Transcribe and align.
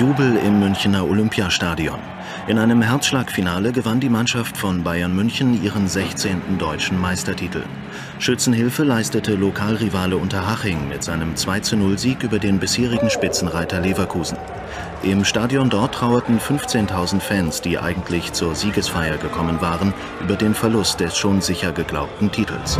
Jubel 0.00 0.38
im 0.38 0.60
Münchner 0.60 1.06
Olympiastadion. 1.06 1.98
In 2.46 2.56
einem 2.58 2.80
Herzschlagfinale 2.80 3.70
gewann 3.70 4.00
die 4.00 4.08
Mannschaft 4.08 4.56
von 4.56 4.82
Bayern 4.82 5.14
München 5.14 5.62
ihren 5.62 5.88
16. 5.88 6.56
deutschen 6.56 6.98
Meistertitel. 6.98 7.64
Schützenhilfe 8.18 8.82
leistete 8.82 9.34
Lokalrivale 9.34 10.16
Unterhaching 10.16 10.88
mit 10.88 11.04
seinem 11.04 11.34
2-0-Sieg 11.34 12.22
über 12.22 12.38
den 12.38 12.58
bisherigen 12.58 13.10
Spitzenreiter 13.10 13.82
Leverkusen. 13.82 14.38
Im 15.02 15.26
Stadion 15.26 15.68
dort 15.68 15.96
trauerten 15.96 16.38
15.000 16.38 17.20
Fans, 17.20 17.60
die 17.60 17.78
eigentlich 17.78 18.32
zur 18.32 18.54
Siegesfeier 18.54 19.18
gekommen 19.18 19.60
waren, 19.60 19.92
über 20.22 20.36
den 20.36 20.54
Verlust 20.54 21.00
des 21.00 21.14
schon 21.14 21.42
sicher 21.42 21.72
geglaubten 21.72 22.32
Titels. 22.32 22.78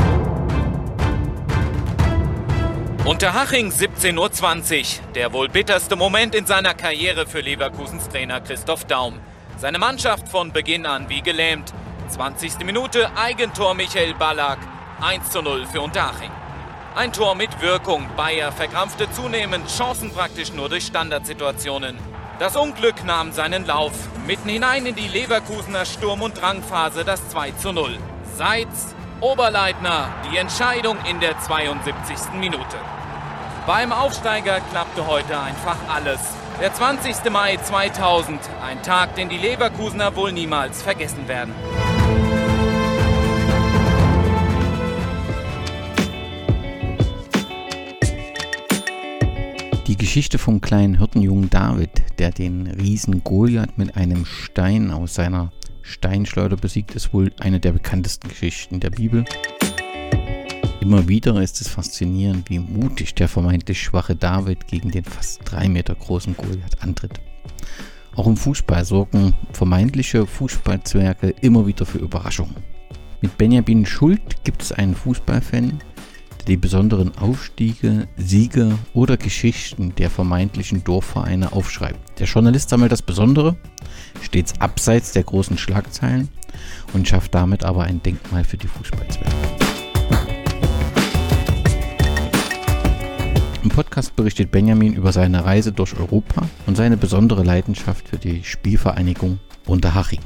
Unterhaching 3.20 3.70
17.20 3.70 4.78
Uhr. 4.80 5.12
Der 5.12 5.30
wohl 5.34 5.50
bitterste 5.50 5.94
Moment 5.94 6.34
in 6.34 6.46
seiner 6.46 6.72
Karriere 6.72 7.26
für 7.26 7.40
Leverkusens 7.40 8.08
Trainer 8.08 8.40
Christoph 8.40 8.86
Daum. 8.86 9.20
Seine 9.58 9.78
Mannschaft 9.78 10.26
von 10.26 10.54
Beginn 10.54 10.86
an 10.86 11.10
wie 11.10 11.20
gelähmt. 11.20 11.70
20. 12.08 12.64
Minute 12.64 13.10
Eigentor 13.18 13.74
Michael 13.74 14.14
Ballack. 14.14 14.56
1 15.02 15.28
zu 15.28 15.42
0 15.42 15.66
für 15.66 15.82
Unterhaching. 15.82 16.30
Ein 16.94 17.12
Tor 17.12 17.34
mit 17.34 17.60
Wirkung. 17.60 18.08
Bayer 18.16 18.52
verkrampfte 18.52 19.12
zunehmend, 19.12 19.68
Chancen 19.68 20.10
praktisch 20.10 20.54
nur 20.54 20.70
durch 20.70 20.86
Standardsituationen. 20.86 21.98
Das 22.38 22.56
Unglück 22.56 23.04
nahm 23.04 23.32
seinen 23.32 23.66
Lauf. 23.66 23.92
Mitten 24.26 24.48
hinein 24.48 24.86
in 24.86 24.94
die 24.94 25.08
Leverkusener 25.08 25.84
Sturm- 25.84 26.22
und 26.22 26.40
Drangphase 26.40 27.04
das 27.04 27.28
2 27.28 27.50
zu 27.50 27.72
0. 27.74 27.98
Seitz, 28.38 28.94
Oberleitner, 29.20 30.08
die 30.32 30.38
Entscheidung 30.38 30.96
in 31.04 31.20
der 31.20 31.38
72. 31.38 32.32
Minute. 32.40 32.78
Beim 33.72 33.92
Aufsteiger 33.92 34.58
klappte 34.72 35.06
heute 35.06 35.38
einfach 35.38 35.76
alles. 35.88 36.18
Der 36.60 36.74
20. 36.74 37.30
Mai 37.30 37.56
2000, 37.56 38.40
ein 38.66 38.82
Tag, 38.82 39.14
den 39.14 39.28
die 39.28 39.36
Leverkusener 39.36 40.16
wohl 40.16 40.32
niemals 40.32 40.82
vergessen 40.82 41.28
werden. 41.28 41.54
Die 49.86 49.96
Geschichte 49.96 50.38
vom 50.38 50.60
kleinen 50.60 50.98
Hirtenjungen 50.98 51.48
David, 51.48 51.90
der 52.18 52.32
den 52.32 52.66
Riesen 52.66 53.22
Goliath 53.22 53.78
mit 53.78 53.96
einem 53.96 54.26
Stein 54.26 54.90
aus 54.90 55.14
seiner 55.14 55.52
Steinschleuder 55.82 56.56
besiegt, 56.56 56.96
ist 56.96 57.14
wohl 57.14 57.30
eine 57.38 57.60
der 57.60 57.70
bekanntesten 57.70 58.30
Geschichten 58.30 58.80
der 58.80 58.90
Bibel. 58.90 59.24
Immer 60.80 61.06
wieder 61.08 61.42
ist 61.42 61.60
es 61.60 61.68
faszinierend, 61.68 62.48
wie 62.48 62.58
mutig 62.58 63.14
der 63.14 63.28
vermeintlich 63.28 63.82
schwache 63.82 64.16
David 64.16 64.66
gegen 64.66 64.90
den 64.90 65.04
fast 65.04 65.40
drei 65.44 65.68
Meter 65.68 65.94
großen 65.94 66.34
Goliath 66.34 66.82
antritt. 66.82 67.20
Auch 68.16 68.26
im 68.26 68.38
Fußball 68.38 68.84
sorgen 68.86 69.34
vermeintliche 69.52 70.26
Fußballzwerge 70.26 71.34
immer 71.42 71.66
wieder 71.66 71.84
für 71.84 71.98
Überraschungen. 71.98 72.56
Mit 73.20 73.36
Benjamin 73.36 73.84
Schuld 73.84 74.42
gibt 74.42 74.62
es 74.62 74.72
einen 74.72 74.94
Fußballfan, 74.94 75.80
der 76.38 76.46
die 76.46 76.56
besonderen 76.56 77.16
Aufstiege, 77.18 78.08
Siege 78.16 78.78
oder 78.94 79.18
Geschichten 79.18 79.94
der 79.96 80.08
vermeintlichen 80.08 80.82
Dorfvereine 80.82 81.52
aufschreibt. 81.52 82.18
Der 82.18 82.26
Journalist 82.26 82.70
sammelt 82.70 82.90
das 82.90 83.02
Besondere, 83.02 83.54
stets 84.22 84.58
abseits 84.58 85.12
der 85.12 85.24
großen 85.24 85.58
Schlagzeilen 85.58 86.28
und 86.94 87.06
schafft 87.06 87.34
damit 87.34 87.64
aber 87.64 87.84
ein 87.84 88.02
Denkmal 88.02 88.44
für 88.44 88.56
die 88.56 88.68
Fußballzwerge. 88.68 89.59
Im 93.62 93.68
Podcast 93.68 94.16
berichtet 94.16 94.50
Benjamin 94.50 94.94
über 94.94 95.12
seine 95.12 95.44
Reise 95.44 95.70
durch 95.70 95.94
Europa 95.94 96.48
und 96.66 96.78
seine 96.78 96.96
besondere 96.96 97.42
Leidenschaft 97.42 98.08
für 98.08 98.16
die 98.16 98.42
Spielvereinigung 98.42 99.38
Unterhaching. 99.66 100.20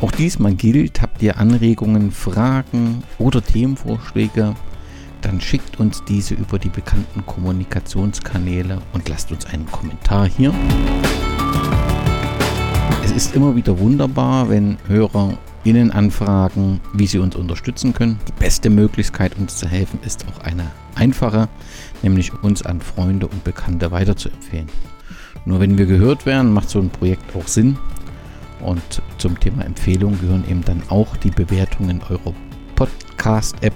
Auch 0.00 0.10
diesmal 0.12 0.54
gilt, 0.54 1.02
habt 1.02 1.20
ihr 1.22 1.36
Anregungen, 1.36 2.10
Fragen 2.10 3.02
oder 3.18 3.44
Themenvorschläge, 3.44 4.54
dann 5.20 5.40
schickt 5.42 5.78
uns 5.78 6.02
diese 6.08 6.32
über 6.32 6.58
die 6.58 6.70
bekannten 6.70 7.26
Kommunikationskanäle 7.26 8.78
und 8.94 9.10
lasst 9.10 9.30
uns 9.30 9.44
einen 9.44 9.66
Kommentar 9.66 10.26
hier. 10.26 10.54
Es 13.04 13.10
ist 13.12 13.36
immer 13.36 13.54
wieder 13.54 13.78
wunderbar, 13.78 14.48
wenn 14.48 14.78
Hörer 14.88 15.36
Ihnen 15.64 15.90
anfragen, 15.90 16.80
wie 16.92 17.06
Sie 17.06 17.18
uns 17.18 17.36
unterstützen 17.36 17.92
können. 17.92 18.18
Die 18.28 18.40
beste 18.40 18.70
Möglichkeit, 18.70 19.38
uns 19.38 19.58
zu 19.58 19.68
helfen, 19.68 20.00
ist 20.04 20.26
auch 20.26 20.44
eine 20.44 20.70
einfache, 20.94 21.48
nämlich 22.02 22.32
uns 22.42 22.62
an 22.64 22.80
Freunde 22.80 23.26
und 23.28 23.44
Bekannte 23.44 23.90
weiterzuempfehlen. 23.90 24.68
Nur 25.44 25.60
wenn 25.60 25.78
wir 25.78 25.86
gehört 25.86 26.26
werden, 26.26 26.52
macht 26.52 26.70
so 26.70 26.80
ein 26.80 26.90
Projekt 26.90 27.34
auch 27.36 27.46
Sinn. 27.46 27.78
Und 28.60 29.02
zum 29.18 29.38
Thema 29.40 29.64
Empfehlung 29.64 30.18
gehören 30.20 30.44
eben 30.48 30.64
dann 30.64 30.82
auch 30.88 31.16
die 31.16 31.30
Bewertungen 31.30 32.00
eurer 32.08 32.34
Podcast-App. 32.76 33.74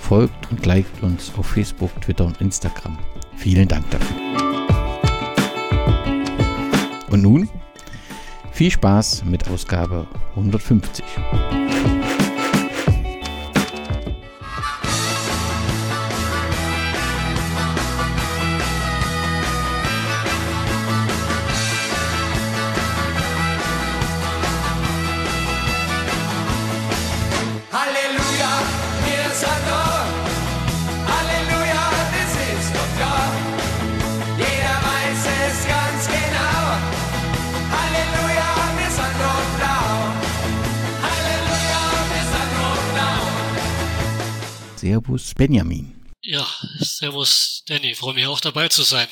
Folgt 0.00 0.50
und 0.50 0.66
liked 0.66 1.02
uns 1.02 1.32
auf 1.36 1.46
Facebook, 1.46 1.90
Twitter 2.00 2.26
und 2.26 2.40
Instagram. 2.40 2.98
Vielen 3.36 3.68
Dank 3.68 3.84
dafür. 3.90 4.16
Und 7.10 7.22
nun 7.22 7.48
viel 8.62 8.70
Spaß 8.70 9.24
mit 9.24 9.48
Ausgabe 9.48 10.06
150. 10.36 11.04
Servus 44.82 45.32
Benjamin. 45.34 45.94
Ja, 46.22 46.44
Servus 46.80 47.62
Danny, 47.68 47.94
freue 47.94 48.14
mich 48.14 48.26
auch 48.26 48.40
dabei 48.40 48.66
zu 48.66 48.82
sein. 48.82 49.06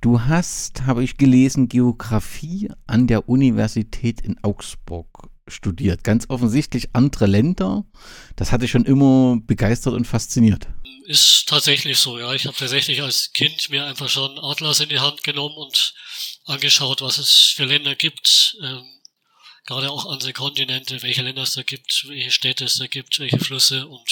Du 0.00 0.22
hast, 0.22 0.86
habe 0.86 1.04
ich 1.04 1.18
gelesen, 1.18 1.68
Geografie 1.68 2.70
an 2.86 3.06
der 3.06 3.28
Universität 3.28 4.22
in 4.22 4.42
Augsburg 4.42 5.28
studiert. 5.48 6.02
Ganz 6.02 6.30
offensichtlich 6.30 6.94
andere 6.94 7.26
Länder. 7.26 7.84
Das 8.36 8.52
hatte 8.52 8.68
schon 8.68 8.86
immer 8.86 9.36
begeistert 9.38 9.92
und 9.92 10.06
fasziniert. 10.06 10.66
Ist 11.04 11.46
tatsächlich 11.46 11.98
so, 11.98 12.18
ja. 12.18 12.32
Ich 12.32 12.46
habe 12.46 12.56
tatsächlich 12.56 13.02
als 13.02 13.32
Kind 13.32 13.68
mir 13.68 13.84
einfach 13.84 14.08
schon 14.08 14.38
Atlas 14.38 14.80
in 14.80 14.88
die 14.88 15.00
Hand 15.00 15.22
genommen 15.24 15.56
und 15.58 15.94
angeschaut, 16.46 17.02
was 17.02 17.18
es 17.18 17.52
für 17.54 17.66
Länder 17.66 17.96
gibt. 17.96 18.56
Ähm, 18.62 18.82
gerade 19.66 19.90
auch 19.90 20.06
andere 20.06 20.32
Kontinente, 20.32 21.02
welche 21.02 21.20
Länder 21.20 21.42
es 21.42 21.52
da 21.52 21.62
gibt, 21.62 22.06
welche 22.08 22.30
Städte 22.30 22.64
es 22.64 22.78
da 22.78 22.86
gibt, 22.86 23.18
welche 23.18 23.38
Flüsse 23.38 23.86
und 23.88 24.10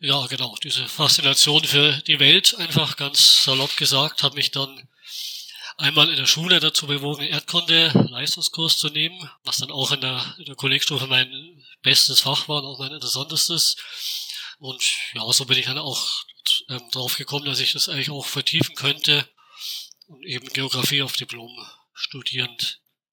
ja, 0.00 0.26
genau, 0.26 0.56
diese 0.62 0.88
Faszination 0.88 1.62
für 1.64 1.92
die 2.06 2.18
Welt, 2.18 2.54
einfach 2.58 2.96
ganz 2.96 3.44
salopp 3.44 3.76
gesagt, 3.76 4.22
hat 4.22 4.34
mich 4.34 4.50
dann 4.50 4.88
einmal 5.76 6.08
in 6.08 6.16
der 6.16 6.26
Schule 6.26 6.58
dazu 6.58 6.86
bewogen, 6.86 7.22
Erdkunde 7.22 7.92
Leistungskurs 8.08 8.78
zu 8.78 8.88
nehmen, 8.88 9.30
was 9.44 9.58
dann 9.58 9.70
auch 9.70 9.92
in 9.92 10.00
der, 10.00 10.34
in 10.38 10.46
der 10.46 10.54
Kollegstufe 10.54 11.06
mein 11.06 11.62
bestes 11.82 12.20
Fach 12.20 12.48
war 12.48 12.62
und 12.62 12.66
auch 12.66 12.78
mein 12.78 12.92
interessantestes. 12.92 13.76
Und 14.58 14.82
ja, 15.14 15.30
so 15.32 15.44
bin 15.44 15.58
ich 15.58 15.66
dann 15.66 15.78
auch 15.78 16.24
ähm, 16.68 16.82
drauf 16.92 17.16
gekommen, 17.16 17.44
dass 17.44 17.60
ich 17.60 17.72
das 17.72 17.90
eigentlich 17.90 18.10
auch 18.10 18.26
vertiefen 18.26 18.74
könnte 18.74 19.28
und 20.06 20.24
eben 20.24 20.48
Geografie 20.48 21.02
auf 21.02 21.12
Diplom 21.16 21.50
studieren 21.92 22.56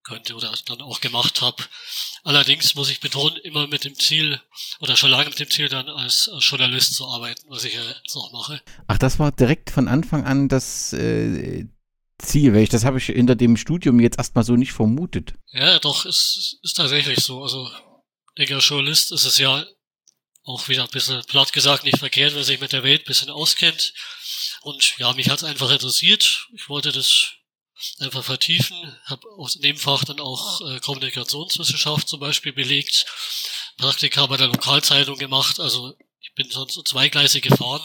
könnte 0.08 0.34
oder 0.34 0.52
dann 0.66 0.82
auch 0.82 1.00
gemacht 1.00 1.42
habe. 1.42 1.62
Allerdings 2.24 2.74
muss 2.74 2.90
ich 2.90 3.00
betonen, 3.00 3.36
immer 3.38 3.66
mit 3.66 3.84
dem 3.84 3.94
Ziel 3.94 4.40
oder 4.80 4.96
schon 4.96 5.10
lange 5.10 5.28
mit 5.28 5.38
dem 5.38 5.50
Ziel 5.50 5.68
dann 5.68 5.88
als, 5.88 6.30
Journalist 6.40 6.94
zu 6.94 7.06
arbeiten, 7.06 7.46
was 7.48 7.64
ich 7.64 7.74
ja 7.74 7.82
jetzt 7.82 8.16
auch 8.16 8.32
mache. 8.32 8.60
Ach, 8.86 8.98
das 8.98 9.18
war 9.18 9.30
direkt 9.32 9.70
von 9.70 9.86
Anfang 9.86 10.24
an 10.24 10.48
das 10.48 10.92
äh, 10.92 11.66
Ziel, 12.18 12.52
welch 12.54 12.68
das 12.68 12.84
habe 12.84 12.98
ich 12.98 13.06
hinter 13.06 13.36
dem 13.36 13.56
Studium 13.56 14.00
jetzt 14.00 14.18
erstmal 14.18 14.44
so 14.44 14.56
nicht 14.56 14.72
vermutet. 14.72 15.34
Ja, 15.52 15.78
doch, 15.78 16.04
es 16.04 16.58
ist 16.62 16.74
tatsächlich 16.74 17.20
so. 17.20 17.42
Also, 17.42 17.70
denke, 18.36 18.56
als 18.56 18.68
Journalist 18.68 19.12
ist 19.12 19.24
es 19.24 19.38
ja 19.38 19.64
auch 20.44 20.68
wieder 20.68 20.84
ein 20.84 20.90
bisschen 20.90 21.22
platt 21.24 21.52
gesagt 21.52 21.84
nicht 21.84 21.98
verkehrt, 21.98 22.34
wer 22.34 22.42
sich 22.42 22.60
mit 22.60 22.72
der 22.72 22.82
Welt 22.82 23.02
ein 23.02 23.06
bisschen 23.06 23.30
auskennt. 23.30 23.92
Und 24.62 24.98
ja, 24.98 25.12
mich 25.12 25.28
hat 25.28 25.38
es 25.38 25.44
einfach 25.44 25.70
interessiert. 25.70 26.48
Ich 26.54 26.68
wollte 26.68 26.90
das 26.90 27.34
einfach 28.00 28.24
vertiefen, 28.24 28.76
habe 29.04 29.26
aus 29.36 29.54
dem 29.54 29.76
Fach 29.76 30.04
dann 30.04 30.20
auch 30.20 30.60
äh, 30.68 30.80
Kommunikationswissenschaft 30.80 32.08
zum 32.08 32.20
Beispiel 32.20 32.52
belegt, 32.52 33.06
Praktika 33.76 34.26
bei 34.26 34.36
der 34.36 34.48
Lokalzeitung 34.48 35.18
gemacht, 35.18 35.60
also 35.60 35.94
ich 36.20 36.34
bin 36.34 36.50
sonst 36.50 36.74
so 36.74 36.82
zweigleisig 36.82 37.42
gefahren, 37.42 37.82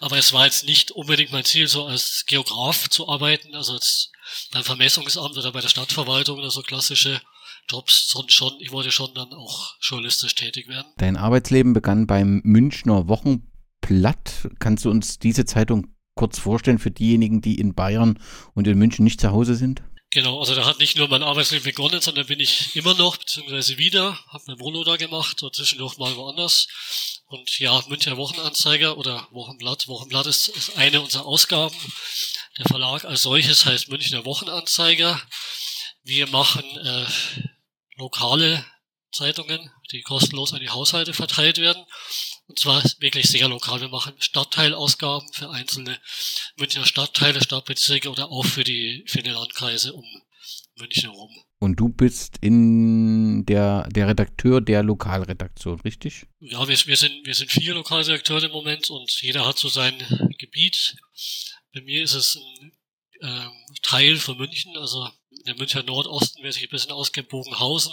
Aber 0.00 0.18
es 0.18 0.32
war 0.32 0.44
jetzt 0.44 0.64
nicht 0.64 0.90
unbedingt 0.90 1.32
mein 1.32 1.44
Ziel, 1.44 1.68
so 1.68 1.86
als 1.86 2.24
Geograf 2.26 2.88
zu 2.88 3.08
arbeiten, 3.08 3.54
also 3.54 3.74
als 3.74 4.10
beim 4.52 4.64
Vermessungsamt 4.64 5.36
oder 5.36 5.52
bei 5.52 5.60
der 5.60 5.68
Stadtverwaltung 5.68 6.38
oder 6.38 6.50
so 6.50 6.62
klassische 6.62 7.20
Jobs, 7.68 8.10
sondern 8.10 8.30
schon, 8.30 8.52
ich 8.60 8.72
wollte 8.72 8.90
schon 8.90 9.14
dann 9.14 9.32
auch 9.32 9.74
journalistisch 9.80 10.34
tätig 10.34 10.68
werden. 10.68 10.92
Dein 10.98 11.16
Arbeitsleben 11.16 11.72
begann 11.72 12.06
beim 12.06 12.40
Münchner 12.44 13.08
Wochenblatt. 13.08 14.48
Kannst 14.58 14.84
du 14.84 14.90
uns 14.90 15.18
diese 15.18 15.44
Zeitung 15.44 15.93
kurz 16.14 16.38
vorstellen 16.38 16.78
für 16.78 16.90
diejenigen, 16.90 17.40
die 17.40 17.58
in 17.58 17.74
Bayern 17.74 18.18
und 18.54 18.66
in 18.66 18.78
München 18.78 19.04
nicht 19.04 19.20
zu 19.20 19.30
Hause 19.30 19.54
sind? 19.54 19.82
Genau, 20.14 20.38
also 20.38 20.54
da 20.54 20.64
hat 20.64 20.78
nicht 20.78 20.96
nur 20.96 21.08
mein 21.08 21.24
Arbeitsleben 21.24 21.64
begonnen, 21.64 22.00
sondern 22.00 22.26
bin 22.26 22.38
ich 22.38 22.76
immer 22.76 22.94
noch, 22.94 23.16
beziehungsweise 23.16 23.78
wieder, 23.78 24.16
habe 24.28 24.44
mein 24.46 24.60
Wohnung 24.60 24.84
da 24.84 24.94
gemacht 24.96 25.42
und 25.42 25.56
zwischendurch 25.56 25.98
mal 25.98 26.14
woanders. 26.14 26.68
Und 27.26 27.58
ja, 27.58 27.82
Münchner 27.88 28.16
Wochenanzeiger 28.16 28.96
oder 28.96 29.26
Wochenblatt. 29.32 29.88
Wochenblatt 29.88 30.26
ist, 30.26 30.48
ist 30.48 30.76
eine 30.76 31.00
unserer 31.00 31.26
Ausgaben. 31.26 31.74
Der 32.58 32.66
Verlag 32.66 33.04
als 33.04 33.22
solches 33.22 33.66
heißt 33.66 33.88
Münchner 33.88 34.24
Wochenanzeiger. 34.24 35.20
Wir 36.04 36.28
machen 36.28 36.64
äh, 36.76 37.06
lokale 37.96 38.64
Zeitungen, 39.10 39.72
die 39.90 40.02
kostenlos 40.02 40.52
an 40.52 40.60
die 40.60 40.70
Haushalte 40.70 41.12
verteilt 41.12 41.58
werden. 41.58 41.84
Und 42.46 42.58
zwar 42.58 42.82
wirklich 42.98 43.26
sehr 43.26 43.48
lokal. 43.48 43.80
Wir 43.80 43.88
machen 43.88 44.14
Stadtteilausgaben 44.18 45.32
für 45.32 45.50
einzelne 45.50 45.98
Münchner 46.56 46.84
Stadtteile, 46.84 47.42
Stadtbezirke 47.42 48.10
oder 48.10 48.30
auch 48.30 48.44
für 48.44 48.64
die, 48.64 49.04
für 49.06 49.22
die 49.22 49.30
Landkreise 49.30 49.94
um 49.94 50.04
München 50.76 51.10
herum. 51.10 51.30
Und 51.58 51.76
du 51.76 51.88
bist 51.88 52.36
in 52.42 53.46
der, 53.46 53.88
der 53.88 54.08
Redakteur 54.08 54.60
der 54.60 54.82
Lokalredaktion, 54.82 55.80
richtig? 55.80 56.26
Ja, 56.40 56.68
wir, 56.68 56.76
wir, 56.76 56.96
sind, 56.96 57.24
wir 57.24 57.34
sind 57.34 57.50
vier 57.50 57.74
Lokalredakteure 57.74 58.44
im 58.44 58.52
Moment 58.52 58.90
und 58.90 59.10
jeder 59.22 59.46
hat 59.46 59.58
so 59.58 59.68
sein 59.68 59.94
Gebiet. 60.38 60.96
Bei 61.72 61.80
mir 61.80 62.02
ist 62.02 62.14
es 62.14 62.36
ein 62.36 62.72
äh, 63.20 63.48
Teil 63.82 64.16
von 64.16 64.36
München, 64.36 64.76
also 64.76 65.08
der 65.46 65.56
Münchner 65.56 65.82
Nordosten, 65.82 66.42
wer 66.42 66.52
sich 66.52 66.64
ein 66.64 66.70
bisschen 66.70 66.92
auskennt, 66.92 67.30
Bogenhausen, 67.30 67.92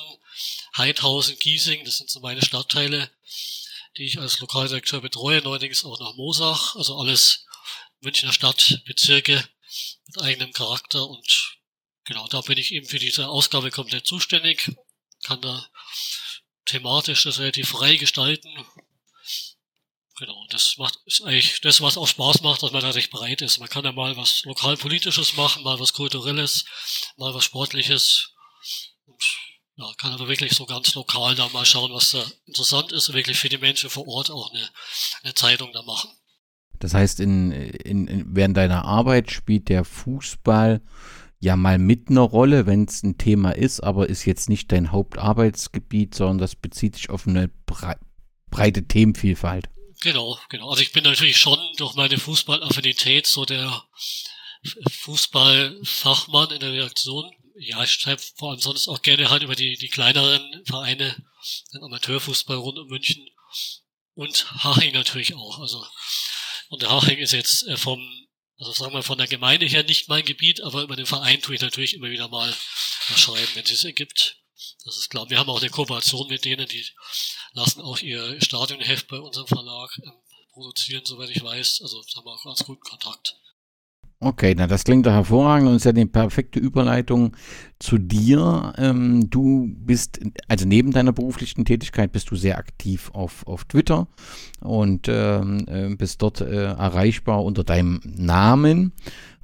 Heidhausen, 0.76 1.38
Giesing, 1.40 1.86
das 1.86 1.98
sind 1.98 2.10
so 2.10 2.20
meine 2.20 2.42
Stadtteile, 2.42 3.10
die 3.98 4.06
ich 4.06 4.20
als 4.20 4.40
Lokalredakteur 4.40 5.02
betreue, 5.02 5.42
neuerdings 5.42 5.84
auch 5.86 6.00
nach 6.00 6.16
Mosach, 6.16 6.76
also 6.76 6.98
alles 6.98 7.46
Münchner 8.00 8.34
Stadtbezirke 8.34 9.48
mit 10.08 10.22
eigenem 10.22 10.54
Charakter 10.54 11.08
und 11.08 11.58
genau, 12.06 12.28
da 12.28 12.42
bin 12.42 12.58
ich 12.58 12.74
eben 12.74 12.88
für 12.88 13.00
diese 13.00 13.28
Ausgabe 13.28 13.72
komplett 13.72 14.08
zuständig, 14.08 14.72
kann 15.24 15.42
da 15.42 15.70
thematisch 16.66 17.24
das 17.24 17.40
relativ 17.40 17.70
frei 17.70 17.96
gestalten. 17.96 18.50
Genau, 20.18 20.46
das 20.50 20.78
macht 20.78 21.00
ist 21.06 21.24
eigentlich 21.24 21.62
das, 21.62 21.82
was 21.82 21.98
auch 21.98 22.08
Spaß 22.08 22.42
macht, 22.42 22.62
dass 22.62 22.72
man 22.72 22.82
da 22.82 22.92
recht 22.92 23.10
breit 23.10 23.42
ist. 23.42 23.58
Man 23.58 23.70
kann 23.70 23.86
ja 23.86 23.92
mal 23.92 24.16
was 24.18 24.44
lokalpolitisches 24.44 25.34
machen, 25.34 25.64
mal 25.64 25.80
was 25.80 25.94
kulturelles, 25.94 26.66
mal 27.18 27.34
was 27.34 27.44
sportliches. 27.44 28.34
Und 29.06 29.24
ja, 29.82 29.94
kann 29.98 30.14
aber 30.14 30.28
wirklich 30.28 30.54
so 30.54 30.66
ganz 30.66 30.94
lokal 30.96 31.36
da 31.36 31.50
mal 31.50 31.66
schauen, 31.66 31.92
was 31.94 32.12
da 32.12 32.24
interessant 32.46 32.92
ist 32.92 33.10
und 33.10 33.16
wirklich 33.16 33.40
für 33.40 33.50
die 33.50 33.58
Menschen 33.58 33.90
vor 33.90 34.08
Ort 34.08 34.32
auch 34.32 34.52
eine, 34.52 34.70
eine 35.24 35.34
Zeitung 35.34 35.72
da 35.74 35.82
machen. 35.82 36.10
Das 36.80 36.94
heißt, 36.94 37.20
in, 37.20 37.52
in, 37.52 38.08
in, 38.08 38.36
während 38.36 38.58
deiner 38.58 38.86
Arbeit 38.86 39.32
spielt 39.32 39.70
der 39.70 39.84
Fußball 39.84 40.82
ja 41.40 41.56
mal 41.56 41.78
mit 41.78 42.10
einer 42.10 42.22
Rolle, 42.22 42.66
wenn 42.66 42.86
es 42.86 43.04
ein 43.04 43.18
Thema 43.18 43.52
ist, 43.52 43.82
aber 43.82 44.10
ist 44.10 44.26
jetzt 44.26 44.50
nicht 44.50 44.72
dein 44.72 44.92
Hauptarbeitsgebiet, 44.92 46.16
sondern 46.16 46.38
das 46.38 46.56
bezieht 46.56 46.96
sich 46.96 47.10
auf 47.10 47.28
eine 47.28 47.50
brei 47.66 47.96
breite 48.50 48.86
Themenvielfalt. 48.86 49.70
Genau, 50.02 50.38
genau. 50.50 50.70
Also 50.70 50.82
ich 50.82 50.92
bin 50.92 51.06
natürlich 51.06 51.38
schon 51.38 51.58
durch 51.78 51.96
meine 51.96 52.18
Fußballaffinität 52.18 53.26
so 53.26 53.46
der 53.46 53.84
Fußballfachmann 54.90 56.52
in 56.52 56.60
der 56.60 56.74
Reaktion 56.74 57.32
ja, 57.56 57.84
ich 57.84 57.92
schreibe 57.92 58.22
vor 58.38 58.52
allem 58.52 58.60
sonst 58.60 58.88
auch 58.88 59.02
gerne 59.02 59.30
halt 59.30 59.44
über 59.44 59.56
die, 59.56 59.78
die 59.78 59.90
kleineren 59.90 60.64
Vereine, 60.66 61.16
den 61.74 61.84
Amateurfußball 61.84 62.58
rund 62.58 62.80
um 62.80 62.88
München 62.88 63.28
und 64.14 64.64
Haching 64.64 64.94
natürlich 64.94 65.36
auch. 65.36 65.60
Also, 65.60 65.86
und 66.70 66.82
der 66.82 66.92
Haching 66.92 67.20
ist 67.20 67.34
jetzt 67.34 67.68
äh, 67.68 67.78
vom, 67.78 68.00
also 68.58 68.72
sagen 68.72 68.94
wir 68.94 69.04
von 69.04 69.18
der 69.18 69.28
Gemeinde 69.28 69.66
her 69.66 69.84
nicht 69.84 70.10
mein 70.10 70.26
Gebiet, 70.26 70.62
aber 70.62 70.84
über 70.84 70.96
den 70.96 71.06
Verein 71.06 71.42
tue 71.42 71.56
ich 71.56 71.62
natürlich 71.62 71.94
immer 71.96 72.10
wieder 72.10 72.28
mal 72.28 72.54
schreiben, 73.16 73.52
wenn 73.56 73.66
es 73.66 73.84
ergibt. 73.84 74.38
Das 74.86 74.98
ist 74.98 75.10
klar. 75.10 75.30
Wir 75.30 75.40
haben 75.40 75.50
auch 75.50 75.60
eine 75.60 75.70
Kooperation 75.70 76.28
mit 76.28 76.46
denen, 76.46 76.68
die 76.68 76.86
lassen 77.54 77.82
auch 77.82 78.00
ihr 78.00 78.40
Stadionheft 78.42 79.08
bei 79.08 79.20
unserem 79.20 79.48
Verlag 79.48 79.92
ähm, 80.04 80.14
produzieren, 80.54 81.06
soweit 81.06 81.30
ich 81.30 81.44
weiß. 81.44 81.82
Also 81.82 82.04
haben 82.16 82.26
wir 82.26 82.32
auch 82.32 82.44
ganz 82.44 82.64
guten 82.64 82.82
Kontakt. 82.82 83.36
Okay, 84.24 84.54
na 84.56 84.68
das 84.68 84.84
klingt 84.84 85.08
doch 85.08 85.14
hervorragend 85.14 85.68
und 85.68 85.78
ist 85.78 85.86
ja 85.86 85.94
die 85.94 86.06
perfekte 86.06 86.60
Überleitung 86.60 87.36
zu 87.80 87.98
dir. 87.98 88.72
Ähm, 88.78 89.32
du 89.32 89.74
bist, 89.76 90.20
also 90.48 90.68
neben 90.68 90.92
deiner 90.92 91.12
beruflichen 91.12 91.66
Tätigkeit 91.66 92.12
bist 92.12 92.30
du 92.30 92.36
sehr 92.36 92.60
aktiv 92.60 93.10
auf, 93.14 93.48
auf 93.48 93.66
Twitter 93.66 94.08
und 94.60 95.08
ähm, 95.10 95.66
äh, 95.68 95.96
bist 95.96 96.22
dort 96.22 96.40
äh, 96.40 96.66
erreichbar 96.66 97.44
unter 97.44 97.64
deinem 97.64 98.00
Namen 98.04 98.92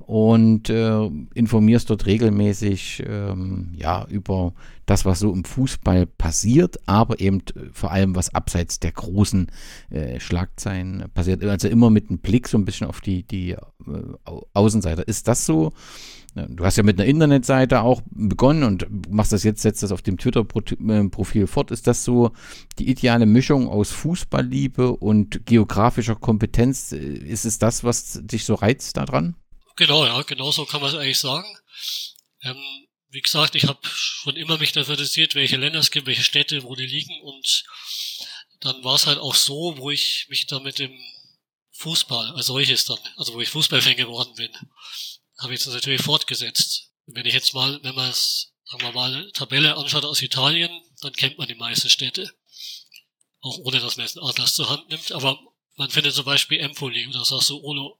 und 0.07 0.69
äh, 0.69 1.09
informierst 1.33 1.89
dort 1.89 2.05
regelmäßig 2.05 3.03
ähm, 3.05 3.73
ja 3.75 4.05
über 4.07 4.53
das, 4.85 5.03
was 5.03 5.19
so 5.19 5.33
im 5.33 5.43
Fußball 5.43 6.05
passiert, 6.05 6.77
aber 6.85 7.19
eben 7.19 7.41
äh, 7.41 7.65
vor 7.73 7.91
allem 7.91 8.15
was 8.15 8.33
abseits 8.33 8.79
der 8.79 8.93
großen 8.93 9.47
äh, 9.89 10.17
Schlagzeilen 10.21 11.03
passiert. 11.13 11.43
Also 11.43 11.67
immer 11.67 11.89
mit 11.89 12.09
einem 12.09 12.19
Blick 12.19 12.47
so 12.47 12.57
ein 12.57 12.63
bisschen 12.63 12.87
auf 12.87 13.01
die 13.01 13.23
die 13.23 13.51
äh, 13.51 13.57
Außenseiter. 14.53 15.05
Ist 15.05 15.27
das 15.27 15.45
so? 15.45 15.73
Du 16.49 16.63
hast 16.63 16.77
ja 16.77 16.83
mit 16.83 16.99
einer 16.99 17.09
Internetseite 17.09 17.81
auch 17.81 18.01
begonnen 18.11 18.63
und 18.63 19.11
machst 19.11 19.33
das 19.33 19.43
jetzt, 19.43 19.61
setzt 19.61 19.81
das 19.81 19.91
auf 19.91 20.03
dem 20.03 20.17
Twitter-Profil 20.17 21.43
äh, 21.43 21.47
fort. 21.47 21.71
Ist 21.71 21.87
das 21.87 22.03
so 22.03 22.31
die 22.77 22.89
ideale 22.89 23.25
Mischung 23.25 23.67
aus 23.67 23.89
Fußballliebe 23.89 24.95
und 24.95 25.45
geografischer 25.45 26.15
Kompetenz? 26.15 26.91
Äh, 26.91 26.97
ist 26.97 27.45
es 27.45 27.59
das, 27.59 27.83
was 27.83 28.21
dich 28.23 28.45
so 28.45 28.53
reizt 28.53 28.95
daran? 28.95 29.35
Genau, 29.77 30.05
ja, 30.05 30.21
genau 30.23 30.51
so 30.51 30.65
kann 30.65 30.81
man 30.81 30.89
es 30.89 30.95
eigentlich 30.95 31.19
sagen. 31.19 31.47
Ähm, 32.41 32.87
wie 33.09 33.21
gesagt, 33.21 33.55
ich 33.55 33.65
habe 33.65 33.79
schon 33.87 34.35
immer 34.35 34.57
mich 34.57 34.71
dafür 34.71 34.95
interessiert, 34.95 35.35
welche 35.35 35.57
Länder 35.57 35.79
es 35.79 35.91
gibt, 35.91 36.07
welche 36.07 36.23
Städte, 36.23 36.63
wo 36.63 36.75
die 36.75 36.85
liegen 36.85 37.21
und 37.21 37.63
dann 38.59 38.83
war 38.83 38.95
es 38.95 39.05
halt 39.05 39.19
auch 39.19 39.35
so, 39.35 39.77
wo 39.77 39.91
ich 39.91 40.25
mich 40.29 40.47
da 40.47 40.59
mit 40.59 40.79
dem 40.79 40.99
Fußball 41.73 42.31
als 42.31 42.47
solches 42.47 42.85
dann, 42.85 42.97
also 43.17 43.33
wo 43.33 43.39
ich 43.39 43.49
Fußballfan 43.49 43.95
geworden 43.95 44.33
bin, 44.35 44.51
habe 45.37 45.53
ich 45.53 45.63
das 45.63 45.73
natürlich 45.73 46.01
fortgesetzt. 46.01 46.89
Wenn 47.05 47.27
ich 47.27 47.35
jetzt 47.35 47.53
mal, 47.53 47.79
wenn 47.83 47.93
man 47.93 48.09
es, 48.09 48.53
sagen 48.65 48.81
wir 48.81 48.91
mal, 48.91 49.31
Tabelle 49.33 49.77
anschaut 49.77 50.05
aus 50.05 50.23
Italien, 50.23 50.71
dann 51.01 51.13
kennt 51.13 51.37
man 51.37 51.47
die 51.47 51.55
meisten 51.55 51.89
Städte. 51.89 52.33
Auch 53.41 53.59
ohne, 53.59 53.79
dass 53.79 53.95
man 53.95 54.07
jetzt 54.07 54.17
einen 54.17 54.27
Atlas 54.27 54.55
zur 54.55 54.69
Hand 54.69 54.89
nimmt, 54.89 55.11
aber 55.11 55.39
man 55.75 55.91
findet 55.91 56.15
zum 56.15 56.25
Beispiel 56.25 56.59
Empoli 56.59 57.07
oder 57.07 57.23
Sassuolo 57.23 57.99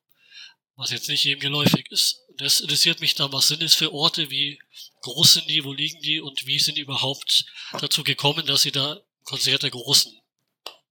was 0.78 0.92
jetzt 0.92 1.10
nicht 1.10 1.24
jedem 1.24 1.42
geläufig 1.42 1.92
ist. 1.92 2.24
Das 2.38 2.60
interessiert 2.60 3.02
mich 3.02 3.16
dann, 3.16 3.34
was 3.34 3.48
sind 3.48 3.64
es 3.64 3.74
für 3.74 3.92
Orte, 3.92 4.30
wie 4.30 4.60
groß 5.02 5.34
sind 5.34 5.50
die, 5.50 5.64
wo 5.64 5.74
liegen 5.74 6.02
die 6.02 6.22
und 6.22 6.46
wie 6.46 6.60
sind 6.60 6.76
die 6.76 6.82
überhaupt 6.82 7.46
dazu 7.80 8.04
gekommen, 8.04 8.46
dass 8.46 8.62
sie 8.62 8.72
da 8.72 9.02
Konzert 9.24 9.64
der 9.64 9.72
Großen 9.72 10.14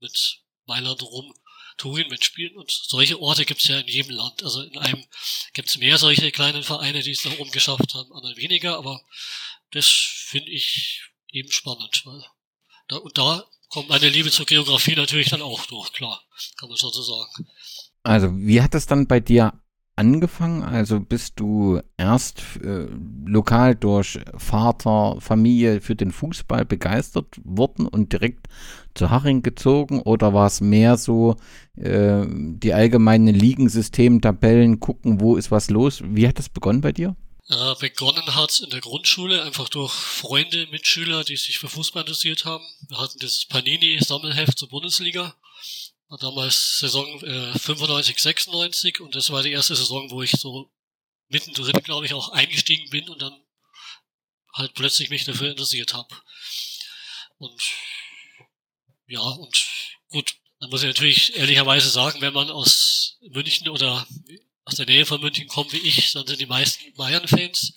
mit 0.00 0.40
Mailand 0.66 1.02
rum 1.02 1.32
Turin 1.76 2.08
mitspielen. 2.08 2.56
Und 2.56 2.70
solche 2.70 3.20
Orte 3.20 3.44
gibt 3.44 3.60
es 3.60 3.68
ja 3.68 3.78
in 3.78 3.86
jedem 3.86 4.16
Land. 4.16 4.42
Also 4.42 4.62
in 4.62 4.76
einem 4.78 5.04
gibt 5.52 5.68
es 5.68 5.78
mehr 5.78 5.98
solche 5.98 6.32
kleinen 6.32 6.62
Vereine, 6.62 7.02
die 7.02 7.10
es 7.10 7.24
nach 7.24 7.38
oben 7.38 7.50
geschafft 7.50 7.94
haben, 7.94 8.12
anderen 8.12 8.36
weniger, 8.36 8.76
aber 8.78 9.02
das 9.72 9.86
finde 9.86 10.50
ich 10.50 11.02
eben 11.30 11.50
spannend. 11.50 12.02
Weil 12.04 12.24
da, 12.88 12.96
und 12.96 13.16
da 13.18 13.44
kommt 13.68 13.88
meine 13.88 14.08
Liebe 14.08 14.30
zur 14.30 14.46
Geografie 14.46 14.96
natürlich 14.96 15.28
dann 15.28 15.42
auch 15.42 15.66
durch, 15.66 15.92
klar, 15.92 16.24
kann 16.56 16.68
man 16.68 16.78
schon 16.78 16.92
so 16.92 17.02
sagen. 17.02 17.48
Also, 18.02 18.28
wie 18.32 18.62
hat 18.62 18.74
das 18.74 18.86
dann 18.86 19.06
bei 19.06 19.20
dir 19.20 19.52
angefangen? 19.96 20.62
Also 20.62 21.00
bist 21.00 21.40
du 21.40 21.80
erst 21.96 22.42
äh, 22.62 22.86
lokal 23.24 23.74
durch 23.74 24.20
Vater, 24.36 25.16
Familie 25.20 25.80
für 25.80 25.96
den 25.96 26.12
Fußball 26.12 26.64
begeistert 26.64 27.40
worden 27.42 27.86
und 27.86 28.12
direkt 28.12 28.46
zu 28.94 29.10
Haching 29.10 29.42
gezogen? 29.42 30.00
Oder 30.02 30.34
war 30.34 30.46
es 30.46 30.60
mehr 30.60 30.96
so 30.96 31.36
äh, 31.76 32.24
die 32.28 32.72
allgemeinen 32.72 33.34
Ligensystem-Tabellen, 33.34 34.80
gucken, 34.80 35.20
wo 35.20 35.36
ist 35.36 35.50
was 35.50 35.70
los? 35.70 36.02
Wie 36.04 36.28
hat 36.28 36.38
das 36.38 36.48
begonnen 36.48 36.82
bei 36.82 36.92
dir? 36.92 37.16
Äh, 37.48 37.74
begonnen 37.80 38.34
hat 38.34 38.60
in 38.60 38.70
der 38.70 38.80
Grundschule, 38.80 39.42
einfach 39.42 39.68
durch 39.68 39.92
Freunde, 39.92 40.66
Mitschüler, 40.72 41.22
die 41.22 41.36
sich 41.36 41.58
für 41.58 41.68
Fußball 41.68 42.02
interessiert 42.02 42.44
haben. 42.44 42.64
Wir 42.88 42.98
hatten 42.98 43.18
das 43.20 43.44
Panini-Sammelheft 43.48 44.58
zur 44.58 44.68
Bundesliga 44.68 45.34
war 46.08 46.18
damals 46.18 46.78
Saison 46.78 47.06
äh, 47.22 47.58
95, 47.58 48.18
96 48.18 49.00
und 49.00 49.14
das 49.14 49.30
war 49.30 49.42
die 49.42 49.52
erste 49.52 49.74
Saison, 49.74 50.10
wo 50.10 50.22
ich 50.22 50.32
so 50.32 50.70
mittendrin, 51.28 51.82
glaube 51.82 52.06
ich, 52.06 52.14
auch 52.14 52.30
eingestiegen 52.30 52.88
bin 52.90 53.08
und 53.08 53.20
dann 53.20 53.44
halt 54.54 54.74
plötzlich 54.74 55.10
mich 55.10 55.24
dafür 55.24 55.50
interessiert 55.50 55.94
habe. 55.94 56.14
Und 57.38 57.62
ja, 59.06 59.20
und 59.20 59.66
gut, 60.10 60.36
man 60.60 60.70
muss 60.70 60.82
ich 60.82 60.88
natürlich 60.88 61.36
ehrlicherweise 61.36 61.90
sagen, 61.90 62.20
wenn 62.20 62.32
man 62.32 62.50
aus 62.50 63.18
München 63.20 63.68
oder 63.68 64.06
aus 64.64 64.76
der 64.76 64.86
Nähe 64.86 65.06
von 65.06 65.20
München 65.20 65.46
kommt 65.48 65.72
wie 65.72 65.78
ich, 65.78 66.12
dann 66.12 66.26
sind 66.26 66.40
die 66.40 66.46
meisten 66.46 66.92
Bayern-Fans. 66.94 67.74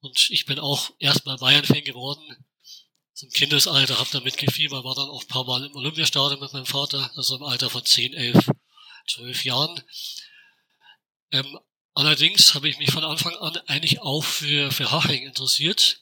Und 0.00 0.30
ich 0.30 0.46
bin 0.46 0.58
auch 0.58 0.90
erstmal 0.98 1.36
Bayern-Fan 1.36 1.84
geworden. 1.84 2.44
Zum 3.20 3.28
Kindesalter 3.28 3.98
habe 3.98 4.08
da 4.12 4.20
mitgefiebert, 4.20 4.82
war 4.82 4.94
dann 4.94 5.10
auch 5.10 5.20
ein 5.20 5.28
paar 5.28 5.44
Mal 5.44 5.62
im 5.66 5.76
Olympiastadion 5.76 6.40
mit 6.40 6.54
meinem 6.54 6.64
Vater, 6.64 7.10
also 7.16 7.36
im 7.36 7.42
Alter 7.42 7.68
von 7.68 7.84
10, 7.84 8.14
11, 8.14 8.50
12 9.08 9.44
Jahren. 9.44 9.82
Ähm, 11.30 11.58
allerdings 11.92 12.54
habe 12.54 12.70
ich 12.70 12.78
mich 12.78 12.90
von 12.90 13.04
Anfang 13.04 13.36
an 13.36 13.58
eigentlich 13.66 14.00
auch 14.00 14.24
für, 14.24 14.72
für 14.72 14.90
Haching 14.90 15.26
interessiert. 15.26 16.00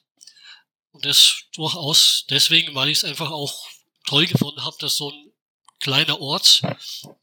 Und 0.93 1.07
das 1.07 1.43
durchaus 1.57 2.25
deswegen, 2.31 2.77
weil 2.77 2.89
ich 2.89 2.99
es 2.99 3.05
einfach 3.05 3.33
auch 3.33 3.67
toll 4.07 4.29
gefunden 4.29 4.65
habe, 4.65 4.77
dass 4.79 4.95
so 4.95 5.11
ein 5.11 5.33
kleiner 5.81 6.21
Ort, 6.21 6.63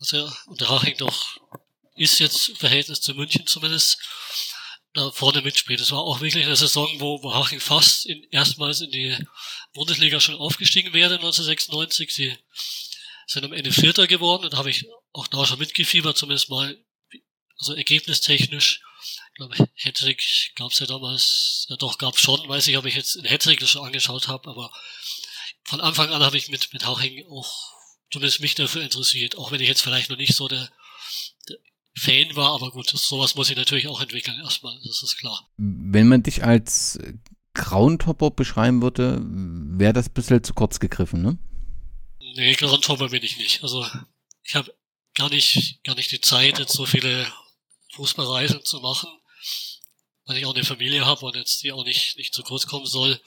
also 0.01 0.29
und 0.47 0.69
Haching 0.69 0.97
doch 0.97 1.37
ist 1.95 2.19
jetzt 2.19 2.49
im 2.49 2.57
Verhältnis 2.57 2.99
zu 2.99 3.13
München 3.13 3.47
zumindest, 3.47 3.97
da 4.95 5.11
vorne 5.11 5.41
mitspielt. 5.41 5.79
Es 5.79 5.91
war 5.91 5.99
auch 5.99 6.21
wirklich 6.21 6.45
eine 6.45 6.55
Saison, 6.55 6.89
wo, 6.99 7.21
wo 7.21 7.33
Haching 7.33 7.59
fast 7.59 8.05
in, 8.05 8.23
erstmals 8.31 8.81
in 8.81 8.91
die 8.91 9.15
Bundesliga 9.73 10.19
schon 10.19 10.35
aufgestiegen 10.35 10.93
wäre 10.93 11.15
1996. 11.15 12.13
Sie 12.13 12.37
sind 13.27 13.45
am 13.45 13.53
Ende 13.53 13.71
Vierter 13.71 14.07
geworden 14.07 14.45
und 14.45 14.55
habe 14.55 14.69
ich 14.69 14.85
auch 15.13 15.27
da 15.27 15.45
schon 15.45 15.59
mitgefiebert, 15.59 16.17
zumindest 16.17 16.49
mal 16.49 16.77
also 17.57 17.73
ergebnistechnisch. 17.73 18.81
Ich 19.29 19.35
glaube, 19.35 19.69
Hattrick 19.75 20.23
gab 20.55 20.71
es 20.71 20.79
ja 20.79 20.85
damals, 20.85 21.65
ja 21.69 21.75
doch, 21.75 21.97
gab 21.97 22.17
schon, 22.17 22.47
weiß 22.47 22.67
ich, 22.67 22.77
ob 22.77 22.85
ich 22.85 22.95
jetzt 22.95 23.17
einen 23.17 23.27
Hattrick 23.27 23.65
schon 23.67 23.85
angeschaut 23.85 24.27
habe, 24.27 24.49
aber 24.49 24.71
von 25.65 25.81
Anfang 25.81 26.09
an 26.11 26.23
habe 26.23 26.37
ich 26.37 26.47
mit, 26.49 26.71
mit 26.73 26.85
Haching 26.85 27.25
auch 27.29 27.73
zumindest 28.11 28.39
mich 28.39 28.55
dafür 28.55 28.81
interessiert, 28.81 29.37
auch 29.37 29.51
wenn 29.51 29.61
ich 29.61 29.67
jetzt 29.67 29.81
vielleicht 29.81 30.09
noch 30.09 30.17
nicht 30.17 30.35
so 30.35 30.47
der, 30.47 30.69
der 31.49 31.57
Fan 31.97 32.35
war, 32.35 32.53
aber 32.53 32.71
gut, 32.71 32.89
sowas 32.89 33.35
muss 33.35 33.49
ich 33.49 33.55
natürlich 33.55 33.87
auch 33.87 34.01
entwickeln 34.01 34.37
erstmal, 34.43 34.77
das 34.83 35.01
ist 35.01 35.17
klar. 35.17 35.49
Wenn 35.57 36.09
man 36.09 36.23
dich 36.23 36.43
als 36.43 36.99
Groundhopper 37.53 38.31
beschreiben 38.31 38.81
würde, 38.81 39.21
wäre 39.23 39.93
das 39.93 40.09
ein 40.09 40.13
bisschen 40.13 40.43
zu 40.43 40.53
kurz 40.53 40.79
gegriffen, 40.79 41.21
ne? 41.21 41.37
Nee, 42.35 42.53
Groundhopper 42.55 43.09
bin 43.09 43.23
ich 43.23 43.37
nicht. 43.37 43.63
Also 43.63 43.87
ich 44.43 44.55
habe 44.55 44.75
gar 45.15 45.29
nicht, 45.29 45.79
gar 45.85 45.95
nicht 45.95 46.11
die 46.11 46.19
Zeit, 46.19 46.59
jetzt 46.59 46.73
so 46.73 46.85
viele 46.85 47.31
Fußballreisen 47.93 48.65
zu 48.65 48.81
machen, 48.81 49.09
weil 50.25 50.37
ich 50.37 50.45
auch 50.45 50.53
eine 50.53 50.65
Familie 50.65 51.05
habe 51.05 51.25
und 51.25 51.37
jetzt 51.37 51.63
die 51.63 51.71
auch 51.71 51.85
nicht, 51.85 52.17
nicht 52.17 52.33
zu 52.33 52.43
kurz 52.43 52.67
kommen 52.67 52.85
soll. 52.85 53.21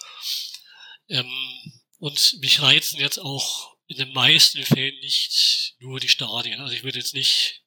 Ähm, 1.08 1.32
und 1.98 2.36
mich 2.40 2.60
reizen 2.60 3.00
jetzt 3.00 3.18
auch 3.18 3.76
in 3.86 3.96
den 3.96 4.12
meisten 4.12 4.62
Fällen 4.62 4.98
nicht 5.00 5.74
nur 5.80 5.98
die 5.98 6.08
Stadien. 6.08 6.60
Also 6.60 6.74
ich 6.74 6.84
würde 6.84 6.98
jetzt 6.98 7.14
nicht 7.14 7.57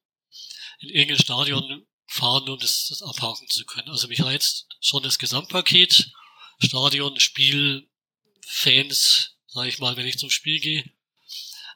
in 0.82 0.90
irgendein 0.90 1.22
Stadion 1.22 1.86
fahren, 2.06 2.48
um 2.48 2.58
das, 2.58 2.88
das 2.88 3.02
abhaken 3.02 3.48
zu 3.48 3.64
können. 3.64 3.88
Also 3.88 4.08
mich 4.08 4.22
reizt 4.22 4.66
schon 4.80 5.02
das 5.02 5.18
Gesamtpaket. 5.18 6.12
Stadion, 6.58 7.18
Spiel, 7.18 7.88
Fans, 8.46 9.36
sage 9.48 9.68
ich 9.68 9.78
mal, 9.78 9.96
wenn 9.96 10.06
ich 10.06 10.18
zum 10.18 10.30
Spiel 10.30 10.60
gehe. 10.60 10.84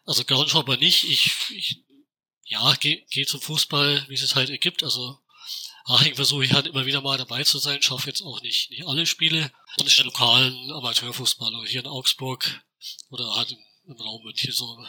Also 0.05 0.25
Groundhopper 0.25 0.77
nicht. 0.77 1.05
Ich, 1.05 1.31
ich 1.51 1.83
ja, 2.45 2.75
gehe 2.75 3.05
geh 3.11 3.25
zum 3.27 3.41
Fußball, 3.41 4.05
wie 4.09 4.15
es 4.15 4.23
es 4.23 4.35
halt 4.35 4.51
ergibt. 4.51 4.83
Also 4.83 5.19
Aching 5.87 6.15
versuche 6.15 6.45
ich 6.45 6.53
halt 6.53 6.67
immer 6.67 6.87
wieder 6.87 7.01
mal 7.01 7.17
dabei 7.17 7.45
zu 7.45 7.59
sein, 7.59 7.81
schaffe 7.81 8.09
jetzt 8.09 8.23
auch 8.23 8.41
nicht, 8.43 8.71
nicht 8.71 8.87
alle 8.87 9.07
Spiele. 9.07 9.53
Und 9.79 9.87
ich 9.87 10.03
lokalen 10.03 10.73
Amateurfußball 10.73 11.55
oder 11.55 11.69
hier 11.69 11.81
in 11.81 11.87
Augsburg 11.87 12.65
oder 13.11 13.35
halt 13.35 13.53
im, 13.53 13.59
im 13.87 14.01
Raum 14.01 14.23
München 14.25 14.53
so 14.53 14.85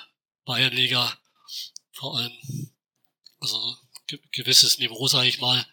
Bayernliga 0.45 1.17
vor 1.91 2.17
allem. 2.17 2.31
Also 3.39 3.77
gewisses 4.31 4.79
Niveau, 4.79 5.07
sage 5.07 5.27
ich 5.27 5.39
mal. 5.39 5.65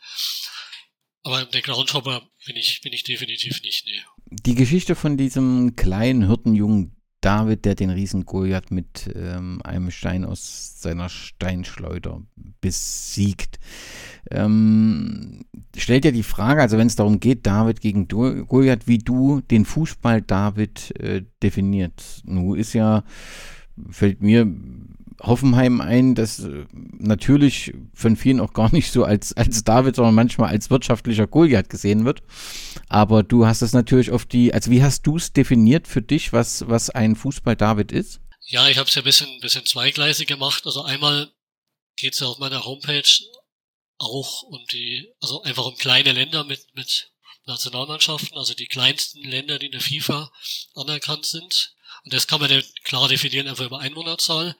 Aber 1.22 1.44
der 1.46 1.62
Groundhopper 1.62 2.22
bin 2.46 2.56
ich, 2.56 2.80
bin 2.82 2.92
ich 2.92 3.04
definitiv 3.04 3.62
nicht, 3.62 3.86
nee. 3.86 4.02
Die 4.26 4.54
Geschichte 4.54 4.94
von 4.94 5.16
diesem 5.16 5.76
kleinen 5.76 6.26
Hirtenjungen 6.26 6.96
David, 7.24 7.64
der 7.64 7.74
den 7.74 7.88
Riesen 7.88 8.26
Goliath 8.26 8.70
mit 8.70 9.10
ähm, 9.14 9.62
einem 9.64 9.90
Stein 9.90 10.26
aus 10.26 10.78
seiner 10.82 11.08
Steinschleuder 11.08 12.20
besiegt. 12.60 13.58
Ähm, 14.30 15.46
stellt 15.74 16.04
ja 16.04 16.10
die 16.10 16.22
Frage, 16.22 16.60
also 16.60 16.76
wenn 16.76 16.86
es 16.86 16.96
darum 16.96 17.20
geht, 17.20 17.46
David 17.46 17.80
gegen 17.80 18.08
Goliath, 18.08 18.86
wie 18.86 18.98
du 18.98 19.40
den 19.40 19.64
Fußball 19.64 20.20
David 20.20 20.94
äh, 21.00 21.22
definiert. 21.42 22.22
Nun 22.24 22.58
ist 22.58 22.74
ja, 22.74 23.04
fällt 23.88 24.20
mir 24.20 24.46
Hoffenheim 25.26 25.80
ein, 25.80 26.14
das 26.14 26.40
äh, 26.40 26.66
natürlich 26.72 27.72
von 27.94 28.16
vielen 28.16 28.40
auch 28.40 28.52
gar 28.52 28.72
nicht 28.72 28.90
so 28.90 29.04
als, 29.04 29.32
als 29.36 29.64
David, 29.64 29.96
sondern 29.96 30.14
manchmal 30.14 30.50
als 30.50 30.70
wirtschaftlicher 30.70 31.26
Goliath 31.26 31.68
gesehen 31.68 32.04
wird. 32.04 32.22
Aber 32.88 33.22
du 33.22 33.46
hast 33.46 33.62
es 33.62 33.72
natürlich 33.72 34.10
auf 34.10 34.26
die, 34.26 34.52
also 34.52 34.70
wie 34.70 34.82
hast 34.82 35.06
du 35.06 35.16
es 35.16 35.32
definiert 35.32 35.88
für 35.88 36.02
dich, 36.02 36.32
was, 36.32 36.68
was 36.68 36.90
ein 36.90 37.16
Fußball 37.16 37.56
David 37.56 37.92
ist? 37.92 38.20
Ja, 38.46 38.68
ich 38.68 38.78
habe 38.78 38.88
es 38.88 38.94
ja 38.94 39.02
ein 39.02 39.06
bisschen, 39.06 39.40
bisschen 39.40 39.64
zweigleisig 39.64 40.26
gemacht. 40.26 40.66
Also 40.66 40.82
einmal 40.82 41.30
geht 41.96 42.14
es 42.14 42.20
ja 42.20 42.26
auf 42.26 42.38
meiner 42.38 42.64
Homepage 42.64 43.02
auch 43.98 44.42
um 44.42 44.60
die, 44.72 45.08
also 45.20 45.42
einfach 45.42 45.64
um 45.64 45.76
kleine 45.76 46.12
Länder 46.12 46.44
mit, 46.44 46.66
mit 46.74 47.12
Nationalmannschaften, 47.46 48.36
also 48.36 48.54
die 48.54 48.66
kleinsten 48.66 49.22
Länder, 49.22 49.58
die 49.58 49.66
in 49.66 49.72
der 49.72 49.80
FIFA 49.80 50.30
anerkannt 50.74 51.26
sind. 51.26 51.74
Und 52.04 52.12
das 52.12 52.26
kann 52.26 52.40
man 52.40 52.50
ja 52.50 52.60
klar 52.84 53.08
definieren, 53.08 53.48
einfach 53.48 53.66
über 53.66 53.80
Einwohnerzahl. 53.80 54.56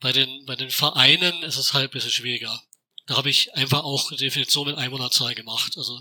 Bei 0.00 0.12
den, 0.12 0.46
bei 0.46 0.56
den 0.56 0.70
Vereinen 0.70 1.42
ist 1.42 1.56
es 1.56 1.74
halt 1.74 1.90
ein 1.90 1.92
bisschen 1.92 2.10
schwieriger. 2.10 2.62
Da 3.06 3.16
habe 3.16 3.30
ich 3.30 3.54
einfach 3.54 3.84
auch 3.84 4.10
eine 4.10 4.18
Definition 4.18 4.66
mit 4.66 4.76
Einwohnerzahl 4.76 5.34
gemacht. 5.34 5.76
Also 5.76 6.00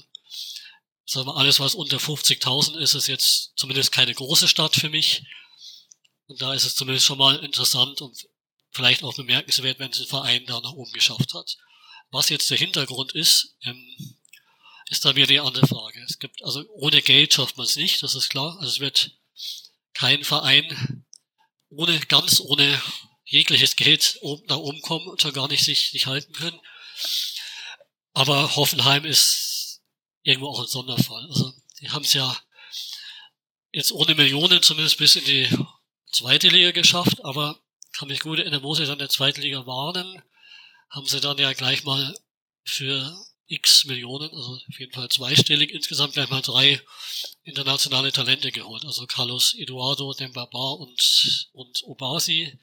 sagen 1.05 1.27
wir, 1.27 1.35
alles, 1.35 1.59
was 1.59 1.75
unter 1.75 1.97
50.000 1.97 2.77
ist, 2.77 2.93
ist 2.93 3.07
jetzt 3.07 3.53
zumindest 3.55 3.91
keine 3.91 4.13
große 4.13 4.47
Stadt 4.47 4.75
für 4.75 4.89
mich. 4.89 5.23
Und 6.27 6.41
da 6.41 6.53
ist 6.53 6.65
es 6.65 6.75
zumindest 6.75 7.05
schon 7.05 7.17
mal 7.17 7.37
interessant 7.43 8.01
und 8.01 8.27
vielleicht 8.71 9.03
auch 9.03 9.15
bemerkenswert, 9.15 9.79
wenn 9.79 9.91
es 9.91 9.99
ein 9.99 10.07
Verein 10.07 10.45
da 10.45 10.61
nach 10.61 10.73
oben 10.73 10.91
geschafft 10.93 11.33
hat. 11.33 11.57
Was 12.11 12.29
jetzt 12.29 12.49
der 12.49 12.57
Hintergrund 12.57 13.13
ist, 13.13 13.55
ähm, 13.63 14.17
ist 14.89 15.05
da 15.05 15.15
wieder 15.15 15.27
die 15.27 15.39
andere 15.39 15.67
Frage. 15.67 16.01
Es 16.07 16.19
gibt, 16.19 16.43
also 16.43 16.63
ohne 16.73 17.01
Geld 17.01 17.33
schafft 17.33 17.57
man 17.57 17.65
es 17.65 17.75
nicht, 17.75 18.01
das 18.01 18.15
ist 18.15 18.29
klar. 18.29 18.57
Also 18.59 18.67
es 18.67 18.79
wird 18.79 19.11
kein 19.93 20.23
Verein 20.23 21.05
ohne, 21.69 21.99
ganz 22.01 22.39
ohne 22.39 22.81
jegliches 23.29 23.75
Geld 23.75 24.17
oben, 24.21 24.45
nach 24.47 24.57
oben 24.57 24.81
kommen 24.81 25.07
und 25.07 25.21
schon 25.21 25.33
gar 25.33 25.47
nicht 25.47 25.63
sich, 25.63 25.91
sich 25.91 26.07
halten 26.07 26.33
können. 26.33 26.59
Aber 28.13 28.55
Hoffenheim 28.55 29.05
ist 29.05 29.81
irgendwo 30.23 30.49
auch 30.49 30.61
ein 30.61 30.67
Sonderfall. 30.67 31.25
Also 31.29 31.53
die 31.79 31.89
haben 31.89 32.03
es 32.03 32.13
ja 32.13 32.35
jetzt 33.71 33.91
ohne 33.91 34.15
Millionen 34.15 34.61
zumindest 34.61 34.97
bis 34.97 35.15
in 35.15 35.25
die 35.25 35.47
zweite 36.11 36.47
Liga 36.47 36.71
geschafft, 36.71 37.23
aber 37.23 37.59
kann 37.93 38.07
mich 38.07 38.19
gut 38.19 38.39
erinnern, 38.39 38.63
wo 38.63 38.73
sie 38.73 38.83
dann 38.83 38.93
in 38.93 38.99
der 38.99 39.09
zweiten 39.09 39.41
Liga 39.41 39.65
waren, 39.65 40.21
haben 40.89 41.05
sie 41.05 41.21
dann 41.21 41.37
ja 41.37 41.53
gleich 41.53 41.83
mal 41.83 42.15
für 42.63 43.15
x 43.47 43.85
Millionen, 43.85 44.29
also 44.29 44.53
auf 44.53 44.79
jeden 44.79 44.93
Fall 44.93 45.09
zweistellig, 45.09 45.71
insgesamt 45.71 46.13
gleich 46.13 46.29
mal 46.29 46.41
drei 46.41 46.81
internationale 47.43 48.11
Talente 48.11 48.51
geholt. 48.51 48.85
Also 48.85 49.05
Carlos 49.05 49.55
Eduardo, 49.55 50.13
Dembaba 50.13 50.71
und, 50.73 51.49
und 51.53 51.83
Obasi 51.83 52.59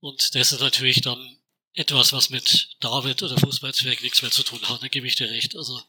und 0.00 0.34
das 0.34 0.52
ist 0.52 0.60
natürlich 0.60 1.00
dann 1.00 1.38
etwas, 1.74 2.12
was 2.12 2.30
mit 2.30 2.76
David 2.80 3.22
oder 3.22 3.36
Fußballzwerg 3.38 4.02
nichts 4.02 4.22
mehr 4.22 4.30
zu 4.30 4.42
tun 4.42 4.60
hat, 4.68 4.82
da 4.82 4.88
gebe 4.88 5.06
ich 5.06 5.16
dir 5.16 5.28
recht. 5.28 5.56
Also 5.56 5.82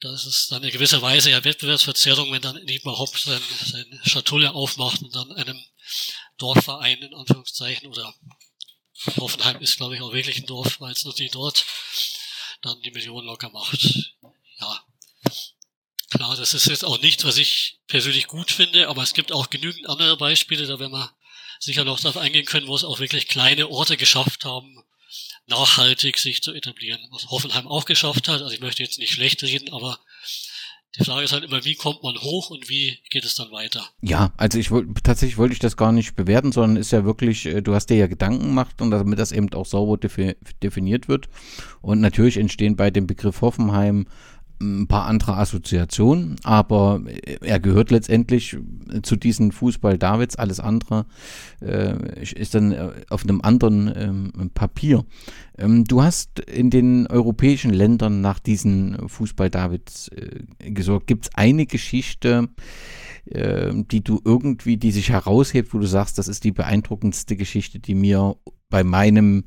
das 0.00 0.24
ist 0.24 0.50
dann 0.50 0.62
in 0.62 0.70
gewisser 0.70 1.02
Weise 1.02 1.30
ja 1.30 1.44
Wettbewerbsverzerrung, 1.44 2.32
wenn 2.32 2.40
dann 2.40 2.62
nicht 2.64 2.84
mal 2.84 2.96
Hopp 2.96 3.18
sein, 3.18 3.42
seine 3.64 4.00
Schatulle 4.04 4.54
aufmacht 4.54 5.02
und 5.02 5.14
dann 5.14 5.30
einem 5.32 5.62
Dorfverein 6.38 7.02
in 7.02 7.14
Anführungszeichen 7.14 7.88
oder 7.88 8.14
Hoffenheim 9.16 9.60
ist 9.60 9.76
glaube 9.76 9.96
ich 9.96 10.00
auch 10.00 10.12
wirklich 10.12 10.38
ein 10.38 10.46
Dorf, 10.46 10.80
weil 10.80 10.92
es 10.92 11.04
natürlich 11.04 11.32
dort 11.32 11.64
dann 12.62 12.80
die 12.82 12.90
Millionen 12.90 13.26
locker 13.26 13.50
macht. 13.50 14.14
Ja. 14.58 14.84
Klar, 16.10 16.36
das 16.36 16.54
ist 16.54 16.66
jetzt 16.66 16.84
auch 16.84 17.00
nichts, 17.00 17.24
was 17.24 17.36
ich 17.36 17.78
persönlich 17.86 18.26
gut 18.26 18.50
finde, 18.50 18.88
aber 18.88 19.02
es 19.02 19.14
gibt 19.14 19.32
auch 19.32 19.48
genügend 19.48 19.88
andere 19.88 20.16
Beispiele, 20.16 20.66
da 20.66 20.78
werden 20.78 20.92
wir 20.92 21.14
sicher 21.60 21.84
noch 21.84 22.00
darauf 22.00 22.16
eingehen 22.16 22.46
können, 22.46 22.66
wo 22.66 22.74
es 22.74 22.84
auch 22.84 22.98
wirklich 22.98 23.28
kleine 23.28 23.68
Orte 23.68 23.96
geschafft 23.96 24.44
haben, 24.44 24.82
nachhaltig 25.46 26.18
sich 26.18 26.42
zu 26.42 26.52
etablieren. 26.52 27.00
Was 27.12 27.30
Hoffenheim 27.30 27.68
auch 27.68 27.84
geschafft 27.84 28.28
hat. 28.28 28.42
Also 28.42 28.52
ich 28.52 28.60
möchte 28.60 28.82
jetzt 28.82 28.98
nicht 28.98 29.12
schlecht 29.12 29.42
reden, 29.42 29.72
aber 29.72 29.98
die 30.98 31.04
Frage 31.04 31.22
ist 31.22 31.32
halt 31.32 31.44
immer, 31.44 31.64
wie 31.64 31.76
kommt 31.76 32.02
man 32.02 32.16
hoch 32.16 32.50
und 32.50 32.68
wie 32.68 32.98
geht 33.10 33.24
es 33.24 33.36
dann 33.36 33.52
weiter? 33.52 33.86
Ja, 34.00 34.32
also 34.36 34.58
ich 34.58 34.72
wollte 34.72 34.92
tatsächlich 35.04 35.38
wollte 35.38 35.52
ich 35.52 35.60
das 35.60 35.76
gar 35.76 35.92
nicht 35.92 36.16
bewerten, 36.16 36.50
sondern 36.50 36.76
ist 36.76 36.90
ja 36.90 37.04
wirklich, 37.04 37.46
äh, 37.46 37.60
du 37.60 37.74
hast 37.74 37.86
dir 37.86 37.96
ja 37.96 38.08
Gedanken 38.08 38.46
gemacht 38.46 38.80
und 38.80 38.90
damit 38.90 39.18
das 39.18 39.30
eben 39.30 39.52
auch 39.52 39.66
sauber 39.66 39.98
definiert 39.98 41.06
wird. 41.06 41.28
Und 41.80 42.00
natürlich 42.00 42.38
entstehen 42.38 42.74
bei 42.74 42.90
dem 42.90 43.06
Begriff 43.06 43.40
Hoffenheim 43.40 44.08
ein 44.60 44.86
paar 44.86 45.06
andere 45.06 45.36
Assoziationen, 45.36 46.36
aber 46.42 47.00
er 47.40 47.60
gehört 47.60 47.90
letztendlich 47.90 48.56
zu 49.02 49.16
diesen 49.16 49.52
Fußball 49.52 49.96
Davids. 49.96 50.36
Alles 50.36 50.60
andere 50.60 51.06
äh, 51.60 52.22
ist 52.22 52.54
dann 52.54 52.72
äh, 52.72 52.90
auf 53.08 53.22
einem 53.24 53.40
anderen 53.40 53.92
ähm, 53.96 54.50
Papier. 54.52 55.04
Ähm, 55.56 55.84
du 55.84 56.02
hast 56.02 56.40
in 56.40 56.70
den 56.70 57.06
europäischen 57.06 57.72
Ländern 57.72 58.20
nach 58.20 58.38
diesen 58.38 59.08
Fußball 59.08 59.48
Davids 59.48 60.08
äh, 60.08 60.70
gesorgt. 60.70 61.06
Gibt 61.06 61.26
es 61.26 61.34
eine 61.34 61.64
Geschichte, 61.64 62.48
äh, 63.24 63.72
die 63.72 64.04
du 64.04 64.20
irgendwie, 64.24 64.76
die 64.76 64.92
sich 64.92 65.10
heraushebt, 65.10 65.72
wo 65.72 65.78
du 65.78 65.86
sagst, 65.86 66.18
das 66.18 66.28
ist 66.28 66.44
die 66.44 66.52
beeindruckendste 66.52 67.36
Geschichte, 67.36 67.78
die 67.78 67.94
mir 67.94 68.36
bei 68.68 68.84
meinem 68.84 69.44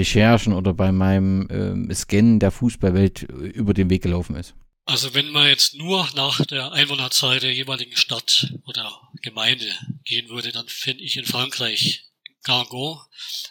Recherchen 0.00 0.52
oder 0.52 0.74
bei 0.74 0.92
meinem 0.92 1.88
äh, 1.90 1.94
Scannen 1.94 2.40
der 2.40 2.50
Fußballwelt 2.50 3.22
über 3.22 3.74
den 3.74 3.90
Weg 3.90 4.02
gelaufen 4.02 4.36
ist? 4.36 4.54
Also 4.86 5.14
wenn 5.14 5.30
man 5.30 5.46
jetzt 5.46 5.74
nur 5.74 6.08
nach 6.16 6.44
der 6.46 6.72
Einwohnerzahl 6.72 7.38
der 7.38 7.54
jeweiligen 7.54 7.96
Stadt 7.96 8.52
oder 8.64 9.00
Gemeinde 9.22 9.72
gehen 10.04 10.28
würde, 10.28 10.52
dann 10.52 10.66
finde 10.66 11.04
ich 11.04 11.16
in 11.16 11.24
Frankreich 11.24 12.06
Gargon, 12.42 12.98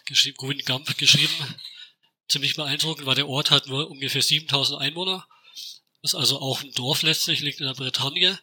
geschrieben, 0.06 0.36
Guingamp 0.36 0.98
geschrieben, 0.98 1.32
ziemlich 2.28 2.56
beeindruckend, 2.56 3.06
weil 3.06 3.14
der 3.14 3.28
Ort 3.28 3.50
hat 3.50 3.68
nur 3.68 3.90
ungefähr 3.90 4.22
7000 4.22 4.80
Einwohner. 4.80 5.26
Ist 6.02 6.14
also 6.14 6.40
auch 6.40 6.62
ein 6.62 6.72
Dorf 6.72 7.02
letztlich, 7.02 7.40
liegt 7.40 7.60
in 7.60 7.66
der 7.66 7.74
Bretagne. 7.74 8.38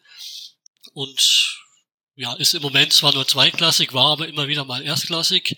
Und 0.92 1.58
ja, 2.16 2.32
ist 2.34 2.54
im 2.54 2.62
Moment 2.62 2.92
zwar 2.92 3.12
nur 3.12 3.28
zweiklassig, 3.28 3.92
war 3.92 4.12
aber 4.12 4.26
immer 4.26 4.48
wieder 4.48 4.64
mal 4.64 4.82
erstklassig 4.82 5.56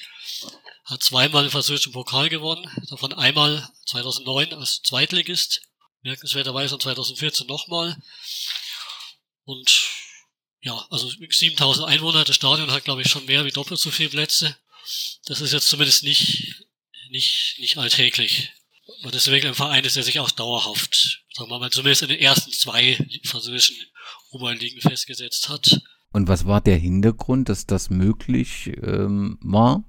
hat 0.90 1.02
zweimal 1.02 1.44
den 1.44 1.52
französischen 1.52 1.92
Pokal 1.92 2.28
gewonnen, 2.28 2.68
davon 2.88 3.12
einmal 3.12 3.68
2009 3.86 4.54
als 4.54 4.82
Zweitligist, 4.82 5.62
merkenswerterweise 6.02 6.74
und 6.74 6.82
2014 6.82 7.46
nochmal. 7.46 7.96
Und 9.44 9.88
ja, 10.60 10.86
also 10.90 11.08
7000 11.08 11.86
Einwohner, 11.86 12.24
das 12.24 12.36
Stadion 12.36 12.70
hat 12.72 12.84
glaube 12.84 13.02
ich 13.02 13.08
schon 13.08 13.24
mehr 13.26 13.44
wie 13.44 13.52
doppelt 13.52 13.80
so 13.80 13.90
viele 13.90 14.10
Plätze. 14.10 14.56
Das 15.26 15.40
ist 15.40 15.52
jetzt 15.52 15.68
zumindest 15.68 16.02
nicht, 16.02 16.66
nicht, 17.10 17.56
nicht 17.58 17.78
alltäglich. 17.78 18.50
Ist 19.12 19.26
wirklich 19.28 19.46
ein 19.46 19.54
Verein 19.54 19.82
der 19.82 19.90
sich 19.90 20.18
auch 20.20 20.30
dauerhaft, 20.30 21.24
sagen 21.34 21.50
wir 21.50 21.58
mal, 21.58 21.70
zumindest 21.70 22.02
in 22.02 22.08
den 22.08 22.18
ersten 22.18 22.52
zwei 22.52 22.98
französischen 23.24 23.76
Oberligen 24.30 24.80
festgesetzt 24.80 25.48
hat. 25.48 25.80
Und 26.12 26.28
was 26.28 26.46
war 26.46 26.60
der 26.60 26.76
Hintergrund, 26.76 27.48
dass 27.48 27.66
das 27.66 27.88
möglich 27.88 28.72
ähm, 28.82 29.38
war? 29.40 29.84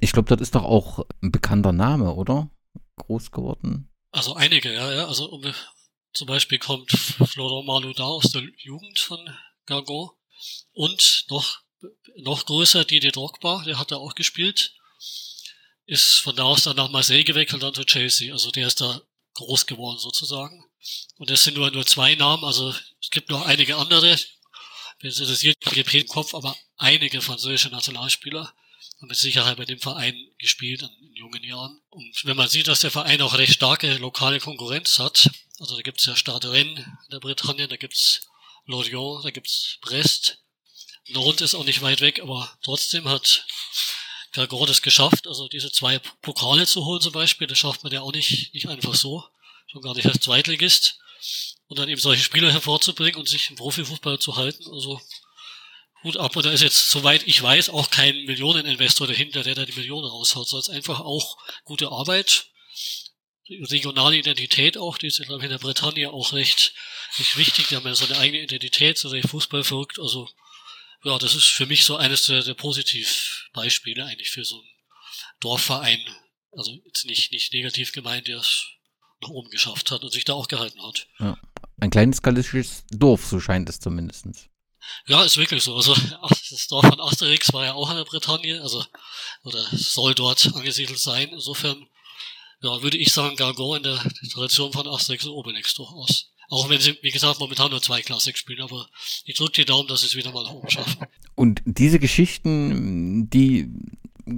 Ich 0.00 0.12
glaube, 0.12 0.28
das 0.28 0.40
ist 0.40 0.54
doch 0.54 0.64
auch 0.64 1.06
ein 1.22 1.30
bekannter 1.30 1.72
Name, 1.72 2.14
oder? 2.14 2.50
Groß 2.96 3.30
geworden. 3.30 3.90
Also 4.10 4.34
einige, 4.34 4.72
ja, 4.72 4.92
ja. 4.92 5.06
Also 5.06 5.30
um, 5.30 5.42
zum 6.12 6.26
Beispiel 6.26 6.58
kommt 6.58 6.90
Florent 6.90 7.66
Malouda 7.66 8.04
aus 8.04 8.32
der 8.32 8.42
Jugend 8.56 8.98
von 8.98 9.18
Gargon. 9.66 10.10
Und 10.72 11.26
noch, 11.28 11.60
noch 12.16 12.46
größer 12.46 12.84
Didier 12.84 13.12
Drogba, 13.12 13.62
der 13.64 13.78
hat 13.78 13.90
da 13.90 13.96
auch 13.96 14.14
gespielt. 14.14 14.74
Ist 15.84 16.20
von 16.20 16.34
da 16.34 16.44
aus 16.44 16.64
dann 16.64 16.76
nach 16.76 16.90
Marseille 16.90 17.24
gewechselt, 17.24 17.62
dann 17.62 17.74
zu 17.74 17.84
Chelsea. 17.84 18.32
Also 18.32 18.50
der 18.50 18.68
ist 18.68 18.80
da 18.80 19.00
groß 19.34 19.66
geworden 19.66 19.98
sozusagen. 19.98 20.64
Und 21.18 21.30
das 21.30 21.44
sind 21.44 21.56
nur, 21.56 21.70
nur 21.70 21.84
zwei 21.84 22.14
Namen, 22.14 22.44
also 22.44 22.70
es 23.02 23.10
gibt 23.10 23.28
noch 23.28 23.44
einige 23.44 23.76
andere. 23.76 24.18
Wenn 25.00 25.10
es 25.10 25.20
interessiert, 25.20 25.56
ich 25.60 25.94
im 25.94 26.08
Kopf, 26.08 26.34
aber 26.34 26.56
einige 26.76 27.20
französische 27.20 27.68
Nationalspieler 27.68 28.52
mit 29.00 29.16
Sicherheit 29.16 29.56
bei 29.56 29.64
dem 29.64 29.80
Verein 29.80 30.16
gespielt 30.38 30.82
in 30.82 31.14
jungen 31.14 31.42
Jahren. 31.42 31.80
Und 31.90 32.24
wenn 32.24 32.36
man 32.36 32.48
sieht, 32.48 32.68
dass 32.68 32.80
der 32.80 32.90
Verein 32.90 33.22
auch 33.22 33.38
recht 33.38 33.54
starke 33.54 33.94
lokale 33.96 34.40
Konkurrenz 34.40 34.98
hat, 34.98 35.30
also 35.58 35.76
da 35.76 35.82
gibt's 35.82 36.06
ja 36.06 36.16
Stade 36.16 36.52
Rennes 36.52 36.78
in 36.78 37.10
der 37.10 37.20
Bretagne, 37.20 37.68
da 37.68 37.76
gibt's 37.76 38.28
Lorient, 38.66 39.24
da 39.24 39.30
gibt's 39.30 39.78
Brest. 39.80 40.38
Nantes 41.08 41.52
ist 41.52 41.54
auch 41.54 41.64
nicht 41.64 41.82
weit 41.82 42.00
weg, 42.00 42.20
aber 42.20 42.58
trotzdem 42.62 43.08
hat 43.08 43.46
Gargor 44.32 44.68
es 44.68 44.82
geschafft, 44.82 45.26
also 45.26 45.48
diese 45.48 45.72
zwei 45.72 45.98
Pokale 46.22 46.66
zu 46.66 46.84
holen 46.84 47.00
zum 47.00 47.12
Beispiel, 47.12 47.46
das 47.46 47.58
schafft 47.58 47.82
man 47.82 47.92
ja 47.92 48.02
auch 48.02 48.12
nicht, 48.12 48.54
nicht 48.54 48.68
einfach 48.68 48.94
so, 48.94 49.24
schon 49.66 49.82
gar 49.82 49.94
nicht 49.94 50.06
als 50.06 50.20
Zweitligist. 50.20 50.98
Und 51.66 51.78
dann 51.78 51.88
eben 51.88 52.00
solche 52.00 52.22
Spieler 52.22 52.50
hervorzubringen 52.50 53.20
und 53.20 53.28
sich 53.28 53.50
im 53.50 53.56
Profifußball 53.56 54.18
zu 54.18 54.36
halten, 54.36 54.64
also 54.72 55.00
Gut 56.02 56.16
ab, 56.16 56.34
und 56.34 56.46
da 56.46 56.50
ist 56.50 56.62
jetzt, 56.62 56.88
soweit 56.88 57.26
ich 57.26 57.42
weiß, 57.42 57.68
auch 57.70 57.90
kein 57.90 58.24
Millioneninvestor 58.24 59.06
dahinter, 59.06 59.42
der 59.42 59.54
da 59.54 59.66
die 59.66 59.72
Millionen 59.72 60.06
raushaut, 60.06 60.48
sondern 60.48 60.76
einfach 60.76 61.00
auch 61.00 61.36
gute 61.64 61.90
Arbeit, 61.90 62.46
regionale 63.48 64.16
Identität 64.16 64.78
auch, 64.78 64.96
die 64.96 65.08
ist, 65.08 65.20
glaube 65.20 65.38
ich, 65.38 65.44
in 65.44 65.50
der 65.50 65.58
Bretagne 65.58 66.10
auch 66.10 66.32
recht, 66.32 66.74
recht 67.18 67.36
wichtig, 67.36 67.68
die 67.68 67.76
haben 67.76 67.86
ja 67.86 67.94
so 67.94 68.06
eine 68.06 68.18
eigene 68.18 68.42
Identität, 68.42 68.96
so 68.96 69.10
der 69.10 69.26
Fußball 69.26 69.62
verrückt, 69.62 69.98
also, 69.98 70.28
ja, 71.04 71.18
das 71.18 71.34
ist 71.34 71.46
für 71.46 71.66
mich 71.66 71.84
so 71.84 71.96
eines 71.96 72.24
der, 72.24 72.42
der 72.42 72.54
Positivbeispiele 72.54 74.04
eigentlich 74.04 74.30
für 74.30 74.44
so 74.44 74.56
einen 74.56 74.68
Dorfverein, 75.40 76.00
also 76.52 76.72
jetzt 76.86 77.04
nicht, 77.06 77.32
nicht 77.32 77.52
negativ 77.52 77.92
gemeint, 77.92 78.28
der 78.28 78.38
es 78.38 78.66
nach 79.22 79.30
oben 79.30 79.50
geschafft 79.50 79.90
hat 79.90 80.02
und 80.02 80.12
sich 80.12 80.24
da 80.24 80.32
auch 80.32 80.48
gehalten 80.48 80.82
hat. 80.82 81.06
Ja. 81.18 81.38
Ein 81.78 81.90
kleines 81.90 82.22
galisches 82.22 82.84
Dorf, 82.90 83.24
so 83.24 83.40
scheint 83.40 83.68
es 83.68 83.80
zumindestens. 83.80 84.49
Ja, 85.06 85.22
ist 85.22 85.36
wirklich 85.36 85.62
so. 85.62 85.74
Also 85.76 85.94
das 86.50 86.66
Dorf 86.68 86.86
von 86.86 87.00
Asterix 87.00 87.52
war 87.52 87.64
ja 87.64 87.74
auch 87.74 87.90
in 87.90 87.96
der 87.96 88.04
Bretagne, 88.04 88.60
also 88.62 88.84
oder 89.44 89.64
soll 89.72 90.14
dort 90.14 90.52
angesiedelt 90.54 90.98
sein. 90.98 91.30
Insofern 91.32 91.86
ja, 92.62 92.82
würde 92.82 92.98
ich 92.98 93.12
sagen, 93.12 93.36
Gargon 93.36 93.78
in 93.78 93.82
der 93.84 94.02
Tradition 94.32 94.72
von 94.72 94.86
Asterix 94.86 95.24
und 95.24 95.32
Obelix 95.32 95.74
durchaus. 95.74 96.30
Auch 96.50 96.68
wenn 96.68 96.80
sie, 96.80 96.98
wie 97.02 97.12
gesagt, 97.12 97.38
momentan 97.38 97.70
nur 97.70 97.80
zwei 97.80 98.02
Klassik 98.02 98.36
spielen, 98.36 98.60
aber 98.60 98.88
ich 99.24 99.36
drücke 99.36 99.52
die 99.52 99.64
Daumen, 99.64 99.88
dass 99.88 100.00
sie 100.00 100.08
es 100.08 100.16
wieder 100.16 100.32
mal 100.32 100.44
oben 100.46 100.68
schaffen. 100.68 101.06
Und 101.36 101.62
diese 101.64 102.00
Geschichten, 102.00 103.30
die 103.30 103.68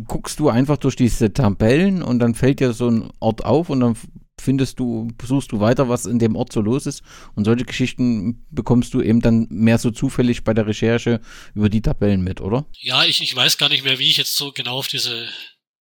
guckst 0.07 0.39
du 0.39 0.49
einfach 0.49 0.77
durch 0.77 0.95
diese 0.95 1.33
Tabellen 1.33 2.03
und 2.03 2.19
dann 2.19 2.35
fällt 2.35 2.61
dir 2.61 2.75
so 2.75 2.89
ein 2.89 3.11
Ort 3.19 3.45
auf 3.45 3.71
und 3.71 3.81
dann 3.81 3.97
findest 4.41 4.79
du, 4.79 5.09
suchst 5.23 5.53
du 5.53 5.61
weiter, 5.61 5.89
was 5.89 6.07
in 6.07 6.19
dem 6.19 6.37
Ort 6.37 6.53
so 6.53 6.61
los 6.61 6.87
ist. 6.87 7.03
Und 7.35 7.45
solche 7.45 7.65
Geschichten 7.65 8.47
bekommst 8.51 8.95
du 8.95 9.01
eben 9.01 9.21
dann 9.21 9.47
mehr 9.51 9.79
so 9.79 9.91
zufällig 9.91 10.45
bei 10.45 10.55
der 10.55 10.67
Recherche 10.67 11.21
über 11.55 11.69
die 11.69 11.83
Tabellen 11.83 12.23
mit, 12.23 12.41
oder? 12.41 12.67
Ja, 12.79 13.05
ich, 13.05 13.23
ich 13.23 13.35
weiß 13.35 13.59
gar 13.59 13.69
nicht 13.69 13.85
mehr, 13.85 13.99
wie 13.99 14.09
ich 14.09 14.17
jetzt 14.17 14.37
so 14.37 14.53
genau 14.53 14.79
auf 14.79 14.89
diese, 14.89 15.29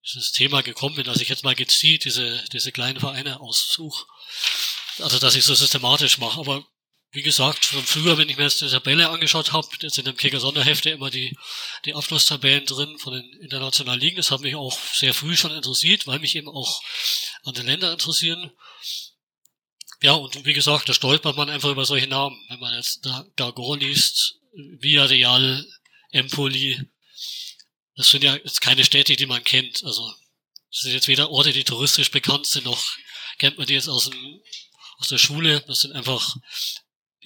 dieses 0.05 0.31
Thema 0.31 0.61
gekommen 0.61 0.95
bin, 0.95 1.05
dass 1.05 1.21
ich 1.21 1.29
jetzt 1.29 1.43
mal 1.43 1.55
gezielt 1.55 2.05
diese, 2.05 2.43
diese 2.53 2.71
kleinen 2.71 2.99
Vereine 2.99 3.39
aussuche. 3.39 4.05
Also, 4.99 5.19
dass 5.19 5.35
ich 5.35 5.43
so 5.43 5.55
systematisch 5.55 6.19
mache. 6.19 6.39
Aber 6.39 6.63
wie 7.13 7.23
gesagt, 7.23 7.65
von 7.65 7.83
früher, 7.83 8.17
wenn 8.17 8.29
ich 8.29 8.37
mir 8.37 8.43
jetzt 8.43 8.61
die 8.61 8.69
Tabelle 8.69 9.09
angeschaut 9.09 9.51
habe, 9.51 9.67
jetzt 9.81 9.97
in 9.97 10.05
dem 10.05 10.15
Kicker 10.15 10.39
Sonderhefte 10.39 10.91
immer 10.91 11.09
die, 11.09 11.35
die 11.83 11.93
Abschlusstabellen 11.93 12.65
drin 12.65 12.97
von 12.99 13.13
den 13.13 13.33
internationalen 13.41 13.99
Ligen. 13.99 14.15
Das 14.15 14.31
hat 14.31 14.39
mich 14.39 14.55
auch 14.55 14.77
sehr 14.93 15.13
früh 15.13 15.35
schon 15.35 15.51
interessiert, 15.51 16.07
weil 16.07 16.19
mich 16.19 16.35
eben 16.37 16.47
auch 16.47 16.81
andere 17.43 17.65
Länder 17.65 17.91
interessieren. 17.91 18.51
Ja, 20.01 20.13
und 20.13 20.45
wie 20.45 20.53
gesagt, 20.53 20.87
da 20.87 20.93
stolpert 20.93 21.35
man 21.35 21.49
einfach 21.49 21.69
über 21.69 21.85
solche 21.85 22.07
Namen. 22.07 22.39
Wenn 22.47 22.59
man 22.59 22.75
jetzt 22.75 23.05
da 23.05 23.25
Gargon 23.35 23.81
liest, 23.81 24.39
Villarreal, 24.53 25.67
Empoli, 26.11 26.79
das 27.95 28.09
sind 28.09 28.23
ja 28.23 28.35
jetzt 28.35 28.61
keine 28.61 28.85
Städte, 28.85 29.17
die 29.17 29.25
man 29.25 29.43
kennt. 29.43 29.83
Also, 29.83 30.13
das 30.71 30.79
sind 30.81 30.93
jetzt 30.93 31.09
weder 31.09 31.29
Orte, 31.29 31.51
die 31.51 31.65
touristisch 31.65 32.09
bekannt 32.09 32.47
sind, 32.47 32.65
noch 32.65 32.81
kennt 33.37 33.57
man 33.57 33.67
die 33.67 33.73
jetzt 33.73 33.89
aus, 33.89 34.09
dem, 34.09 34.41
aus 34.97 35.09
der 35.09 35.17
Schule. 35.17 35.61
Das 35.67 35.81
sind 35.81 35.93
einfach 35.93 36.35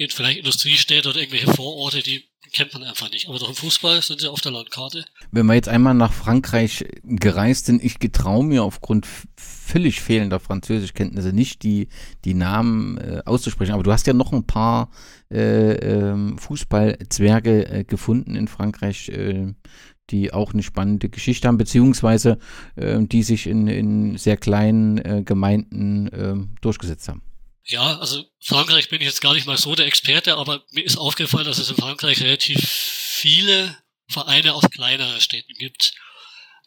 vielleicht 0.10 0.40
Industriestädte 0.40 1.10
oder 1.10 1.20
irgendwelche 1.20 1.54
Vororte, 1.54 2.02
die 2.02 2.24
kennt 2.52 2.74
man 2.74 2.84
einfach 2.84 3.12
nicht. 3.12 3.28
Aber 3.28 3.40
doch 3.40 3.50
im 3.50 3.56
Fußball 3.56 4.02
sind 4.02 4.22
sie 4.22 4.32
auf 4.32 4.42
der 4.42 4.52
Landkarte. 4.52 5.06
Wenn 5.32 5.46
wir 5.46 5.56
jetzt 5.56 5.68
einmal 5.68 5.94
nach 5.94 6.14
Frankreich 6.14 6.86
gereist 7.04 7.66
sind, 7.66 7.84
ich 7.84 8.00
getraue 8.00 8.44
mir 8.44 8.64
aufgrund 8.64 9.08
völlig 9.36 10.02
fehlender 10.02 10.40
Französischkenntnisse 10.40 11.34
nicht, 11.34 11.64
die, 11.64 11.90
die 12.24 12.34
Namen 12.34 12.98
äh, 12.98 13.22
auszusprechen. 13.26 13.74
Aber 13.74 13.84
du 13.84 13.92
hast 13.92 14.08
ja 14.08 14.14
noch 14.14 14.32
ein 14.32 14.46
paar 14.46 14.90
äh, 15.32 15.74
äh, 15.74 16.38
Fußballzwerge 16.38 17.70
äh, 17.70 17.84
gefunden 17.84 18.36
in 18.36 18.48
Frankreich, 18.48 19.10
äh, 19.10 19.54
die 20.12 20.32
auch 20.32 20.54
eine 20.54 20.64
spannende 20.64 21.10
Geschichte 21.10 21.48
haben, 21.48 21.58
beziehungsweise 21.58 22.38
äh, 22.76 23.00
die 23.02 23.24
sich 23.24 23.48
in, 23.48 23.68
in 23.68 24.18
sehr 24.18 24.38
kleinen 24.38 24.98
äh, 25.00 25.24
Gemeinden 25.26 26.08
äh, 26.08 26.36
durchgesetzt 26.62 27.10
haben. 27.10 27.22
Ja, 27.68 27.98
also 27.98 28.24
Frankreich 28.40 28.90
bin 28.90 29.02
ich 29.02 29.08
jetzt 29.08 29.22
gar 29.22 29.34
nicht 29.34 29.48
mal 29.48 29.58
so 29.58 29.74
der 29.74 29.88
Experte, 29.88 30.38
aber 30.38 30.64
mir 30.72 30.84
ist 30.84 30.98
aufgefallen, 30.98 31.46
dass 31.46 31.58
es 31.58 31.70
in 31.70 31.76
Frankreich 31.76 32.22
relativ 32.22 32.70
viele 32.70 33.76
Vereine 34.08 34.54
aus 34.54 34.70
kleineren 34.70 35.20
Städten 35.20 35.54
gibt. 35.56 35.96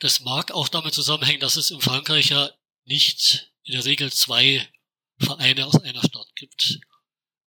Das 0.01 0.21
mag 0.21 0.51
auch 0.51 0.69
damit 0.69 0.95
zusammenhängen, 0.95 1.41
dass 1.41 1.57
es 1.57 1.71
in 1.71 1.81
Frankreich 1.81 2.31
ja 2.31 2.51
nicht 2.85 3.53
in 3.63 3.75
der 3.75 3.85
Regel 3.85 4.13
zwei 4.13 4.69
Vereine 5.21 5.67
aus 5.67 5.81
einer 5.83 6.03
Stadt 6.03 6.35
gibt. 6.35 6.81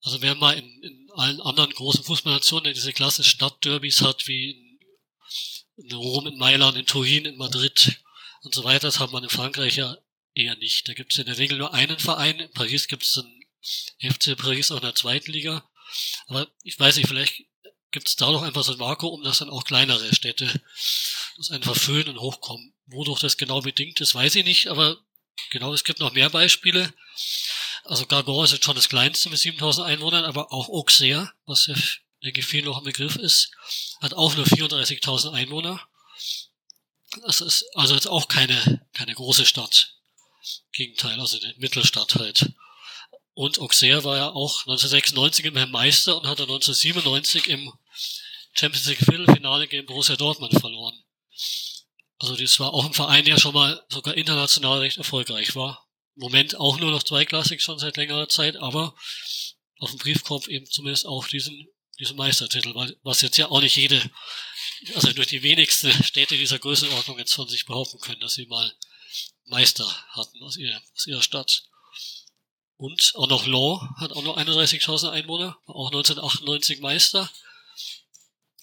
Also 0.01 0.21
wenn 0.21 0.37
man 0.37 0.57
in, 0.57 0.83
in 0.83 1.09
allen 1.15 1.41
anderen 1.41 1.71
großen 1.71 2.05
Fußballnationen 2.05 2.73
diese 2.73 2.93
Klasse 2.93 3.23
Stadtderbys 3.23 4.01
hat, 4.01 4.27
wie 4.27 4.79
in, 5.75 5.91
Rom, 5.91 6.27
in 6.27 6.37
Mailand, 6.37 6.77
in 6.77 6.85
Turin, 6.85 7.25
in 7.25 7.37
Madrid 7.37 8.01
und 8.43 8.55
so 8.55 8.63
weiter, 8.63 8.87
das 8.87 8.99
hat 8.99 9.11
man 9.11 9.23
in 9.23 9.29
Frankreich 9.29 9.75
ja 9.75 9.97
eher 10.33 10.55
nicht. 10.55 10.87
Da 10.87 10.93
gibt 10.93 11.11
es 11.11 11.19
in 11.19 11.25
der 11.25 11.37
Regel 11.37 11.57
nur 11.57 11.73
einen 11.73 11.99
Verein. 11.99 12.39
In 12.39 12.51
Paris 12.51 12.87
gibt 12.87 13.03
es 13.03 13.13
dann 13.13 13.40
FC 13.99 14.37
Paris 14.37 14.71
auch 14.71 14.77
in 14.77 14.83
der 14.83 14.95
zweiten 14.95 15.31
Liga. 15.31 15.69
Aber 16.27 16.47
ich 16.63 16.79
weiß 16.79 16.95
nicht, 16.95 17.07
vielleicht 17.07 17.43
gibt 17.91 18.07
es 18.07 18.15
da 18.15 18.31
noch 18.31 18.41
einfach 18.41 18.63
so 18.63 18.73
ein 18.73 18.79
Vakuum, 18.79 19.23
dass 19.23 19.39
dann 19.39 19.49
auch 19.49 19.65
kleinere 19.65 20.13
Städte 20.15 20.61
das 21.37 21.51
einfach 21.51 21.75
füllen 21.75 22.09
und 22.09 22.19
hochkommen. 22.19 22.73
Wodurch 22.85 23.19
das 23.19 23.37
genau 23.37 23.61
bedingt 23.61 23.99
ist, 24.01 24.15
weiß 24.15 24.35
ich 24.35 24.45
nicht, 24.45 24.67
aber 24.67 24.97
genau, 25.51 25.73
es 25.73 25.83
gibt 25.83 25.99
noch 25.99 26.13
mehr 26.13 26.29
Beispiele. 26.29 26.93
Also 27.83 28.05
Gargon 28.05 28.45
ist 28.45 28.53
jetzt 28.53 28.65
schon 28.65 28.75
das 28.75 28.89
kleinste 28.89 29.29
mit 29.29 29.39
7000 29.39 29.87
Einwohnern, 29.87 30.25
aber 30.25 30.51
auch 30.53 30.69
Auxerre, 30.69 31.31
was 31.45 31.67
ja, 31.67 31.75
denke 32.23 32.39
ich, 32.39 32.45
viel 32.45 32.63
noch 32.63 32.77
ein 32.77 32.83
Begriff 32.83 33.15
ist, 33.15 33.51
hat 34.01 34.13
auch 34.13 34.35
nur 34.35 34.45
34.000 34.45 35.31
Einwohner. 35.33 35.81
Das 37.25 37.41
ist 37.41 37.65
also 37.73 37.93
jetzt 37.95 38.07
auch 38.07 38.27
keine, 38.27 38.87
keine 38.93 39.13
große 39.13 39.45
Stadt. 39.45 39.95
Gegenteil, 40.71 41.19
also 41.19 41.39
eine 41.39 41.53
Mittelstadt 41.57 42.15
halt. 42.15 42.53
Und 43.33 43.59
Auxerre 43.59 44.03
war 44.03 44.17
ja 44.17 44.29
auch 44.29 44.61
1996 44.67 45.45
im 45.45 45.71
Meister 45.71 46.17
und 46.17 46.27
hat 46.27 46.39
dann 46.39 46.49
1997 46.49 47.47
im 47.47 47.71
Champions 48.53 48.87
League 48.87 48.99
Viertelfinale 48.99 49.67
gegen 49.67 49.85
Borussia 49.85 50.15
Dortmund 50.15 50.53
verloren. 50.59 51.01
Also 52.19 52.35
das 52.35 52.59
war 52.59 52.73
auch 52.73 52.85
ein 52.85 52.93
Verein, 52.93 53.25
der 53.25 53.39
schon 53.39 53.53
mal 53.53 53.83
sogar 53.89 54.15
international 54.15 54.79
recht 54.79 54.97
erfolgreich 54.97 55.55
war. 55.55 55.87
Im 56.15 56.23
Moment 56.23 56.55
auch 56.57 56.77
nur 56.77 56.91
noch 56.91 57.03
zweiklassig 57.03 57.61
schon 57.61 57.79
seit 57.79 57.97
längerer 57.97 58.27
Zeit, 58.27 58.57
aber 58.57 58.95
auf 59.79 59.89
dem 59.89 59.99
Briefkopf 59.99 60.47
eben 60.47 60.69
zumindest 60.69 61.07
auch 61.07 61.25
diesen, 61.27 61.67
diesen 61.99 62.17
Meistertitel, 62.17 62.73
was 63.01 63.21
jetzt 63.21 63.37
ja 63.37 63.49
auch 63.49 63.61
nicht 63.61 63.75
jede, 63.75 63.99
also 64.93 65.13
durch 65.13 65.27
die 65.27 65.41
wenigsten 65.41 65.91
Städte 66.03 66.37
dieser 66.37 66.59
Größenordnung 66.59 67.17
jetzt 67.17 67.33
von 67.33 67.47
sich 67.47 67.65
behaupten 67.65 67.99
können, 67.99 68.19
dass 68.19 68.35
sie 68.35 68.45
mal 68.45 68.71
Meister 69.45 69.87
hatten 70.09 70.43
aus 70.43 70.57
ihrer, 70.57 70.81
aus 70.93 71.07
ihrer 71.07 71.23
Stadt. 71.23 71.63
Und 72.81 73.13
auch 73.13 73.27
noch 73.27 73.45
Law 73.45 73.87
hat 73.97 74.11
auch 74.11 74.23
noch 74.23 74.37
31.000 74.37 75.11
Einwohner, 75.11 75.55
auch 75.67 75.91
1998 75.91 76.79
Meister. 76.79 77.29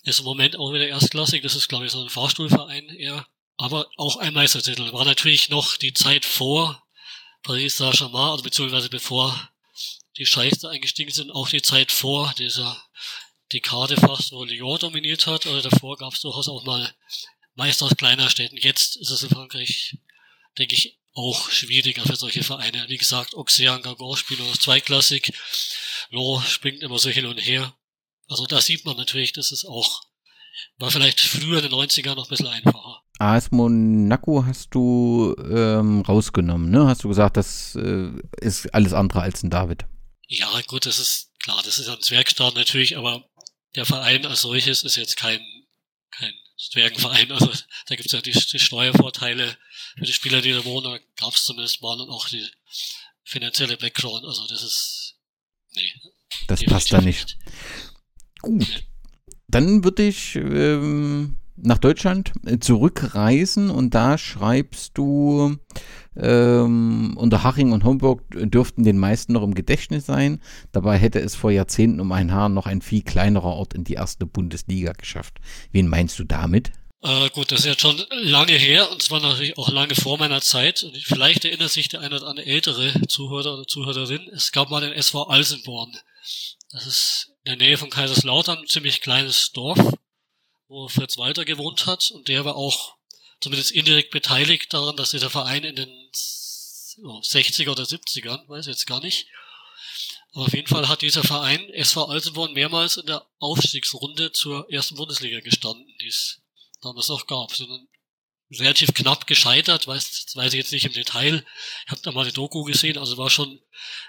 Ist 0.03 0.19
im 0.19 0.25
Moment 0.25 0.57
auch 0.57 0.73
wieder 0.73 0.89
erstklassig, 0.89 1.41
das 1.45 1.55
ist 1.55 1.69
glaube 1.69 1.87
ich 1.87 1.93
so 1.93 2.03
ein 2.03 2.11
Fahrstuhlverein 2.11 2.89
eher. 2.89 3.29
Aber 3.59 3.89
auch 3.97 4.17
ein 4.17 4.35
Meistertitel. 4.35 4.93
War 4.93 5.05
natürlich 5.05 5.51
noch 5.51 5.77
die 5.77 5.93
Zeit 5.93 6.25
vor 6.25 6.83
Paris 7.45 7.77
Saint-Germain, 7.77 8.33
also 8.33 8.43
beziehungsweise 8.43 8.89
bevor 8.89 9.51
die 10.17 10.27
Scheichs 10.27 10.65
eingestiegen 10.65 11.13
sind, 11.13 11.31
auch 11.31 11.49
die 11.49 11.63
Zeit 11.63 11.93
vor 11.93 12.35
dieser 12.39 12.77
Dekade 13.53 13.97
fast, 13.97 14.33
wo 14.33 14.43
Lyon 14.43 14.81
dominiert 14.81 15.29
hat. 15.29 15.47
Also 15.47 15.71
davor 15.71 15.97
gab 15.97 16.15
es 16.15 16.23
durchaus 16.23 16.49
auch 16.49 16.65
mal 16.65 16.93
Meister 17.55 17.87
aus 17.87 17.97
kleiner 17.97 18.31
Städten. 18.31 18.57
Jetzt 18.57 18.97
ist 18.97 19.11
es 19.11 19.23
in 19.23 19.31
Frankreich, 19.31 19.97
denke 20.59 20.75
ich, 20.75 20.99
auch 21.19 21.51
schwieriger 21.51 22.05
für 22.05 22.17
solche 22.17 22.45
Vereine. 22.45 22.85
Wie 22.89 22.97
gesagt, 22.97 23.35
Auxerre 23.35 23.75
und 23.75 23.83
Gargon 23.83 24.17
spielen 24.17 24.45
nur 24.45 24.53
zweiklassig. 24.55 25.33
Lo 26.11 26.41
springt 26.41 26.83
immer 26.83 26.99
so 26.99 27.11
hin 27.11 27.27
und 27.27 27.39
her. 27.39 27.75
Also 28.29 28.47
da 28.47 28.61
sieht 28.61 28.85
man 28.85 28.97
natürlich, 28.97 29.33
dass 29.33 29.51
es 29.51 29.65
auch, 29.65 30.03
war 30.79 30.91
vielleicht 30.91 31.21
früher 31.21 31.63
in 31.63 31.71
den 31.71 31.73
90ern 31.73 32.15
noch 32.15 32.27
ein 32.27 32.31
bisschen 32.31 32.47
einfacher. 32.47 33.03
AS 33.19 33.51
Monaco 33.51 34.45
hast 34.47 34.75
du 34.75 35.35
ähm, 35.39 36.03
rausgenommen, 36.03 36.71
ne? 36.71 36.87
Hast 36.87 37.03
du 37.03 37.09
gesagt, 37.09 37.37
das 37.37 37.75
äh, 37.75 38.11
ist 38.41 38.73
alles 38.73 38.93
andere 38.93 39.23
als 39.23 39.43
ein 39.43 39.51
David. 39.51 39.87
Ja, 40.29 40.49
gut, 40.69 40.87
das 40.87 41.01
ist 41.01 41.33
klar, 41.43 41.61
das 41.65 41.79
ist 41.79 41.89
ein 41.89 42.01
Zwergstaat 42.01 42.55
natürlich, 42.55 42.97
aber 42.97 43.25
der 43.75 43.87
Verein 43.87 44.25
als 44.25 44.43
solches 44.43 44.85
ist 44.85 44.97
jetzt 44.97 45.17
kein, 45.17 45.41
kein 46.13 46.33
Zwergenverein. 46.59 47.33
Also 47.33 47.51
da 47.89 47.97
gibt 47.97 48.07
es 48.07 48.13
ja 48.13 48.21
die, 48.21 48.33
die, 48.33 48.59
Steuervorteile 48.59 49.57
für 49.99 50.05
die 50.05 50.13
Spieler, 50.13 50.41
die 50.41 50.53
da 50.53 50.65
wohnen, 50.65 51.01
gab 51.17 51.35
es 51.35 51.45
zumindest 51.45 51.83
mal 51.83 52.01
und 52.01 52.11
auch 52.11 52.29
die 52.29 52.47
finanzielle 53.25 53.77
Background. 53.77 54.25
Also 54.25 54.47
das 54.47 54.63
ist. 54.63 55.17
Nee. 55.75 55.93
Das 56.47 56.65
passt 56.65 56.93
da 56.93 57.01
nicht. 57.01 57.37
nicht. 57.37 57.39
Gut. 58.41 58.59
Nee. 58.61 58.89
Dann 59.49 59.83
würde 59.83 60.07
ich 60.07 60.37
ähm, 60.37 61.39
nach 61.57 61.79
Deutschland 61.79 62.33
äh, 62.47 62.59
zurückreisen 62.59 63.71
und 63.71 63.95
da 63.95 64.19
schreibst 64.19 64.97
du, 64.97 65.57
ähm, 66.17 67.17
Unterhaching 67.17 67.73
und 67.73 67.85
Homburg 67.85 68.23
dürften 68.31 68.85
den 68.85 68.99
meisten 68.99 69.33
noch 69.33 69.43
im 69.43 69.55
Gedächtnis 69.55 70.07
sein. 70.07 70.41
Dabei 70.73 70.99
hätte 70.99 71.21
es 71.21 71.35
vor 71.35 71.51
Jahrzehnten 71.51 72.01
um 72.01 72.13
ein 72.13 72.33
Haar 72.33 72.49
noch 72.49 72.67
ein 72.67 72.83
viel 72.83 73.03
kleinerer 73.03 73.55
Ort 73.55 73.75
in 73.75 73.85
die 73.85 73.95
erste 73.95 74.27
Bundesliga 74.27 74.93
geschafft. 74.93 75.39
Wen 75.73 75.89
meinst 75.89 76.19
du 76.19 76.25
damit? 76.25 76.73
Äh, 77.03 77.31
gut, 77.31 77.53
das 77.53 77.61
ist 77.61 77.67
jetzt 77.67 77.81
schon 77.83 78.05
lange 78.11 78.53
her 78.53 78.91
und 78.91 79.03
zwar 79.03 79.21
natürlich 79.21 79.57
auch 79.57 79.69
lange 79.71 79.95
vor 79.95 80.19
meiner 80.19 80.41
Zeit. 80.41 80.83
Und 80.83 80.97
vielleicht 80.97 81.45
erinnert 81.45 81.71
sich 81.71 81.89
der 81.89 82.01
eine 82.01 82.17
oder 82.17 82.27
andere 82.27 82.47
ältere 82.47 82.93
Zuhörer 83.09 83.55
oder 83.55 83.67
Zuhörerin. 83.67 84.29
Es 84.33 84.53
gab 84.53 84.71
mal 84.71 84.81
den 84.81 84.93
SV 84.93 85.25
Alsenborn. 85.25 85.97
Das 86.71 86.87
ist 86.87 87.31
in 87.45 87.57
der 87.57 87.69
Nähe 87.69 87.79
von 87.79 87.91
Kaiserslautern 87.91 88.59
ein 88.59 88.67
ziemlich 88.67 89.01
kleines 89.01 89.53
Dorf 89.53 89.79
wo 90.69 90.89
Fritz 90.89 91.17
Walter 91.17 91.45
gewohnt 91.45 91.87
hat 91.87 92.11
und 92.11 92.29
der 92.29 92.45
war 92.45 92.57
auch 92.57 92.97
zumindest 93.41 93.73
indirekt 93.73 94.11
beteiligt 94.11 94.73
daran, 94.73 94.97
dass 94.97 95.11
dieser 95.11 95.31
Verein 95.31 95.65
in 95.65 95.77
den 95.77 96.11
60er 96.13 97.71
oder 97.71 97.85
70ern, 97.85 98.49
weiß 98.49 98.67
ich 98.67 98.73
jetzt 98.73 98.87
gar 98.87 99.01
nicht, 99.01 99.29
aber 100.33 100.45
auf 100.45 100.55
jeden 100.55 100.69
Fall 100.69 100.89
hat 100.89 101.03
dieser 101.03 101.25
Verein 101.25 101.71
SV 101.71 102.05
Alsenborn 102.07 102.53
mehrmals 102.53 102.97
in 102.99 103.07
der 103.07 103.27
Aufstiegsrunde 103.39 104.33
zur 104.33 104.71
ersten 104.71 104.97
Bundesliga 104.97 105.41
gestanden, 105.41 105.87
die 106.01 106.09
es 106.09 106.41
damals 106.81 107.09
noch 107.09 107.27
gab, 107.27 107.55
sondern 107.55 107.89
relativ 108.51 108.95
knapp 108.95 109.27
gescheitert, 109.27 109.87
weiß, 109.87 110.27
weiß 110.35 110.53
ich 110.53 110.59
jetzt 110.59 110.73
nicht 110.73 110.87
im 110.87 110.93
Detail. 110.93 111.45
Ich 111.85 111.91
habe 111.91 112.01
da 112.03 112.13
mal 112.13 112.23
eine 112.23 112.33
Doku 112.33 112.65
gesehen, 112.65 112.97
also 112.97 113.19
war 113.19 113.31
schon 113.31 113.61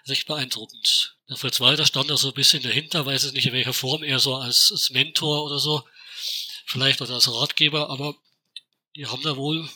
recht 0.07 0.27
beeindruckend. 0.27 1.17
Der 1.29 1.37
Fritz 1.37 1.59
Walter 1.59 1.85
stand 1.85 2.09
da 2.09 2.17
so 2.17 2.29
ein 2.29 2.33
bisschen 2.33 2.63
dahinter, 2.63 3.05
weiß 3.05 3.25
ich 3.25 3.33
nicht 3.33 3.47
in 3.47 3.53
welcher 3.53 3.73
Form, 3.73 4.03
eher 4.03 4.19
so 4.19 4.35
als, 4.35 4.69
als 4.71 4.91
Mentor 4.91 5.43
oder 5.43 5.59
so 5.59 5.83
vielleicht 6.65 7.01
oder 7.01 7.15
als 7.15 7.31
Ratgeber, 7.31 7.89
aber 7.89 8.15
die 8.95 9.07
haben 9.07 9.23
da 9.23 9.35
wohl 9.35 9.69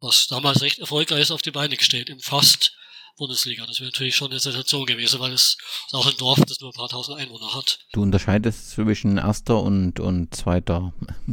was 0.00 0.26
damals 0.26 0.62
recht 0.62 0.78
erfolgreich 0.78 1.30
auf 1.30 1.42
die 1.42 1.50
Beine 1.50 1.76
gestellt, 1.76 2.08
im 2.08 2.20
Fast 2.20 2.76
Bundesliga. 3.16 3.64
Das 3.66 3.80
wäre 3.80 3.88
natürlich 3.88 4.14
schon 4.14 4.30
eine 4.30 4.40
Sensation 4.40 4.86
gewesen, 4.86 5.20
weil 5.20 5.32
es 5.32 5.56
auch 5.92 6.06
ein 6.06 6.16
Dorf, 6.18 6.40
das 6.46 6.60
nur 6.60 6.70
ein 6.70 6.76
paar 6.76 6.88
tausend 6.88 7.18
Einwohner 7.18 7.54
hat. 7.54 7.78
Du 7.92 8.02
unterscheidest 8.02 8.70
zwischen 8.70 9.18
erster 9.18 9.62
und, 9.62 10.00
und 10.00 10.34
zweiter, 10.34 10.92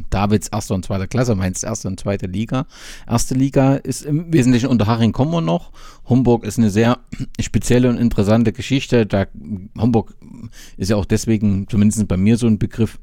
Davids 0.09 0.47
erster 0.47 0.75
und 0.75 0.85
zweiter 0.85 1.07
Klasse, 1.07 1.35
meinst 1.35 1.63
erste 1.63 1.87
und 1.87 1.99
zweite 1.99 2.27
Liga. 2.27 2.65
Erste 3.07 3.35
Liga 3.35 3.75
ist 3.75 4.03
im 4.03 4.31
Wesentlichen 4.31 4.67
unter 4.67 4.87
Haring 4.87 5.11
kommen 5.11 5.31
wir 5.31 5.41
noch. 5.41 5.71
Homburg 6.05 6.43
ist 6.43 6.57
eine 6.57 6.69
sehr 6.69 6.99
spezielle 7.39 7.89
und 7.89 7.97
interessante 7.97 8.53
Geschichte. 8.53 9.05
Da, 9.05 9.27
Homburg 9.77 10.15
ist 10.77 10.89
ja 10.89 10.95
auch 10.95 11.05
deswegen, 11.05 11.67
zumindest 11.67 12.07
bei 12.07 12.17
mir 12.17 12.37
so 12.37 12.47
ein 12.47 12.59
Begriff, 12.59 12.99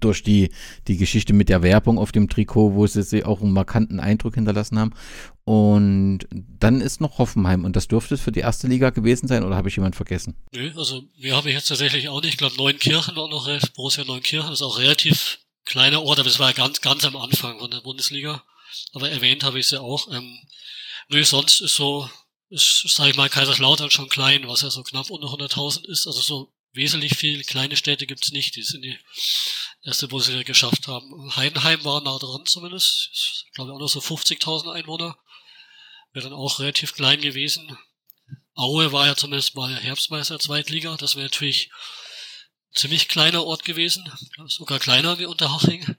durch 0.00 0.22
die, 0.22 0.50
die 0.88 0.96
Geschichte 0.96 1.32
mit 1.32 1.48
der 1.48 1.62
Werbung 1.62 1.98
auf 1.98 2.12
dem 2.12 2.28
Trikot, 2.28 2.74
wo 2.74 2.86
sie, 2.86 3.24
auch 3.24 3.40
einen 3.40 3.52
markanten 3.52 4.00
Eindruck 4.00 4.34
hinterlassen 4.34 4.78
haben. 4.78 4.94
Und 5.44 6.20
dann 6.30 6.80
ist 6.80 7.00
noch 7.00 7.18
Hoffenheim 7.18 7.64
und 7.64 7.76
das 7.76 7.88
dürfte 7.88 8.16
für 8.18 8.32
die 8.32 8.40
erste 8.40 8.66
Liga 8.66 8.90
gewesen 8.90 9.28
sein 9.28 9.44
oder 9.44 9.56
habe 9.56 9.68
ich 9.68 9.76
jemand 9.76 9.94
vergessen? 9.94 10.34
Nö, 10.52 10.72
also 10.76 11.04
wir 11.18 11.36
haben 11.36 11.48
jetzt 11.48 11.68
tatsächlich 11.68 12.08
auch 12.08 12.20
nicht. 12.20 12.32
Ich 12.32 12.38
glaube, 12.38 12.56
Neunkirchen 12.56 13.14
war 13.14 13.28
noch, 13.28 13.48
Borussia 13.74 14.04
Neunkirchen 14.04 14.52
ist 14.52 14.62
auch 14.62 14.78
relativ 14.78 15.38
kleiner 15.64 16.02
Ort, 16.02 16.18
aber 16.18 16.28
das 16.28 16.38
war 16.38 16.48
ja 16.48 16.54
ganz, 16.54 16.80
ganz 16.80 17.04
am 17.04 17.16
Anfang 17.16 17.58
von 17.58 17.70
der 17.70 17.80
Bundesliga. 17.80 18.42
Aber 18.92 19.10
erwähnt 19.10 19.44
habe 19.44 19.58
ich 19.58 19.68
sie 19.68 19.80
auch. 19.80 20.10
Ähm, 20.12 20.38
nö, 21.08 21.22
sonst 21.22 21.60
ist 21.60 21.76
so, 21.76 22.08
ist, 22.48 22.84
sag 22.88 23.08
ich 23.08 23.16
mal, 23.16 23.28
Kaiserslautern 23.28 23.90
schon 23.90 24.08
klein, 24.08 24.48
was 24.48 24.62
ja 24.62 24.70
so 24.70 24.82
knapp 24.82 25.10
unter 25.10 25.28
100.000 25.28 25.86
ist. 25.86 26.06
Also 26.06 26.20
so 26.20 26.52
wesentlich 26.72 27.16
viele 27.16 27.42
kleine 27.42 27.76
Städte 27.76 28.06
gibt's 28.06 28.32
nicht, 28.32 28.56
die 28.56 28.60
es 28.60 28.74
in 28.74 28.82
die 28.82 28.98
erste 29.86 30.08
Bundesliga 30.08 30.42
geschafft 30.42 30.88
haben. 30.88 31.34
Heidenheim 31.36 31.84
war 31.84 32.02
nah 32.02 32.18
dran 32.18 32.44
zumindest. 32.44 33.08
Ich 33.12 33.52
glaube 33.54 33.72
auch 33.72 33.78
noch 33.78 33.88
so 33.88 34.00
50.000 34.00 34.72
Einwohner. 34.72 35.16
Wäre 36.12 36.28
dann 36.28 36.38
auch 36.38 36.58
relativ 36.58 36.94
klein 36.94 37.20
gewesen. 37.20 37.78
Aue 38.54 38.92
war 38.92 39.06
ja 39.06 39.14
zumindest 39.14 39.54
mal 39.54 39.74
Herbstmeister 39.74 40.38
Zweitliga. 40.38 40.96
Das 40.96 41.14
wäre 41.14 41.26
natürlich 41.26 41.70
ein 42.70 42.74
ziemlich 42.74 43.08
kleiner 43.08 43.44
Ort 43.44 43.64
gewesen. 43.64 44.10
Sogar 44.46 44.78
kleiner 44.78 45.18
wie 45.18 45.26
Unterhaching. 45.26 45.96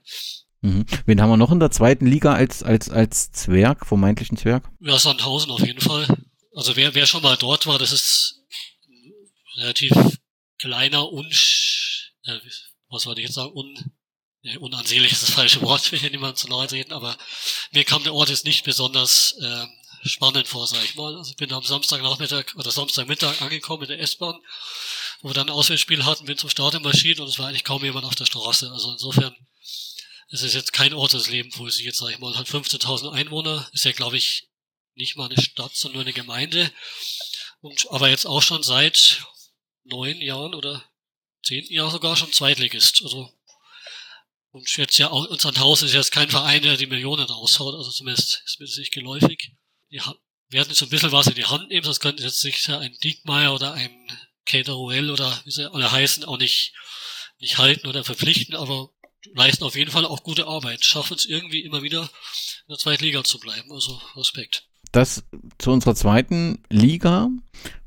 Mhm. 0.60 0.84
Wen 1.06 1.22
haben 1.22 1.30
wir 1.30 1.36
noch 1.36 1.52
in 1.52 1.60
der 1.60 1.70
zweiten 1.70 2.06
Liga 2.06 2.34
als, 2.34 2.62
als, 2.62 2.90
als 2.90 3.30
Zwerg, 3.32 3.86
vermeintlichen 3.86 4.36
Zwerg? 4.36 4.68
Ja, 4.80 4.98
Sandhausen 4.98 5.52
auf 5.52 5.64
jeden 5.64 5.80
Fall. 5.80 6.06
Also 6.54 6.76
wer, 6.76 6.94
wer 6.94 7.06
schon 7.06 7.22
mal 7.22 7.36
dort 7.36 7.66
war, 7.66 7.78
das 7.78 7.92
ist 7.92 8.42
relativ 9.56 9.92
kleiner, 10.58 11.10
unsch, 11.12 12.12
äh, 12.24 12.38
was 12.90 13.06
wollte 13.06 13.20
ich 13.20 13.26
jetzt 13.26 13.34
sagen, 13.34 13.52
un, 13.52 13.92
ja, 14.42 14.58
unansehnlich 14.58 15.12
ist 15.12 15.22
das 15.22 15.30
falsche 15.30 15.62
Wort, 15.62 15.90
will 15.92 15.98
hier 15.98 16.10
niemand 16.10 16.38
zu 16.38 16.48
nahe 16.48 16.66
treten, 16.66 16.92
aber 16.92 17.16
mir 17.72 17.84
kam 17.84 18.02
der 18.04 18.14
Ort 18.14 18.30
jetzt 18.30 18.44
nicht 18.44 18.64
besonders 18.64 19.36
äh, 19.40 19.66
spannend 20.04 20.48
vor, 20.48 20.66
sag 20.66 20.84
ich 20.84 20.94
mal. 20.94 21.16
Also 21.16 21.30
ich 21.30 21.36
bin 21.36 21.52
am 21.52 21.64
Samstagnachmittag 21.64 22.54
oder 22.54 22.70
Samstagmittag 22.70 23.40
angekommen 23.42 23.80
mit 23.80 23.90
der 23.90 24.00
S-Bahn, 24.00 24.38
wo 25.20 25.30
wir 25.30 25.34
dann 25.34 25.48
ein 25.48 25.54
Auswärtsspiel 25.54 26.04
hatten, 26.04 26.26
bin 26.26 26.38
zum 26.38 26.50
Stadion 26.50 26.82
marschiert 26.82 27.20
und 27.20 27.28
es 27.28 27.38
war 27.38 27.48
eigentlich 27.48 27.64
kaum 27.64 27.84
jemand 27.84 28.06
auf 28.06 28.14
der 28.14 28.26
Straße. 28.26 28.70
Also 28.70 28.92
insofern 28.92 29.34
es 30.30 30.42
ist 30.42 30.54
jetzt 30.54 30.72
kein 30.72 30.92
Ort 30.92 31.14
des 31.14 31.30
Lebens, 31.30 31.56
jetzt, 31.80 31.98
sag 31.98 32.10
ich 32.10 32.18
mal, 32.18 32.36
hat 32.36 32.46
15.000 32.46 33.12
Einwohner, 33.12 33.68
ist 33.72 33.84
ja, 33.84 33.92
glaube 33.92 34.18
ich, 34.18 34.48
nicht 34.94 35.16
mal 35.16 35.30
eine 35.30 35.40
Stadt, 35.40 35.74
sondern 35.74 35.94
nur 35.94 36.04
eine 36.04 36.12
Gemeinde. 36.12 36.70
Und, 37.60 37.90
aber 37.90 38.10
jetzt 38.10 38.26
auch 38.26 38.42
schon 38.42 38.62
seit 38.62 39.24
neun 39.84 40.20
Jahren 40.20 40.54
oder 40.54 40.84
zehnten 41.42 41.72
Jahr 41.72 41.90
sogar 41.90 42.16
schon 42.16 42.32
Zweitligist. 42.32 43.02
Also, 43.02 43.32
und 44.50 44.76
jetzt 44.76 44.98
ja 44.98 45.10
auch, 45.10 45.26
unser 45.28 45.54
Haus 45.58 45.82
ist 45.82 45.94
jetzt 45.94 46.12
kein 46.12 46.30
Verein, 46.30 46.62
der 46.62 46.76
die 46.76 46.86
Millionen 46.86 47.26
raushaut, 47.26 47.74
also 47.74 47.90
zumindest 47.90 48.42
ist 48.46 48.60
mir 48.60 48.66
das 48.66 48.76
nicht 48.76 48.92
geläufig. 48.92 49.52
Die 49.90 50.00
werden 50.50 50.68
jetzt 50.70 50.82
ein 50.82 50.88
bisschen 50.88 51.12
was 51.12 51.26
in 51.26 51.34
die 51.34 51.44
Hand 51.44 51.68
nehmen, 51.68 51.84
sonst 51.84 52.00
könnte 52.00 52.22
jetzt 52.22 52.40
sicher 52.40 52.78
ein 52.78 52.96
Diekmeyer 53.02 53.54
oder 53.54 53.72
ein 53.74 53.90
Cateruel 54.46 55.10
oder 55.10 55.40
wie 55.44 55.50
sie 55.50 55.70
alle 55.70 55.92
heißen, 55.92 56.24
auch 56.24 56.38
nicht, 56.38 56.74
nicht 57.38 57.58
halten 57.58 57.86
oder 57.86 58.04
verpflichten, 58.04 58.54
aber 58.54 58.90
leisten 59.34 59.64
auf 59.64 59.76
jeden 59.76 59.90
Fall 59.90 60.06
auch 60.06 60.22
gute 60.22 60.46
Arbeit, 60.46 60.84
schaffen 60.84 61.14
es 61.14 61.26
irgendwie 61.26 61.60
immer 61.60 61.82
wieder 61.82 62.02
in 62.02 62.70
der 62.70 62.78
zweiten 62.78 63.04
Liga 63.04 63.24
zu 63.24 63.38
bleiben. 63.38 63.70
Also 63.72 64.00
Respekt. 64.16 64.64
Das 64.92 65.24
zu 65.58 65.70
unserer 65.70 65.94
zweiten 65.94 66.62
Liga. 66.70 67.28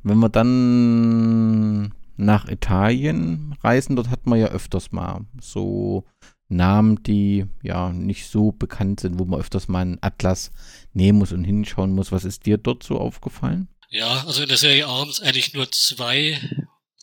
Wenn 0.04 0.20
wir 0.20 0.30
dann 0.30 1.96
nach 2.22 2.48
Italien 2.48 3.56
reisen, 3.64 3.96
dort 3.96 4.10
hat 4.10 4.26
man 4.26 4.40
ja 4.40 4.48
öfters 4.48 4.92
mal 4.92 5.26
so 5.40 6.06
Namen, 6.48 7.02
die 7.04 7.46
ja 7.64 7.92
nicht 7.92 8.28
so 8.28 8.52
bekannt 8.52 9.00
sind, 9.00 9.20
wo 9.20 9.26
man 9.26 9.40
öfters 9.40 9.68
mal 9.68 9.82
einen 9.82 9.98
Atlas 10.02 10.52
nehmen 10.94 11.20
muss 11.20 11.32
und 11.32 11.46
hinschauen 11.46 11.96
muss. 11.96 12.12
Was 12.12 12.26
ist 12.26 12.46
dir 12.46 12.58
dort 12.58 12.84
so 12.84 13.00
aufgefallen? 13.00 13.70
Ja, 13.90 14.24
also 14.26 14.44
in 14.44 14.50
der 14.50 14.58
Serie 14.58 14.86
A 14.86 15.00
haben 15.00 15.10
es 15.10 15.22
eigentlich 15.22 15.54
nur 15.54 15.72
zwei 15.72 16.40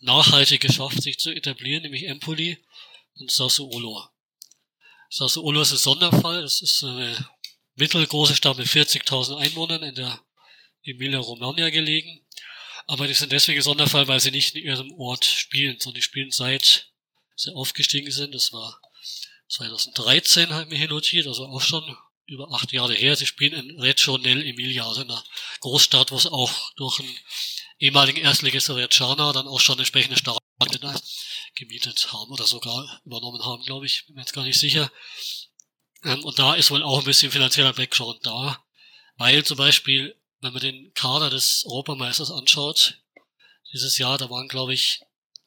nachhaltig 0.00 0.60
geschafft, 0.60 1.02
sich 1.02 1.18
zu 1.18 1.30
etablieren, 1.30 1.82
nämlich 1.82 2.06
Empoli 2.06 2.58
und 3.18 3.30
Sassuolo. 3.30 4.04
Sassuolo 5.10 5.62
ist 5.62 5.72
ein 5.72 5.78
Sonderfall, 5.78 6.42
das 6.42 6.60
ist 6.60 6.84
eine 6.84 7.16
mittelgroße 7.74 8.34
Stadt 8.34 8.58
mit 8.58 8.66
40.000 8.66 9.36
Einwohnern 9.36 9.82
in 9.82 9.94
der 9.94 10.20
Emilia-Romagna 10.82 11.70
gelegen. 11.70 12.20
Aber 12.88 13.06
die 13.06 13.14
sind 13.14 13.32
deswegen 13.32 13.60
Sonderfall, 13.60 14.08
weil 14.08 14.18
sie 14.18 14.30
nicht 14.30 14.56
in 14.56 14.64
ihrem 14.64 14.92
Ort 14.94 15.26
spielen, 15.26 15.76
sondern 15.78 15.96
die 15.96 16.02
spielen 16.02 16.30
seit 16.30 16.90
sie 17.36 17.54
aufgestiegen 17.54 18.10
sind. 18.10 18.34
Das 18.34 18.52
war 18.52 18.80
2013, 19.48 20.48
haben 20.48 20.70
wir 20.70 20.78
hier 20.78 20.88
notiert, 20.88 21.26
also 21.26 21.46
auch 21.46 21.60
schon 21.60 21.96
über 22.26 22.50
acht 22.52 22.72
Jahre 22.72 22.94
her. 22.94 23.14
Sie 23.14 23.26
spielen 23.26 23.52
in 23.52 23.78
Reggio 23.78 24.16
nell'Emilia, 24.16 24.88
also 24.88 25.02
in 25.02 25.10
einer 25.10 25.22
Großstadt, 25.60 26.12
wo 26.12 26.16
es 26.16 26.26
auch 26.26 26.72
durch 26.76 27.00
einen 27.00 27.14
ehemaligen 27.78 28.20
Erstligisten 28.20 28.74
Reggiana 28.74 29.32
dann 29.32 29.48
auch 29.48 29.60
schon 29.60 29.78
entsprechende 29.78 30.16
Stadien 30.16 30.40
gemietet 31.54 32.10
haben 32.12 32.32
oder 32.32 32.46
sogar 32.46 33.02
übernommen 33.04 33.44
haben, 33.44 33.64
glaube 33.64 33.84
ich. 33.84 34.06
Bin 34.06 34.14
mir 34.14 34.22
jetzt 34.22 34.32
gar 34.32 34.44
nicht 34.44 34.58
sicher. 34.58 34.90
Ähm, 36.04 36.24
und 36.24 36.38
da 36.38 36.54
ist 36.54 36.70
wohl 36.70 36.82
auch 36.82 37.00
ein 37.00 37.04
bisschen 37.04 37.30
finanzieller 37.30 37.74
Background 37.74 38.24
da, 38.24 38.64
weil 39.18 39.44
zum 39.44 39.58
Beispiel, 39.58 40.16
wenn 40.40 40.52
man 40.52 40.62
den 40.62 40.92
Kader 40.94 41.30
des 41.30 41.64
Europameisters 41.66 42.30
anschaut, 42.30 42.98
dieses 43.72 43.98
Jahr, 43.98 44.18
da 44.18 44.30
waren, 44.30 44.48
glaube 44.48 44.74
ich, 44.74 45.00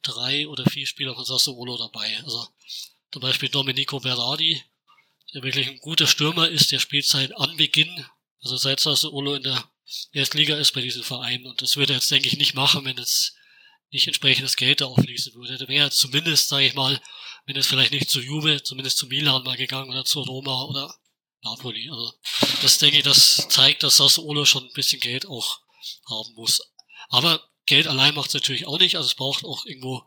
drei 0.04 0.48
oder 0.48 0.66
vier 0.66 0.86
Spieler 0.86 1.16
von 1.16 1.26
Sassuolo 1.26 1.78
dabei. 1.78 2.18
Also 2.24 2.48
zum 3.12 3.22
Beispiel 3.22 3.50
Domenico 3.50 4.00
Berardi, 4.00 4.62
der 5.34 5.44
wirklich 5.44 5.68
ein 5.68 5.80
guter 5.80 6.08
Stürmer 6.08 6.50
ist, 6.50 6.72
der 6.72 6.80
spielt 6.80 7.06
seit 7.06 7.36
Anbeginn, 7.38 8.06
also 8.42 8.58
seit 8.58 8.80
Sassuolo 8.80 9.36
in 9.36 9.44
der 9.44 9.64
Erstliga 10.14 10.58
ist 10.58 10.74
bei 10.74 10.82
diesem 10.82 11.04
Verein. 11.04 11.46
Und 11.46 11.62
das 11.62 11.78
würde 11.78 11.94
er 11.94 11.98
jetzt, 11.98 12.12
denke 12.12 12.28
ich, 12.28 12.38
nicht 12.38 12.54
machen, 12.54 12.86
wenn 12.86 12.98
es 12.98 13.36
nicht 13.92 14.08
entsprechendes 14.08 14.56
Geld 14.56 14.82
da 14.82 14.86
aufließen 14.86 15.34
würde. 15.36 15.58
Da 15.58 15.68
wäre 15.68 15.92
zumindest, 15.92 16.50
sage 16.50 16.66
ich 16.66 16.74
mal, 16.74 17.02
wenn 17.46 17.58
es 17.58 17.68
vielleicht 17.68 17.92
nicht 17.92 18.10
zu 18.10 18.22
Juve, 18.22 18.64
zumindest 18.64 18.98
zu 18.98 19.08
Milan 19.08 19.44
mal 19.44 19.58
gegangen 19.58 19.90
oder 19.90 20.06
zu 20.06 20.22
Roma 20.22 20.64
oder 20.64 20.96
Napoli. 21.44 21.90
Also 21.90 22.14
das 22.62 22.78
denke 22.78 22.98
ich, 22.98 23.04
das 23.04 23.48
zeigt, 23.50 23.84
dass 23.84 23.98
Sassuolo 23.98 24.46
schon 24.46 24.66
ein 24.66 24.74
bisschen 24.74 25.00
Geld 25.00 25.26
auch 25.28 25.60
haben 26.10 26.34
muss. 26.36 26.62
Aber 27.10 27.42
Geld 27.66 27.88
allein 27.88 28.16
macht 28.16 28.30
es 28.30 28.34
natürlich 28.34 28.68
auch 28.68 28.80
nicht. 28.80 28.96
Also 28.96 29.08
es 29.08 29.16
braucht 29.16 29.44
auch 29.44 29.66
irgendwo 29.66 30.04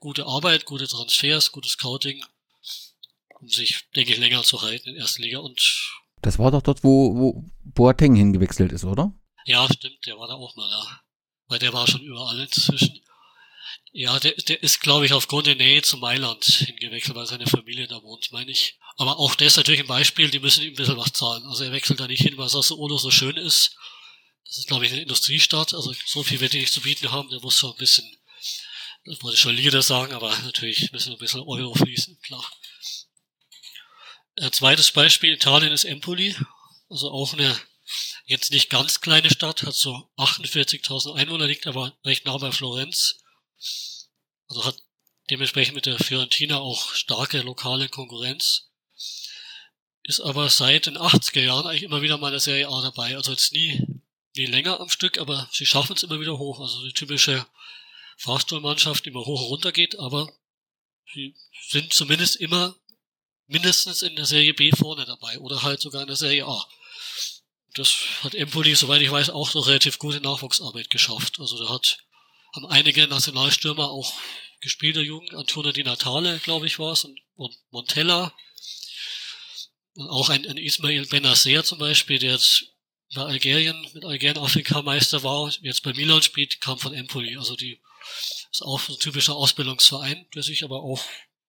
gute 0.00 0.26
Arbeit, 0.26 0.64
gute 0.64 0.88
Transfers, 0.88 1.52
gutes 1.52 1.72
Scouting, 1.72 2.24
um 3.40 3.48
sich, 3.48 3.84
denke 3.94 4.12
ich, 4.12 4.18
länger 4.18 4.42
zu 4.42 4.62
halten 4.62 4.88
in 4.88 4.94
der 4.94 5.02
ersten 5.02 5.22
Liga. 5.22 5.38
Und 5.38 5.60
das 6.22 6.38
war 6.38 6.50
doch 6.50 6.62
dort, 6.62 6.84
wo, 6.84 7.14
wo 7.16 7.44
Boateng 7.64 8.14
hingewechselt 8.14 8.72
ist, 8.72 8.84
oder? 8.84 9.12
Ja, 9.44 9.66
stimmt, 9.72 10.04
der 10.06 10.18
war 10.18 10.28
da 10.28 10.34
auch 10.34 10.54
mal 10.56 10.68
da. 10.68 11.00
Weil 11.46 11.58
der 11.58 11.72
war 11.72 11.86
schon 11.86 12.02
überall 12.02 12.40
inzwischen. 12.40 13.00
Ja, 13.92 14.18
der, 14.18 14.32
der 14.32 14.62
ist, 14.62 14.80
glaube 14.80 15.06
ich, 15.06 15.12
aufgrund 15.12 15.46
der 15.46 15.54
Nähe 15.54 15.80
zu 15.82 15.96
Mailand 15.96 16.44
hingewechselt, 16.44 17.16
weil 17.16 17.26
seine 17.26 17.46
Familie 17.46 17.86
da 17.86 18.02
wohnt, 18.02 18.30
meine 18.32 18.50
ich. 18.50 18.78
Aber 18.98 19.18
auch 19.18 19.36
das 19.36 19.48
ist 19.48 19.56
natürlich 19.56 19.80
ein 19.80 19.86
Beispiel, 19.86 20.28
die 20.28 20.40
müssen 20.40 20.64
ihm 20.64 20.72
ein 20.72 20.76
bisschen 20.76 20.96
was 20.96 21.12
zahlen. 21.12 21.44
Also 21.46 21.62
er 21.62 21.72
wechselt 21.72 22.00
da 22.00 22.08
nicht 22.08 22.22
hin, 22.22 22.36
weil 22.36 22.48
Sassuolo 22.48 22.98
so 22.98 23.12
schön 23.12 23.36
ist. 23.36 23.76
Das 24.44 24.58
ist, 24.58 24.66
glaube 24.66 24.86
ich, 24.86 24.92
eine 24.92 25.02
Industriestadt, 25.02 25.72
also 25.72 25.94
so 26.04 26.22
viel 26.24 26.40
wird 26.40 26.52
die 26.52 26.58
nicht 26.58 26.72
zu 26.72 26.80
bieten 26.80 27.12
haben. 27.12 27.28
Der 27.30 27.40
muss 27.40 27.56
schon 27.56 27.70
ein 27.70 27.76
bisschen, 27.76 28.04
das 29.04 29.22
wollte 29.22 29.36
ich 29.36 29.40
schon 29.40 29.54
Lieder 29.54 29.82
sagen, 29.82 30.12
aber 30.14 30.36
natürlich 30.38 30.90
müssen 30.90 31.12
ein 31.12 31.18
bisschen 31.18 31.42
Euro 31.42 31.74
fließen, 31.74 32.18
klar. 32.22 32.44
Ein 34.36 34.52
zweites 34.52 34.90
Beispiel, 34.90 35.34
Italien 35.34 35.72
ist 35.72 35.84
Empoli. 35.84 36.34
Also 36.88 37.10
auch 37.10 37.34
eine 37.34 37.58
jetzt 38.24 38.50
nicht 38.50 38.68
ganz 38.68 39.00
kleine 39.00 39.30
Stadt, 39.30 39.62
hat 39.62 39.74
so 39.74 40.10
48.000 40.16 41.14
Einwohner, 41.14 41.46
liegt 41.46 41.66
aber 41.66 41.96
recht 42.04 42.24
nah 42.24 42.36
bei 42.36 42.50
Florenz. 42.50 43.20
Also 44.48 44.64
hat 44.64 44.76
dementsprechend 45.30 45.74
mit 45.74 45.86
der 45.86 45.98
Fiorentina 45.98 46.58
auch 46.58 46.94
starke 46.94 47.42
lokale 47.42 47.88
Konkurrenz. 47.88 48.67
Ist 50.08 50.20
aber 50.20 50.48
seit 50.48 50.86
den 50.86 50.96
80er 50.96 51.42
Jahren 51.42 51.66
eigentlich 51.66 51.82
immer 51.82 52.00
wieder 52.00 52.16
mal 52.16 52.28
in 52.28 52.32
der 52.32 52.40
Serie 52.40 52.68
A 52.68 52.80
dabei. 52.80 53.14
Also 53.14 53.30
jetzt 53.30 53.52
nie, 53.52 53.86
nie 54.34 54.46
länger 54.46 54.80
am 54.80 54.88
Stück, 54.88 55.18
aber 55.18 55.46
sie 55.52 55.66
schaffen 55.66 55.94
es 55.94 56.02
immer 56.02 56.18
wieder 56.18 56.38
hoch. 56.38 56.60
Also 56.60 56.82
die 56.82 56.94
typische 56.94 57.46
Fahrstuhlmannschaft, 58.16 59.04
die 59.04 59.10
immer 59.10 59.26
hoch 59.26 59.42
und 59.42 59.48
runter 59.48 59.70
geht, 59.70 59.98
aber 59.98 60.32
sie 61.12 61.34
sind 61.68 61.92
zumindest 61.92 62.36
immer 62.36 62.74
mindestens 63.48 64.00
in 64.00 64.16
der 64.16 64.24
Serie 64.24 64.54
B 64.54 64.72
vorne 64.72 65.04
dabei 65.04 65.38
oder 65.40 65.62
halt 65.62 65.82
sogar 65.82 66.00
in 66.00 66.08
der 66.08 66.16
Serie 66.16 66.46
A. 66.46 66.66
Das 67.74 67.94
hat 68.22 68.34
Empoli, 68.34 68.74
soweit 68.74 69.02
ich 69.02 69.10
weiß, 69.10 69.28
auch 69.28 69.50
so 69.50 69.60
relativ 69.60 69.98
gute 69.98 70.22
Nachwuchsarbeit 70.22 70.88
geschafft. 70.88 71.38
Also 71.38 71.62
da 71.62 71.68
hat 71.68 71.98
haben 72.54 72.64
einige 72.64 73.06
Nationalstürmer 73.06 73.90
auch 73.90 74.14
gespielt 74.62 74.96
der 74.96 75.02
Jugend. 75.02 75.34
Antonio 75.34 75.72
Di 75.72 75.84
Natale, 75.84 76.38
glaube 76.38 76.66
ich, 76.66 76.78
war 76.78 76.92
es, 76.92 77.04
und, 77.04 77.20
und 77.36 77.54
Montella. 77.70 78.32
Und 79.98 80.08
auch 80.10 80.28
ein, 80.28 80.46
ein 80.46 80.56
Ismail 80.56 81.06
Benacer 81.06 81.64
zum 81.64 81.80
Beispiel, 81.80 82.20
der 82.20 82.34
jetzt 82.34 82.66
bei 83.16 83.22
Algerien, 83.22 83.84
mit 83.94 84.04
Algerien 84.04 84.38
Afrikameister 84.38 85.24
war, 85.24 85.50
jetzt 85.62 85.82
bei 85.82 85.92
Milan 85.92 86.22
spielt, 86.22 86.60
kam 86.60 86.78
von 86.78 86.94
Empoli. 86.94 87.36
Also 87.36 87.56
die 87.56 87.80
ist 88.52 88.62
auch 88.62 88.80
ein 88.88 88.94
typischer 89.00 89.34
Ausbildungsverein, 89.34 90.24
der 90.36 90.44
sich 90.44 90.62
aber 90.62 90.84
auch 90.84 91.02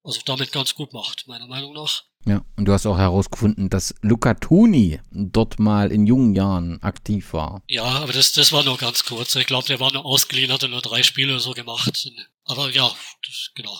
also 0.03 0.21
damit 0.25 0.51
ganz 0.51 0.73
gut 0.73 0.93
macht, 0.93 1.27
meiner 1.27 1.45
Meinung 1.45 1.73
nach. 1.73 2.05
Ja, 2.25 2.43
und 2.57 2.65
du 2.65 2.73
hast 2.73 2.87
auch 2.87 2.97
herausgefunden, 2.97 3.69
dass 3.69 3.93
Luca 4.01 4.33
Toni 4.33 4.99
dort 5.11 5.59
mal 5.59 5.91
in 5.91 6.07
jungen 6.07 6.33
Jahren 6.33 6.81
aktiv 6.81 7.33
war. 7.33 7.61
Ja, 7.67 7.83
aber 7.83 8.13
das, 8.13 8.33
das 8.33 8.51
war 8.51 8.63
nur 8.63 8.77
ganz 8.77 9.05
kurz. 9.05 9.35
Ich 9.35 9.45
glaube, 9.45 9.67
der 9.67 9.79
war 9.79 9.93
nur 9.93 10.05
ausgeliehen, 10.05 10.51
hatte 10.51 10.69
nur 10.69 10.81
drei 10.81 11.03
Spiele 11.03 11.39
so 11.39 11.51
gemacht. 11.51 12.11
Aber 12.45 12.71
ja, 12.71 12.91
das, 13.27 13.51
genau. 13.53 13.77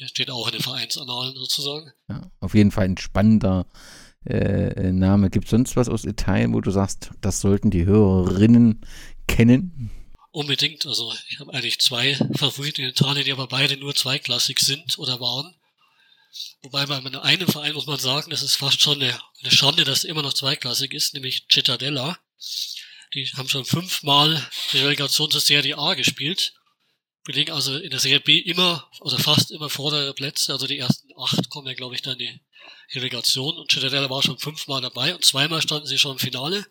Der 0.00 0.06
steht 0.06 0.30
auch 0.30 0.46
in 0.46 0.52
den 0.52 0.62
Vereinsannalen 0.62 1.34
sozusagen. 1.34 1.92
Ja, 2.08 2.30
auf 2.40 2.54
jeden 2.54 2.70
Fall 2.70 2.84
ein 2.84 2.98
spannender 2.98 3.66
äh, 4.24 4.92
Name. 4.92 5.30
Gibt 5.30 5.46
es 5.46 5.50
sonst 5.50 5.76
was 5.76 5.88
aus 5.88 6.04
Italien, 6.04 6.54
wo 6.54 6.60
du 6.60 6.70
sagst, 6.70 7.10
das 7.20 7.40
sollten 7.40 7.70
die 7.70 7.84
Hörerinnen 7.84 8.80
kennen? 9.26 9.90
Unbedingt. 10.30 10.86
Also 10.86 11.12
ich 11.28 11.40
habe 11.40 11.52
eigentlich 11.52 11.80
zwei 11.80 12.14
Favoriten 12.36 12.82
in 12.82 12.90
Italien, 12.90 13.24
die 13.24 13.32
aber 13.32 13.48
beide 13.48 13.76
nur 13.76 13.94
zweiklassig 13.94 14.60
sind 14.60 14.98
oder 14.98 15.20
waren. 15.20 15.54
Wobei 16.62 16.86
bei 16.86 16.96
einem 17.22 17.48
Verein 17.48 17.74
muss 17.74 17.86
man 17.86 17.98
sagen, 17.98 18.30
das 18.30 18.42
ist 18.42 18.56
fast 18.56 18.80
schon 18.80 19.00
eine, 19.00 19.18
eine 19.42 19.50
Schande, 19.50 19.84
dass 19.84 20.04
er 20.04 20.10
immer 20.10 20.22
noch 20.22 20.34
zweiklassig 20.34 20.92
ist, 20.92 21.14
nämlich 21.14 21.46
Cittadella. 21.50 22.18
Die 23.14 23.26
haben 23.36 23.48
schon 23.48 23.64
fünfmal 23.64 24.46
die 24.72 24.78
Relegation 24.78 25.30
zur 25.30 25.40
Serie 25.40 25.78
A 25.78 25.94
gespielt. 25.94 26.57
Belegen 27.28 27.52
also 27.52 27.76
in 27.76 27.90
der 27.90 28.00
Serie 28.00 28.20
B 28.20 28.38
immer, 28.38 28.90
oder 29.00 29.18
fast 29.18 29.50
immer 29.50 29.68
vordere 29.68 30.14
Plätze. 30.14 30.50
Also 30.50 30.66
die 30.66 30.78
ersten 30.78 31.10
acht 31.14 31.50
kommen 31.50 31.66
ja, 31.66 31.74
glaube 31.74 31.94
ich, 31.94 32.00
dann 32.00 32.16
die 32.16 32.40
Relegation. 32.94 33.58
Und 33.58 33.70
Cittadella 33.70 34.08
war 34.08 34.22
schon 34.22 34.38
fünfmal 34.38 34.80
dabei 34.80 35.14
und 35.14 35.26
zweimal 35.26 35.60
standen 35.60 35.86
sie 35.86 35.98
schon 35.98 36.12
im 36.12 36.18
Finale. 36.18 36.66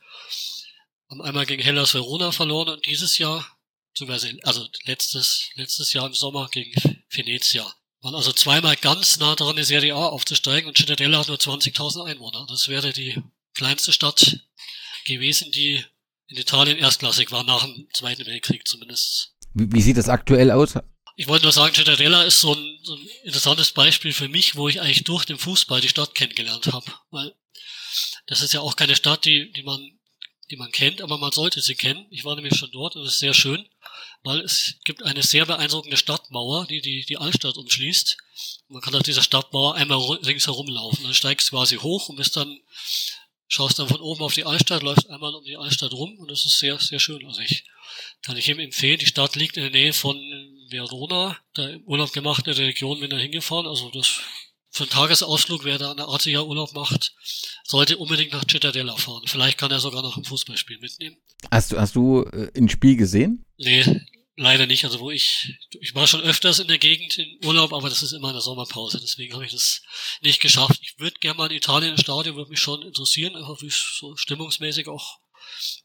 Haben 1.11 1.21
einmal 1.21 1.45
gegen 1.45 1.61
Hellas 1.61 1.93
Verona 1.93 2.31
verloren 2.31 2.69
und 2.69 2.87
dieses 2.87 3.19
Jahr, 3.19 3.45
also 4.41 4.67
letztes, 4.85 5.51
letztes 5.53 5.93
Jahr 5.93 6.07
im 6.07 6.15
Sommer 6.15 6.49
gegen 6.49 6.73
Venezia. 7.11 7.71
Waren 8.01 8.15
also 8.15 8.31
zweimal 8.31 8.75
ganz 8.77 9.19
nah 9.19 9.35
daran, 9.35 9.57
die 9.57 9.63
Serie 9.63 9.93
A 9.93 10.07
aufzusteigen 10.07 10.67
und 10.67 10.75
Cittadella 10.75 11.19
hat 11.19 11.27
nur 11.27 11.37
20.000 11.37 12.03
Einwohner. 12.03 12.47
Das 12.49 12.67
wäre 12.67 12.93
die 12.93 13.21
kleinste 13.53 13.93
Stadt 13.93 14.39
gewesen, 15.05 15.51
die 15.51 15.85
in 16.29 16.37
Italien 16.37 16.79
erstklassig 16.79 17.31
war, 17.31 17.43
nach 17.43 17.63
dem 17.63 17.87
Zweiten 17.93 18.25
Weltkrieg 18.25 18.67
zumindest. 18.67 19.36
Wie, 19.57 19.81
sieht 19.81 19.97
das 19.97 20.09
aktuell 20.09 20.51
aus? 20.51 20.75
Ich 21.15 21.27
wollte 21.27 21.43
nur 21.43 21.51
sagen, 21.51 21.73
Cittadella 21.73 22.23
ist 22.23 22.39
so 22.39 22.53
ein, 22.53 22.79
so 22.83 22.95
ein 22.95 23.07
interessantes 23.23 23.71
Beispiel 23.71 24.13
für 24.13 24.29
mich, 24.29 24.55
wo 24.55 24.69
ich 24.69 24.81
eigentlich 24.81 25.03
durch 25.03 25.25
den 25.25 25.37
Fußball 25.37 25.81
die 25.81 25.89
Stadt 25.89 26.13
kennengelernt 26.13 26.67
habe. 26.67 26.85
Weil 27.09 27.33
das 28.27 28.41
ist 28.41 28.53
ja 28.53 28.61
auch 28.61 28.75
keine 28.75 28.95
Stadt, 28.95 29.25
die, 29.25 29.51
die 29.51 29.63
man 29.63 29.97
die 30.49 30.55
man 30.55 30.71
kennt, 30.71 31.01
aber 31.01 31.17
man 31.17 31.31
sollte 31.31 31.61
sie 31.61 31.75
kennen. 31.75 32.05
Ich 32.09 32.23
war 32.23 32.35
nämlich 32.35 32.57
schon 32.57 32.71
dort 32.71 32.95
und 32.95 33.03
es 33.03 33.13
ist 33.13 33.19
sehr 33.19 33.33
schön, 33.33 33.67
weil 34.23 34.39
es 34.41 34.75
gibt 34.85 35.03
eine 35.03 35.23
sehr 35.23 35.45
beeindruckende 35.45 35.97
Stadtmauer, 35.97 36.65
die 36.67 36.81
die, 36.81 37.05
die 37.05 37.17
Altstadt 37.17 37.57
umschließt. 37.57 38.17
Man 38.69 38.81
kann 38.81 38.95
auf 38.95 39.03
dieser 39.03 39.21
Stadtmauer 39.21 39.75
einmal 39.75 39.99
ringsherum 39.99 40.67
laufen. 40.67 41.03
Dann 41.03 41.13
steigst 41.13 41.49
quasi 41.49 41.77
hoch 41.77 42.09
und 42.09 42.15
bist 42.15 42.35
dann, 42.37 42.59
schaust 43.47 43.79
dann 43.79 43.89
von 43.89 43.99
oben 43.99 44.21
auf 44.21 44.33
die 44.33 44.45
Altstadt, 44.45 44.83
läufst 44.83 45.09
einmal 45.09 45.35
um 45.35 45.43
die 45.43 45.57
Altstadt 45.57 45.93
rum 45.93 46.17
und 46.17 46.31
das 46.31 46.45
ist 46.45 46.59
sehr, 46.59 46.79
sehr 46.79 46.99
schön. 46.99 47.25
Also 47.25 47.41
ich 47.41 47.65
kann 48.23 48.37
ich 48.37 48.49
ihm 48.49 48.59
empfehlen. 48.59 48.99
Die 48.99 49.05
Stadt 49.05 49.35
liegt 49.35 49.57
in 49.57 49.63
der 49.63 49.71
Nähe 49.71 49.93
von 49.93 50.17
Verona, 50.69 51.37
da 51.53 51.67
im 51.69 51.83
Urlaub 51.83 52.11
gemacht 52.11 52.47
in 52.47 52.55
der 52.55 52.65
Region 52.65 52.99
bin 52.99 53.09
da 53.09 53.17
hingefahren. 53.17 53.67
Also 53.67 53.89
das 53.91 54.21
für 54.69 54.83
einen 54.83 54.91
Tagesausflug, 54.91 55.63
wer 55.63 55.77
da 55.77 55.91
eine 55.91 56.07
Adria 56.07 56.41
Urlaub 56.41 56.73
macht, 56.73 57.13
sollte 57.63 57.97
unbedingt 57.97 58.33
nach 58.33 58.45
Cittadella 58.49 58.95
fahren. 58.95 59.23
Vielleicht 59.25 59.57
kann 59.57 59.71
er 59.71 59.79
sogar 59.79 60.03
noch 60.03 60.17
ein 60.17 60.23
Fußballspiel 60.23 60.79
mitnehmen. 60.79 61.17
Hast 61.51 61.71
du, 61.71 61.79
hast 61.79 61.95
du 61.95 62.23
äh, 62.23 62.51
ein 62.55 62.69
Spiel 62.69 62.95
gesehen? 62.95 63.45
Nee, 63.57 63.83
leider 64.35 64.67
nicht. 64.67 64.85
Also 64.85 64.99
wo 64.99 65.09
ich, 65.09 65.57
ich 65.79 65.95
war 65.95 66.05
schon 66.05 66.21
öfters 66.21 66.59
in 66.59 66.67
der 66.67 66.77
Gegend 66.77 67.17
in 67.17 67.39
Urlaub, 67.45 67.73
aber 67.73 67.89
das 67.89 68.03
ist 68.03 68.11
immer 68.11 68.29
in 68.29 68.35
der 68.35 68.41
Sommerpause. 68.41 68.99
Deswegen 69.01 69.33
habe 69.33 69.45
ich 69.45 69.51
das 69.51 69.81
nicht 70.21 70.41
geschafft. 70.41 70.79
Ich 70.83 70.99
würde 70.99 71.19
gerne 71.19 71.37
mal 71.37 71.49
in 71.49 71.57
Italien 71.57 71.91
im 71.91 71.97
Stadion, 71.97 72.35
würde 72.35 72.51
mich 72.51 72.59
schon 72.59 72.83
interessieren, 72.83 73.35
einfach 73.35 73.61
wie 73.61 73.67
es 73.67 73.97
so 73.99 74.15
stimmungsmäßig 74.15 74.87
auch 74.87 75.19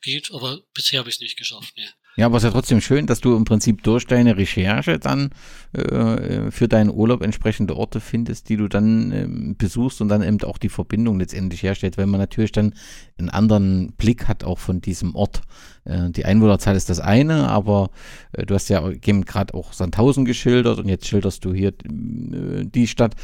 geht, 0.02 0.32
aber 0.32 0.60
bisher 0.74 0.98
habe 0.98 1.08
ich 1.08 1.16
es 1.16 1.20
nicht 1.20 1.38
geschafft. 1.38 1.72
Nee. 1.76 1.88
Ja, 2.14 2.26
aber 2.26 2.36
es 2.36 2.42
ist 2.42 2.48
ja 2.48 2.52
trotzdem 2.52 2.82
schön, 2.82 3.06
dass 3.06 3.20
du 3.20 3.34
im 3.34 3.44
Prinzip 3.44 3.82
durch 3.84 4.06
deine 4.06 4.36
Recherche 4.36 4.98
dann 4.98 5.30
äh, 5.72 6.50
für 6.50 6.68
deinen 6.68 6.90
Urlaub 6.90 7.22
entsprechende 7.22 7.74
Orte 7.74 8.00
findest, 8.00 8.50
die 8.50 8.58
du 8.58 8.68
dann 8.68 9.12
äh, 9.12 9.54
besuchst 9.54 10.02
und 10.02 10.08
dann 10.08 10.22
eben 10.22 10.42
auch 10.42 10.58
die 10.58 10.68
Verbindung 10.68 11.18
letztendlich 11.18 11.62
herstellt, 11.62 11.96
weil 11.96 12.06
man 12.06 12.20
natürlich 12.20 12.52
dann 12.52 12.74
einen 13.16 13.30
anderen 13.30 13.92
Blick 13.96 14.28
hat 14.28 14.44
auch 14.44 14.58
von 14.58 14.82
diesem 14.82 15.14
Ort. 15.14 15.40
Äh, 15.84 16.10
die 16.10 16.26
Einwohnerzahl 16.26 16.76
ist 16.76 16.90
das 16.90 17.00
eine, 17.00 17.48
aber 17.48 17.88
äh, 18.32 18.44
du 18.44 18.54
hast 18.54 18.68
ja 18.68 18.86
gerade 19.00 19.54
auch 19.54 19.72
Sandhausen 19.72 20.26
geschildert 20.26 20.80
und 20.80 20.88
jetzt 20.90 21.06
schilderst 21.06 21.42
du 21.46 21.54
hier 21.54 21.68
äh, 21.70 22.66
die 22.66 22.88
Stadt, 22.88 23.14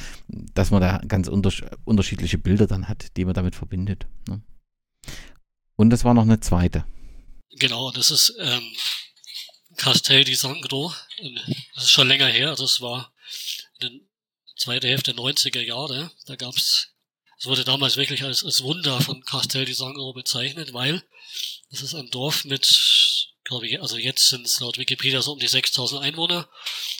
dass 0.54 0.70
man 0.70 0.80
da 0.80 1.02
ganz 1.06 1.28
unter 1.28 1.50
unterschiedliche 1.84 2.38
Bilder 2.38 2.66
dann 2.66 2.88
hat, 2.88 3.18
die 3.18 3.26
man 3.26 3.34
damit 3.34 3.54
verbindet. 3.54 4.06
Ne? 4.26 4.40
Und 5.76 5.90
das 5.90 6.06
war 6.06 6.14
noch 6.14 6.22
eine 6.22 6.40
zweite. 6.40 6.84
Genau, 7.52 7.90
das 7.90 8.10
ist 8.10 8.34
ähm, 8.38 8.76
Castel 9.76 10.24
di 10.24 10.34
Sangro. 10.34 10.94
Das 11.74 11.84
ist 11.84 11.90
schon 11.90 12.08
länger 12.08 12.26
her. 12.26 12.54
Das 12.56 12.80
war 12.80 13.12
in 13.80 13.88
der 13.88 14.00
zweiten 14.56 14.86
Hälfte 14.86 15.14
der 15.14 15.22
90er 15.22 15.60
Jahre. 15.60 16.10
Da 16.26 16.36
gab's, 16.36 16.88
es 17.38 17.46
wurde 17.46 17.64
damals 17.64 17.96
wirklich 17.96 18.22
als, 18.24 18.44
als 18.44 18.62
Wunder 18.62 19.00
von 19.00 19.22
Castel 19.24 19.64
di 19.64 19.72
Sangro 19.72 20.12
bezeichnet, 20.12 20.72
weil 20.72 21.02
das 21.70 21.82
ist 21.82 21.94
ein 21.94 22.10
Dorf 22.10 22.44
mit, 22.44 23.28
glaube 23.44 23.66
ich, 23.66 23.80
also 23.80 23.96
jetzt 23.96 24.28
sind 24.28 24.46
es 24.46 24.60
laut 24.60 24.78
Wikipedia 24.78 25.22
so 25.22 25.32
um 25.32 25.38
die 25.38 25.48
6000 25.48 26.02
Einwohner. 26.02 26.48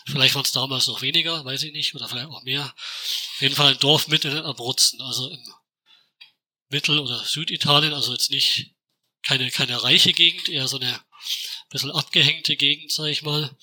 Vielleicht 0.07 0.35
waren 0.35 0.45
es 0.45 0.53
damals 0.53 0.87
noch 0.87 1.03
weniger, 1.03 1.45
weiß 1.45 1.63
ich 1.65 1.73
nicht, 1.73 1.95
oder 1.95 2.09
vielleicht 2.09 2.29
auch 2.29 2.43
mehr. 2.43 2.63
Auf 2.63 3.43
jeden 3.43 3.55
Fall 3.55 3.73
ein 3.73 3.79
Dorf 3.81 4.09
mitten 4.09 4.29
in 4.29 4.37
den 4.37 4.45
Abruzzen, 4.45 5.01
also 5.03 5.29
im 5.29 5.55
Mittel- 6.71 6.99
oder 6.99 7.25
Süditalien, 7.25 7.93
also 7.93 8.13
jetzt 8.13 8.31
nicht 8.31 8.75
keine, 9.29 9.51
keine 9.51 9.83
reiche 9.83 10.15
Gegend, 10.15 10.49
eher 10.49 10.67
so 10.69 10.79
eine 10.79 11.01
bisschen 11.69 11.91
abgehängte 11.91 12.57
Gegend, 12.57 12.91
sag 12.91 13.09
ich 13.09 13.21
mal. 13.21 13.55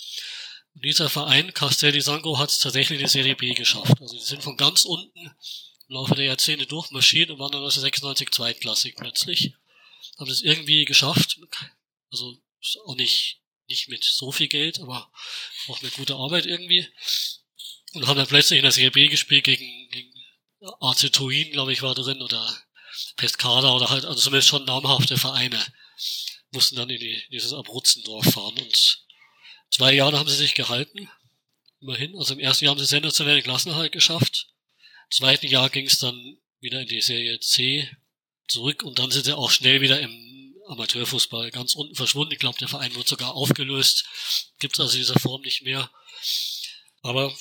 Und 0.76 0.86
dieser 0.86 1.10
Verein, 1.10 1.56
Castel 1.56 1.92
di 1.92 2.02
Sangro, 2.02 2.38
hat 2.38 2.52
es 2.52 2.60
tatsächlich 2.60 3.00
in 3.00 3.06
die 3.06 3.12
Serie 3.12 3.36
B 3.36 3.52
geschafft. 3.56 4.00
Also 4.00 4.16
die 4.16 4.24
sind 4.24 4.44
von 4.44 4.58
ganz 4.58 4.86
unten 4.86 5.20
im 5.88 5.96
Laufe 5.96 6.14
der 6.14 6.26
Jahrzehnte 6.26 6.68
durchmarschiert 6.68 7.32
und 7.32 7.40
waren 7.40 7.52
dann 7.52 7.62
1996 7.62 8.30
zweitklassig 8.30 8.96
plötzlich. 8.96 9.56
Haben 10.20 10.30
es 10.30 10.44
irgendwie 10.44 10.86
geschafft. 10.86 11.40
Also 12.12 12.38
auch 12.86 12.96
nicht, 12.96 13.42
nicht 13.68 13.90
mit 13.90 14.04
so 14.04 14.32
viel 14.32 14.48
Geld, 14.48 14.80
aber 14.80 15.12
auch 15.68 15.82
mit 15.82 15.96
guter 15.96 16.18
Arbeit 16.18 16.46
irgendwie. 16.46 16.88
Und 17.94 18.06
haben 18.06 18.18
dann 18.18 18.28
plötzlich 18.28 18.58
in 18.58 18.64
der 18.64 18.72
Serie 18.72 18.92
B 18.92 19.08
gespielt 19.08 19.46
gegen, 19.46 19.90
gegen 19.90 20.14
AC 20.80 21.12
Turin, 21.12 21.52
glaube 21.52 21.74
ich, 21.74 21.82
war 21.82 21.96
drin, 21.96 22.22
oder 22.22 22.65
Pescara 23.16 23.74
oder 23.74 23.90
halt, 23.90 24.06
also 24.06 24.20
zumindest 24.20 24.50
schon 24.50 24.66
namhafte 24.66 25.18
Vereine 25.18 25.64
mussten 26.52 26.76
dann 26.76 26.90
in, 26.90 27.00
die, 27.00 27.14
in 27.14 27.32
dieses 27.32 27.54
Abrutzendorf 27.54 28.26
fahren 28.34 28.58
und 28.58 29.06
zwei 29.70 29.94
Jahre 29.94 30.18
haben 30.20 30.30
sie 30.30 30.36
sich 30.36 30.56
gehalten. 30.56 31.10
Immerhin. 31.82 32.18
Also 32.18 32.34
im 32.34 32.40
ersten 32.40 32.66
Jahr 32.66 32.72
haben 32.72 32.80
sie 32.80 32.86
sensationelle 32.86 33.42
Klassenhalt 33.42 33.92
geschafft. 33.92 34.48
Im 35.06 35.12
zweiten 35.12 35.48
Jahr 35.48 35.70
ging 35.70 35.86
es 35.86 36.00
dann 36.00 36.38
wieder 36.60 36.82
in 36.82 36.88
die 36.88 37.02
Serie 37.02 37.40
C 37.40 37.90
zurück 38.48 38.84
und 38.84 38.98
dann 38.98 39.12
sind 39.12 39.26
sie 39.26 39.38
auch 39.38 39.52
schnell 39.52 39.82
wieder 39.82 40.00
im 40.00 40.56
Amateurfußball 40.68 41.52
ganz 41.52 41.76
unten 41.76 41.96
verschwunden. 41.96 42.34
Ich 42.34 42.40
glaube, 42.40 42.58
der 42.58 42.68
Verein 42.68 42.96
wird 42.96 43.08
sogar 43.08 43.36
aufgelöst. 43.36 44.06
Gibt 44.60 44.76
es 44.76 44.80
also 44.80 44.98
diese 44.98 45.20
Form 45.20 45.42
nicht 45.42 45.62
mehr. 45.62 45.92
Aber 47.02 47.38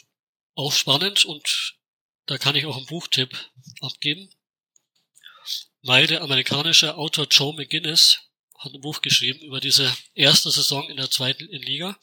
auch 0.55 0.73
spannend 0.73 1.25
und 1.25 1.77
da 2.27 2.37
kann 2.37 2.57
ich 2.57 2.67
auch 2.67 2.77
einen 2.77 2.87
Buchtipp 2.87 3.35
abgeben 3.81 4.31
weil 5.85 6.07
der 6.07 6.23
amerikanische 6.23 6.97
Autor 6.97 7.27
Joe 7.31 7.55
McGuinness 7.55 8.19
hat 8.59 8.73
ein 8.73 8.81
Buch 8.81 9.03
geschrieben 9.03 9.41
über 9.41 9.61
diese 9.61 9.95
erste 10.15 10.51
Saison 10.51 10.89
in 10.89 10.97
der 10.97 11.11
zweiten 11.11 11.45
Liga 11.45 11.99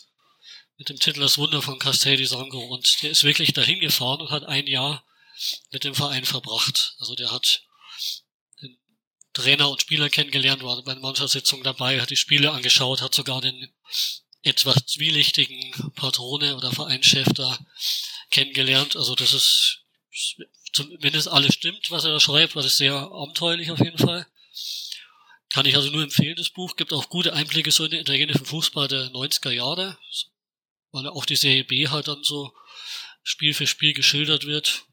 mit 0.78 0.90
dem 0.90 1.00
Titel 1.00 1.20
Das 1.20 1.40
Wunder 1.40 1.64
von 1.64 1.80
Castel 1.80 2.16
di 2.16 2.26
Sangro 2.26 2.64
und 2.66 3.02
der 3.02 3.10
ist 3.10 3.24
wirklich 3.24 3.54
dahin 3.54 3.80
gefahren 3.80 4.22
und 4.22 4.30
hat 4.30 4.44
ein 4.44 4.68
Jahr 4.68 5.04
mit 5.72 5.84
dem 5.84 5.96
Verein 5.96 6.26
verbracht. 6.26 6.96
Also 7.00 7.16
der 7.16 7.32
hat 7.32 7.64
den 8.62 8.78
Trainer 9.34 9.70
und 9.70 9.82
Spieler 9.82 10.10
kennengelernt, 10.10 10.62
war 10.62 10.80
bei 10.84 10.94
der 10.94 11.02
Mannschaftssitzung 11.02 11.64
dabei, 11.64 12.00
hat 12.00 12.12
die 12.12 12.16
Spiele 12.16 12.52
angeschaut, 12.52 13.02
hat 13.02 13.16
sogar 13.16 13.42
den 13.42 13.74
etwas 14.44 14.86
zwielichtigen 14.86 15.94
Patrone 15.96 16.56
oder 16.56 16.72
Vereinschef 16.72 17.28
da 17.34 17.58
kennengelernt. 18.30 18.96
Also 18.96 19.16
das 19.16 19.34
ist 19.34 19.80
zumindest 20.74 21.28
alles 21.28 21.54
stimmt, 21.54 21.92
was 21.92 22.06
er 22.06 22.12
da 22.12 22.20
schreibt, 22.20 22.56
war 22.56 22.64
das 22.64 22.78
sehr 22.78 22.94
abenteuerlich 22.94 23.72
auf 23.72 23.80
jeden 23.80 23.98
Fall. 23.98 24.26
Kann 25.54 25.66
ich 25.66 25.76
also 25.76 25.90
nur 25.90 26.04
empfehlen, 26.04 26.36
das 26.36 26.50
Buch. 26.50 26.76
Gibt 26.76 26.94
auch 26.94 27.10
gute 27.10 27.34
Einblicke 27.34 27.72
so 27.72 27.84
in 27.84 27.92
den 27.92 28.02
italienischen 28.02 28.46
Fußball 28.46 28.88
der 28.88 29.12
90er 29.12 29.52
Jahre, 29.52 29.98
weil 30.92 31.08
auch 31.08 31.26
die 31.26 31.36
Serie 31.36 31.66
B 31.66 31.90
halt 31.90 32.08
dann 32.08 32.24
so 32.24 32.54
Spiel 33.24 33.54
für 33.54 33.68
Spiel 33.68 33.94
geschildert 33.94 34.46
wird. 34.46 34.86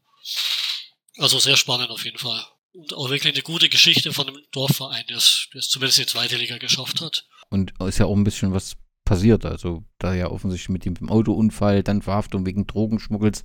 Also 1.17 1.39
sehr 1.39 1.57
spannend 1.57 1.91
auf 1.91 2.03
jeden 2.03 2.17
Fall. 2.17 2.45
Und 2.73 2.93
auch 2.93 3.09
wirklich 3.09 3.33
eine 3.33 3.41
gute 3.41 3.69
Geschichte 3.69 4.13
von 4.13 4.27
einem 4.27 4.43
Dorfverein, 4.51 5.05
der 5.07 5.17
es, 5.17 5.47
der 5.53 5.59
es 5.59 5.69
zumindest 5.69 5.99
in 5.99 6.05
die 6.05 6.11
zweite 6.11 6.37
Liga 6.37 6.57
geschafft 6.57 7.01
hat. 7.01 7.25
Und 7.49 7.73
ist 7.79 7.97
ja 7.97 8.05
auch 8.05 8.15
ein 8.15 8.23
bisschen 8.23 8.53
was 8.53 8.75
passiert. 9.09 9.43
Also 9.43 9.83
da 9.97 10.13
ja 10.13 10.29
offensichtlich 10.29 10.69
mit 10.69 10.85
dem 10.85 11.09
Autounfall, 11.09 11.81
dann 11.81 12.03
Verhaftung 12.03 12.45
wegen 12.45 12.67
Drogenschmuggels. 12.67 13.43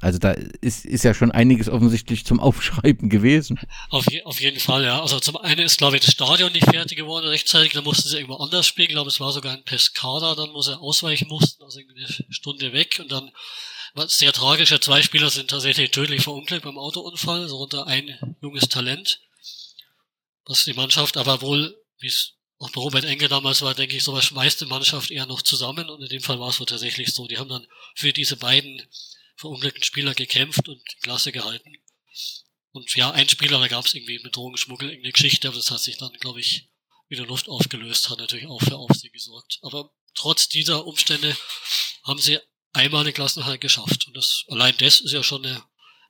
Also 0.00 0.18
da 0.18 0.32
ist, 0.32 0.84
ist 0.84 1.04
ja 1.04 1.14
schon 1.14 1.30
einiges 1.30 1.68
offensichtlich 1.68 2.26
zum 2.26 2.40
Aufschreiben 2.46 3.08
gewesen. 3.08 3.60
Auf, 3.88 4.10
je, 4.10 4.24
auf 4.24 4.40
jeden 4.40 4.58
Fall, 4.58 4.82
ja. 4.84 5.00
Also 5.00 5.20
zum 5.20 5.36
einen 5.36 5.60
ist, 5.60 5.78
glaube 5.78 5.94
ich, 5.96 6.04
das 6.04 6.12
Stadion 6.12 6.50
nicht 6.50 6.68
fertig 6.68 6.98
geworden 6.98 7.28
rechtzeitig, 7.28 7.72
da 7.72 7.82
mussten 7.82 8.08
sie 8.08 8.16
irgendwo 8.16 8.34
anders 8.34 8.66
spielen. 8.66 8.88
Ich 8.88 8.94
glaube, 8.94 9.08
es 9.08 9.20
war 9.20 9.30
sogar 9.30 9.52
ein 9.52 9.62
Pescada, 9.62 10.34
dann 10.34 10.52
wo 10.52 10.60
sie 10.60 10.76
ausweichen 10.76 11.28
mussten, 11.28 11.62
also 11.62 11.78
eine 11.78 12.34
Stunde 12.34 12.72
weg. 12.72 12.98
Und 13.00 13.12
dann 13.12 13.30
war 13.94 14.06
es 14.06 14.18
sehr 14.18 14.32
tragisch, 14.32 14.72
ja, 14.72 14.80
zwei 14.80 15.02
Spieler 15.02 15.30
sind 15.30 15.50
tatsächlich 15.50 15.92
tödlich 15.92 16.24
verunglückt 16.24 16.64
beim 16.64 16.78
Autounfall, 16.78 17.46
so 17.48 17.58
unter 17.58 17.86
ein 17.86 18.36
junges 18.42 18.68
Talent. 18.68 19.20
Was 20.46 20.64
die 20.64 20.74
Mannschaft 20.74 21.16
aber 21.16 21.42
wohl, 21.42 21.76
wie 22.00 22.08
es 22.08 22.35
bei 22.58 22.80
Robert 22.80 23.04
Enke 23.04 23.28
damals 23.28 23.62
war, 23.62 23.74
denke 23.74 23.96
ich, 23.96 24.04
sowas 24.04 24.24
schmeißt 24.24 24.60
die 24.62 24.66
Mannschaft 24.66 25.10
eher 25.10 25.26
noch 25.26 25.42
zusammen 25.42 25.88
und 25.90 26.02
in 26.02 26.08
dem 26.08 26.22
Fall 26.22 26.40
war 26.40 26.48
es 26.48 26.58
wohl 26.58 26.66
tatsächlich 26.66 27.14
so. 27.14 27.26
Die 27.26 27.38
haben 27.38 27.48
dann 27.48 27.66
für 27.94 28.12
diese 28.12 28.36
beiden 28.36 28.82
verunglückten 29.36 29.82
Spieler 29.82 30.14
gekämpft 30.14 30.68
und 30.68 30.82
Klasse 31.02 31.32
gehalten. 31.32 31.72
Und 32.72 32.94
ja, 32.94 33.10
ein 33.10 33.28
Spieler, 33.28 33.60
da 33.60 33.68
gab 33.68 33.84
es 33.84 33.94
irgendwie 33.94 34.20
mit 34.22 34.36
Drogenschmuggel 34.36 34.88
irgendeine 34.88 35.12
Geschichte, 35.12 35.48
aber 35.48 35.56
das 35.56 35.70
hat 35.70 35.80
sich 35.80 35.98
dann, 35.98 36.12
glaube 36.14 36.40
ich, 36.40 36.70
wieder 37.08 37.26
Luft 37.26 37.48
aufgelöst, 37.48 38.10
hat 38.10 38.18
natürlich 38.18 38.46
auch 38.46 38.60
für 38.60 38.76
Aufsehen 38.76 39.12
gesorgt. 39.12 39.58
Aber 39.62 39.90
trotz 40.14 40.48
dieser 40.48 40.86
Umstände 40.86 41.36
haben 42.04 42.18
sie 42.18 42.38
einmal 42.72 43.02
eine 43.02 43.12
Klassenhalt 43.12 43.60
geschafft. 43.60 44.06
Und 44.06 44.16
das, 44.16 44.44
allein 44.48 44.74
das 44.78 45.00
ist 45.00 45.12
ja 45.12 45.22
schon 45.22 45.44
eine 45.44 45.62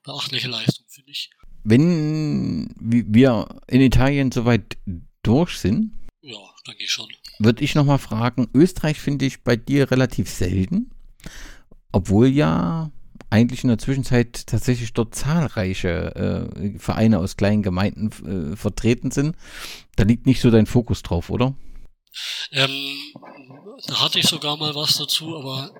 beachtliche 0.05 0.49
Leistung, 0.49 0.87
finde 0.89 1.11
ich. 1.11 1.31
Wenn 1.65 2.73
wir 2.79 3.61
in 3.67 3.81
Italien 3.81 4.31
soweit 4.31 4.77
durch 5.23 5.59
sind, 5.59 5.93
ja, 6.27 6.39
denke 6.67 6.85
ich 6.85 6.91
schon. 6.91 7.09
Würde 7.39 7.63
ich 7.63 7.75
nochmal 7.75 7.99
fragen, 7.99 8.49
Österreich 8.53 8.99
finde 9.01 9.27
ich 9.27 9.43
bei 9.43 9.57
dir 9.57 9.91
relativ 9.91 10.29
selten, 10.29 10.91
obwohl 11.93 12.29
ja 12.29 12.91
eigentlich 13.31 13.63
in 13.65 13.69
der 13.69 13.79
Zwischenzeit 13.79 14.47
tatsächlich 14.47 14.93
dort 14.93 15.15
zahlreiche 15.15 16.51
äh, 16.55 16.79
Vereine 16.79 17.19
aus 17.19 17.37
kleinen 17.37 17.63
Gemeinden 17.63 18.53
äh, 18.53 18.57
vertreten 18.57 19.11
sind. 19.11 19.37
Da 19.97 20.05
liegt 20.05 20.27
nicht 20.27 20.41
so 20.41 20.51
dein 20.51 20.67
Fokus 20.67 21.03
drauf, 21.03 21.31
oder? 21.31 21.55
Ähm, 22.51 22.97
da 23.87 24.01
hatte 24.01 24.19
ich 24.19 24.27
sogar 24.27 24.57
mal 24.57 24.75
was 24.75 24.97
dazu, 24.97 25.37
aber 25.37 25.73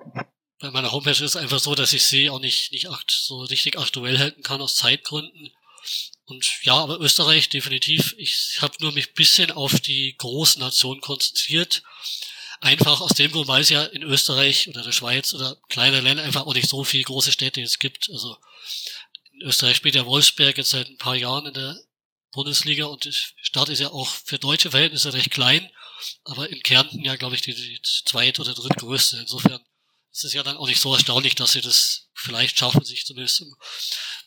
bei 0.59 0.71
meiner 0.71 0.91
Homepage 0.91 1.11
ist 1.11 1.21
es 1.21 1.35
einfach 1.35 1.59
so, 1.59 1.75
dass 1.75 1.93
ich 1.93 2.03
sie 2.03 2.29
auch 2.29 2.39
nicht, 2.39 2.71
nicht 2.71 2.87
so 3.07 3.41
richtig 3.41 3.77
aktuell 3.77 4.17
halten 4.17 4.41
kann 4.43 4.61
aus 4.61 4.75
Zeitgründen. 4.75 5.51
Und 6.27 6.45
ja, 6.63 6.75
aber 6.75 6.99
Österreich 6.99 7.47
definitiv. 7.47 8.13
Ich 8.17 8.57
habe 8.59 8.75
nur 8.81 8.91
mich 8.91 9.13
bisschen 9.13 9.49
auf 9.49 9.79
die 9.79 10.13
großen 10.17 10.59
Nationen 10.59 10.99
konzentriert. 10.99 11.83
Einfach 12.59 12.99
aus 12.99 13.13
dem 13.13 13.31
Grund, 13.31 13.47
weil 13.47 13.61
es 13.61 13.69
ja 13.69 13.85
in 13.85 14.03
Österreich 14.03 14.67
oder 14.67 14.83
der 14.83 14.91
Schweiz 14.91 15.33
oder 15.33 15.55
kleine 15.69 16.01
Länder 16.01 16.23
einfach 16.23 16.45
auch 16.45 16.53
nicht 16.53 16.67
so 16.67 16.83
viele 16.83 17.03
große 17.03 17.31
Städte 17.31 17.61
jetzt 17.61 17.79
gibt. 17.79 18.09
Also 18.11 18.35
in 19.31 19.47
Österreich 19.47 19.77
spielt 19.77 19.95
ja 19.95 20.05
Wolfsberg 20.05 20.57
jetzt 20.57 20.71
seit 20.71 20.89
ein 20.89 20.97
paar 20.97 21.15
Jahren 21.15 21.45
in 21.45 21.53
der 21.53 21.79
Bundesliga 22.33 22.85
und 22.87 23.05
die 23.05 23.13
Stadt 23.41 23.69
ist 23.69 23.79
ja 23.79 23.91
auch 23.91 24.09
für 24.25 24.37
deutsche 24.37 24.71
Verhältnisse 24.71 25.13
recht 25.13 25.31
klein, 25.31 25.71
aber 26.25 26.49
in 26.49 26.61
Kärnten 26.61 27.05
ja, 27.05 27.15
glaube 27.15 27.35
ich, 27.35 27.41
die, 27.41 27.55
die 27.55 27.79
zweit- 27.81 28.39
oder 28.39 28.53
drittgrößte. 28.53 29.17
Insofern 29.17 29.63
ist 30.11 30.25
es 30.25 30.33
ja 30.33 30.43
dann 30.43 30.57
auch 30.57 30.67
nicht 30.67 30.81
so 30.81 30.93
erstaunlich, 30.93 31.35
dass 31.35 31.53
sie 31.53 31.61
das 31.61 32.09
vielleicht 32.13 32.59
schaffen, 32.59 32.83
sich 32.83 33.05
zumindest 33.05 33.41
im 33.41 33.55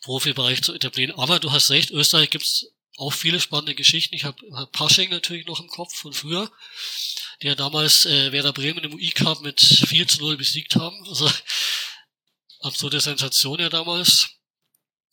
Profibereich 0.03 0.63
zu 0.63 0.75
etablieren. 0.75 1.19
Aber 1.19 1.39
du 1.39 1.53
hast 1.53 1.71
recht, 1.71 1.91
Österreich 1.91 2.31
gibt's 2.31 2.67
auch 2.97 3.13
viele 3.13 3.41
spannende 3.41 3.75
Geschichten. 3.75 4.15
Ich 4.15 4.25
habe 4.25 4.37
hab 4.55 4.73
Pasching 4.73 5.11
natürlich 5.11 5.47
noch 5.47 5.61
im 5.61 5.69
Kopf 5.69 5.95
von 5.95 6.13
früher, 6.13 6.51
ja 7.41 7.55
damals 7.55 8.05
äh, 8.07 8.33
Werder 8.33 8.53
Bremen 8.53 8.85
im 8.85 8.95
UI-Cup 8.95 9.41
mit 9.41 9.61
4 9.61 10.07
zu 10.07 10.21
0 10.21 10.37
besiegt 10.37 10.77
haben. 10.77 10.97
Also 11.09 11.31
absolute 12.61 13.01
Sensation 13.01 13.59
ja 13.59 13.69
damals. 13.69 14.31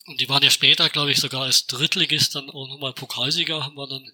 Und 0.06 0.20
die 0.20 0.28
waren 0.28 0.42
ja 0.42 0.50
später, 0.50 0.88
glaube 0.88 1.12
ich, 1.12 1.18
sogar 1.18 1.42
als 1.42 1.66
Drittligist 1.66 2.34
dann 2.34 2.50
auch 2.50 2.68
nochmal 2.68 2.94
Pokalsieger, 2.94 3.64
haben 3.64 3.76
wir 3.76 3.86
dann 3.86 4.10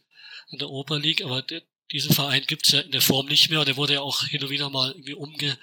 in 0.50 0.58
der 0.58 0.70
Oper 0.70 0.98
League, 0.98 1.22
aber 1.22 1.42
der, 1.42 1.62
diesen 1.92 2.12
Verein 2.12 2.44
gibt's 2.46 2.72
ja 2.72 2.80
in 2.80 2.90
der 2.90 3.00
Form 3.00 3.26
nicht 3.26 3.50
mehr. 3.50 3.64
Der 3.64 3.76
wurde 3.76 3.94
ja 3.94 4.00
auch 4.00 4.24
hin 4.24 4.42
und 4.42 4.50
wieder 4.50 4.70
mal 4.70 4.90
irgendwie 4.90 5.14
umge 5.14 5.58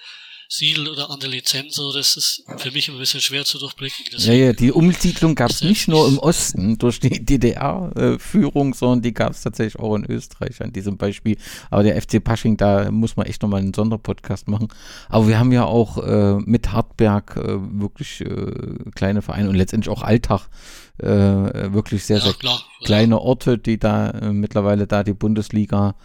Siedel 0.54 0.90
oder 0.90 1.10
an 1.10 1.22
der 1.22 1.30
Lizenz, 1.30 1.76
so 1.76 1.94
das 1.94 2.18
ist 2.18 2.44
für 2.58 2.72
mich 2.72 2.90
ein 2.90 2.98
bisschen 2.98 3.22
schwer 3.22 3.46
zu 3.46 3.58
durchblicken. 3.58 4.04
Deswegen 4.12 4.38
ja, 4.38 4.46
ja, 4.48 4.54
die 4.54 4.74
Umsiedlung 4.74 5.34
gab 5.34 5.50
es 5.50 5.62
nicht 5.62 5.88
nur 5.88 6.06
im 6.10 6.20
Osten 6.20 6.78
durch 6.78 7.00
die 7.00 7.24
DDR-Führung, 7.24 8.74
sondern 8.74 9.02
die 9.02 9.14
gab 9.14 9.32
es 9.32 9.44
tatsächlich 9.44 9.82
auch 9.82 9.96
in 9.96 10.04
Österreich 10.04 10.62
an 10.62 10.74
diesem 10.74 10.98
Beispiel. 10.98 11.38
Aber 11.70 11.84
der 11.84 12.02
FC 12.02 12.22
Pasching, 12.22 12.58
da 12.58 12.92
muss 12.92 13.16
man 13.16 13.28
echt 13.28 13.42
nochmal 13.42 13.62
einen 13.62 13.74
Sonderpodcast 13.74 14.50
machen. 14.50 14.68
Aber 15.08 15.30
wir 15.30 15.40
haben 15.40 15.54
ja 15.54 15.64
auch 15.64 15.98
äh, 16.00 16.36
mit 16.40 16.74
Hartberg 16.74 17.38
äh, 17.38 17.80
wirklich 17.80 18.20
äh, 18.20 18.52
kleine 18.94 19.22
Vereine 19.22 19.48
und 19.48 19.56
letztendlich 19.56 19.90
auch 19.90 20.02
Alltag 20.02 20.50
äh, 20.98 21.08
wirklich 21.08 22.04
sehr, 22.04 22.18
ja, 22.18 22.24
sehr 22.26 22.34
klar, 22.34 22.62
kleine. 22.84 23.22
Orte, 23.22 23.58
die 23.58 23.80
da 23.80 24.10
äh, 24.10 24.34
mittlerweile 24.34 24.86
da 24.86 25.06
die 25.06 25.14
Bundesliga 25.14 25.96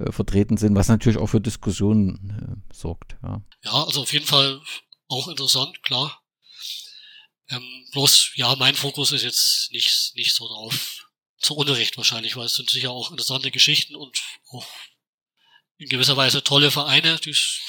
äh, 0.00 0.12
vertreten 0.12 0.56
sind, 0.56 0.74
was 0.74 0.88
natürlich 0.88 1.18
auch 1.18 1.28
für 1.28 1.40
Diskussionen 1.40 2.64
äh, 2.70 2.74
sorgt. 2.74 3.16
Ja. 3.22 3.42
ja, 3.64 3.84
also 3.84 4.02
auf 4.02 4.12
jeden 4.12 4.26
Fall 4.26 4.60
auch 5.08 5.28
interessant, 5.28 5.82
klar. 5.82 6.22
Ähm, 7.48 7.86
bloß, 7.92 8.32
ja, 8.34 8.54
mein 8.56 8.74
Fokus 8.74 9.12
ist 9.12 9.22
jetzt 9.22 9.72
nicht, 9.72 10.12
nicht 10.14 10.34
so 10.34 10.46
drauf. 10.46 11.06
Zu 11.38 11.54
Unrecht 11.56 11.96
wahrscheinlich, 11.96 12.36
weil 12.36 12.46
es 12.46 12.54
sind 12.54 12.70
sicher 12.70 12.90
auch 12.90 13.10
interessante 13.10 13.50
Geschichten 13.50 13.96
und 13.96 14.20
auch 14.50 14.66
in 15.78 15.88
gewisser 15.88 16.16
Weise 16.16 16.44
tolle 16.44 16.70
Vereine, 16.70 17.18
die 17.24 17.30
es 17.30 17.60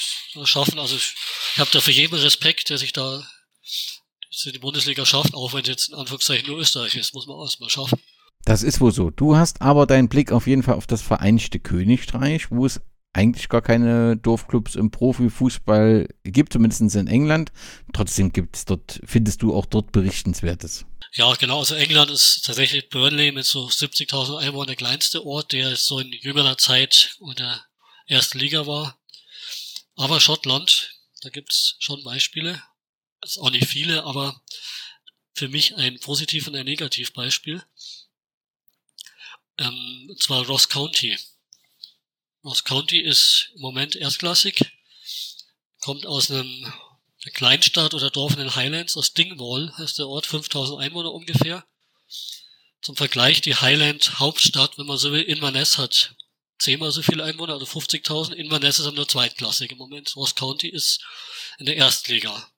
schaffen. 0.44 0.78
Also 0.78 0.98
ich, 0.98 1.16
ich 1.54 1.60
habe 1.60 1.72
da 1.72 1.80
für 1.80 1.92
jeden 1.92 2.16
Respekt, 2.16 2.70
der 2.70 2.78
sich 2.78 2.92
da 2.92 3.26
die 4.46 4.60
Bundesliga 4.60 5.06
schafft, 5.06 5.34
auch 5.34 5.54
wenn 5.54 5.62
es 5.62 5.68
jetzt 5.68 5.90
in 5.90 5.96
Anführungszeichen 5.96 6.48
nur 6.48 6.60
Österreich 6.60 6.96
ist, 6.96 7.14
muss 7.14 7.28
man 7.28 7.40
erstmal 7.40 7.70
schaffen. 7.70 8.02
Das 8.46 8.64
ist 8.64 8.82
wohl 8.82 8.92
so. 8.92 9.10
Du 9.10 9.36
hast 9.36 9.62
aber 9.62 9.86
deinen 9.86 10.10
Blick 10.10 10.32
auf 10.32 10.48
jeden 10.48 10.64
Fall 10.64 10.76
auf 10.76 10.88
das 10.88 11.02
Vereinigte 11.02 11.60
Königreich, 11.60 12.52
wo 12.52 12.66
es 12.66 12.82
eigentlich 13.14 13.50
gar 13.50 13.62
keine 13.62 14.18
Dorfclubs 14.18 14.76
im 14.76 14.90
Profifußball 14.90 16.08
gibt, 16.24 16.54
zumindest 16.54 16.96
in 16.96 17.08
England. 17.08 17.52
Trotzdem 17.94 18.32
gibt 18.32 18.56
es 18.56 18.66
dort, 18.66 19.02
findest 19.06 19.42
du 19.42 19.54
auch 19.54 19.66
dort 19.66 19.92
Berichtenswertes. 19.92 20.86
Ja, 21.14 21.34
genau. 21.34 21.60
Also 21.60 21.76
England 21.76 22.10
ist 22.10 22.46
tatsächlich 22.46 22.90
Burnley 22.90 23.34
mit 23.34 23.46
so 23.46 23.68
70.000 23.68 24.38
Einwohnern 24.38 24.68
der 24.68 24.76
kleinste 24.78 25.26
Ort, 25.26 25.52
der 25.52 25.76
so 25.76 26.00
in 26.00 26.12
jüngerer 26.12 26.58
Zeit 26.58 27.18
in 27.20 27.36
der 27.36 27.66
ersten 28.08 28.40
Liga 28.40 28.66
war. 28.66 28.98
Aber 29.96 30.22
Schottland, 30.22 30.94
da 31.22 31.30
gibt's 31.30 31.76
schon 31.80 32.02
Beispiele. 32.04 32.62
Das 33.20 33.32
ist 33.32 33.38
auch 33.40 33.52
nicht 33.52 33.68
viele, 33.68 34.06
aber 34.06 34.42
für 35.34 35.50
mich 35.50 35.76
ein 35.76 36.00
Positiv- 36.00 36.48
und 36.48 36.56
ein 36.56 36.66
Negativbeispiel. 36.66 37.62
Ähm, 39.62 40.08
und 40.10 40.22
zwar 40.22 40.46
Ross 40.46 40.70
County. 40.70 41.18
Ross 42.44 42.64
County 42.64 43.00
ist 43.00 43.52
im 43.56 43.62
Moment 43.62 43.96
erstklassig, 43.96 44.72
kommt 45.80 46.08
aus 46.08 46.32
einem 46.32 46.74
einer 47.24 47.34
Kleinstadt 47.34 47.94
oder 47.94 48.10
Dorf 48.10 48.34
in 48.34 48.40
den 48.40 48.56
Highlands, 48.56 48.98
aus 48.98 49.14
Dingwall 49.14 49.72
heißt 49.78 50.00
der 50.00 50.08
Ort, 50.08 50.26
5000 50.26 50.80
Einwohner 50.80 51.14
ungefähr. 51.14 51.64
Zum 52.82 52.96
Vergleich, 52.96 53.42
die 53.42 53.56
Highland 53.56 54.18
Hauptstadt, 54.18 54.80
wenn 54.80 54.88
man 54.88 54.98
so 54.98 55.12
will, 55.12 55.22
Inverness 55.22 55.78
hat 55.78 56.16
zehnmal 56.58 56.92
so 56.92 57.04
viele 57.04 57.24
Einwohner, 57.24 57.54
also 57.54 57.66
50.000. 57.66 58.34
Inverness 58.34 58.80
ist 58.80 58.88
aber 58.88 58.96
nur 58.96 59.08
zweitklassig 59.08 59.72
im 59.72 59.78
Moment. 59.78 60.16
Ross 60.16 60.34
County 60.34 60.68
ist 60.68 61.00
in 61.60 61.68
der 61.68 61.76
Erstliga. 61.76 62.51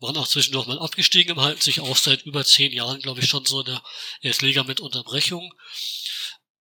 Waren 0.00 0.16
auch 0.16 0.26
zwischendurch 0.26 0.66
mal 0.66 0.78
abgestiegen, 0.78 1.40
halten 1.40 1.60
sich 1.60 1.80
auch 1.80 1.96
seit 1.96 2.22
über 2.22 2.44
zehn 2.44 2.72
Jahren, 2.72 3.00
glaube 3.00 3.20
ich, 3.20 3.28
schon 3.28 3.44
so 3.44 3.60
in 3.60 3.66
der 3.66 3.82
Erstliga 4.22 4.64
mit 4.64 4.80
Unterbrechung. 4.80 5.52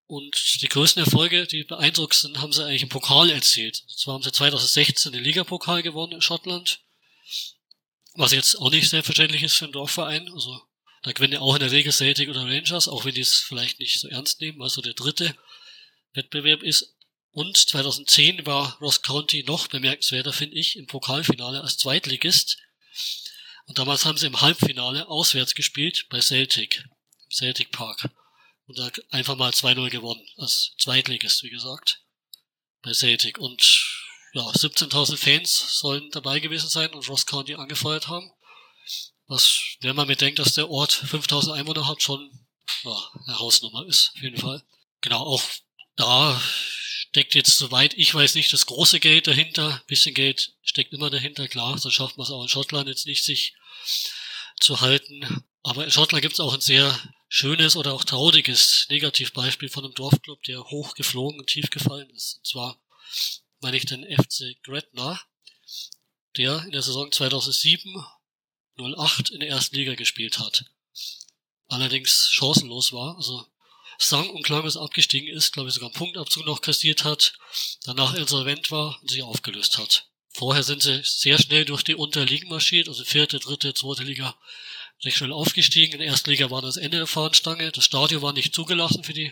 Und 0.07 0.61
die 0.61 0.69
größten 0.69 1.03
Erfolge, 1.03 1.45
die 1.45 1.63
beeindruckendsten, 1.63 2.41
haben 2.41 2.51
sie 2.51 2.65
eigentlich 2.65 2.83
im 2.83 2.89
Pokal 2.89 3.29
erzielt. 3.29 3.83
Und 3.87 3.97
zwar 3.97 4.15
haben 4.15 4.23
sie 4.23 4.31
2016 4.31 5.11
den 5.13 5.23
Ligapokal 5.23 5.83
gewonnen 5.83 6.13
in 6.13 6.21
Schottland. 6.21 6.81
Was 8.15 8.31
jetzt 8.31 8.55
auch 8.55 8.71
nicht 8.71 8.89
selbstverständlich 8.89 9.43
ist 9.43 9.53
für 9.53 9.65
einen 9.65 9.73
Dorfverein. 9.73 10.27
Also 10.33 10.59
da 11.03 11.11
gewinnen 11.11 11.33
ja 11.33 11.39
auch 11.41 11.53
in 11.53 11.59
der 11.59 11.71
Regel 11.71 11.93
Celtic 11.93 12.27
oder 12.27 12.41
Rangers, 12.41 12.87
auch 12.87 13.05
wenn 13.05 13.13
die 13.13 13.21
es 13.21 13.37
vielleicht 13.37 13.79
nicht 13.79 13.99
so 13.99 14.07
ernst 14.07 14.41
nehmen, 14.41 14.59
weil 14.59 14.69
so 14.69 14.81
der 14.81 14.95
dritte 14.95 15.35
Wettbewerb 16.13 16.63
ist. 16.63 16.95
Und 17.31 17.55
2010 17.55 18.45
war 18.45 18.77
Ross 18.81 19.01
County 19.01 19.43
noch 19.43 19.67
bemerkenswerter, 19.67 20.33
finde 20.33 20.57
ich, 20.57 20.75
im 20.75 20.87
Pokalfinale 20.87 21.61
als 21.61 21.77
Zweitligist. 21.77 22.57
Und 23.69 23.77
damals 23.77 24.03
haben 24.03 24.17
sie 24.17 24.25
im 24.25 24.41
Halbfinale 24.41 25.07
auswärts 25.07 25.53
gespielt 25.53 26.07
bei 26.09 26.19
Celtic, 26.21 26.83
im 27.23 27.31
Celtic 27.31 27.71
Park 27.71 28.09
und 28.65 28.79
da 28.79 28.89
einfach 29.11 29.35
mal 29.35 29.51
2-0 29.51 29.91
gewonnen, 29.91 30.25
als 30.37 30.73
Zweitligist, 30.79 31.43
wie 31.43 31.51
gesagt, 31.51 32.01
bei 32.81 32.93
Celtic. 32.93 33.37
Und 33.37 33.61
ja, 34.33 34.41
17.000 34.41 35.17
Fans 35.17 35.79
sollen 35.79 36.09
dabei 36.09 36.39
gewesen 36.39 36.67
sein 36.67 36.91
und 36.95 37.07
Ross 37.09 37.27
County 37.27 37.53
angefeuert 37.53 38.07
haben. 38.07 38.31
Was, 39.27 39.61
wenn 39.81 39.95
man 39.95 40.07
bedenkt, 40.07 40.39
dass 40.39 40.55
der 40.55 40.71
Ort 40.71 40.91
5.000 40.91 41.53
Einwohner 41.53 41.87
hat, 41.87 42.01
schon 42.01 42.27
ja, 42.83 43.11
eine 43.27 43.37
Hausnummer 43.37 43.85
ist, 43.85 44.13
auf 44.15 44.21
jeden 44.23 44.37
Fall. 44.37 44.63
Genau, 45.01 45.21
auch 45.21 45.43
da 45.95 46.41
steckt 47.09 47.35
jetzt, 47.35 47.57
soweit 47.57 47.93
ich 47.95 48.13
weiß, 48.13 48.35
nicht 48.35 48.53
das 48.53 48.65
große 48.65 48.99
Geld 48.99 49.27
dahinter. 49.27 49.75
Ein 49.75 49.87
bisschen 49.87 50.13
Geld 50.13 50.53
steckt 50.61 50.93
immer 50.93 51.09
dahinter, 51.09 51.47
klar, 51.47 51.77
so 51.77 51.89
schafft 51.89 52.17
man 52.17 52.25
es 52.25 52.31
auch 52.31 52.41
in 52.41 52.49
Schottland 52.49 52.87
jetzt 52.87 53.07
nicht, 53.07 53.23
sich 53.23 53.55
zu 54.59 54.81
halten. 54.81 55.43
Aber 55.63 55.83
in 55.83 55.91
Schottland 55.91 56.21
gibt 56.21 56.33
es 56.33 56.39
auch 56.39 56.53
ein 56.53 56.61
sehr 56.61 56.97
schönes 57.27 57.75
oder 57.75 57.93
auch 57.93 58.03
trauriges 58.03 58.87
Negativbeispiel 58.89 59.69
von 59.69 59.85
einem 59.85 59.93
Dorfclub, 59.93 60.41
der 60.43 60.63
hoch 60.65 60.95
geflogen 60.95 61.39
und 61.39 61.47
tief 61.47 61.69
gefallen 61.69 62.09
ist. 62.11 62.37
Und 62.37 62.47
zwar 62.47 62.79
meine 63.59 63.77
ich 63.77 63.85
den 63.85 64.03
FC 64.03 64.55
Gretna, 64.63 65.19
der 66.37 66.63
in 66.63 66.71
der 66.71 66.81
Saison 66.81 67.11
2007 67.11 68.03
08 68.77 69.31
in 69.31 69.41
der 69.41 69.49
ersten 69.49 69.75
Liga 69.75 69.95
gespielt 69.95 70.39
hat. 70.39 70.65
Allerdings 71.67 72.29
chancenlos 72.31 72.93
war, 72.93 73.17
also 73.17 73.45
sang 73.99 74.29
und 74.29 74.43
klanglos 74.43 74.77
abgestiegen 74.77 75.29
ist, 75.29 75.51
glaube 75.51 75.69
ich 75.69 75.75
sogar 75.75 75.89
einen 75.89 75.97
Punktabzug 75.97 76.45
noch 76.45 76.61
kassiert 76.61 77.03
hat, 77.03 77.33
danach 77.83 78.13
insolvent 78.13 78.71
war 78.71 78.97
und 79.01 79.11
sich 79.11 79.21
aufgelöst 79.21 79.77
hat. 79.77 80.07
Vorher 80.31 80.63
sind 80.63 80.81
sie 80.81 81.01
sehr 81.03 81.37
schnell 81.37 81.65
durch 81.65 81.83
die 81.83 81.95
Unterligen 81.95 82.49
marschiert, 82.49 82.87
also 82.87 83.03
vierte, 83.03 83.39
dritte, 83.39 83.73
zweite 83.73 84.03
Liga 84.03 84.37
recht 85.03 85.17
schnell 85.17 85.31
aufgestiegen. 85.31 85.93
In 85.93 85.99
der 85.99 86.07
ersten 86.07 86.29
Liga 86.29 86.49
war 86.49 86.61
das 86.61 86.77
Ende 86.77 86.97
der 86.97 87.07
Fahnenstange. 87.07 87.71
Das 87.71 87.85
Stadion 87.85 88.21
war 88.21 88.33
nicht 88.33 88.53
zugelassen 88.53 89.03
für 89.03 89.13
die 89.13 89.31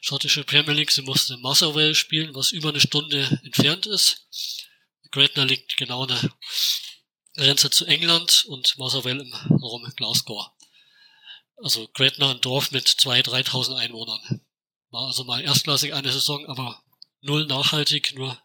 schottische 0.00 0.44
Premier 0.44 0.74
League. 0.74 0.90
Sie 0.90 1.02
mussten 1.02 1.34
in 1.34 1.40
Motherwell 1.40 1.94
spielen, 1.94 2.34
was 2.34 2.52
über 2.52 2.70
eine 2.70 2.80
Stunde 2.80 3.40
entfernt 3.44 3.86
ist. 3.86 4.26
Gretna 5.10 5.44
liegt 5.44 5.76
genau 5.76 6.02
an 6.02 6.08
der 6.08 6.30
Grenze 7.36 7.70
zu 7.70 7.86
England 7.86 8.44
und 8.46 8.78
Motherwell 8.78 9.20
im 9.20 9.32
Raum 9.32 9.90
Glasgow. 9.96 10.50
Also 11.56 11.88
Gretna 11.94 12.32
ein 12.32 12.40
Dorf 12.40 12.70
mit 12.70 12.86
2.000, 12.86 13.48
3.000 13.48 13.76
Einwohnern. 13.76 14.40
War 14.90 15.06
also 15.06 15.24
mal 15.24 15.40
erstklassig 15.42 15.94
eine 15.94 16.12
Saison, 16.12 16.46
aber 16.46 16.82
null 17.20 17.46
nachhaltig, 17.46 18.14
nur 18.14 18.38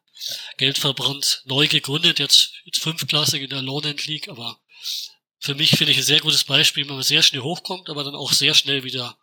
Geld 0.58 0.78
verbrannt, 0.78 1.42
neu 1.46 1.68
gegründet, 1.68 2.20
jetzt, 2.20 2.54
jetzt 2.66 2.82
fünfklassig 2.82 3.42
in 3.42 3.50
der 3.50 3.62
Lowland 3.62 4.06
League, 4.08 4.28
aber 4.28 4.60
für 5.40 5.56
mich 5.56 5.72
finde 5.72 5.92
ich 5.92 5.98
ein 5.98 6.04
sehr 6.04 6.20
gutes 6.20 6.44
Beispiel, 6.44 6.88
wenn 6.88 6.96
man 6.96 7.04
sehr 7.04 7.24
schnell 7.24 7.42
hochkommt, 7.42 7.90
aber 7.90 8.04
dann 8.04 8.16
auch 8.16 8.34
sehr 8.34 8.54
schnell 8.54 8.84
wieder, 8.84 9.18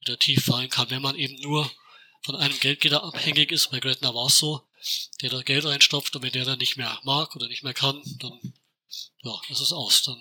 wieder 0.00 0.18
tief 0.18 0.44
fallen 0.44 0.68
kann, 0.68 0.90
wenn 0.90 1.02
man 1.02 1.16
eben 1.16 1.40
nur 1.40 1.70
von 2.22 2.36
einem 2.36 2.58
Geldgeber 2.58 3.04
abhängig 3.04 3.52
ist. 3.52 3.70
Bei 3.70 3.80
Gretna 3.80 4.14
war 4.14 4.26
es 4.26 4.38
so, 4.38 4.62
der 5.20 5.30
da 5.30 5.42
Geld 5.42 5.64
reinstopft 5.64 6.14
und 6.16 6.22
wenn 6.22 6.32
der 6.32 6.44
dann 6.44 6.58
nicht 6.58 6.76
mehr 6.76 6.98
mag 7.04 7.36
oder 7.36 7.46
nicht 7.46 7.62
mehr 7.62 7.74
kann, 7.74 8.02
dann, 8.18 8.54
ja, 9.22 9.40
das 9.48 9.60
ist 9.60 9.72
aus. 9.72 10.02
Dann 10.02 10.20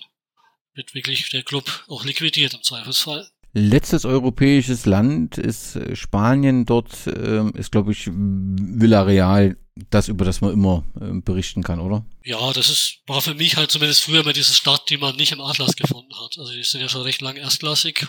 wird 0.73 0.93
wirklich 0.93 1.29
der 1.29 1.43
Club 1.43 1.83
auch 1.87 2.05
liquidiert 2.05 2.53
im 2.53 2.63
Zweifelsfall. 2.63 3.29
Letztes 3.53 4.05
europäisches 4.05 4.85
Land 4.85 5.37
ist 5.37 5.75
äh, 5.75 5.95
Spanien. 5.95 6.65
Dort 6.65 7.07
äh, 7.07 7.49
ist, 7.57 7.71
glaube 7.71 7.91
ich, 7.91 8.07
Villarreal 8.07 9.57
das, 9.89 10.07
über 10.07 10.25
das 10.25 10.41
man 10.41 10.53
immer 10.53 10.85
äh, 10.99 11.11
berichten 11.21 11.63
kann, 11.63 11.79
oder? 11.79 12.05
Ja, 12.23 12.53
das 12.53 12.69
ist, 12.69 12.99
war 13.07 13.21
für 13.21 13.33
mich 13.33 13.57
halt 13.57 13.71
zumindest 13.71 14.03
früher 14.03 14.23
mal 14.23 14.33
diese 14.33 14.53
Stadt, 14.53 14.89
die 14.89 14.97
man 14.97 15.15
nicht 15.15 15.31
im 15.31 15.41
Atlas 15.41 15.75
gefunden 15.75 16.13
hat. 16.15 16.37
Also 16.37 16.51
die 16.51 16.63
sind 16.63 16.81
ja 16.81 16.89
schon 16.89 17.01
recht 17.01 17.21
lang 17.21 17.35
erstklassig. 17.35 18.07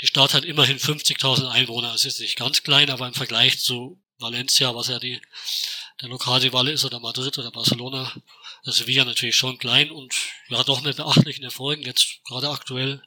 Die 0.00 0.06
Stadt 0.06 0.34
hat 0.34 0.44
immerhin 0.44 0.78
50.000 0.78 1.48
Einwohner. 1.48 1.94
Es 1.94 2.04
ist 2.04 2.20
nicht 2.20 2.36
ganz 2.38 2.62
klein, 2.62 2.90
aber 2.90 3.06
im 3.06 3.14
Vergleich 3.14 3.60
zu 3.60 4.00
Valencia, 4.18 4.74
was 4.74 4.88
ja 4.88 4.98
die, 4.98 5.20
der 6.00 6.08
Lokalrivale 6.08 6.72
ist, 6.72 6.84
oder 6.84 7.00
Madrid 7.00 7.36
oder 7.38 7.50
Barcelona, 7.50 8.12
ist 8.64 8.76
Sevilla 8.76 9.04
natürlich 9.04 9.36
schon 9.36 9.58
klein 9.58 9.90
und 9.90 10.14
ja, 10.48 10.62
doch 10.64 10.82
mit 10.82 10.96
beachtlichen 10.96 11.44
Erfolgen. 11.44 11.82
Jetzt 11.82 12.20
gerade 12.24 12.48
aktuell 12.48 13.02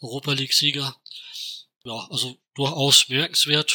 Europa 0.00 0.32
League-Sieger. 0.32 0.96
Ja, 1.84 2.06
also 2.10 2.36
durchaus 2.54 3.08
merkenswert 3.08 3.74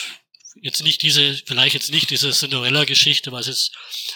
jetzt 0.55 0.84
nicht 0.84 1.01
diese, 1.01 1.36
vielleicht 1.45 1.73
jetzt 1.73 1.91
nicht 1.91 2.09
diese 2.09 2.32
Cinderella-Geschichte, 2.32 3.32
weil 3.32 3.41
es 3.41 3.47
jetzt 3.47 3.71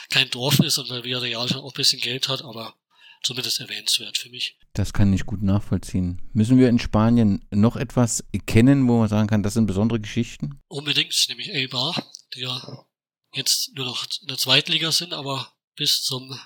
kein 0.10 0.30
Dorf 0.30 0.60
ist 0.60 0.78
und 0.78 0.90
weil 0.90 1.04
Villarreal 1.04 1.48
schon 1.48 1.60
auch 1.60 1.72
ein 1.72 1.78
bisschen 1.78 2.02
Geld 2.02 2.28
hat, 2.28 2.42
aber 2.42 2.76
zumindest 3.24 3.60
erwähnenswert 3.60 4.18
für 4.18 4.30
mich. 4.30 4.58
Das 4.74 4.94
kann 4.94 5.14
ich 5.14 5.26
gut 5.26 5.42
nachvollziehen. 5.42 6.22
Müssen 6.34 6.60
wir 6.60 6.70
in 6.70 6.80
Spanien 6.80 7.46
noch 7.52 7.76
etwas 7.76 8.24
kennen, 8.46 8.88
wo 8.88 9.00
man 9.00 9.10
sagen 9.10 9.28
kann, 9.28 9.44
das 9.44 9.54
sind 9.54 9.66
besondere 9.66 10.00
Geschichten? 10.00 10.62
Unbedingt, 10.68 11.14
nämlich 11.30 11.54
Eibar, 11.54 12.12
die 12.36 12.42
ja 12.42 12.86
jetzt 13.34 13.76
nur 13.76 13.86
noch 13.86 14.06
in 14.22 14.28
der 14.28 14.38
Zweitliga 14.38 14.92
sind, 14.92 15.14
aber 15.14 15.54
bis 15.76 16.04
zum 16.04 16.40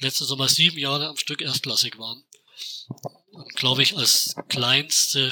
letzten 0.00 0.24
Sommer 0.24 0.48
sieben 0.48 0.78
Jahre 0.78 1.08
am 1.08 1.16
Stück 1.16 1.42
erstklassig 1.42 1.98
waren. 1.98 2.24
Und 3.30 3.54
glaube 3.54 3.82
ich, 3.82 3.96
als 3.96 4.34
kleinste 4.48 5.30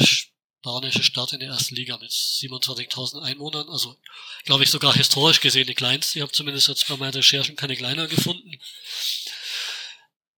spanische 0.67 1.03
Stadt 1.03 1.33
in 1.33 1.41
der 1.41 1.51
ersten 1.51 1.77
Liga 1.77 1.97
mit 1.99 2.11
27.000 2.11 3.23
Einwohnern. 3.23 3.69
Also, 3.69 3.97
glaube 4.45 4.64
ich, 4.64 4.71
sogar 4.71 4.95
historisch 4.95 5.41
gesehen 5.41 5.67
die 5.67 5.75
kleinste. 5.75 6.19
Ich 6.19 6.23
habe 6.23 6.33
zumindest 6.33 6.69
jetzt 6.69 6.89
bei 6.89 6.97
meinen 6.97 7.14
Recherchen 7.14 7.57
keine 7.57 7.77
kleiner 7.77 8.09
gefunden. 8.09 8.51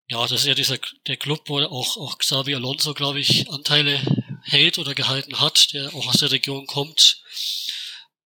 Ja, 0.09 0.23
das 0.23 0.41
ist 0.41 0.47
ja 0.47 0.55
dieser 0.55 0.79
der 1.07 1.17
Club, 1.17 1.49
wo 1.49 1.61
auch, 1.61 1.97
auch 1.97 2.19
Xavi 2.19 2.55
Alonso, 2.55 2.95
glaube 2.95 3.21
ich, 3.21 3.51
Anteile 3.51 4.01
hält 4.45 4.79
oder 4.79 4.95
gehalten 4.95 5.39
hat, 5.41 5.73
der 5.73 5.95
auch 5.95 6.09
aus 6.09 6.19
der 6.19 6.31
Region 6.31 6.67
kommt. 6.67 7.23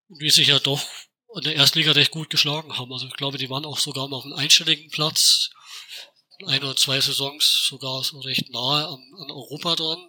Und 0.09 0.23
die 0.23 0.31
sich 0.31 0.49
ja 0.49 0.59
doch 0.59 0.85
in 1.37 1.43
der 1.43 1.57
ersten 1.57 1.79
Liga 1.79 1.93
recht 1.93 2.11
gut 2.11 2.31
geschlagen 2.31 2.79
haben. 2.79 2.93
Also 2.93 3.07
ich 3.07 3.15
glaube, 3.15 3.39
die 3.39 3.51
waren 3.51 3.65
auch 3.65 3.79
sogar 3.79 4.09
mal 4.09 4.17
auf 4.17 4.25
einem 4.25 4.35
einstelligen 4.35 4.91
Platz. 4.91 5.51
Ein 6.47 6.63
oder 6.65 6.77
zwei 6.77 7.01
Saisons 7.01 7.67
sogar 7.69 8.03
so 8.03 8.19
recht 8.21 8.51
nahe 8.51 8.89
an, 8.89 9.01
an 9.19 9.31
Europa 9.31 9.77
dran 9.77 10.09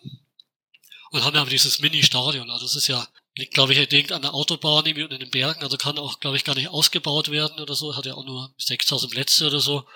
und 1.12 1.24
haben 1.24 1.36
ja 1.36 1.46
dieses 1.46 1.80
Mini-Stadion. 1.80 2.50
Also 2.50 2.66
das 2.66 2.76
ist 2.76 2.88
ja, 2.88 3.08
liegt 3.36 3.54
glaube 3.54 3.74
ich 3.74 3.92
liegt 3.92 4.12
an 4.12 4.24
der 4.24 4.34
Autobahn 4.34 4.86
in 4.86 4.96
den 4.96 5.30
Bergen, 5.30 5.62
also 5.62 5.78
kann 5.78 6.00
auch 6.00 6.20
glaube 6.20 6.38
ich 6.38 6.44
gar 6.44 6.56
nicht 6.56 6.70
ausgebaut 6.70 7.30
werden 7.30 7.60
oder 7.60 7.76
so. 7.76 7.96
Hat 7.96 8.06
ja 8.06 8.16
auch 8.16 8.26
nur 8.26 8.54
6000 8.58 9.12
Plätze 9.12 9.48
oder 9.48 9.60
so. 9.60 9.88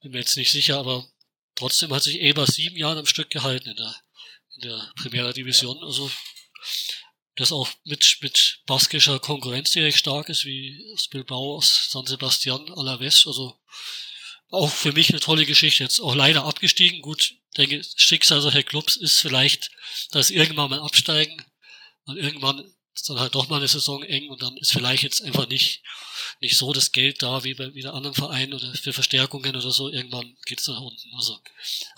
Bin 0.00 0.12
mir 0.12 0.20
jetzt 0.20 0.36
nicht 0.38 0.50
sicher, 0.50 0.78
aber 0.78 1.06
trotzdem 1.54 1.92
hat 1.92 2.02
sich 2.02 2.20
Eber 2.20 2.46
sieben 2.46 2.76
Jahre 2.76 3.00
am 3.00 3.06
Stück 3.06 3.28
gehalten 3.28 3.68
in 3.68 3.76
der, 3.76 3.94
in 4.56 4.62
der 4.62 4.92
Primera 4.96 5.32
Division. 5.32 5.82
Also 5.84 6.10
das 7.36 7.52
auch 7.52 7.68
mit, 7.84 8.18
mit 8.20 8.60
baskischer 8.66 9.18
Konkurrenz 9.18 9.72
direkt 9.72 9.98
stark 9.98 10.28
ist, 10.28 10.44
wie 10.44 10.82
aus 10.94 11.08
Bilbao, 11.08 11.56
aus 11.56 11.88
San 11.90 12.06
Sebastian, 12.06 12.72
Alaves. 12.72 13.26
Also 13.26 13.58
auch 14.54 14.70
für 14.70 14.92
mich 14.92 15.10
eine 15.10 15.20
tolle 15.20 15.46
Geschichte. 15.46 15.82
Jetzt 15.82 16.00
auch 16.00 16.14
leider 16.14 16.44
abgestiegen. 16.44 17.02
Gut, 17.02 17.34
denke, 17.56 17.82
Schicksal 17.96 18.40
solcher 18.40 18.62
Clubs 18.62 18.96
ist 18.96 19.18
vielleicht, 19.18 19.70
dass 20.10 20.30
irgendwann 20.30 20.70
mal 20.70 20.80
absteigen 20.80 21.44
und 22.06 22.16
irgendwann 22.16 22.64
ist 22.94 23.08
dann 23.10 23.18
halt 23.18 23.34
doch 23.34 23.48
mal 23.48 23.56
eine 23.56 23.68
Saison 23.68 24.02
eng 24.04 24.28
und 24.28 24.42
dann 24.42 24.56
ist 24.58 24.72
vielleicht 24.72 25.02
jetzt 25.02 25.22
einfach 25.22 25.48
nicht, 25.48 25.82
nicht 26.40 26.56
so 26.56 26.72
das 26.72 26.92
Geld 26.92 27.22
da 27.22 27.42
wie 27.42 27.54
bei 27.54 27.74
wieder 27.74 27.92
anderen 27.92 28.14
Vereinen 28.14 28.54
oder 28.54 28.72
für 28.74 28.92
Verstärkungen 28.92 29.56
oder 29.56 29.70
so. 29.72 29.88
Irgendwann 29.90 30.36
geht's 30.46 30.68
nach 30.68 30.80
unten. 30.80 31.14
Also 31.16 31.40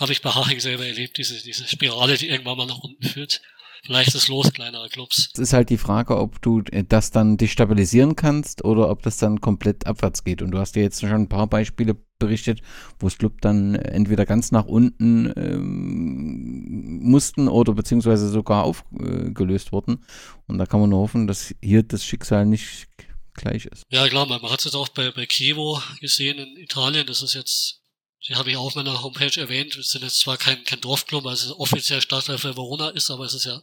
habe 0.01 0.13
ich 0.13 0.23
bei 0.23 0.31
Haching 0.31 0.61
selber 0.61 0.87
erlebt, 0.87 1.19
diese, 1.19 1.43
diese 1.43 1.69
Spirale, 1.69 2.17
die 2.17 2.29
irgendwann 2.29 2.57
mal 2.57 2.67
nach 2.67 2.79
unten 2.79 3.07
führt 3.07 3.43
vielleicht 3.87 4.15
das 4.15 4.29
Los 4.29 4.53
kleinerer 4.53 4.89
Clubs. 4.89 5.31
Es 5.33 5.39
ist 5.39 5.53
halt 5.53 5.71
die 5.71 5.79
Frage, 5.79 6.19
ob 6.19 6.43
du 6.43 6.63
äh, 6.71 6.85
das 6.87 7.11
dann 7.11 7.37
destabilisieren 7.37 8.17
kannst 8.17 8.65
oder 8.65 8.91
ob 8.91 9.03
das 9.03 9.17
dann 9.17 9.41
komplett 9.41 9.87
abwärts 9.87 10.25
geht. 10.25 10.43
Und 10.43 10.51
du 10.51 10.59
hast 10.59 10.77
ja 10.77 10.83
jetzt 10.83 11.01
schon 11.01 11.11
ein 11.11 11.29
paar 11.29 11.47
Beispiele 11.47 11.97
berichtet, 12.19 12.61
wo 12.99 13.07
das 13.07 13.19
Club 13.19 13.41
dann 13.41 13.75
entweder 13.75 14.27
ganz 14.27 14.51
nach 14.51 14.65
unten 14.65 15.33
ähm, 15.37 16.99
mussten 17.03 17.49
oder 17.49 17.75
beziehungsweise 17.75 18.29
sogar 18.29 18.65
aufgelöst 18.65 19.73
wurden. 19.73 20.05
Und 20.47 20.59
da 20.59 20.67
kann 20.67 20.81
man 20.81 20.91
nur 20.91 21.01
hoffen, 21.01 21.27
dass 21.27 21.55
hier 21.63 21.83
das 21.83 22.05
Schicksal 22.05 22.47
nicht 22.47 22.89
gleich 23.35 23.67
ist. 23.67 23.83
Ja 23.91 24.09
klar, 24.09 24.27
man 24.27 24.43
hat 24.43 24.61
es 24.61 24.65
jetzt 24.65 24.75
auch 24.75 24.89
bei, 24.89 25.11
bei 25.11 25.27
Chievo 25.27 25.81
gesehen 26.01 26.39
in 26.39 26.57
Italien, 26.57 27.07
das 27.07 27.23
ist 27.23 27.35
jetzt 27.35 27.83
die 28.29 28.35
habe 28.35 28.51
ich 28.51 28.57
auch 28.57 28.67
auf 28.67 28.75
meiner 28.75 29.03
Homepage 29.03 29.41
erwähnt. 29.41 29.77
Wir 29.77 29.83
sind 29.83 30.03
jetzt 30.03 30.21
zwar 30.21 30.37
kein, 30.37 30.65
kein 30.65 30.81
Dorfclub, 30.81 31.25
weil 31.25 31.35
es 31.35 31.51
offiziell 31.51 32.01
Stadtteil 32.01 32.39
für 32.39 32.57
Verona 32.57 32.91
ist, 32.91 33.11
aber 33.11 33.25
es 33.25 33.35
ist 33.35 33.45
ja 33.45 33.57
ein 33.57 33.63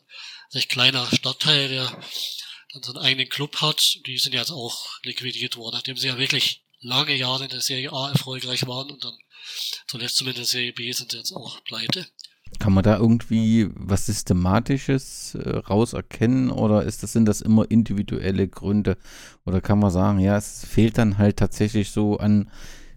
recht 0.54 0.70
kleiner 0.70 1.08
Stadtteil, 1.14 1.70
der 1.70 1.86
dann 2.74 2.84
so 2.84 2.94
einen 2.94 3.04
eigenen 3.04 3.30
Club 3.30 3.62
hat. 3.62 4.00
Die 4.06 4.18
sind 4.18 4.34
jetzt 4.34 4.52
auch 4.52 5.00
liquidiert 5.04 5.58
worden, 5.58 5.76
nachdem 5.76 5.98
sie 5.98 6.08
ja 6.08 6.18
wirklich 6.18 6.64
lange 6.80 7.16
Jahre 7.16 7.46
in 7.46 7.50
der 7.50 7.62
Serie 7.62 7.92
A 7.92 8.12
erfolgreich 8.12 8.68
waren 8.68 8.92
und 8.92 9.04
dann 9.04 9.14
zuletzt 9.88 10.18
zumindest 10.18 10.28
in 10.28 10.36
der 10.36 10.46
Serie 10.46 10.74
B 10.74 10.92
sind 10.92 11.12
sie 11.12 11.18
jetzt 11.18 11.34
auch 11.34 11.64
pleite. 11.64 12.06
Kann 12.60 12.74
man 12.74 12.84
da 12.84 12.98
irgendwie 12.98 13.68
was 13.74 14.06
Systematisches 14.06 15.36
äh, 15.36 15.58
rauserkennen 15.58 16.52
oder 16.52 16.84
ist 16.84 17.02
das, 17.02 17.14
sind 17.14 17.26
das 17.26 17.42
immer 17.42 17.70
individuelle 17.70 18.48
Gründe? 18.48 18.98
Oder 19.46 19.60
kann 19.60 19.80
man 19.80 19.92
sagen, 19.92 20.20
ja, 20.20 20.38
es 20.38 20.66
fehlt 20.66 20.98
dann 20.98 21.18
halt 21.18 21.38
tatsächlich 21.38 21.90
so 21.90 22.18
an 22.18 22.52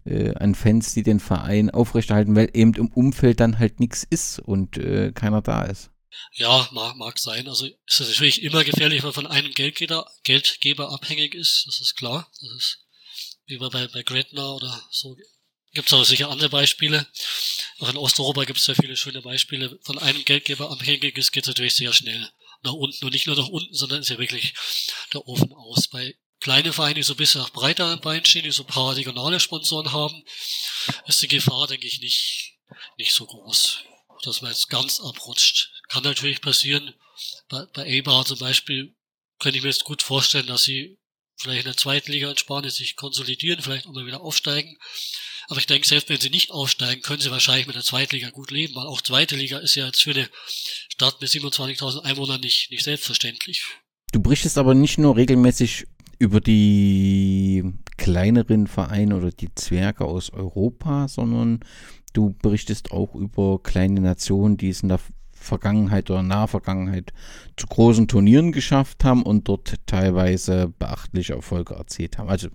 äh, 0.06 0.34
an 0.34 0.54
Fans, 0.54 0.94
die 0.94 1.02
den 1.02 1.20
Verein 1.20 1.70
aufrechterhalten, 1.70 2.34
weil 2.36 2.50
eben 2.54 2.74
im 2.74 2.88
Umfeld 2.88 3.40
dann 3.40 3.58
halt 3.58 3.80
nichts 3.80 4.06
ist 4.08 4.38
und 4.38 4.78
äh, 4.78 5.12
keiner 5.12 5.42
da 5.42 5.64
ist. 5.64 5.90
Ja, 6.32 6.68
mag, 6.72 6.96
mag 6.96 7.18
sein. 7.18 7.48
Also 7.48 7.66
ist 7.66 8.00
natürlich 8.00 8.42
immer 8.42 8.64
gefährlich, 8.64 9.00
wenn 9.02 9.08
man 9.08 9.14
von 9.14 9.26
einem 9.26 9.52
Geldgeber, 9.52 10.10
Geldgeber 10.24 10.90
abhängig 10.92 11.34
ist, 11.34 11.64
das 11.66 11.80
ist 11.80 11.96
klar. 11.96 12.30
Das 12.40 12.50
ist 12.56 12.86
wie 13.46 13.58
bei, 13.58 13.86
bei 13.88 14.02
Gretna 14.02 14.52
oder 14.52 14.82
so. 14.90 15.16
Gibt 15.72 15.88
es 15.88 15.92
aber 15.92 16.04
sicher 16.04 16.30
andere 16.30 16.48
Beispiele. 16.48 17.06
Auch 17.80 17.90
in 17.90 17.98
Osteuropa 17.98 18.44
gibt 18.44 18.58
es 18.58 18.64
sehr 18.64 18.74
viele 18.74 18.96
schöne 18.96 19.20
Beispiele. 19.20 19.78
Von 19.82 19.98
einem 19.98 20.24
Geldgeber 20.24 20.70
abhängig 20.70 21.18
ist, 21.18 21.32
geht 21.32 21.44
es 21.44 21.48
natürlich 21.48 21.74
sehr 21.74 21.92
schnell 21.92 22.30
nach 22.62 22.72
unten. 22.72 23.04
Und 23.04 23.12
nicht 23.12 23.26
nur 23.26 23.36
nach 23.36 23.48
unten, 23.48 23.74
sondern 23.74 24.00
ist 24.00 24.08
ja 24.08 24.18
wirklich 24.18 24.54
der 25.12 25.26
Ofen 25.28 25.52
aus. 25.52 25.88
Bei 25.88 26.14
kleine 26.40 26.72
Vereine, 26.72 26.94
die 26.94 27.02
so 27.02 27.14
ein 27.14 27.18
bisschen 27.18 27.40
nach 27.40 27.50
breiter 27.50 27.96
Bein 27.98 28.24
stehen, 28.24 28.44
die 28.44 28.50
so 28.50 28.62
ein 28.62 28.68
paar 28.68 28.96
regionale 28.96 29.40
Sponsoren 29.40 29.92
haben, 29.92 30.22
ist 31.06 31.22
die 31.22 31.28
Gefahr, 31.28 31.66
denke 31.66 31.86
ich, 31.86 32.00
nicht, 32.00 32.58
nicht 32.98 33.12
so 33.12 33.26
groß, 33.26 33.80
dass 34.22 34.42
man 34.42 34.50
jetzt 34.50 34.68
ganz 34.68 35.00
abrutscht. 35.00 35.70
Kann 35.88 36.02
natürlich 36.02 36.40
passieren. 36.40 36.94
Bei, 37.48 37.64
bei 37.72 37.84
Eibar 37.84 38.24
zum 38.24 38.38
Beispiel 38.38 38.94
könnte 39.38 39.58
ich 39.58 39.62
mir 39.62 39.70
jetzt 39.70 39.84
gut 39.84 40.02
vorstellen, 40.02 40.46
dass 40.46 40.64
sie 40.64 40.98
vielleicht 41.36 41.60
in 41.60 41.72
der 41.72 41.76
zweiten 41.76 42.12
Liga 42.12 42.30
in 42.30 42.36
Spanien 42.36 42.70
sich 42.70 42.96
konsolidieren, 42.96 43.62
vielleicht 43.62 43.86
auch 43.86 43.92
mal 43.92 44.06
wieder 44.06 44.22
aufsteigen. 44.22 44.78
Aber 45.48 45.60
ich 45.60 45.66
denke, 45.66 45.86
selbst 45.86 46.08
wenn 46.08 46.20
sie 46.20 46.30
nicht 46.30 46.50
aufsteigen, 46.50 47.02
können 47.02 47.20
sie 47.20 47.30
wahrscheinlich 47.30 47.66
mit 47.66 47.76
der 47.76 47.84
Zweitliga 47.84 48.30
gut 48.30 48.50
leben, 48.50 48.74
weil 48.74 48.86
auch 48.86 49.00
zweite 49.00 49.36
Liga 49.36 49.58
ist 49.58 49.76
ja 49.76 49.86
jetzt 49.86 50.02
für 50.02 50.10
eine 50.10 50.28
Stadt 50.88 51.20
mit 51.20 51.30
27.000 51.30 52.00
Einwohnern 52.00 52.40
nicht, 52.40 52.70
nicht 52.70 52.82
selbstverständlich. 52.82 53.62
Du 54.12 54.20
berichtest 54.20 54.58
aber 54.58 54.74
nicht 54.74 54.98
nur 54.98 55.16
regelmäßig 55.16 55.86
über 56.18 56.40
die 56.40 57.64
kleineren 57.96 58.66
Vereine 58.66 59.16
oder 59.16 59.30
die 59.30 59.54
Zwerge 59.54 60.04
aus 60.04 60.30
Europa, 60.30 61.08
sondern 61.08 61.60
du 62.12 62.34
berichtest 62.42 62.92
auch 62.92 63.14
über 63.14 63.62
kleine 63.62 64.00
Nationen, 64.00 64.56
die 64.56 64.70
es 64.70 64.82
in 64.82 64.88
der 64.88 65.00
Vergangenheit 65.46 66.10
oder 66.10 66.22
Nahvergangenheit 66.22 67.12
zu 67.56 67.66
großen 67.66 68.08
Turnieren 68.08 68.52
geschafft 68.52 69.04
haben 69.04 69.22
und 69.22 69.48
dort 69.48 69.74
teilweise 69.86 70.72
beachtliche 70.78 71.34
Erfolge 71.34 71.74
erzielt 71.74 72.18
haben. 72.18 72.28
Also 72.28 72.48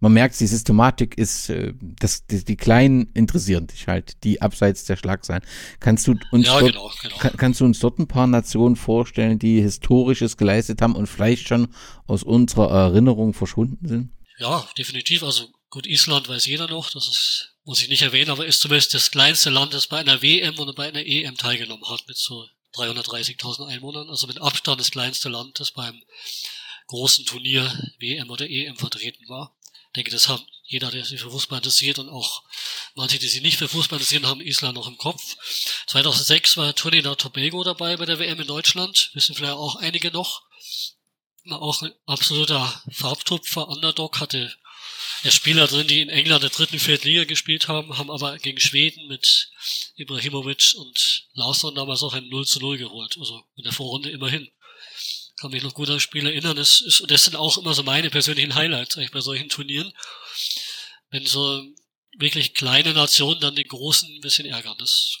man 0.00 0.12
merkt, 0.12 0.38
die 0.40 0.46
Systematik 0.46 1.16
ist, 1.16 1.50
äh, 1.50 1.74
das, 1.80 2.26
die, 2.26 2.44
die 2.44 2.56
Kleinen 2.56 3.10
interessieren 3.14 3.66
dich 3.66 3.86
halt, 3.86 4.24
die 4.24 4.42
abseits 4.42 4.84
der 4.84 4.96
Schlagzeilen. 4.96 5.42
Kannst 5.80 6.06
du 6.06 6.14
uns 6.32 6.46
ja, 6.46 6.58
dort, 6.58 6.72
genau, 6.72 6.90
genau. 7.02 7.16
Kann, 7.18 7.32
kannst 7.36 7.60
du 7.60 7.64
uns 7.64 7.78
dort 7.78 7.98
ein 7.98 8.08
paar 8.08 8.26
Nationen 8.26 8.76
vorstellen, 8.76 9.38
die 9.38 9.60
Historisches 9.60 10.36
geleistet 10.36 10.82
haben 10.82 10.96
und 10.96 11.06
vielleicht 11.06 11.46
schon 11.46 11.68
aus 12.06 12.22
unserer 12.22 12.70
Erinnerung 12.70 13.34
verschwunden 13.34 13.86
sind? 13.86 14.10
Ja, 14.38 14.64
definitiv. 14.76 15.22
Also 15.22 15.46
gut, 15.70 15.86
Island 15.86 16.28
weiß 16.28 16.46
jeder 16.46 16.68
noch, 16.68 16.90
das 16.90 17.06
ist 17.08 17.54
muss 17.68 17.82
ich 17.82 17.90
nicht 17.90 18.00
erwähnen, 18.00 18.30
aber 18.30 18.46
ist 18.46 18.60
zumindest 18.60 18.94
das 18.94 19.10
kleinste 19.10 19.50
Land, 19.50 19.74
das 19.74 19.88
bei 19.88 19.98
einer 19.98 20.22
WM 20.22 20.58
oder 20.58 20.72
bei 20.72 20.88
einer 20.88 21.04
EM 21.04 21.36
teilgenommen 21.36 21.86
hat, 21.86 22.08
mit 22.08 22.16
so 22.16 22.48
330.000 22.74 23.66
Einwohnern, 23.66 24.08
also 24.08 24.26
mit 24.26 24.40
Abstand 24.40 24.80
das 24.80 24.90
kleinste 24.90 25.28
Land, 25.28 25.60
das 25.60 25.72
beim 25.72 26.02
großen 26.86 27.26
Turnier 27.26 27.70
WM 27.98 28.30
oder 28.30 28.48
EM 28.48 28.78
vertreten 28.78 29.28
war. 29.28 29.54
Ich 29.88 29.92
denke, 29.96 30.10
das 30.10 30.28
haben 30.28 30.42
jeder, 30.64 30.90
der 30.90 31.04
sich 31.04 31.20
für 31.20 31.30
Fußball 31.30 31.58
interessiert 31.58 31.98
und 31.98 32.08
auch 32.08 32.42
manche, 32.94 33.18
die 33.18 33.28
sich 33.28 33.42
nicht 33.42 33.58
für 33.58 33.68
Fußball 33.68 33.98
interessieren, 33.98 34.26
haben 34.26 34.40
Island 34.40 34.74
noch 34.74 34.88
im 34.88 34.96
Kopf. 34.96 35.36
2006 35.88 36.56
war 36.56 36.74
Trinidad 36.74 37.20
Tobago 37.20 37.64
dabei 37.64 37.98
bei 37.98 38.06
der 38.06 38.18
WM 38.18 38.40
in 38.40 38.46
Deutschland, 38.46 39.10
wissen 39.12 39.34
vielleicht 39.34 39.52
auch 39.52 39.76
einige 39.76 40.10
noch. 40.10 40.40
War 41.44 41.60
auch 41.60 41.82
ein 41.82 41.92
absoluter 42.06 42.82
Farbtupfer, 42.90 43.68
Underdog, 43.68 44.20
hatte 44.20 44.56
ja, 45.22 45.30
Spieler 45.30 45.66
drin, 45.66 45.86
die 45.86 46.00
in 46.00 46.08
England 46.08 46.42
der 46.42 46.50
dritten, 46.50 46.78
vierten 46.78 47.08
Liga 47.08 47.24
gespielt 47.24 47.68
haben, 47.68 47.98
haben 47.98 48.10
aber 48.10 48.38
gegen 48.38 48.60
Schweden 48.60 49.08
mit 49.08 49.50
Ibrahimovic 49.96 50.74
und 50.76 51.26
Larsson 51.32 51.74
damals 51.74 52.02
auch 52.02 52.14
ein 52.14 52.28
0 52.28 52.46
zu 52.46 52.60
0 52.60 52.78
geholt. 52.78 53.16
Also 53.18 53.42
in 53.56 53.64
der 53.64 53.72
Vorrunde 53.72 54.10
immerhin. 54.10 54.48
Kann 55.40 55.52
mich 55.52 55.62
noch 55.62 55.74
gut 55.74 55.88
an 55.88 55.94
das 55.94 56.02
Spiel 56.02 56.26
erinnern. 56.26 56.56
Das, 56.56 56.80
ist, 56.80 57.04
das 57.08 57.24
sind 57.24 57.36
auch 57.36 57.58
immer 57.58 57.74
so 57.74 57.82
meine 57.82 58.10
persönlichen 58.10 58.54
Highlights 58.54 58.96
eigentlich 58.96 59.12
bei 59.12 59.20
solchen 59.20 59.48
Turnieren. 59.48 59.92
Wenn 61.10 61.26
so 61.26 61.64
wirklich 62.18 62.54
kleine 62.54 62.92
Nationen 62.92 63.40
dann 63.40 63.54
den 63.54 63.68
Großen 63.68 64.08
ein 64.08 64.20
bisschen 64.20 64.46
ärgern. 64.46 64.76
Das 64.78 65.16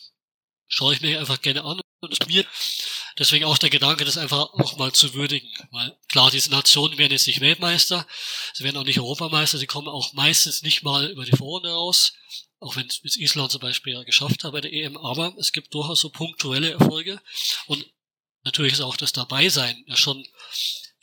schaue 0.66 0.94
ich 0.94 1.00
mir 1.00 1.18
einfach 1.20 1.40
gerne 1.40 1.64
an 1.64 1.80
und 2.00 2.26
mir 2.26 2.44
deswegen 3.18 3.44
auch 3.44 3.58
der 3.58 3.70
Gedanke, 3.70 4.04
das 4.04 4.16
einfach 4.16 4.38
auch 4.38 4.76
mal 4.76 4.92
zu 4.92 5.14
würdigen. 5.14 5.48
Weil 5.70 5.96
klar, 6.08 6.30
diese 6.30 6.50
Nationen 6.50 6.98
werden 6.98 7.12
jetzt 7.12 7.26
nicht 7.26 7.40
Weltmeister, 7.40 8.06
sie 8.54 8.64
werden 8.64 8.76
auch 8.76 8.84
nicht 8.84 9.00
Europameister, 9.00 9.58
sie 9.58 9.66
kommen 9.66 9.88
auch 9.88 10.12
meistens 10.12 10.62
nicht 10.62 10.82
mal 10.82 11.10
über 11.10 11.24
die 11.24 11.36
Vorrunde 11.36 11.70
raus, 11.70 12.12
auch 12.60 12.76
wenn 12.76 12.86
es 12.86 13.16
Island 13.16 13.52
zum 13.52 13.60
Beispiel 13.60 13.94
ja 13.94 14.02
geschafft 14.02 14.44
hat 14.44 14.52
bei 14.52 14.60
der 14.60 14.72
EM, 14.72 14.96
aber 14.96 15.34
es 15.38 15.52
gibt 15.52 15.74
durchaus 15.74 16.00
so 16.00 16.10
punktuelle 16.10 16.72
Erfolge 16.72 17.20
und 17.66 17.84
natürlich 18.44 18.72
ist 18.72 18.80
auch 18.80 18.96
das 18.96 19.12
Dabeisein 19.12 19.84
ja 19.86 19.96
schon 19.96 20.24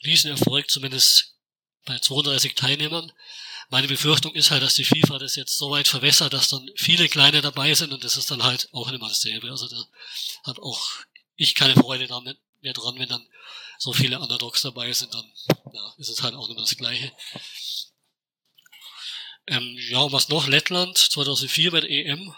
Riesenerfolg, 0.05 0.69
zumindest 0.69 1.35
bei 1.85 1.99
32 1.99 2.55
Teilnehmern. 2.55 3.11
Meine 3.69 3.87
Befürchtung 3.87 4.33
ist 4.35 4.51
halt, 4.51 4.61
dass 4.61 4.75
die 4.75 4.83
FIFA 4.83 5.17
das 5.17 5.35
jetzt 5.35 5.57
so 5.57 5.71
weit 5.71 5.87
verwässert, 5.87 6.33
dass 6.33 6.49
dann 6.49 6.69
viele 6.75 7.09
kleine 7.09 7.41
dabei 7.41 7.73
sind 7.73 7.93
und 7.93 8.03
das 8.03 8.17
ist 8.17 8.29
dann 8.29 8.43
halt 8.43 8.69
auch 8.73 8.89
immer 8.89 9.07
dasselbe. 9.07 9.49
Also 9.49 9.67
da 9.67 9.83
hat 10.43 10.59
auch 10.59 10.87
ich 11.35 11.55
keine 11.55 11.75
Freude 11.75 12.07
damit 12.07 12.37
mehr 12.61 12.73
dran, 12.73 12.97
wenn 12.97 13.09
dann 13.09 13.27
so 13.77 13.93
viele 13.93 14.19
Underdogs 14.19 14.61
dabei 14.61 14.91
sind, 14.93 15.13
dann 15.13 15.31
ja, 15.73 15.93
ist 15.97 16.09
es 16.09 16.23
halt 16.23 16.33
auch 16.35 16.49
immer 16.49 16.61
das 16.61 16.77
Gleiche. 16.77 17.11
Ähm, 19.47 19.77
ja, 19.89 20.11
was 20.11 20.29
noch? 20.29 20.47
Lettland 20.47 20.97
2004 20.97 21.71
bei 21.71 21.81
der 21.81 21.89
EM. 21.89 22.33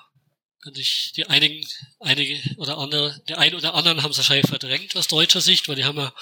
Kann 0.63 0.73
sich 0.73 1.13
die 1.15 1.27
einigen, 1.27 1.65
einige 1.99 2.41
oder 2.57 2.79
andere, 2.79 3.21
die 3.29 3.35
einen 3.35 3.55
oder 3.55 3.75
anderen 3.75 4.01
haben 4.01 4.11
es 4.11 4.17
wahrscheinlich 4.17 4.49
verdrängt 4.49 4.95
aus 4.95 5.07
deutscher 5.07 5.39
Sicht, 5.39 5.67
weil 5.67 5.75
die 5.75 5.85
haben 5.85 5.99
ja 5.99 6.13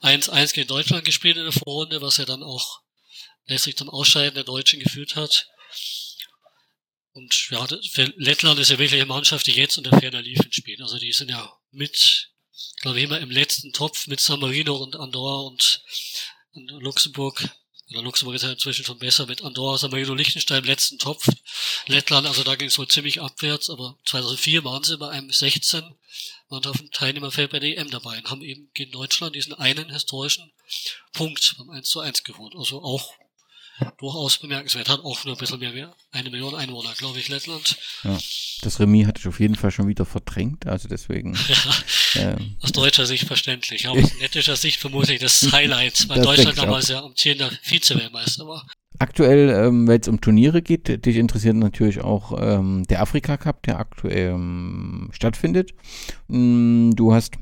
1-1 0.00 0.54
gegen 0.54 0.68
Deutschland 0.68 1.04
gespielt 1.04 1.36
in 1.36 1.44
der 1.44 1.52
Vorrunde, 1.52 2.00
was 2.00 2.16
ja 2.16 2.24
dann 2.24 2.42
auch 2.42 2.80
letztlich 3.46 3.76
zum 3.76 3.90
Ausscheiden 3.90 4.34
der 4.34 4.44
Deutschen 4.44 4.80
geführt 4.80 5.16
hat. 5.16 5.48
Und 7.14 7.48
ja, 7.50 7.64
für 7.92 8.12
Lettland 8.16 8.58
ist 8.58 8.70
ja 8.70 8.78
wirklich 8.78 9.00
eine 9.00 9.06
Mannschaft, 9.06 9.46
die 9.46 9.52
jetzt 9.52 9.78
unter 9.78 9.96
ferner 9.98 10.20
Liefen 10.20 10.52
spielt. 10.52 10.80
Also 10.80 10.98
die 10.98 11.12
sind 11.12 11.30
ja 11.30 11.56
mit, 11.70 12.32
glaube 12.80 12.98
ich, 12.98 13.04
immer 13.04 13.20
im 13.20 13.30
letzten 13.30 13.72
Topf 13.72 14.08
mit 14.08 14.18
San 14.18 14.40
Marino 14.40 14.76
und 14.76 14.96
Andorra 14.96 15.42
und, 15.42 15.82
Luxemburg. 16.54 17.48
Oder 17.90 18.02
Luxemburg 18.02 18.34
ist 18.34 18.42
ja 18.42 18.50
inzwischen 18.50 18.84
schon 18.84 18.98
besser 18.98 19.26
mit 19.26 19.42
Andorra, 19.42 19.78
San 19.78 19.92
Marino, 19.92 20.14
Liechtenstein 20.14 20.58
im 20.58 20.64
letzten 20.64 20.98
Topf. 20.98 21.28
Lettland, 21.86 22.26
also 22.26 22.42
da 22.42 22.56
ging 22.56 22.68
es 22.68 22.78
wohl 22.78 22.88
ziemlich 22.88 23.20
abwärts, 23.20 23.70
aber 23.70 23.96
2004 24.06 24.64
waren 24.64 24.82
sie 24.82 24.98
bei 24.98 25.10
einem 25.10 25.30
16 25.30 25.84
und 26.48 26.66
auf 26.66 26.78
dem 26.78 26.90
Teilnehmerfeld 26.90 27.50
bei 27.50 27.60
der 27.60 27.76
EM 27.76 27.90
dabei 27.90 28.18
und 28.18 28.30
haben 28.30 28.42
eben 28.42 28.70
gegen 28.74 28.90
Deutschland 28.90 29.36
diesen 29.36 29.54
einen 29.54 29.90
historischen 29.90 30.52
Punkt 31.12 31.54
beim 31.58 31.70
1 31.70 31.88
zu 31.88 32.00
1 32.00 32.24
geholt. 32.24 32.54
Also 32.56 32.82
auch 32.82 33.12
durchaus 33.98 34.38
bemerkenswert. 34.38 34.88
Hat 34.88 35.00
auch 35.00 35.24
nur 35.24 35.34
ein 35.34 35.38
bisschen 35.38 35.58
mehr 35.58 35.94
eine 36.12 36.30
Million 36.30 36.54
Einwohner, 36.54 36.92
glaube 36.96 37.18
ich, 37.18 37.28
Lettland. 37.28 37.76
Ja, 38.02 38.16
das 38.62 38.80
Remis 38.80 39.06
hatte 39.06 39.20
ich 39.20 39.28
auf 39.28 39.40
jeden 39.40 39.54
Fall 39.54 39.70
schon 39.70 39.88
wieder 39.88 40.04
verdrängt, 40.04 40.66
also 40.66 40.88
deswegen. 40.88 41.36
Ja, 42.14 42.30
ähm, 42.36 42.56
aus 42.60 42.70
deutscher 42.70 43.06
Sicht 43.06 43.26
verständlich, 43.26 43.88
aber 43.88 44.00
aus 44.00 44.20
lettischer 44.20 44.54
Sicht 44.54 44.78
vermutlich 44.78 45.18
das 45.18 45.48
Highlight, 45.52 46.08
weil 46.08 46.18
das 46.18 46.26
Deutschland 46.26 46.58
damals 46.58 46.88
ja 46.88 47.02
amtierender 47.02 47.50
Vize-Weltmeister 47.62 48.46
war. 48.46 48.64
Aktuell, 49.00 49.50
ähm, 49.50 49.88
wenn 49.88 50.00
es 50.00 50.06
um 50.06 50.20
Turniere 50.20 50.62
geht, 50.62 51.04
dich 51.04 51.16
interessiert 51.16 51.56
natürlich 51.56 52.00
auch 52.02 52.38
ähm, 52.40 52.84
der 52.88 53.02
Afrika 53.02 53.36
Cup, 53.36 53.64
der 53.64 53.80
aktuell 53.80 54.30
ähm, 54.30 55.10
stattfindet. 55.12 55.72
Mm, 56.28 56.92
du 56.92 57.12
hast 57.12 57.32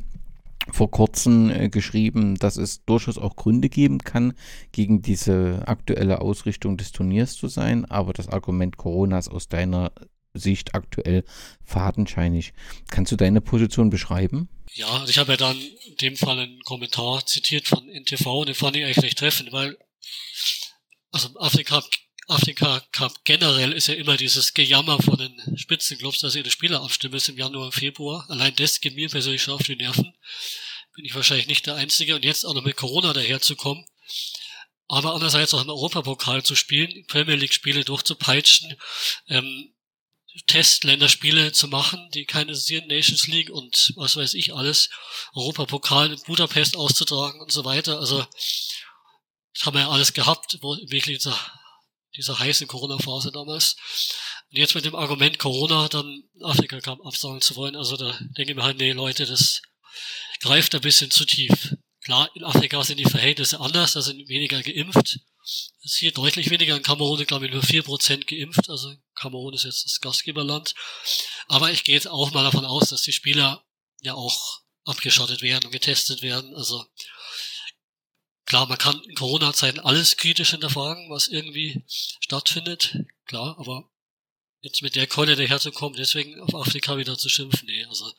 vor 0.71 0.91
kurzem 0.91 1.51
äh, 1.51 1.69
geschrieben, 1.69 2.37
dass 2.37 2.57
es 2.57 2.85
durchaus 2.85 3.19
auch 3.19 3.37
Gründe 3.37 3.69
geben 3.69 3.99
kann, 3.99 4.35
gegen 4.71 5.03
diese 5.03 5.63
aktuelle 5.67 6.21
Ausrichtung 6.21 6.77
des 6.77 6.93
Turniers 6.93 7.35
zu 7.35 7.49
sein, 7.49 7.85
aber 7.87 8.13
das 8.13 8.29
Argument 8.29 8.77
Coronas 8.77 9.29
aus 9.29 9.49
deiner 9.49 9.93
Sicht 10.35 10.75
aktuell 10.75 11.25
fadenscheinig. 11.65 12.53
Kannst 12.91 13.13
du 13.13 13.17
deine 13.17 13.41
Position 13.41 13.91
beschreiben? 13.91 14.49
Ja, 14.75 14.89
also 14.89 15.09
ich 15.09 15.19
habe 15.19 15.33
ja 15.33 15.37
dann 15.37 15.59
in 15.59 15.97
dem 16.01 16.17
Fall 16.17 16.39
einen 16.39 16.61
Kommentar 16.61 17.27
zitiert 17.27 17.69
von 17.69 17.87
NTV 17.89 18.27
und 18.41 18.49
den 18.49 18.55
fand 18.55 18.77
ich 18.77 18.85
eigentlich 18.85 19.05
recht 19.05 19.19
treffend, 19.19 19.53
weil 19.53 19.77
also 21.11 21.29
Afrika 21.39 21.83
Afrika 22.33 22.81
Cup 22.93 23.25
generell 23.25 23.73
ist 23.73 23.89
ja 23.89 23.95
immer 23.95 24.17
dieses 24.17 24.55
Gejammer 24.55 25.01
von 25.03 25.19
den 25.19 25.59
Spitzenclubs, 25.59 26.21
dass 26.21 26.35
ihre 26.35 26.51
Spieler 26.51 26.83
abstimmen 26.83 27.13
müssen 27.15 27.33
im 27.33 27.39
Januar 27.39 27.67
und 27.67 27.75
Februar. 27.75 28.25
Allein 28.31 28.55
das 28.57 28.81
geht 28.81 28.95
mir 28.95 29.09
persönlich 29.09 29.43
schon 29.43 29.55
auf 29.55 29.63
die 29.63 29.77
Nerven. 29.77 30.15
Bin 30.95 31.05
ich 31.05 31.15
wahrscheinlich 31.15 31.47
nicht 31.47 31.67
der 31.67 31.75
Einzige. 31.75 32.15
Und 32.17 32.25
jetzt 32.25 32.45
auch 32.45 32.55
noch 32.55 32.65
mit 32.65 32.77
Corona 32.77 33.13
daherzukommen. 33.13 33.85
Aber 34.89 35.15
andererseits 35.15 35.53
auch 35.53 35.63
im 35.63 35.69
Europapokal 35.69 36.43
zu 36.43 36.55
spielen, 36.55 37.07
Premier 37.07 37.37
League 37.37 37.55
Spiele 37.55 37.85
durchzupeitschen, 37.85 38.77
ähm, 39.29 39.75
Testländerspiele 40.47 41.53
zu 41.53 41.69
machen, 41.69 42.11
die 42.15 42.25
keine 42.25 42.53
Nations 42.53 43.27
League 43.27 43.51
und 43.51 43.93
was 43.97 44.17
weiß 44.17 44.35
ich 44.35 44.55
alles, 44.55 44.89
Europapokal 45.35 46.13
in 46.13 46.23
Budapest 46.23 46.77
auszutragen 46.77 47.41
und 47.41 47.53
so 47.53 47.65
weiter. 47.67 47.99
Also, 47.99 48.27
das 49.55 49.67
haben 49.67 49.75
wir 49.75 49.83
ja 49.83 49.91
alles 49.91 50.15
gehabt, 50.15 50.59
wo 50.63 50.77
wirklich 50.77 51.19
dieser 51.19 51.39
dieser 52.17 52.39
heißen 52.39 52.67
Corona-Phase 52.67 53.33
damals. 53.33 53.77
Und 54.51 54.59
jetzt 54.59 54.75
mit 54.75 54.85
dem 54.85 54.95
Argument 54.95 55.39
Corona 55.39 55.89
dann 55.89 56.25
Afrika 56.43 56.81
Cup 56.81 57.05
absagen 57.05 57.41
zu 57.41 57.57
wollen, 57.57 57.77
also 57.77 57.97
da 57.97 58.19
denke 58.37 58.53
ich 58.53 58.57
mir 58.57 58.65
halt, 58.65 58.79
nee 58.79 58.93
Leute, 58.93 59.27
das 59.27 59.63
greift 60.41 60.75
ein 60.75 60.81
bisschen 60.81 61.11
zu 61.11 61.25
tief. 61.25 61.75
Klar, 62.05 62.29
in 62.35 62.45
Afrika 62.45 62.83
sind 62.83 62.99
die 62.99 63.05
Verhältnisse 63.05 63.61
anders, 63.61 63.93
da 63.93 64.03
sind 64.03 64.29
weniger 64.29 64.61
geimpft. 64.63 65.21
Es 65.45 65.73
ist 65.85 65.97
hier 65.97 66.13
deutlich 66.13 66.51
weniger. 66.51 66.77
In 66.77 66.83
Kamerun 66.83 67.25
glaube 67.25 67.47
ich, 67.47 67.53
nur 67.53 67.63
vier 67.63 67.83
Prozent 67.83 68.27
geimpft. 68.27 68.69
Also 68.71 68.95
Kamerun 69.15 69.55
ist 69.55 69.65
jetzt 69.65 69.85
das 69.85 70.01
Gastgeberland. 70.01 70.75
Aber 71.49 71.73
ich 71.73 71.85
gehe 71.85 71.95
jetzt 71.95 72.09
auch 72.09 72.31
mal 72.33 72.45
davon 72.45 72.65
aus, 72.65 72.91
dass 72.91 73.03
die 73.03 73.13
Spieler 73.13 73.65
ja 74.01 74.15
auch 74.15 74.61
abgeschottet 74.85 75.43
werden 75.43 75.67
und 75.67 75.73
getestet 75.73 76.23
werden. 76.23 76.55
Also 76.55 76.85
Klar, 78.47 78.67
man 78.67 78.79
kann 78.79 79.01
in 79.09 79.15
Corona-Zeiten 79.15 79.81
alles 79.81 80.17
kritisch 80.17 80.51
hinterfragen, 80.51 81.11
was 81.11 81.29
irgendwie 81.29 81.85
stattfindet. 82.21 82.99
Klar, 83.27 83.57
aber 83.59 83.89
jetzt 84.61 84.83
mit 84.83 84.97
der 84.97 85.07
Keule 85.07 85.37
daherzukommen, 85.37 85.97
deswegen 85.97 86.41
auf 86.41 86.55
Afrika 86.55 86.97
wieder 86.97 87.17
zu 87.19 87.29
schimpfen, 87.29 87.67
nee, 87.67 87.85
also 87.85 88.11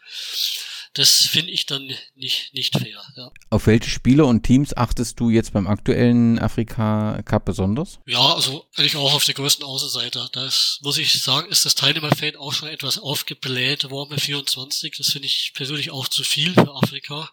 das 0.94 1.26
finde 1.26 1.52
ich 1.52 1.66
dann 1.66 1.92
nicht, 2.16 2.54
nicht 2.54 2.78
fair. 2.78 3.02
Ja. 3.16 3.32
Auf 3.50 3.66
welche 3.66 3.90
Spieler 3.90 4.28
und 4.28 4.44
Teams 4.44 4.78
achtest 4.78 5.20
du 5.20 5.32
jetzt 5.32 5.54
beim 5.54 5.66
aktuellen 5.66 6.38
Afrika 6.38 7.20
Cup 7.24 7.46
besonders? 7.46 8.00
Ja, 8.06 8.36
also 8.36 8.68
eigentlich 8.76 8.96
auch 8.96 9.14
auf 9.14 9.26
der 9.26 9.34
größten 9.34 9.66
Außenseiter. 9.66 10.30
Das 10.34 10.80
muss 10.84 11.00
ich 11.00 11.20
sagen, 11.24 11.50
ist 11.50 11.66
das 11.66 11.74
Teilnehmerfeld 11.74 12.38
auch 12.38 12.54
schon 12.54 12.70
etwas 12.70 13.00
aufgebläht 13.00 13.90
worden 13.90 14.12
bei 14.12 14.18
24. 14.18 14.96
Das 14.96 15.10
finde 15.10 15.28
ich 15.28 15.54
persönlich 15.56 15.90
auch 15.90 16.08
zu 16.08 16.24
viel 16.24 16.54
für 16.54 16.76
Afrika. 16.76 17.32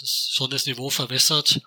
Das 0.00 0.08
ist 0.08 0.34
schon 0.34 0.50
das 0.50 0.64
Niveau 0.64 0.88
verbessert. 0.88 1.60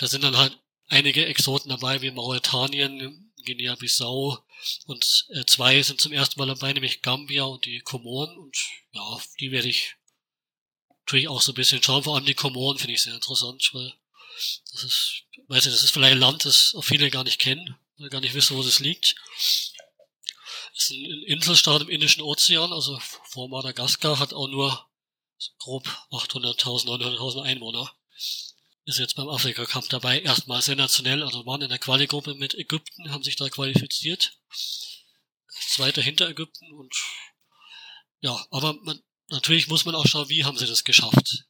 Da 0.00 0.06
sind 0.06 0.24
dann 0.24 0.38
halt 0.38 0.58
einige 0.88 1.26
Exoten 1.26 1.68
dabei, 1.68 2.00
wie 2.00 2.10
Mauretanien, 2.10 3.34
Guinea-Bissau 3.44 4.42
und 4.86 5.26
äh, 5.28 5.44
zwei 5.44 5.82
sind 5.82 6.00
zum 6.00 6.12
ersten 6.12 6.40
Mal 6.40 6.46
dabei, 6.46 6.72
nämlich 6.72 7.02
Gambia 7.02 7.44
und 7.44 7.66
die 7.66 7.80
Komoren 7.80 8.34
und 8.38 8.56
ja, 8.92 9.20
die 9.40 9.50
werde 9.52 9.68
ich 9.68 9.96
natürlich 11.00 11.28
auch 11.28 11.42
so 11.42 11.52
ein 11.52 11.56
bisschen 11.56 11.82
schauen. 11.82 12.02
Vor 12.02 12.16
allem 12.16 12.24
die 12.24 12.32
Komoren 12.32 12.78
finde 12.78 12.94
ich 12.94 13.02
sehr 13.02 13.12
interessant, 13.12 13.68
weil 13.74 13.92
das 14.72 14.84
ist, 14.84 15.24
weiß 15.48 15.66
ich, 15.66 15.72
das 15.72 15.84
ist 15.84 15.90
vielleicht 15.90 16.12
ein 16.14 16.18
Land, 16.18 16.46
das 16.46 16.72
auch 16.74 16.82
viele 16.82 17.10
gar 17.10 17.24
nicht 17.24 17.38
kennen 17.38 17.78
oder 17.98 18.08
gar 18.08 18.22
nicht 18.22 18.32
wissen, 18.32 18.56
wo 18.56 18.62
das 18.62 18.80
liegt. 18.80 19.16
Das 20.74 20.84
ist 20.84 20.90
ein 20.92 21.24
Inselstaat 21.24 21.82
im 21.82 21.90
Indischen 21.90 22.22
Ozean, 22.22 22.72
also 22.72 22.98
vor 23.28 23.50
Madagaskar, 23.50 24.18
hat 24.18 24.32
auch 24.32 24.48
nur 24.48 24.88
grob 25.58 25.86
800.000, 26.10 26.86
900.000 26.86 27.42
Einwohner 27.42 27.94
ist 28.84 28.98
jetzt 28.98 29.16
beim 29.16 29.28
Afrika 29.28 29.64
Cup 29.66 29.88
dabei, 29.88 30.20
erstmal 30.20 30.62
sensationell, 30.62 31.22
also 31.22 31.46
waren 31.46 31.62
in 31.62 31.68
der 31.68 31.78
Quali-Gruppe 31.78 32.34
mit 32.34 32.54
Ägypten, 32.54 33.10
haben 33.10 33.22
sich 33.22 33.36
da 33.36 33.48
qualifiziert. 33.48 34.38
Zweiter 35.68 36.02
hinter 36.02 36.28
Ägypten 36.28 36.72
und 36.72 36.94
ja, 38.20 38.46
aber 38.50 38.74
man, 38.82 39.00
natürlich 39.28 39.68
muss 39.68 39.84
man 39.84 39.94
auch 39.94 40.06
schauen, 40.06 40.28
wie 40.28 40.44
haben 40.44 40.58
sie 40.58 40.66
das 40.66 40.84
geschafft. 40.84 41.44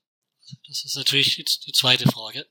Das 0.68 0.84
ist 0.84 0.96
natürlich 0.96 1.36
jetzt 1.36 1.66
die 1.66 1.72
zweite 1.72 2.10
Frage. 2.10 2.48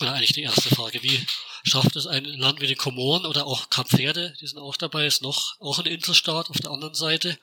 oder 0.00 0.14
eigentlich 0.14 0.32
die 0.32 0.42
erste 0.42 0.74
Frage, 0.74 1.02
wie 1.02 1.26
schafft 1.64 1.94
es 1.96 2.06
ein 2.06 2.24
Land 2.24 2.60
wie 2.60 2.66
die 2.66 2.74
Komoren 2.74 3.26
oder 3.26 3.46
auch 3.46 3.68
Kap 3.70 3.88
Verde, 3.88 4.34
die 4.40 4.46
sind 4.46 4.58
auch 4.58 4.76
dabei, 4.76 5.06
ist 5.06 5.22
noch 5.22 5.60
auch 5.60 5.78
ein 5.78 5.86
Inselstaat 5.86 6.48
auf 6.50 6.58
der 6.58 6.70
anderen 6.70 6.94
Seite, 6.94 7.38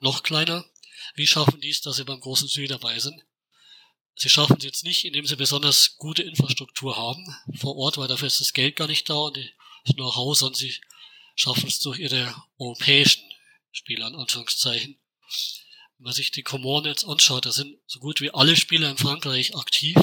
noch 0.00 0.22
kleiner. 0.22 0.64
Wie 1.14 1.26
schaffen 1.26 1.60
die 1.60 1.70
es, 1.70 1.80
dass 1.80 1.96
sie 1.96 2.04
beim 2.04 2.20
großen 2.20 2.48
Süd 2.48 2.70
dabei 2.70 2.98
sind? 2.98 3.22
Sie 4.16 4.28
schaffen 4.28 4.56
es 4.58 4.64
jetzt 4.64 4.84
nicht, 4.84 5.04
indem 5.04 5.26
sie 5.26 5.36
besonders 5.36 5.96
gute 5.96 6.22
Infrastruktur 6.22 6.96
haben 6.96 7.26
vor 7.56 7.76
Ort, 7.76 7.98
weil 7.98 8.08
dafür 8.08 8.28
ist 8.28 8.40
das 8.40 8.52
Geld 8.52 8.76
gar 8.76 8.86
nicht 8.86 9.08
da 9.10 9.14
und 9.14 9.36
das 9.36 9.96
Know-how, 9.96 10.36
sondern 10.36 10.54
sie 10.54 10.74
schaffen 11.34 11.66
es 11.66 11.80
durch 11.80 11.98
ihre 11.98 12.34
europäischen 12.58 13.24
Spieler, 13.72 14.06
in 14.06 14.14
Anführungszeichen. 14.14 14.98
Wenn 15.98 16.04
man 16.04 16.12
sich 16.12 16.30
die 16.30 16.42
Komoren 16.42 16.84
jetzt 16.84 17.04
anschaut, 17.04 17.46
da 17.46 17.52
sind 17.52 17.76
so 17.86 17.98
gut 17.98 18.20
wie 18.20 18.32
alle 18.32 18.56
Spieler 18.56 18.90
in 18.90 18.98
Frankreich 18.98 19.56
aktiv 19.56 19.96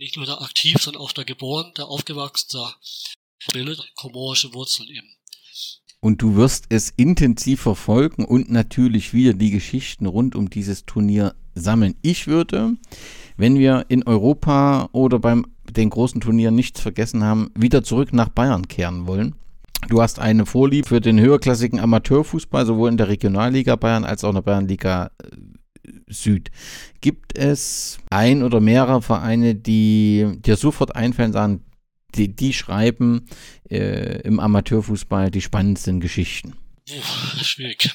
nicht 0.00 0.16
nur 0.16 0.24
da 0.24 0.38
aktiv, 0.38 0.78
sondern 0.80 1.02
auch 1.02 1.12
da 1.12 1.24
geboren, 1.24 1.72
da 1.74 1.84
aufgewachsen, 1.84 2.48
da 2.52 2.74
bildet 3.52 3.94
komorische 3.96 4.52
Wurzeln 4.54 4.88
eben. 4.88 5.19
Und 6.00 6.22
du 6.22 6.34
wirst 6.34 6.66
es 6.70 6.92
intensiv 6.96 7.60
verfolgen 7.60 8.24
und 8.24 8.50
natürlich 8.50 9.12
wieder 9.12 9.34
die 9.34 9.50
Geschichten 9.50 10.06
rund 10.06 10.34
um 10.34 10.48
dieses 10.48 10.86
Turnier 10.86 11.34
sammeln. 11.54 11.94
Ich 12.00 12.26
würde, 12.26 12.74
wenn 13.36 13.58
wir 13.58 13.84
in 13.88 14.04
Europa 14.04 14.88
oder 14.92 15.18
beim 15.18 15.46
den 15.70 15.90
großen 15.90 16.20
Turnieren 16.20 16.54
nichts 16.54 16.80
vergessen 16.80 17.22
haben, 17.22 17.50
wieder 17.54 17.82
zurück 17.84 18.12
nach 18.12 18.28
Bayern 18.28 18.66
kehren 18.66 19.06
wollen. 19.06 19.34
Du 19.88 20.02
hast 20.02 20.18
eine 20.18 20.46
Vorliebe 20.46 20.88
für 20.88 21.00
den 21.00 21.20
höherklassigen 21.20 21.80
Amateurfußball, 21.80 22.66
sowohl 22.66 22.90
in 22.90 22.96
der 22.96 23.08
Regionalliga 23.08 23.76
Bayern 23.76 24.04
als 24.04 24.24
auch 24.24 24.30
in 24.30 24.34
der 24.36 24.42
Bayernliga 24.42 25.10
äh, 25.22 25.92
Süd. 26.08 26.50
Gibt 27.00 27.36
es 27.38 27.98
ein 28.10 28.42
oder 28.42 28.60
mehrere 28.60 29.00
Vereine, 29.00 29.54
die 29.54 30.38
dir 30.44 30.56
sofort 30.56 30.96
einfallen, 30.96 31.32
sagen, 31.32 31.62
die, 32.16 32.34
die 32.34 32.52
schreiben 32.52 33.26
äh, 33.68 34.20
im 34.22 34.40
Amateurfußball 34.40 35.30
die 35.30 35.40
spannendsten 35.40 36.00
Geschichten? 36.00 36.56
Puh, 36.86 37.44
schwierig. 37.44 37.90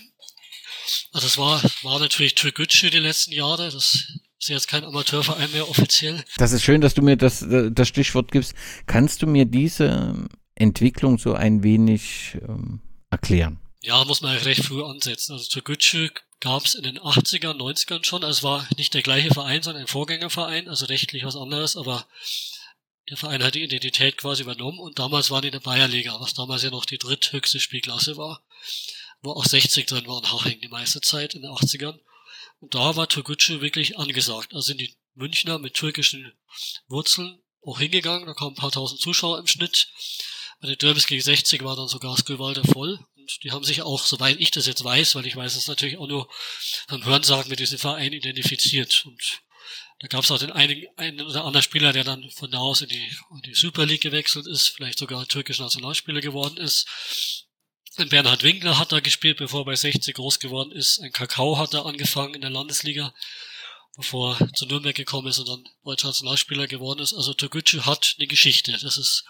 Also 1.12 1.28
es 1.28 1.38
war, 1.38 1.62
war 1.84 2.00
natürlich 2.00 2.36
Türkgücü 2.36 2.90
die 2.90 3.00
letzten 3.00 3.32
Jahre. 3.32 3.72
Das 3.72 4.08
ist 4.40 4.50
jetzt 4.50 4.68
kein 4.68 4.84
Amateurverein 4.84 5.52
mehr 5.52 5.70
offiziell. 5.70 6.24
Das 6.38 6.52
ist 6.52 6.64
schön, 6.64 6.82
dass 6.82 6.94
du 6.94 7.02
mir 7.02 7.16
das, 7.16 7.46
das 7.48 7.88
Stichwort 7.88 8.32
gibst. 8.32 8.54
Kannst 8.86 9.22
du 9.22 9.28
mir 9.28 9.46
diese 9.46 10.28
Entwicklung 10.56 11.18
so 11.18 11.34
ein 11.34 11.64
wenig 11.64 12.38
ähm, 12.48 12.82
erklären? 13.10 13.60
Ja, 13.82 14.04
muss 14.06 14.22
man 14.22 14.36
recht 14.38 14.64
früh 14.64 14.84
ansetzen. 14.84 15.34
Also 15.34 15.48
Türkgücü 15.50 16.10
gab 16.40 16.66
es 16.66 16.76
in 16.76 16.84
den 16.84 17.00
80ern, 17.00 17.58
90ern 17.58 18.04
schon. 18.06 18.24
Also 18.24 18.38
es 18.38 18.44
war 18.44 18.68
nicht 18.78 18.94
der 18.94 19.02
gleiche 19.02 19.34
Verein, 19.34 19.62
sondern 19.62 19.84
ein 19.84 19.88
Vorgängerverein, 19.88 20.68
also 20.70 20.86
rechtlich 20.86 21.24
was 21.24 21.36
anderes, 21.36 21.76
aber 21.76 22.06
der 23.10 23.18
Verein 23.18 23.44
hat 23.44 23.56
die 23.56 23.64
Identität 23.64 24.18
quasi 24.18 24.44
übernommen 24.44 24.80
und 24.80 25.00
damals 25.00 25.30
waren 25.30 25.44
die 25.44 25.50
in 25.50 25.54
der 25.54 25.60
Bayerliga, 25.60 26.20
was 26.20 26.34
damals 26.34 26.64
ja 26.64 26.72
noch 26.72 26.86
die 26.86 26.98
dritthöchste 26.98 27.60
Spielklasse 27.60 28.18
war, 28.18 28.44
wo 29.22 29.32
auch 29.32 29.46
60 29.46 29.86
drin 29.86 30.08
waren, 30.08 30.32
Haching 30.32 30.60
die 30.62 30.68
meiste 30.68 31.02
Zeit 31.02 31.36
in 31.36 31.44
den 31.44 31.52
80ern. 31.52 32.00
Und 32.60 32.74
da 32.74 32.96
war 32.96 33.08
Turgutschü 33.08 33.62
wirklich 33.62 33.98
angesagt. 33.98 34.54
Also 34.54 34.68
sind 34.68 34.82
die 34.82 34.96
Münchner 35.14 35.60
mit 35.60 35.76
türkischen 35.76 36.34
Wurzeln 36.88 37.42
auch 37.62 37.80
hingegangen, 37.80 38.28
da 38.28 38.34
kamen 38.34 38.52
ein 38.52 38.60
paar 38.60 38.72
tausend 38.72 39.02
Zuschauer 39.02 39.40
im 39.40 39.48
Schnitt. 39.48 39.88
Bei 40.62 40.68
den 40.68 40.78
Derbys 40.78 41.08
gegen 41.08 41.22
60 41.22 41.64
war 41.64 41.76
dann 41.76 41.88
sogar 41.88 42.16
Skölwalder 42.18 42.64
voll. 42.64 43.00
Und 43.16 43.44
die 43.44 43.52
haben 43.52 43.64
sich 43.64 43.82
auch, 43.82 44.06
soweit 44.06 44.40
ich 44.40 44.52
das 44.52 44.68
jetzt 44.68 44.84
weiß, 44.84 45.16
weil 45.16 45.26
ich 45.26 45.36
weiß 45.36 45.56
es 45.56 45.68
natürlich 45.68 45.98
auch 45.98 46.08
nur 46.08 46.30
vom 46.88 47.04
Hörensagen 47.04 47.50
mit 47.50 47.60
diesem 47.60 47.80
Verein 47.80 48.14
identifiziert. 48.14 49.06
Und 49.06 49.42
da 50.06 50.18
gab 50.18 50.24
es 50.24 50.30
auch 50.30 50.38
den 50.38 50.52
einen, 50.52 50.86
einen 50.98 51.22
oder 51.22 51.46
anderen 51.46 51.64
Spieler, 51.64 51.92
der 51.92 52.04
dann 52.04 52.30
von 52.30 52.52
da 52.52 52.60
aus 52.60 52.82
in 52.82 52.90
die, 52.90 53.12
in 53.32 53.42
die 53.44 53.56
Super 53.56 53.88
League 53.88 54.04
gewechselt 54.04 54.46
ist, 54.46 54.68
vielleicht 54.68 55.00
sogar 55.00 55.28
türkischer 55.28 55.64
Nationalspieler 55.64 56.22
geworden 56.22 56.58
ist. 56.58 56.86
Ein 57.98 58.10
Bernhard 58.10 58.44
Winkler 58.44 58.78
hat 58.78 58.92
da 58.92 59.00
gespielt, 59.00 59.38
bevor 59.38 59.62
er 59.62 59.66
bei 59.66 59.76
60 59.76 60.14
groß 60.14 60.40
geworden 60.40 60.72
ist. 60.72 61.00
Ein 61.00 61.12
Kakao 61.12 61.58
hat 61.58 61.74
da 61.74 61.82
angefangen 61.82 62.36
in 62.36 62.42
der 62.42 62.52
Landesliga, 62.52 63.16
bevor 63.96 64.40
er 64.40 64.54
zu 64.54 64.68
Nürnberg 64.68 64.96
gekommen 64.96 65.28
ist 65.28 65.40
und 65.40 65.50
dann 65.50 65.64
deutscher 65.84 66.10
Nationalspieler 66.10 66.68
geworden 66.68 67.00
ist. 67.00 67.16
Also 67.16 67.34
Türkgücü 67.34 67.80
hat 67.80 68.14
eine 68.20 68.28
Geschichte. 68.28 68.74
Das 68.74 68.98
ist 68.98 69.26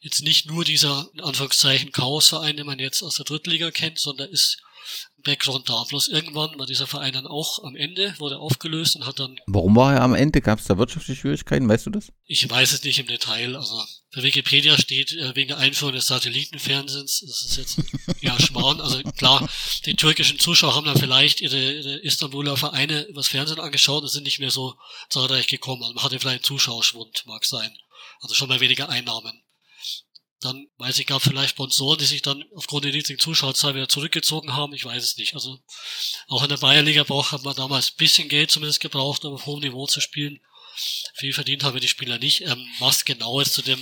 jetzt 0.00 0.22
nicht 0.22 0.46
nur 0.46 0.64
dieser, 0.64 1.10
in 1.12 1.20
Anführungszeichen, 1.20 1.92
Chaosverein, 1.92 2.56
den 2.56 2.64
man 2.64 2.78
jetzt 2.78 3.02
aus 3.02 3.16
der 3.16 3.26
Drittliga 3.26 3.70
kennt, 3.70 3.98
sondern 3.98 4.30
ist 4.30 4.62
ein 5.18 5.22
Background 5.22 5.68
da. 5.68 5.84
Bloß 5.88 6.08
irgendwann 6.08 6.58
war 6.58 6.66
dieser 6.66 6.86
Verein 6.86 7.12
dann 7.12 7.26
auch 7.26 7.62
am 7.64 7.76
Ende, 7.76 8.14
wurde 8.18 8.38
aufgelöst 8.38 8.96
und 8.96 9.06
hat 9.06 9.18
dann... 9.18 9.36
Warum 9.46 9.76
war 9.76 9.94
er 9.94 10.02
am 10.02 10.14
Ende? 10.14 10.40
Gab 10.40 10.58
es 10.58 10.66
da 10.66 10.78
wirtschaftliche 10.78 11.20
Schwierigkeiten? 11.20 11.68
Weißt 11.68 11.86
du 11.86 11.90
das? 11.90 12.12
Ich 12.24 12.48
weiß 12.48 12.72
es 12.72 12.84
nicht 12.84 12.98
im 12.98 13.06
Detail. 13.06 13.56
Also 13.56 13.82
bei 14.14 14.22
Wikipedia 14.22 14.78
steht 14.78 15.12
äh, 15.12 15.34
wegen 15.36 15.48
der 15.48 15.58
Einführung 15.58 15.94
des 15.94 16.06
Satellitenfernsehens, 16.06 17.20
das 17.26 17.42
ist 17.42 17.56
jetzt 17.56 17.78
ja 18.22 18.38
Schmarrn. 18.40 18.80
Also 18.80 19.02
klar, 19.02 19.48
die 19.84 19.94
türkischen 19.94 20.38
Zuschauer 20.38 20.74
haben 20.74 20.86
dann 20.86 20.98
vielleicht 20.98 21.40
ihre, 21.40 21.72
ihre 21.72 21.96
Istanbuler 21.98 22.56
Vereine 22.56 23.02
übers 23.04 23.28
Fernsehen 23.28 23.60
angeschaut 23.60 24.02
und 24.02 24.08
sind 24.08 24.24
nicht 24.24 24.38
mehr 24.38 24.50
so 24.50 24.74
zahlreich 25.10 25.48
gekommen. 25.48 25.82
Also 25.82 25.94
man 25.94 26.04
hatte 26.04 26.18
vielleicht 26.18 26.36
einen 26.36 26.44
Zuschauerschwund, 26.44 27.24
mag 27.26 27.44
sein. 27.44 27.76
Also 28.20 28.34
schon 28.34 28.48
mal 28.48 28.60
weniger 28.60 28.88
Einnahmen. 28.88 29.42
Dann 30.40 30.68
weiß 30.76 30.98
ich, 30.98 31.06
gab 31.06 31.22
vielleicht 31.22 31.50
Sponsoren, 31.50 31.98
die 31.98 32.04
sich 32.04 32.20
dann 32.20 32.44
aufgrund 32.54 32.84
der 32.84 32.92
niedrigen 32.92 33.18
Zuschauerzahl 33.18 33.74
wieder 33.74 33.88
zurückgezogen 33.88 34.54
haben. 34.54 34.74
Ich 34.74 34.84
weiß 34.84 35.02
es 35.02 35.16
nicht. 35.16 35.34
Also 35.34 35.58
auch 36.28 36.42
in 36.42 36.50
der 36.50 36.58
Bayernliga 36.58 37.04
braucht 37.04 37.32
hat 37.32 37.42
man 37.42 37.56
damals 37.56 37.90
ein 37.90 37.96
bisschen 37.96 38.28
Geld 38.28 38.50
zumindest 38.50 38.80
gebraucht, 38.80 39.24
um 39.24 39.34
auf 39.34 39.46
hohem 39.46 39.60
Niveau 39.60 39.86
zu 39.86 40.00
spielen. 40.00 40.40
Viel 41.14 41.32
verdient 41.32 41.64
haben 41.64 41.80
die 41.80 41.88
Spieler 41.88 42.18
nicht. 42.18 42.42
Ähm, 42.42 42.66
was 42.80 43.06
genau 43.06 43.40
es 43.40 43.52
zu 43.52 43.62
dem 43.62 43.80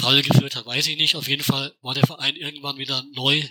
Fall 0.00 0.22
geführt 0.22 0.54
hat, 0.54 0.66
weiß 0.66 0.86
ich 0.86 0.96
nicht. 0.96 1.16
Auf 1.16 1.28
jeden 1.28 1.42
Fall 1.42 1.74
war 1.82 1.94
der 1.94 2.06
Verein 2.06 2.36
irgendwann 2.36 2.78
wieder 2.78 3.04
neu, 3.12 3.42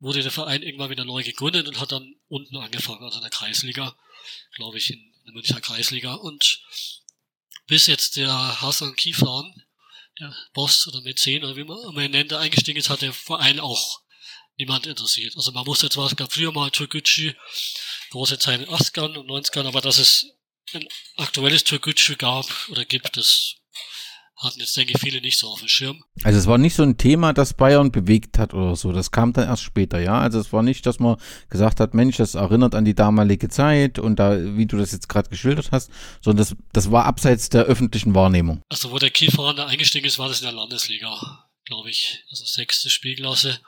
wurde 0.00 0.22
der 0.22 0.32
Verein 0.32 0.62
irgendwann 0.62 0.90
wieder 0.90 1.04
neu 1.04 1.22
gegründet 1.22 1.68
und 1.68 1.80
hat 1.80 1.92
dann 1.92 2.16
unten 2.28 2.56
angefangen, 2.56 3.02
also 3.04 3.18
in 3.18 3.22
der 3.22 3.30
Kreisliga, 3.30 3.96
glaube 4.56 4.78
ich, 4.78 4.90
in 4.90 5.14
der 5.24 5.34
Münchner 5.34 5.60
Kreisliga. 5.60 6.14
Und 6.14 6.60
bis 7.68 7.86
jetzt 7.86 8.16
der 8.16 8.60
Hasan 8.60 8.96
Kifan, 8.96 9.54
der 10.20 10.34
Boss 10.52 10.86
oder 10.86 11.00
Mäzen 11.00 11.44
oder 11.44 11.56
wie 11.56 11.64
man, 11.64 11.78
man 11.94 12.04
ihn 12.04 12.10
nennt, 12.10 12.32
eingestiegen 12.32 12.78
ist, 12.78 12.90
hat 12.90 13.02
der 13.02 13.12
Verein 13.12 13.60
auch 13.60 14.00
niemand 14.56 14.86
interessiert. 14.86 15.36
Also 15.36 15.52
man 15.52 15.66
wusste 15.66 15.88
zwar, 15.88 16.06
es 16.06 16.16
gab 16.16 16.32
früher 16.32 16.52
mal 16.52 16.70
Türkgücü, 16.70 17.34
große 18.10 18.38
Zeit 18.38 18.60
in 18.60 18.66
den 18.66 18.74
80ern 18.74 19.16
und 19.16 19.30
90ern, 19.30 19.66
aber 19.66 19.80
dass 19.80 19.98
es 19.98 20.26
ein 20.72 20.86
aktuelles 21.16 21.64
Türkgücü 21.64 22.16
gab 22.16 22.46
oder 22.68 22.84
gibt, 22.84 23.16
das 23.16 23.57
hatten 24.38 24.60
jetzt, 24.60 24.76
denke 24.76 24.92
ich, 24.94 25.00
viele 25.00 25.20
nicht 25.20 25.36
so 25.36 25.48
auf 25.48 25.58
dem 25.58 25.68
Schirm. 25.68 26.04
Also 26.22 26.38
es 26.38 26.46
war 26.46 26.58
nicht 26.58 26.74
so 26.74 26.84
ein 26.84 26.96
Thema, 26.96 27.32
das 27.32 27.54
Bayern 27.54 27.90
bewegt 27.90 28.38
hat 28.38 28.54
oder 28.54 28.76
so. 28.76 28.92
Das 28.92 29.10
kam 29.10 29.32
dann 29.32 29.48
erst 29.48 29.64
später, 29.64 30.00
ja. 30.00 30.20
Also 30.20 30.38
es 30.38 30.52
war 30.52 30.62
nicht, 30.62 30.86
dass 30.86 31.00
man 31.00 31.16
gesagt 31.50 31.80
hat, 31.80 31.94
Mensch, 31.94 32.18
das 32.18 32.36
erinnert 32.36 32.74
an 32.74 32.84
die 32.84 32.94
damalige 32.94 33.48
Zeit 33.48 33.98
und 33.98 34.18
da, 34.18 34.56
wie 34.56 34.66
du 34.66 34.76
das 34.76 34.92
jetzt 34.92 35.08
gerade 35.08 35.28
geschildert 35.28 35.72
hast, 35.72 35.90
sondern 36.20 36.38
das, 36.38 36.56
das 36.72 36.90
war 36.92 37.04
abseits 37.04 37.48
der 37.48 37.64
öffentlichen 37.64 38.14
Wahrnehmung. 38.14 38.62
Also 38.68 38.92
wo 38.92 38.98
der 38.98 39.10
Kiefer 39.10 39.54
da 39.54 39.66
eingestiegen 39.66 40.06
ist, 40.06 40.18
war 40.18 40.28
das 40.28 40.40
in 40.40 40.46
der 40.46 40.54
Landesliga, 40.54 41.48
glaube 41.64 41.90
ich. 41.90 42.24
Also 42.30 42.44
sechste 42.44 42.90
Spielklasse. 42.90 43.58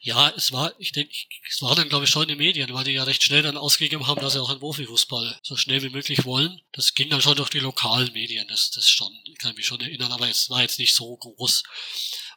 Ja, 0.00 0.28
es 0.30 0.52
war, 0.52 0.72
ich 0.78 0.92
denke, 0.92 1.12
es 1.48 1.62
war 1.62 1.74
dann, 1.74 1.88
glaube 1.88 2.04
ich, 2.04 2.10
schon 2.10 2.22
in 2.22 2.28
den 2.28 2.38
Medien, 2.38 2.72
weil 2.72 2.84
die 2.84 2.92
ja 2.92 3.04
recht 3.04 3.22
schnell 3.22 3.42
dann 3.42 3.56
ausgegeben 3.56 4.06
haben, 4.06 4.20
dass 4.20 4.34
sie 4.34 4.42
auch 4.42 4.50
einen 4.50 4.60
Profifußball 4.60 5.40
so 5.42 5.56
schnell 5.56 5.82
wie 5.82 5.88
möglich 5.88 6.24
wollen. 6.24 6.60
Das 6.72 6.94
ging 6.94 7.10
dann 7.10 7.22
schon 7.22 7.36
durch 7.36 7.50
die 7.50 7.60
lokalen 7.60 8.12
Medien, 8.12 8.46
das, 8.48 8.70
das 8.70 8.90
schon, 8.90 9.12
ich 9.24 9.38
kann 9.38 9.54
mich 9.54 9.66
schon 9.66 9.80
erinnern, 9.80 10.12
aber 10.12 10.28
es 10.28 10.50
war 10.50 10.62
jetzt 10.62 10.78
nicht 10.78 10.94
so 10.94 11.16
groß. 11.16 11.62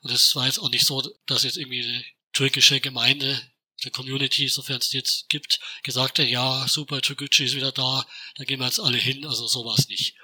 Und 0.01 0.12
es 0.12 0.36
war 0.36 0.45
jetzt 0.45 0.60
auch 0.60 0.70
nicht 0.70 0.86
so, 0.86 1.01
dass 1.26 1.43
jetzt 1.43 1.57
irgendwie 1.57 1.82
die 1.82 2.05
türkische 2.34 2.80
Gemeinde, 2.80 3.41
der 3.84 3.91
Community, 3.91 4.47
sofern 4.47 4.78
es 4.78 4.89
die 4.89 4.97
jetzt 4.97 5.30
gibt, 5.30 5.60
gesagt 5.84 6.20
hat, 6.20 6.28
ja, 6.28 6.68
super, 6.68 7.01
Türkgücü 7.01 7.45
ist 7.45 7.55
wieder 7.55 7.72
da, 7.72 8.05
da 8.36 8.43
gehen 8.43 8.60
wir 8.60 8.66
jetzt 8.66 8.80
alle 8.80 8.97
hin, 8.97 9.26
also 9.26 9.47
so 9.47 9.64
war 9.66 9.78
es 9.78 9.88
nicht. 9.88 10.16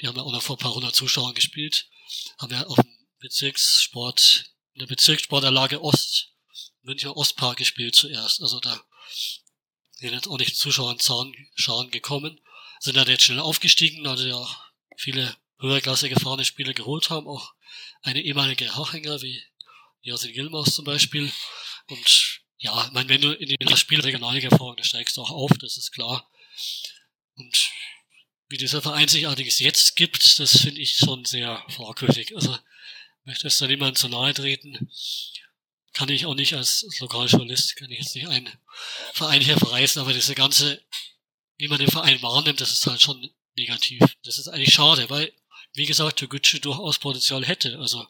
Die 0.00 0.08
haben 0.08 0.16
ja 0.16 0.22
auch 0.22 0.32
noch 0.32 0.42
vor 0.42 0.56
ein 0.56 0.60
paar 0.60 0.74
hundert 0.74 0.96
Zuschauern 0.96 1.34
gespielt, 1.34 1.88
haben 2.38 2.52
ja 2.52 2.66
auf 2.66 2.76
dem 2.76 2.92
Bezirkssport, 3.20 4.46
in 4.72 4.80
der 4.80 4.86
Bezirkssportanlage 4.86 5.80
Ost 5.80 6.33
Münchner 6.84 7.16
Ostpark 7.16 7.56
gespielt 7.56 7.94
zuerst. 7.94 8.42
Also 8.42 8.60
da 8.60 8.80
sind 9.92 10.12
jetzt 10.12 10.28
auch 10.28 10.38
nicht 10.38 10.56
Zuschauer 10.56 10.96
Schauen 11.54 11.90
gekommen. 11.90 12.40
Sind 12.80 12.96
dann 12.96 13.08
jetzt 13.08 13.24
schnell 13.24 13.40
aufgestiegen, 13.40 14.04
da 14.04 14.16
sie 14.16 14.28
ja 14.28 14.46
viele 14.96 15.36
höherklasse 15.58 16.08
gefahrene 16.08 16.44
Spieler 16.44 16.74
geholt 16.74 17.10
haben. 17.10 17.26
Auch 17.26 17.54
eine 18.02 18.20
ehemalige 18.20 18.76
Hachinger 18.76 19.22
wie 19.22 19.42
Jasin 20.02 20.32
Gilmaus 20.32 20.74
zum 20.74 20.84
Beispiel. 20.84 21.32
Und 21.88 22.40
ja, 22.58 22.86
ich 22.86 22.92
meine, 22.92 23.08
wenn 23.08 23.22
du 23.22 23.32
in 23.32 23.48
die 23.48 23.56
das 23.56 23.80
Spiel 23.80 24.00
Regionalliga 24.00 24.50
fahren, 24.50 24.76
dann 24.76 24.84
steigst 24.84 25.16
du 25.16 25.22
auch 25.22 25.30
auf, 25.30 25.52
das 25.58 25.78
ist 25.78 25.92
klar. 25.92 26.30
Und 27.36 27.70
wie 28.48 28.58
dieser 28.58 28.82
Verein 28.82 29.08
sich 29.08 29.26
allerdings 29.26 29.58
jetzt 29.58 29.96
gibt, 29.96 30.38
das 30.38 30.60
finde 30.60 30.80
ich 30.80 30.96
schon 30.96 31.24
sehr 31.24 31.64
fragwürdig. 31.70 32.36
Also 32.36 32.56
möchte 33.24 33.46
es 33.46 33.58
da 33.58 33.66
niemand 33.66 33.96
zu 33.96 34.08
nahe 34.08 34.34
treten 34.34 34.90
kann 35.94 36.08
ich 36.08 36.26
auch 36.26 36.34
nicht 36.34 36.54
als 36.54 36.86
Lokaljournalist, 36.98 37.76
kann 37.76 37.90
ich 37.90 38.00
jetzt 38.00 38.14
nicht 38.14 38.28
einen 38.28 38.50
Verein 39.12 39.40
hier 39.40 39.56
verreißen, 39.56 40.02
aber 40.02 40.12
diese 40.12 40.34
ganze, 40.34 40.82
wie 41.56 41.68
man 41.68 41.78
den 41.78 41.90
Verein 41.90 42.20
wahrnimmt, 42.20 42.60
das 42.60 42.72
ist 42.72 42.86
halt 42.86 43.00
schon 43.00 43.30
negativ. 43.56 44.00
Das 44.24 44.38
ist 44.38 44.48
eigentlich 44.48 44.74
schade, 44.74 45.08
weil 45.08 45.32
wie 45.74 45.86
gesagt, 45.86 46.18
Türkgücü 46.18 46.60
durchaus 46.60 46.98
Potenzial 46.98 47.44
hätte. 47.44 47.78
Also 47.78 48.06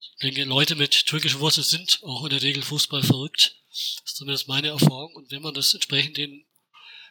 ich 0.00 0.16
denke, 0.22 0.44
Leute 0.44 0.76
mit 0.76 1.06
türkischer 1.06 1.40
Wurzel 1.40 1.64
sind 1.64 2.00
auch 2.02 2.24
in 2.24 2.30
der 2.30 2.42
Regel 2.42 2.62
Fußball 2.62 3.02
verrückt. 3.02 3.56
Das 3.70 4.02
ist 4.04 4.16
zumindest 4.16 4.48
meine 4.48 4.68
Erfahrung. 4.68 5.14
Und 5.14 5.30
wenn 5.30 5.42
man 5.42 5.54
das 5.54 5.74
entsprechend 5.74 6.16
den 6.16 6.46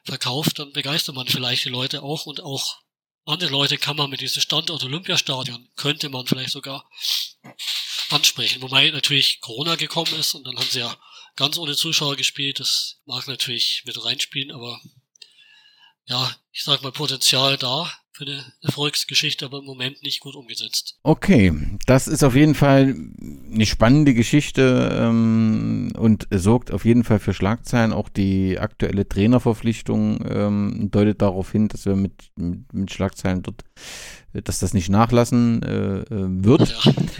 verkauft, 0.06 0.60
dann 0.60 0.72
begeistert 0.72 1.16
man 1.16 1.28
vielleicht 1.28 1.66
die 1.66 1.70
Leute 1.70 2.04
auch 2.04 2.26
und 2.26 2.42
auch 2.42 2.82
andere 3.26 3.52
Leute 3.52 3.78
kann 3.78 3.96
man 3.96 4.10
mit 4.10 4.22
diesem 4.22 4.42
Standort 4.42 4.84
Olympiastadion, 4.84 5.70
könnte 5.76 6.10
man 6.10 6.28
vielleicht 6.28 6.52
sogar 6.52 6.90
ansprechen. 8.14 8.62
Wobei 8.62 8.90
natürlich 8.90 9.42
Corona 9.42 9.76
gekommen 9.76 10.14
ist 10.20 10.34
und 10.34 10.46
dann 10.46 10.56
haben 10.58 10.70
sie 10.70 10.80
ja 10.80 10.96
ganz 11.36 11.58
ohne 11.58 11.76
Zuschauer 11.76 12.16
gespielt. 12.16 12.60
Das 12.60 13.02
mag 13.06 13.28
natürlich 13.28 13.84
mit 13.86 14.04
reinspielen, 14.04 14.52
aber 14.52 14.80
ja, 16.06 16.36
ich 16.52 16.64
sag 16.64 16.84
mal 16.84 16.92
Potenzial 16.92 17.58
da 17.58 17.92
für 18.12 18.26
eine 18.26 18.44
Erfolgsgeschichte, 18.62 19.46
aber 19.46 19.60
im 19.60 19.66
Moment 19.66 20.04
nicht 20.04 20.20
gut 20.20 20.36
umgesetzt. 20.36 21.00
Okay, 21.02 21.52
das 21.88 22.08
ist 22.08 22.24
auf 22.24 22.36
jeden 22.36 22.54
Fall 22.54 22.96
eine 23.52 23.66
spannende 23.66 24.14
Geschichte 24.14 24.96
ähm, 25.02 25.92
und 25.98 26.28
sorgt 26.30 26.72
auf 26.72 26.86
jeden 26.86 27.04
Fall 27.04 27.20
für 27.20 27.34
Schlagzeilen. 27.34 27.92
Auch 27.92 28.10
die 28.10 28.60
aktuelle 28.60 29.08
Trainerverpflichtung 29.08 30.24
ähm, 30.30 30.90
deutet 30.92 31.24
darauf 31.24 31.52
hin, 31.52 31.70
dass 31.70 31.86
wir 31.86 31.96
mit, 31.96 32.14
mit, 32.36 32.72
mit 32.72 32.94
Schlagzeilen 32.94 33.42
dort, 33.42 33.64
dass 34.34 34.60
das 34.60 34.74
nicht 34.74 34.90
nachlassen 34.90 35.62
äh, 35.64 36.00
äh 36.02 36.06
wird. 36.10 36.76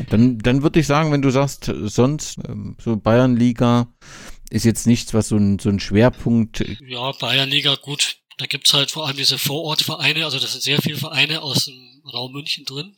Dann, 0.10 0.40
dann 0.40 0.64
würde 0.64 0.80
ich 0.80 0.88
sagen, 0.88 1.12
wenn 1.12 1.22
du 1.22 1.30
sagst, 1.30 1.72
sonst 1.84 2.38
ähm, 2.48 2.76
so 2.80 2.96
Bayernliga 2.96 3.88
ist 4.50 4.66
jetzt 4.66 4.88
nichts, 4.88 5.14
was 5.14 5.30
so 5.30 5.38
ein, 5.38 5.60
so 5.60 5.70
ein 5.70 5.80
Schwerpunkt. 5.80 6.64
Ja, 6.88 7.12
Bayernliga 7.12 7.76
gut 7.76 8.18
da 8.38 8.46
gibt's 8.46 8.74
halt 8.74 8.92
vor 8.92 9.08
allem 9.08 9.18
diese 9.18 9.38
Vorortvereine, 9.38 10.26
also 10.26 10.40
das 10.40 10.54
sind 10.54 10.64
sehr 10.64 10.82
viele 10.82 10.98
Vereine 10.98 11.42
aus 11.42 11.66
dem 11.66 12.02
Raum 12.12 12.32
München 12.32 12.66
drin. 12.66 12.98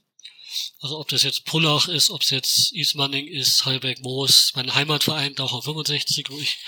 Also 0.80 0.99
ob 0.99 1.09
das 1.09 1.24
jetzt 1.24 1.45
Pullach 1.45 1.88
ist, 1.88 2.09
ob 2.09 2.22
es 2.22 2.30
jetzt 2.30 2.72
Ismaning 2.74 3.28
ist, 3.28 3.66
Heilberg 3.66 3.99
Moos, 4.01 4.53
mein 4.55 4.74
Heimatverein, 4.74 5.36
Daucher 5.36 5.61
65, 5.61 6.30
wo 6.30 6.38
ich 6.39 6.59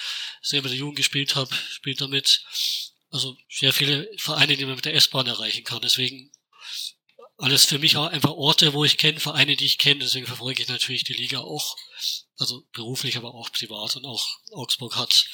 sehr 0.42 0.62
mit 0.62 0.72
der 0.72 0.78
Jugend 0.78 0.98
gespielt 0.98 1.36
habe, 1.36 1.54
spielt 1.70 2.02
damit. 2.02 2.44
Also 3.10 3.38
sehr 3.50 3.72
viele 3.72 4.10
Vereine, 4.18 4.58
die 4.58 4.66
man 4.66 4.76
mit 4.76 4.84
der 4.84 4.96
S-Bahn 4.96 5.28
erreichen 5.28 5.64
kann. 5.64 5.80
Deswegen 5.82 6.30
alles 7.38 7.66
für 7.66 7.80
mich 7.80 7.98
auch 7.98 8.08
einfach 8.08 8.32
Orte, 8.32 8.74
wo 8.74 8.84
ich 8.84 8.98
kenne, 8.98 9.20
Vereine, 9.20 9.56
die 9.56 9.66
ich 9.66 9.78
kenne. 9.78 10.00
Deswegen 10.02 10.26
verfolge 10.26 10.64
ich 10.64 10.70
natürlich 10.70 11.04
die 11.04 11.14
Liga 11.14 11.40
auch. 11.40 11.78
Also 12.38 12.64
beruflich, 12.74 13.18
aber 13.18 13.34
auch 13.34 13.52
privat. 13.52 13.96
Und 13.96 14.06
auch 14.06 14.28
Augsburg 14.52 14.96
hat 14.96 15.26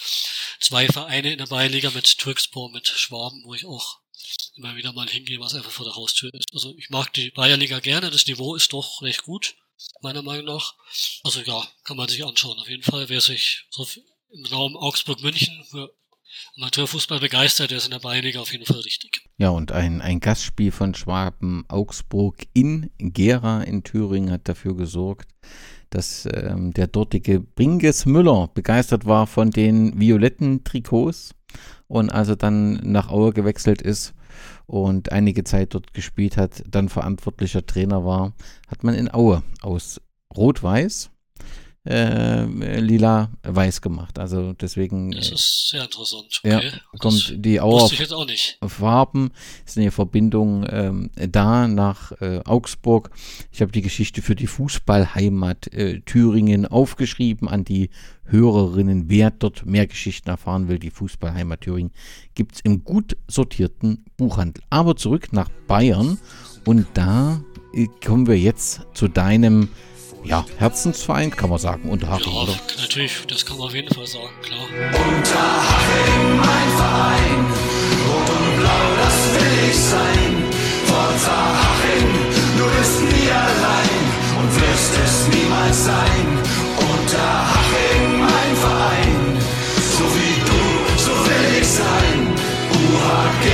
zwei 0.59 0.87
Vereine 0.87 1.31
in 1.31 1.37
der 1.37 1.47
Bayernliga 1.47 1.91
mit 1.91 2.17
Türkspor, 2.17 2.69
mit 2.71 2.87
Schwaben, 2.87 3.43
wo 3.45 3.53
ich 3.53 3.65
auch 3.65 3.99
immer 4.55 4.75
wieder 4.75 4.93
mal 4.93 5.09
hingehe, 5.09 5.39
was 5.39 5.55
einfach 5.55 5.71
vor 5.71 5.85
der 5.85 5.95
Haustür 5.95 6.33
ist. 6.33 6.47
Also 6.53 6.73
ich 6.77 6.89
mag 6.89 7.13
die 7.13 7.31
Bayernliga 7.31 7.79
gerne, 7.79 8.11
das 8.11 8.27
Niveau 8.27 8.55
ist 8.55 8.71
doch 8.73 9.01
recht 9.01 9.23
gut, 9.23 9.55
meiner 10.01 10.21
Meinung 10.21 10.45
nach. 10.45 10.75
Also 11.23 11.41
ja, 11.41 11.67
kann 11.83 11.97
man 11.97 12.07
sich 12.07 12.23
anschauen. 12.23 12.59
Auf 12.59 12.69
jeden 12.69 12.83
Fall, 12.83 13.09
wer 13.09 13.21
sich 13.21 13.65
so 13.69 13.87
im 14.31 14.45
Raum 14.45 14.75
Augsburg-München 14.75 15.65
für 15.69 15.93
Amateurfußball 16.57 17.19
begeistert, 17.19 17.71
der 17.71 17.77
ist 17.77 17.85
in 17.85 17.91
der 17.91 17.99
Bayernliga 17.99 18.39
auf 18.39 18.51
jeden 18.51 18.65
Fall 18.65 18.79
richtig. 18.81 19.22
Ja, 19.43 19.49
und 19.49 19.73
ein, 19.73 19.99
ein 19.99 20.21
Gastspiel 20.21 20.71
von 20.71 20.93
Schwaben 20.93 21.65
Augsburg 21.67 22.45
in 22.53 22.89
Gera 22.97 23.61
in 23.61 23.83
Thüringen 23.83 24.31
hat 24.31 24.47
dafür 24.47 24.73
gesorgt, 24.73 25.27
dass 25.89 26.25
ähm, 26.33 26.71
der 26.71 26.87
dortige 26.87 27.41
Bringes 27.41 28.05
Müller 28.05 28.49
begeistert 28.53 29.05
war 29.05 29.27
von 29.27 29.51
den 29.51 29.99
violetten 29.99 30.63
Trikots 30.63 31.35
und 31.89 32.09
also 32.09 32.35
dann 32.35 32.75
nach 32.89 33.09
Aue 33.09 33.33
gewechselt 33.33 33.81
ist 33.81 34.13
und 34.65 35.11
einige 35.11 35.43
Zeit 35.43 35.73
dort 35.73 35.93
gespielt 35.93 36.37
hat, 36.37 36.63
dann 36.65 36.87
verantwortlicher 36.87 37.65
Trainer 37.65 38.05
war, 38.05 38.31
hat 38.69 38.85
man 38.85 38.95
in 38.95 39.13
Aue 39.13 39.43
aus 39.61 39.99
Rot-Weiß 40.33 41.11
äh, 41.85 42.45
lila 42.79 43.29
weiß 43.43 43.81
gemacht. 43.81 44.17
Also 44.19 44.53
deswegen. 44.53 45.11
Das 45.11 45.29
äh, 45.29 45.33
ist 45.33 45.69
sehr 45.69 45.83
interessant. 45.83 46.41
Okay. 46.43 46.71
Ja, 46.71 46.99
kommt 46.99 47.33
die 47.37 47.59
Auer 47.59 47.89
Farben, 48.67 49.31
ist 49.65 49.77
eine 49.77 49.91
Verbindung 49.91 50.65
ähm, 50.69 51.09
da 51.15 51.67
nach 51.67 52.13
äh, 52.21 52.39
Augsburg. 52.45 53.11
Ich 53.51 53.61
habe 53.61 53.71
die 53.71 53.81
Geschichte 53.81 54.21
für 54.21 54.35
die 54.35 54.47
Fußballheimat 54.47 55.73
äh, 55.73 55.99
Thüringen 56.01 56.65
aufgeschrieben 56.65 57.49
an 57.49 57.65
die 57.65 57.89
Hörerinnen. 58.25 59.09
Wer 59.09 59.31
dort 59.31 59.65
mehr 59.65 59.87
Geschichten 59.87 60.29
erfahren 60.29 60.69
will, 60.69 60.79
die 60.79 60.89
Fußballheimat 60.89 61.61
Thüringen, 61.61 61.91
gibt 62.33 62.55
es 62.55 62.61
im 62.61 62.83
gut 62.83 63.17
sortierten 63.27 64.05
Buchhandel. 64.15 64.63
Aber 64.69 64.95
zurück 64.95 65.33
nach 65.33 65.49
Bayern 65.67 66.17
und 66.65 66.87
da 66.93 67.43
äh, 67.73 67.87
kommen 68.05 68.27
wir 68.27 68.39
jetzt 68.39 68.81
zu 68.93 69.09
deinem 69.09 69.69
ja, 70.23 70.45
Herzensverein, 70.57 71.31
kann 71.31 71.49
man 71.49 71.59
sagen, 71.59 71.89
Unterhaching, 71.89 72.33
ja, 72.33 72.41
oder? 72.43 72.55
natürlich, 72.79 73.23
das 73.27 73.45
kann 73.45 73.57
man 73.57 73.67
auf 73.67 73.73
jeden 73.75 73.93
Fall 73.93 74.07
sagen, 74.07 74.33
klar. 74.41 74.59
Unterhaching, 74.61 76.37
mein 76.37 76.69
Verein, 76.77 77.45
rot 78.07 78.29
und 78.29 78.59
blau, 78.59 78.85
das 79.03 79.17
will 79.33 79.69
ich 79.69 79.77
sein. 79.77 80.43
Forza 80.85 81.37
Haching, 81.61 82.07
du 82.57 82.65
bist 82.77 83.01
nie 83.01 83.31
allein 83.31 84.03
und 84.39 84.49
wirst 84.61 84.93
es 85.03 85.27
niemals 85.27 85.85
sein. 85.85 86.27
Unterhaching, 86.77 88.19
mein 88.19 88.55
Verein, 88.57 89.37
so 89.97 90.03
wie 90.15 90.37
du, 90.49 90.61
so 90.97 91.11
will 91.25 91.61
ich 91.61 91.67
sein. 91.67 92.19
UHG, 92.71 93.45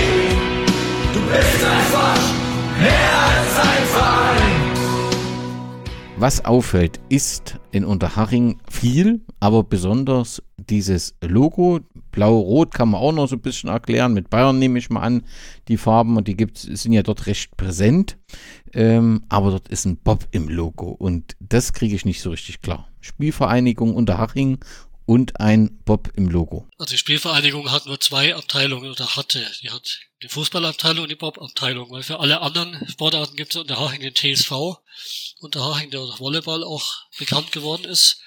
du 1.14 1.20
bist 1.32 1.64
einfach 1.66 2.20
mehr 2.80 3.18
als. 3.34 3.39
Was 6.22 6.44
auffällt, 6.44 7.00
ist 7.08 7.56
in 7.72 7.86
Unterhaching 7.86 8.60
viel, 8.70 9.22
aber 9.40 9.64
besonders 9.64 10.44
dieses 10.58 11.16
Logo. 11.22 11.80
Blau-Rot 12.12 12.74
kann 12.74 12.90
man 12.90 13.00
auch 13.00 13.14
noch 13.14 13.30
so 13.30 13.38
ein 13.38 13.42
bisschen 13.42 13.70
erklären. 13.70 14.14
Mit 14.14 14.30
Bayern 14.30 14.60
nehme 14.60 14.80
ich 14.80 14.90
mal 14.90 15.00
an, 15.00 15.24
die 15.70 15.78
Farben 15.78 16.18
und 16.18 16.28
die 16.28 16.36
gibt's, 16.36 16.64
sind 16.64 16.92
ja 16.92 17.04
dort 17.04 17.26
recht 17.26 17.56
präsent. 17.56 18.18
Ähm, 18.74 19.24
aber 19.30 19.52
dort 19.52 19.70
ist 19.70 19.86
ein 19.86 19.96
Bob 19.96 20.28
im 20.32 20.50
Logo 20.50 20.90
und 20.90 21.38
das 21.40 21.72
kriege 21.72 21.96
ich 21.96 22.04
nicht 22.04 22.22
so 22.22 22.32
richtig 22.32 22.60
klar. 22.60 22.90
Spielvereinigung 23.00 23.96
Unterhaching 23.96 24.60
und 25.06 25.40
ein 25.40 25.80
Bob 25.86 26.12
im 26.18 26.28
Logo. 26.28 26.68
Also 26.78 26.92
die 26.92 26.98
Spielvereinigung 26.98 27.72
hat 27.72 27.86
nur 27.86 28.00
zwei 28.02 28.36
Abteilungen 28.36 28.92
oder 28.92 29.16
hatte. 29.16 29.44
Die 29.64 29.70
hat 29.70 30.00
die 30.22 30.28
Fußballabteilung 30.28 31.04
und 31.04 31.10
die 31.10 31.16
Bob-Abteilung, 31.16 31.90
weil 31.92 32.04
für 32.04 32.20
alle 32.20 32.42
anderen 32.42 32.86
Sportarten 32.90 33.38
gibt 33.38 33.56
es 33.56 33.62
Unterhaching 33.62 34.02
den 34.02 34.14
TSV, 34.14 34.52
Unterhaching 35.40 35.92
der 35.92 36.02
Volleyball 36.02 36.64
auch 36.64 37.06
bekannt 37.18 37.52
geworden 37.52 37.86
ist. 37.86 38.22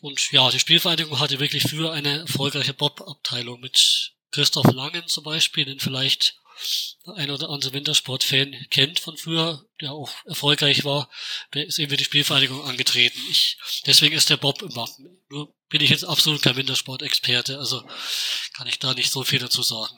Und 0.00 0.30
ja, 0.32 0.50
die 0.50 0.60
Spielvereinigung 0.60 1.18
hatte 1.18 1.40
wirklich 1.40 1.64
für 1.64 1.92
eine 1.92 2.20
erfolgreiche 2.20 2.74
Bob-Abteilung 2.74 3.60
mit 3.60 4.12
Christoph 4.30 4.70
Langen 4.72 5.06
zum 5.08 5.24
Beispiel, 5.24 5.64
den 5.64 5.80
vielleicht 5.80 6.36
ein 7.16 7.30
oder 7.30 7.50
andere 7.50 7.72
Wintersport-Fan 7.72 8.66
kennt 8.70 8.98
von 8.98 9.16
früher, 9.16 9.64
der 9.80 9.92
auch 9.92 10.10
erfolgreich 10.24 10.84
war, 10.84 11.10
der 11.54 11.66
ist 11.66 11.78
eben 11.78 11.90
für 11.90 11.96
die 11.96 12.04
Spielvereinigung 12.04 12.62
angetreten. 12.64 13.20
Ich, 13.30 13.58
deswegen 13.86 14.16
ist 14.16 14.30
der 14.30 14.38
Bob 14.38 14.62
im 14.62 14.74
Wappen. 14.74 15.22
Nur 15.28 15.54
bin 15.68 15.82
ich 15.82 15.90
jetzt 15.90 16.04
absolut 16.04 16.42
kein 16.42 16.56
Wintersport-Experte, 16.56 17.58
also 17.58 17.82
kann 18.54 18.66
ich 18.66 18.78
da 18.78 18.94
nicht 18.94 19.10
so 19.10 19.22
viel 19.22 19.38
dazu 19.38 19.62
sagen. 19.62 19.96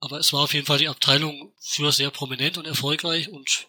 Aber 0.00 0.18
es 0.18 0.32
war 0.32 0.44
auf 0.44 0.54
jeden 0.54 0.66
Fall 0.66 0.78
die 0.78 0.88
Abteilung 0.88 1.54
für 1.60 1.92
sehr 1.92 2.10
prominent 2.10 2.56
und 2.56 2.66
erfolgreich 2.66 3.28
und 3.28 3.66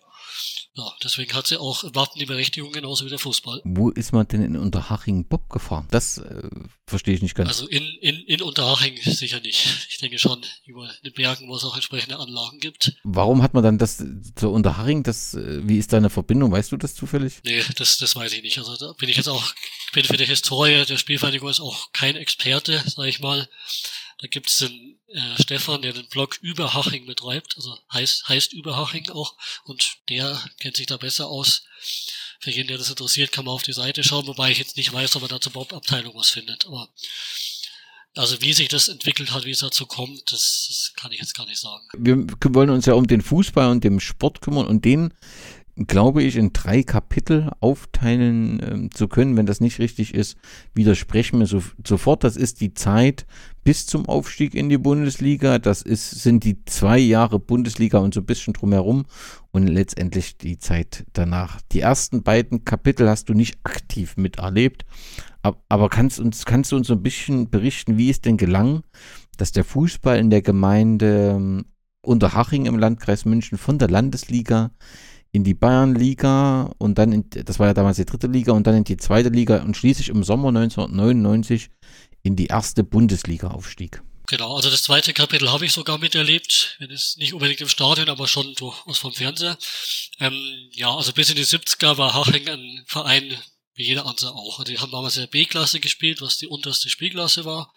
ja, 0.73 0.89
deswegen 1.03 1.33
hat 1.33 1.47
sie 1.47 1.59
auch 1.59 1.83
im 1.83 1.93
Wappen 1.95 2.17
die 2.17 2.25
Berechtigung 2.25 2.71
genauso 2.71 3.05
wie 3.05 3.09
der 3.09 3.19
Fußball. 3.19 3.61
Wo 3.65 3.89
ist 3.89 4.13
man 4.13 4.25
denn 4.27 4.41
in 4.41 4.55
Unterhaching 4.55 5.27
Bob 5.27 5.49
gefahren? 5.49 5.87
Das 5.91 6.17
äh, 6.17 6.49
verstehe 6.87 7.13
ich 7.13 7.21
nicht 7.21 7.35
ganz. 7.35 7.49
Also 7.49 7.67
in, 7.67 7.83
in, 7.99 8.15
in 8.21 8.41
Unterhaching 8.41 8.97
sicher 9.03 9.41
nicht. 9.41 9.87
Ich 9.89 9.97
denke 9.97 10.17
schon 10.17 10.41
über 10.65 10.89
den 11.03 11.11
Bergen, 11.11 11.49
wo 11.49 11.55
es 11.55 11.65
auch 11.65 11.75
entsprechende 11.75 12.19
Anlagen 12.19 12.59
gibt. 12.59 12.93
Warum 13.03 13.41
hat 13.41 13.53
man 13.53 13.63
dann 13.63 13.77
das 13.77 14.01
zur 14.35 14.53
Unterhaching? 14.53 15.03
Das, 15.03 15.33
äh, 15.33 15.67
wie 15.67 15.77
ist 15.77 15.91
da 15.91 15.97
eine 15.97 16.09
Verbindung? 16.09 16.53
Weißt 16.53 16.71
du 16.71 16.77
das 16.77 16.95
zufällig? 16.95 17.41
Nee, 17.43 17.61
das, 17.75 17.97
das 17.97 18.15
weiß 18.15 18.31
ich 18.31 18.41
nicht. 18.41 18.57
Also 18.57 18.77
da 18.77 18.93
bin 18.93 19.09
ich 19.09 19.17
jetzt 19.17 19.29
auch, 19.29 19.53
bin 19.91 20.05
für 20.05 20.15
die 20.15 20.25
Historie 20.25 20.85
der 20.85 20.97
Spielvereinigung 20.97 21.49
ist 21.49 21.59
auch 21.59 21.91
kein 21.91 22.15
Experte, 22.15 22.81
sage 22.87 23.09
ich 23.09 23.19
mal. 23.19 23.49
Da 24.19 24.27
gibt's 24.27 24.59
den 24.59 25.00
äh, 25.13 25.41
Stefan, 25.41 25.81
der 25.81 25.93
den 25.93 26.07
Blog 26.07 26.37
Überhaching 26.41 27.05
betreibt, 27.05 27.55
also 27.57 27.77
heißt, 27.91 28.27
heißt 28.27 28.53
Überhaching 28.53 29.09
auch, 29.09 29.35
und 29.65 29.97
der 30.09 30.41
kennt 30.59 30.77
sich 30.77 30.87
da 30.87 30.97
besser 30.97 31.27
aus. 31.27 31.63
Für 32.39 32.51
jeden, 32.51 32.67
der 32.67 32.77
das 32.77 32.89
interessiert, 32.89 33.31
kann 33.31 33.45
man 33.45 33.53
auf 33.53 33.63
die 33.63 33.73
Seite 33.73 34.03
schauen, 34.03 34.27
wobei 34.27 34.51
ich 34.51 34.57
jetzt 34.57 34.77
nicht 34.77 34.91
weiß, 34.91 35.15
ob 35.15 35.23
er 35.23 35.27
da 35.27 35.41
zur 35.41 35.51
Bob-Abteilung 35.51 36.15
was 36.15 36.31
findet. 36.31 36.65
Aber 36.65 36.89
also 38.15 38.41
wie 38.41 38.53
sich 38.53 38.67
das 38.67 38.89
entwickelt 38.89 39.31
hat, 39.31 39.45
wie 39.45 39.51
es 39.51 39.59
dazu 39.59 39.85
kommt, 39.85 40.31
das, 40.31 40.65
das 40.67 40.93
kann 40.95 41.11
ich 41.11 41.19
jetzt 41.19 41.35
gar 41.35 41.45
nicht 41.45 41.59
sagen. 41.59 41.85
Wir 41.97 42.25
wollen 42.53 42.69
uns 42.69 42.85
ja 42.85 42.93
um 42.93 43.07
den 43.07 43.21
Fußball 43.21 43.69
und 43.69 43.83
den 43.83 43.99
Sport 43.99 44.41
kümmern 44.41 44.67
und 44.67 44.83
den 44.83 45.13
glaube 45.87 46.23
ich, 46.23 46.35
in 46.35 46.53
drei 46.53 46.83
Kapitel 46.83 47.51
aufteilen 47.59 48.59
äh, 48.59 48.89
zu 48.89 49.07
können. 49.07 49.37
Wenn 49.37 49.45
das 49.45 49.61
nicht 49.61 49.79
richtig 49.79 50.13
ist, 50.13 50.37
widersprechen 50.73 51.39
wir 51.39 51.45
so, 51.45 51.61
sofort. 51.85 52.23
Das 52.23 52.35
ist 52.35 52.61
die 52.61 52.73
Zeit 52.73 53.25
bis 53.63 53.85
zum 53.85 54.05
Aufstieg 54.07 54.55
in 54.55 54.69
die 54.69 54.77
Bundesliga. 54.77 55.59
Das 55.59 55.81
ist, 55.81 56.09
sind 56.09 56.43
die 56.43 56.63
zwei 56.65 56.97
Jahre 56.97 57.39
Bundesliga 57.39 57.99
und 57.99 58.13
so 58.13 58.21
ein 58.21 58.25
bisschen 58.25 58.53
drumherum 58.53 59.05
und 59.51 59.67
letztendlich 59.67 60.37
die 60.37 60.57
Zeit 60.57 61.05
danach. 61.13 61.61
Die 61.71 61.81
ersten 61.81 62.23
beiden 62.23 62.65
Kapitel 62.65 63.07
hast 63.07 63.29
du 63.29 63.33
nicht 63.33 63.57
aktiv 63.63 64.17
miterlebt, 64.17 64.85
aber 65.41 65.89
kannst, 65.89 66.19
uns, 66.19 66.45
kannst 66.45 66.71
du 66.71 66.75
uns 66.75 66.87
so 66.87 66.93
ein 66.93 67.03
bisschen 67.03 67.49
berichten, 67.49 67.97
wie 67.97 68.09
es 68.09 68.21
denn 68.21 68.37
gelang, 68.37 68.83
dass 69.37 69.51
der 69.51 69.63
Fußball 69.63 70.19
in 70.19 70.29
der 70.29 70.41
Gemeinde 70.41 71.33
ähm, 71.35 71.65
Unterhaching 72.03 72.65
im 72.65 72.79
Landkreis 72.79 73.25
München 73.25 73.57
von 73.57 73.77
der 73.77 73.89
Landesliga 73.89 74.71
in 75.31 75.43
die 75.43 75.53
Bayernliga 75.53 76.73
und 76.77 76.97
dann, 76.97 77.11
in, 77.11 77.29
das 77.29 77.59
war 77.59 77.67
ja 77.67 77.73
damals 77.73 77.97
die 77.97 78.05
dritte 78.05 78.27
Liga 78.27 78.51
und 78.51 78.67
dann 78.67 78.75
in 78.75 78.83
die 78.83 78.97
zweite 78.97 79.29
Liga 79.29 79.61
und 79.61 79.77
schließlich 79.77 80.09
im 80.09 80.23
Sommer 80.23 80.49
1999 80.49 81.69
in 82.23 82.35
die 82.35 82.47
erste 82.47 82.83
Bundesliga 82.83 83.49
aufstieg. 83.49 84.01
Genau, 84.27 84.55
also 84.55 84.69
das 84.69 84.83
zweite 84.83 85.13
Kapitel 85.13 85.51
habe 85.51 85.65
ich 85.65 85.73
sogar 85.73 85.97
miterlebt, 85.97 86.77
wenn 86.79 86.91
es 86.91 87.17
nicht 87.17 87.33
unbedingt 87.33 87.59
im 87.61 87.67
Stadion, 87.67 88.07
aber 88.09 88.27
schon 88.27 88.53
durchaus 88.55 88.97
vom 88.97 89.11
Fernseher. 89.11 89.57
Ähm, 90.19 90.69
ja, 90.71 90.93
also 90.95 91.11
bis 91.11 91.29
in 91.29 91.35
die 91.35 91.45
70er 91.45 91.97
war 91.97 92.13
Haching 92.13 92.47
ein 92.47 92.83
Verein 92.87 93.37
wie 93.73 93.87
jeder 93.87 94.05
andere 94.05 94.33
auch. 94.33 94.59
Also 94.59 94.71
die 94.71 94.79
haben 94.79 94.91
damals 94.91 95.17
in 95.17 95.23
der 95.23 95.27
B-Klasse 95.27 95.79
gespielt, 95.79 96.21
was 96.21 96.37
die 96.37 96.47
unterste 96.47 96.89
Spielklasse 96.89 97.45
war. 97.45 97.73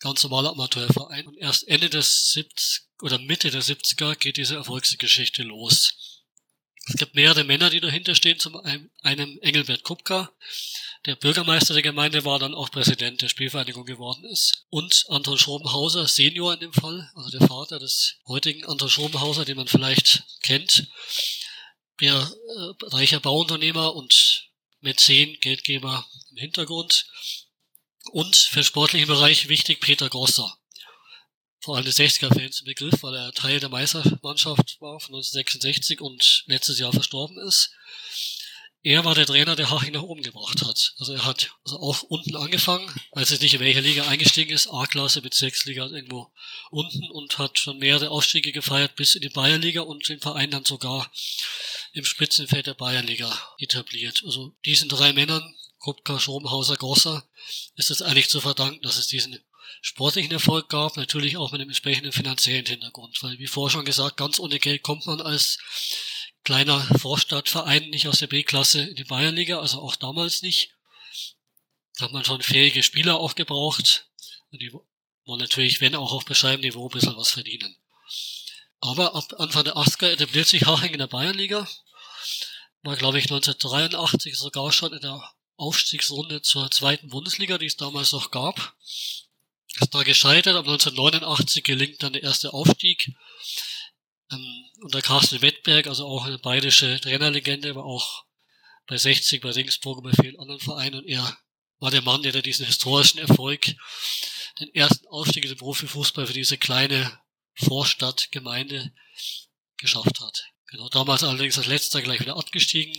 Ganz 0.00 0.22
normaler 0.22 0.50
Amateurverein. 0.50 1.26
Und 1.26 1.36
erst 1.38 1.68
Ende 1.68 1.88
des 1.88 2.32
70 2.32 2.82
oder 3.02 3.18
Mitte 3.18 3.50
der 3.50 3.62
70er 3.62 4.16
geht 4.16 4.36
diese 4.36 4.56
Erfolgsgeschichte 4.56 5.42
los. 5.42 6.15
Es 6.88 6.96
gibt 6.96 7.16
mehrere 7.16 7.42
Männer, 7.42 7.68
die 7.68 7.80
dahinter 7.80 8.14
stehen, 8.14 8.38
zum 8.38 8.56
einen 9.02 9.38
Engelbert 9.42 9.82
Kupka, 9.82 10.30
der 11.04 11.16
Bürgermeister 11.16 11.74
der 11.74 11.82
Gemeinde 11.82 12.24
war, 12.24 12.38
dann 12.38 12.54
auch 12.54 12.70
Präsident 12.70 13.22
der 13.22 13.28
Spielvereinigung 13.28 13.84
geworden 13.84 14.24
ist. 14.24 14.66
Und 14.70 15.04
Anton 15.08 15.36
Schrobenhauser, 15.36 16.06
Senior 16.06 16.54
in 16.54 16.60
dem 16.60 16.72
Fall, 16.72 17.10
also 17.14 17.30
der 17.30 17.46
Vater 17.46 17.78
des 17.80 18.18
heutigen 18.26 18.64
Anton 18.66 18.88
Schrobenhauser, 18.88 19.44
den 19.44 19.56
man 19.56 19.66
vielleicht 19.66 20.24
kennt, 20.42 20.88
der 22.00 22.14
äh, 22.14 22.86
reicher 22.86 23.20
Bauunternehmer 23.20 23.94
und 23.94 24.50
Mäzen, 24.80 25.36
Geldgeber 25.40 26.06
im 26.30 26.36
Hintergrund. 26.36 27.06
Und 28.12 28.36
für 28.36 28.62
sportlichen 28.62 29.08
Bereich 29.08 29.48
wichtig 29.48 29.80
Peter 29.80 30.08
Grosser. 30.08 30.56
Vor 31.66 31.74
allem 31.74 31.84
die 31.84 31.90
60er-Fans 31.90 32.60
im 32.60 32.66
Begriff, 32.66 33.02
weil 33.02 33.16
er 33.16 33.32
Teil 33.32 33.58
der 33.58 33.68
Meistermannschaft 33.68 34.80
war 34.80 35.00
von 35.00 35.16
1966 35.16 36.00
und 36.00 36.44
letztes 36.46 36.78
Jahr 36.78 36.92
verstorben 36.92 37.38
ist. 37.38 37.72
Er 38.84 39.04
war 39.04 39.16
der 39.16 39.26
Trainer, 39.26 39.56
der 39.56 39.68
Haching 39.68 39.94
nach 39.94 40.04
oben 40.04 40.22
gebracht 40.22 40.64
hat. 40.64 40.94
Also 41.00 41.14
er 41.14 41.24
hat 41.24 41.50
also 41.64 41.80
auch 41.80 42.02
unten 42.04 42.36
angefangen, 42.36 42.88
weiß 43.14 43.30
jetzt 43.30 43.42
nicht 43.42 43.54
in 43.54 43.58
welcher 43.58 43.80
Liga 43.80 44.06
eingestiegen 44.06 44.52
ist, 44.52 44.68
A-Klasse, 44.68 45.22
Bezirksliga 45.22 45.86
irgendwo 45.86 46.32
unten 46.70 47.10
und 47.10 47.36
hat 47.38 47.58
schon 47.58 47.78
mehrere 47.78 48.10
Aufstiege 48.10 48.52
gefeiert 48.52 48.94
bis 48.94 49.16
in 49.16 49.22
die 49.22 49.28
Bayernliga 49.28 49.80
und 49.80 50.08
den 50.08 50.20
Verein 50.20 50.52
dann 50.52 50.64
sogar 50.64 51.10
im 51.94 52.04
Spitzenfeld 52.04 52.68
der 52.68 52.74
Bayernliga 52.74 53.36
etabliert. 53.58 54.22
Also 54.24 54.54
diesen 54.64 54.88
drei 54.88 55.12
Männern, 55.12 55.42
Kupka, 55.80 56.20
Schrobenhauser, 56.20 56.76
Grosser, 56.76 57.28
ist 57.74 57.90
es 57.90 58.02
eigentlich 58.02 58.28
zu 58.28 58.40
verdanken, 58.40 58.82
dass 58.82 58.98
es 58.98 59.08
diesen 59.08 59.36
sportlichen 59.82 60.32
Erfolg 60.32 60.68
gab, 60.68 60.96
natürlich 60.96 61.36
auch 61.36 61.52
mit 61.52 61.60
einem 61.60 61.70
entsprechenden 61.70 62.12
finanziellen 62.12 62.66
Hintergrund, 62.66 63.22
weil 63.22 63.38
wie 63.38 63.46
vorher 63.46 63.72
schon 63.72 63.84
gesagt, 63.84 64.16
ganz 64.16 64.38
ohne 64.38 64.58
Geld 64.58 64.82
kommt 64.82 65.06
man 65.06 65.20
als 65.20 65.58
kleiner 66.44 66.80
Vorstadtverein 66.98 67.90
nicht 67.90 68.08
aus 68.08 68.20
der 68.20 68.28
B-Klasse 68.28 68.82
in 68.82 68.96
die 68.96 69.04
Bayernliga, 69.04 69.58
also 69.58 69.80
auch 69.80 69.96
damals 69.96 70.42
nicht. 70.42 70.70
Da 71.96 72.04
hat 72.04 72.12
man 72.12 72.24
schon 72.24 72.42
fähige 72.42 72.82
Spieler 72.82 73.18
auch 73.18 73.34
gebraucht. 73.34 74.08
Und 74.50 74.62
die 74.62 74.72
wollen 74.72 75.40
natürlich, 75.40 75.80
wenn 75.80 75.96
auch 75.96 76.12
auf 76.12 76.24
beschreiben 76.24 76.62
Niveau, 76.62 76.88
ein 76.88 76.92
bisschen 76.92 77.16
was 77.16 77.30
verdienen. 77.30 77.76
Aber 78.80 79.14
ab 79.14 79.34
Anfang 79.38 79.64
der 79.64 79.76
80er 79.76 80.08
etabliert 80.08 80.46
sich 80.46 80.66
Haching 80.66 80.92
in 80.92 80.98
der 80.98 81.06
Bayernliga. 81.08 81.66
War, 82.82 82.96
glaube 82.96 83.18
ich, 83.18 83.24
1983 83.24 84.36
sogar 84.36 84.70
schon 84.70 84.92
in 84.92 85.00
der 85.00 85.34
Aufstiegsrunde 85.56 86.42
zur 86.42 86.70
zweiten 86.70 87.08
Bundesliga, 87.08 87.58
die 87.58 87.66
es 87.66 87.76
damals 87.76 88.12
noch 88.12 88.30
gab. 88.30 88.76
Ist 89.80 89.94
da 89.94 90.02
gescheitert. 90.02 90.56
Ab 90.56 90.66
1989 90.66 91.62
gelingt 91.62 92.02
dann 92.02 92.12
der 92.14 92.22
erste 92.22 92.52
Aufstieg 92.52 93.12
ähm, 94.32 94.64
unter 94.82 95.02
Carsten 95.02 95.42
Wettberg, 95.42 95.86
also 95.86 96.06
auch 96.06 96.24
eine 96.24 96.38
bayerische 96.38 97.00
Trainerlegende, 97.00 97.70
aber 97.70 97.84
auch 97.84 98.24
bei 98.86 98.96
60, 98.96 99.40
bei 99.40 99.50
Regensburg 99.50 99.98
und 99.98 100.04
bei 100.04 100.22
vielen 100.22 100.38
anderen 100.38 100.60
Vereinen. 100.60 101.00
Und 101.00 101.06
er 101.06 101.36
war 101.78 101.90
der 101.90 102.02
Mann, 102.02 102.22
der 102.22 102.32
da 102.32 102.40
diesen 102.40 102.66
historischen 102.66 103.18
Erfolg, 103.18 103.74
den 104.60 104.74
ersten 104.74 105.06
Aufstieg 105.08 105.44
in 105.44 105.50
den 105.50 105.58
Profifußball 105.58 106.26
für 106.26 106.32
diese 106.32 106.56
kleine 106.56 107.20
Vorstadtgemeinde 107.54 108.92
geschafft 109.76 110.20
hat. 110.20 110.44
Genau, 110.68 110.88
damals 110.88 111.22
allerdings 111.22 111.58
als 111.58 111.66
letzter 111.66 112.02
gleich 112.02 112.20
wieder 112.20 112.36
abgestiegen. 112.36 112.94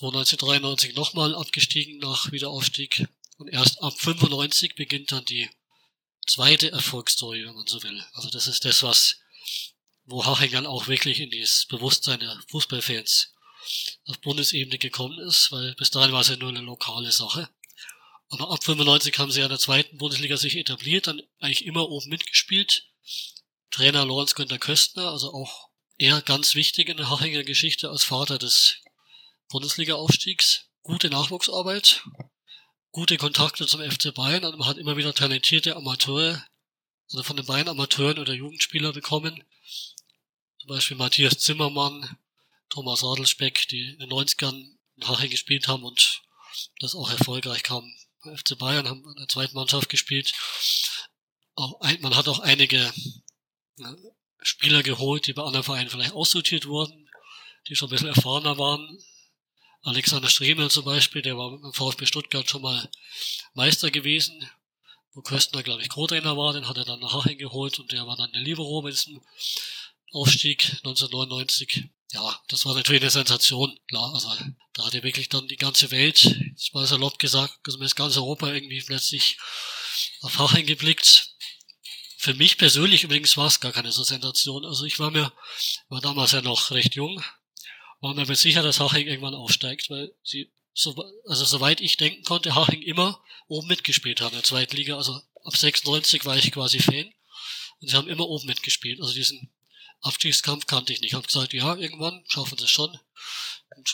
1993 0.00 0.94
nochmal 0.94 1.34
abgestiegen 1.34 1.98
nach 1.98 2.30
Wiederaufstieg. 2.30 3.08
Und 3.36 3.48
erst 3.48 3.82
ab 3.82 3.94
95 3.98 4.74
beginnt 4.74 5.12
dann 5.12 5.24
die 5.24 5.48
zweite 6.28 6.70
Erfolgsstory, 6.70 7.44
wenn 7.46 7.54
man 7.54 7.66
so 7.66 7.82
will. 7.82 8.04
Also 8.12 8.30
das 8.30 8.46
ist 8.46 8.64
das, 8.64 8.82
was 8.82 9.16
wo 10.04 10.24
Haching 10.24 10.52
dann 10.52 10.66
auch 10.66 10.88
wirklich 10.88 11.20
in 11.20 11.30
dieses 11.30 11.66
Bewusstsein 11.66 12.20
der 12.20 12.40
Fußballfans 12.50 13.34
auf 14.06 14.18
Bundesebene 14.20 14.78
gekommen 14.78 15.18
ist, 15.18 15.52
weil 15.52 15.74
bis 15.74 15.90
dahin 15.90 16.12
war 16.12 16.22
es 16.22 16.28
ja 16.28 16.36
nur 16.36 16.48
eine 16.48 16.60
lokale 16.60 17.12
Sache. 17.12 17.48
Aber 18.30 18.50
ab 18.50 18.64
95 18.64 19.18
haben 19.18 19.30
sie 19.30 19.40
ja 19.40 19.46
in 19.46 19.50
der 19.50 19.58
zweiten 19.58 19.98
Bundesliga 19.98 20.36
sich 20.36 20.56
etabliert, 20.56 21.06
dann 21.06 21.20
eigentlich 21.40 21.66
immer 21.66 21.88
oben 21.88 22.08
mitgespielt. 22.08 22.86
Trainer 23.70 24.04
Lorenz 24.06 24.34
Günther 24.34 24.58
Köstner, 24.58 25.10
also 25.10 25.32
auch 25.32 25.68
er 25.98 26.22
ganz 26.22 26.54
wichtig 26.54 26.88
in 26.88 26.96
der 26.96 27.10
Hachinger 27.10 27.44
Geschichte 27.44 27.90
als 27.90 28.04
Vater 28.04 28.38
des 28.38 28.78
Bundesliga-Aufstiegs. 29.50 30.66
Gute 30.82 31.10
Nachwuchsarbeit, 31.10 32.02
gute 32.92 33.16
Kontakte 33.16 33.66
zum 33.66 33.80
FC 33.80 34.14
Bayern 34.14 34.44
und 34.44 34.58
man 34.58 34.68
hat 34.68 34.78
immer 34.78 34.96
wieder 34.96 35.14
talentierte 35.14 35.76
Amateure, 35.76 36.44
also 37.10 37.22
von 37.22 37.36
den 37.36 37.46
Bayern 37.46 37.68
Amateuren 37.68 38.18
oder 38.18 38.34
Jugendspieler 38.34 38.92
bekommen, 38.92 39.42
zum 40.58 40.68
Beispiel 40.68 40.96
Matthias 40.96 41.38
Zimmermann, 41.38 42.18
Thomas 42.68 43.02
Radelspeck, 43.02 43.68
die 43.68 43.90
in 43.90 43.98
den 43.98 44.10
90ern 44.10 44.76
nachher 44.96 45.28
gespielt 45.28 45.68
haben 45.68 45.84
und 45.84 46.22
das 46.80 46.94
auch 46.94 47.10
erfolgreich 47.10 47.62
kam. 47.62 47.90
Bei 48.22 48.36
FC 48.36 48.58
Bayern 48.58 48.88
haben 48.88 49.04
in 49.04 49.16
der 49.16 49.28
zweiten 49.28 49.54
Mannschaft 49.54 49.88
gespielt. 49.88 50.32
man 52.00 52.16
hat 52.16 52.28
auch 52.28 52.40
einige 52.40 52.92
Spieler 54.42 54.82
geholt, 54.82 55.26
die 55.26 55.32
bei 55.32 55.42
anderen 55.42 55.64
Vereinen 55.64 55.90
vielleicht 55.90 56.12
aussortiert 56.12 56.66
wurden, 56.66 57.08
die 57.68 57.76
schon 57.76 57.88
ein 57.88 57.90
bisschen 57.90 58.08
erfahrener 58.08 58.58
waren. 58.58 58.98
Alexander 59.82 60.28
Stremel 60.28 60.70
zum 60.70 60.84
Beispiel, 60.84 61.22
der 61.22 61.36
war 61.36 61.50
mit 61.50 61.62
dem 61.62 61.72
VfB 61.72 62.06
Stuttgart 62.06 62.48
schon 62.48 62.62
mal 62.62 62.90
Meister 63.54 63.90
gewesen, 63.90 64.48
wo 65.14 65.22
Köstner, 65.22 65.62
glaube 65.62 65.82
ich, 65.82 65.88
Co-Trainer 65.88 66.36
war, 66.36 66.52
den 66.52 66.68
hat 66.68 66.76
er 66.76 66.84
dann 66.84 67.00
nach 67.00 67.12
Haching 67.12 67.38
geholt 67.38 67.78
und 67.78 67.92
der 67.92 68.06
war 68.06 68.16
dann 68.16 68.32
der 68.32 68.42
Libero 68.42 68.82
bei 68.82 68.90
diesem 68.90 69.20
Aufstieg 70.12 70.64
1999. 70.84 71.88
Ja, 72.12 72.40
das 72.48 72.64
war 72.64 72.74
natürlich 72.74 73.02
eine 73.02 73.10
Sensation, 73.10 73.78
klar. 73.88 74.14
Also 74.14 74.34
da 74.74 74.86
hat 74.86 74.94
ja 74.94 75.02
wirklich 75.02 75.28
dann 75.28 75.46
die 75.46 75.56
ganze 75.56 75.90
Welt, 75.90 76.24
ich 76.56 76.72
mal 76.72 76.86
salopp 76.86 77.18
gesagt, 77.18 77.58
zumindest 77.64 77.96
ganz 77.96 78.16
Europa 78.16 78.52
irgendwie 78.52 78.82
plötzlich 78.82 79.36
auf 80.20 80.38
Haching 80.38 80.66
geblickt. 80.66 81.34
Für 82.16 82.34
mich 82.34 82.56
persönlich 82.56 83.04
übrigens 83.04 83.36
war 83.36 83.46
es 83.46 83.60
gar 83.60 83.72
keine 83.72 83.92
so 83.92 84.02
Sensation. 84.02 84.64
Also 84.64 84.84
ich 84.84 84.98
war 84.98 85.10
mir, 85.10 85.32
war 85.88 86.00
damals 86.00 86.32
ja 86.32 86.40
noch 86.40 86.70
recht 86.70 86.94
jung, 86.94 87.22
war 88.00 88.14
mir 88.14 88.26
sicher, 88.36 88.62
dass 88.62 88.80
Haching 88.80 89.06
irgendwann 89.06 89.34
aufsteigt, 89.34 89.90
weil 89.90 90.12
sie, 90.22 90.50
so, 90.72 90.94
also 91.26 91.44
soweit 91.44 91.80
ich 91.80 91.96
denken 91.96 92.22
konnte, 92.24 92.54
Haching 92.54 92.82
immer 92.82 93.22
oben 93.48 93.68
mitgespielt 93.68 94.20
haben 94.20 94.32
in 94.32 94.38
der 94.38 94.44
zweiten 94.44 94.76
Liga. 94.76 94.96
Also 94.96 95.20
ab 95.44 95.56
96 95.56 96.24
war 96.24 96.36
ich 96.36 96.52
quasi 96.52 96.78
Fan. 96.78 97.12
Und 97.80 97.88
sie 97.88 97.96
haben 97.96 98.08
immer 98.08 98.28
oben 98.28 98.46
mitgespielt. 98.46 99.00
Also 99.00 99.14
diesen 99.14 99.52
Abstiegskampf 100.00 100.66
kannte 100.66 100.92
ich 100.92 101.00
nicht. 101.00 101.10
Ich 101.10 101.14
habe 101.14 101.26
gesagt, 101.26 101.52
ja, 101.52 101.74
irgendwann 101.76 102.24
schaffen 102.28 102.58
sie 102.58 102.64
es 102.64 102.70
schon. 102.70 102.98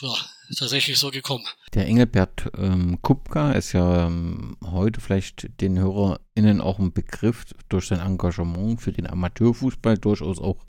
Ja, 0.01 0.13
tatsächlich 0.57 0.97
so 0.97 1.11
gekommen. 1.11 1.45
Der 1.73 1.87
Engelbert 1.87 2.49
ähm, 2.57 3.01
Kupka 3.01 3.51
ist 3.53 3.73
ja 3.73 4.07
ähm, 4.07 4.57
heute 4.63 4.99
vielleicht 4.99 5.61
den 5.61 5.79
HörerInnen 5.79 6.61
auch 6.61 6.79
ein 6.79 6.93
Begriff 6.93 7.45
durch 7.69 7.87
sein 7.87 7.99
Engagement 7.99 8.81
für 8.81 8.91
den 8.91 9.07
Amateurfußball, 9.07 9.97
durchaus 9.97 10.39
auch 10.39 10.65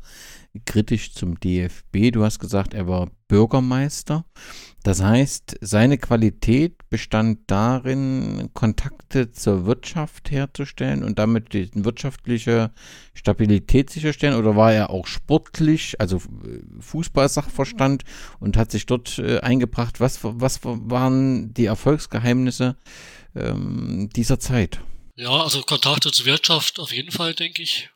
kritisch 0.64 1.12
zum 1.12 1.38
DFB. 1.40 2.12
Du 2.12 2.24
hast 2.24 2.38
gesagt, 2.38 2.74
er 2.74 2.88
war 2.88 3.10
Bürgermeister. 3.28 4.24
Das 4.86 5.02
heißt, 5.02 5.56
seine 5.62 5.98
Qualität 5.98 6.88
bestand 6.90 7.40
darin, 7.48 8.50
Kontakte 8.54 9.32
zur 9.32 9.66
Wirtschaft 9.66 10.30
herzustellen 10.30 11.02
und 11.02 11.18
damit 11.18 11.54
die 11.54 11.68
wirtschaftliche 11.74 12.70
Stabilität 13.12 13.90
sicherstellen. 13.90 14.36
Oder 14.36 14.54
war 14.54 14.72
er 14.72 14.90
auch 14.90 15.08
sportlich, 15.08 16.00
also 16.00 16.18
äh, 16.18 16.60
Fußballsachverstand 16.78 18.04
und 18.38 18.56
hat 18.56 18.70
sich 18.70 18.86
dort 18.86 19.18
äh, 19.18 19.40
eingebracht? 19.40 19.98
Was, 19.98 20.20
was 20.22 20.60
waren 20.62 21.52
die 21.52 21.64
Erfolgsgeheimnisse 21.64 22.76
ähm, 23.34 24.08
dieser 24.14 24.38
Zeit? 24.38 24.78
Ja, 25.16 25.30
also 25.30 25.62
Kontakte 25.62 26.12
zur 26.12 26.26
Wirtschaft 26.26 26.78
auf 26.78 26.92
jeden 26.92 27.10
Fall, 27.10 27.34
denke 27.34 27.60
ich. 27.60 27.90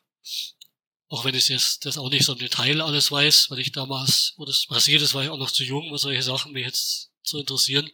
Auch 1.10 1.24
wenn 1.24 1.34
ich 1.34 1.48
jetzt 1.48 1.84
das 1.86 1.98
auch 1.98 2.08
nicht 2.08 2.24
so 2.24 2.34
im 2.34 2.38
Detail 2.38 2.80
alles 2.80 3.10
weiß, 3.10 3.50
weil 3.50 3.58
ich 3.58 3.72
damals, 3.72 4.34
wo 4.36 4.44
das 4.44 4.66
passiert 4.66 5.02
ist, 5.02 5.12
war 5.12 5.24
ich 5.24 5.28
auch 5.28 5.38
noch 5.38 5.50
zu 5.50 5.64
jung, 5.64 5.90
um 5.90 5.98
solche 5.98 6.22
Sachen 6.22 6.52
mich 6.52 6.64
jetzt 6.64 7.10
zu 7.24 7.38
interessieren. 7.40 7.90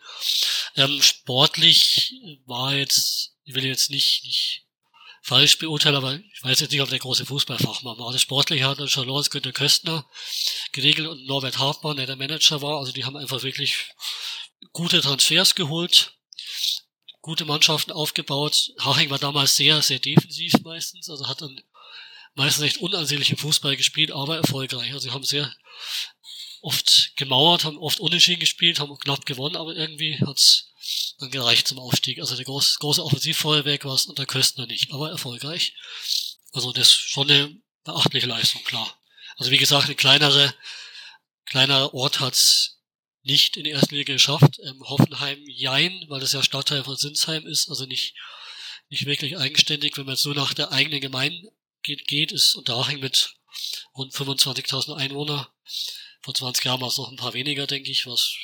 Ähm, 0.77 1.01
sportlich 1.01 2.13
war 2.45 2.75
jetzt, 2.75 3.33
ich 3.45 3.55
will 3.55 3.65
jetzt 3.65 3.89
nicht, 3.89 4.23
nicht 4.25 4.67
falsch 5.23 5.57
beurteilen, 5.57 5.97
aber 5.97 6.15
ich 6.15 6.45
weiß 6.45 6.61
jetzt 6.61 6.73
nicht, 6.73 6.83
ob 6.83 6.91
der 6.91 6.99
große 6.99 7.25
Fußballfachmann 7.25 7.99
war. 7.99 8.13
Das 8.13 8.21
Sportliche 8.21 8.67
hat 8.67 8.79
dann 8.79 8.89
schon 8.89 9.07
Lorenz 9.07 9.31
Günther 9.31 9.53
Köstner 9.53 10.07
geregelt 10.73 11.09
und 11.09 11.25
Norbert 11.25 11.59
Hartmann, 11.59 11.97
der 11.97 12.05
der 12.05 12.17
Manager 12.17 12.61
war. 12.61 12.79
Also 12.79 12.93
die 12.93 13.07
haben 13.07 13.17
einfach 13.17 13.43
wirklich 13.43 13.87
gute 14.75 15.01
Transfers 15.01 15.55
geholt, 15.55 16.13
gute 17.23 17.47
Mannschaften 17.47 17.93
aufgebaut. 17.93 18.73
Haching 18.79 19.09
war 19.09 19.19
damals 19.19 19.57
sehr, 19.57 19.81
sehr 19.81 20.01
defensiv 20.01 20.53
meistens, 20.63 21.09
also 21.09 21.27
hat 21.27 21.41
dann 21.41 21.59
meistens 22.37 22.63
recht 22.63 22.79
unansehnlichen 22.79 23.37
Fußball 23.37 23.77
gespielt, 23.77 24.13
aber 24.13 24.37
erfolgreich. 24.37 24.93
Also 24.93 25.09
sie 25.09 25.11
haben 25.11 25.25
sehr 25.25 25.53
oft 26.63 27.13
gemauert, 27.17 27.65
haben 27.65 27.79
oft 27.79 27.99
unentschieden 27.99 28.41
gespielt, 28.41 28.79
haben 28.79 28.97
knapp 28.99 29.27
gewonnen, 29.27 29.57
aber 29.57 29.75
irgendwie 29.75 30.19
hat's 30.25 30.69
dann 31.19 31.31
gereicht 31.31 31.67
zum 31.67 31.79
Aufstieg. 31.79 32.21
Also 32.21 32.37
der 32.37 32.45
große, 32.45 32.79
große 32.79 33.03
Offensivfeuerwerk 33.03 33.85
war 33.85 33.95
es 33.95 34.07
unter 34.07 34.27
Köstner 34.27 34.67
nicht, 34.67 34.93
aber 34.93 35.11
erfolgreich. 35.11 35.75
Also 36.53 36.73
das 36.73 36.89
ist 36.89 37.11
schon 37.11 37.31
eine 37.31 37.57
beachtliche 37.85 38.27
Leistung, 38.27 38.63
klar. 38.65 38.97
Also 39.37 39.51
wie 39.51 39.59
gesagt, 39.59 39.89
ein 39.89 39.97
kleinere, 39.97 40.55
kleinerer 41.47 41.95
Ort 41.95 42.21
hat's 42.21 42.79
nicht 43.23 43.57
in 43.57 43.65
die 43.65 43.71
erste 43.71 43.95
Liga 43.95 44.13
geschafft. 44.13 44.61
Ähm, 44.63 44.83
Hoffenheim 44.85 45.43
Jein, 45.47 46.05
weil 46.09 46.21
das 46.21 46.33
ja 46.33 46.43
Stadtteil 46.43 46.85
von 46.85 46.97
Sinsheim 46.97 47.47
ist, 47.47 47.69
also 47.69 47.87
nicht, 47.87 48.15
nicht 48.89 49.07
wirklich 49.07 49.37
eigenständig, 49.37 49.97
wenn 49.97 50.05
man 50.05 50.15
jetzt 50.15 50.25
nur 50.27 50.35
nach 50.35 50.55
der 50.55 50.71
eigenen 50.71 51.01
Gemeinde 51.01 51.51
geht, 51.87 52.07
geht 52.07 52.33
ist 52.33 52.55
Unterhaching 52.57 53.01
mit 53.01 53.35
rund 53.97 54.13
25.000 54.13 54.95
Einwohner. 54.95 55.49
Vor 56.21 56.35
20 56.35 56.65
Jahren 56.65 56.81
war 56.81 56.89
es 56.89 56.99
noch 56.99 57.11
ein 57.11 57.17
paar 57.17 57.33
weniger, 57.33 57.67
denke 57.67 57.91
ich, 57.91 58.07
was 58.07 58.35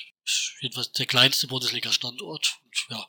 jedenfalls 0.60 0.92
der 0.92 1.06
kleinste 1.06 1.48
Bundesliga-Standort. 1.48 2.58
Und, 2.64 2.96
ja. 2.96 3.06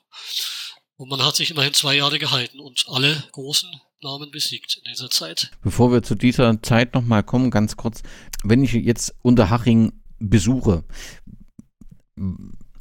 und 0.96 1.08
man 1.08 1.22
hat 1.22 1.36
sich 1.36 1.50
immerhin 1.50 1.72
zwei 1.72 1.94
Jahre 1.94 2.18
gehalten 2.18 2.60
und 2.60 2.84
alle 2.88 3.24
großen 3.32 3.70
Namen 4.02 4.30
besiegt 4.30 4.80
in 4.84 4.92
dieser 4.92 5.08
Zeit. 5.08 5.50
Bevor 5.62 5.92
wir 5.92 6.02
zu 6.02 6.14
dieser 6.14 6.60
Zeit 6.62 6.94
nochmal 6.94 7.22
kommen, 7.22 7.50
ganz 7.50 7.76
kurz, 7.76 8.02
wenn 8.42 8.64
ich 8.64 8.72
jetzt 8.72 9.14
Unterhaching 9.22 10.02
besuche, 10.18 10.84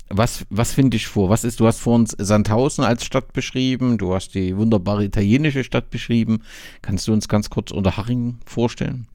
was, 0.10 0.46
was 0.50 0.74
finde 0.74 0.98
ich 0.98 1.08
vor? 1.08 1.30
Was 1.30 1.44
ist, 1.44 1.60
du 1.60 1.68
hast 1.68 1.80
vor 1.80 1.96
uns 1.96 2.16
Sandhausen 2.18 2.84
als 2.84 3.06
Stadt 3.06 3.34
beschrieben, 3.34 3.98
du 3.98 4.14
hast 4.14 4.36
die 4.36 4.56
wunderbare 4.56 5.06
italienische 5.06 5.64
Stadt 5.64 5.90
beschrieben. 5.90 6.44
Kannst 6.82 7.08
du 7.08 7.14
uns 7.14 7.28
ganz 7.28 7.50
kurz 7.50 7.72
Unterhaching 7.72 8.40
vorstellen? 8.46 9.08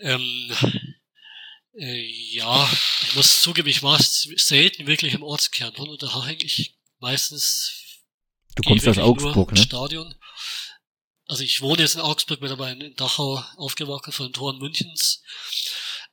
Ähm, 0.00 0.52
äh, 1.78 2.04
ja, 2.32 2.68
ich 3.02 3.16
muss 3.16 3.42
zugeben, 3.42 3.68
ich 3.68 3.82
war 3.82 3.98
selten 4.00 4.86
wirklich 4.86 5.14
im 5.14 5.22
Ortskern 5.22 5.74
von 5.74 5.88
Unterhaching. 5.88 6.38
Ich 6.40 6.78
meistens. 7.00 7.72
Du 8.56 8.62
kommst 8.62 8.88
aus 8.88 8.98
Augsburg, 8.98 9.52
ne? 9.52 9.58
Stadion. 9.58 10.14
Also 11.26 11.44
ich 11.44 11.60
wohne 11.60 11.82
jetzt 11.82 11.94
in 11.94 12.00
Augsburg, 12.00 12.40
bin 12.40 12.50
aber 12.50 12.70
in 12.72 12.94
Dachau 12.96 13.44
aufgewachsen 13.56 14.12
von 14.12 14.26
den 14.26 14.32
Toren 14.32 14.58
Münchens. 14.58 15.22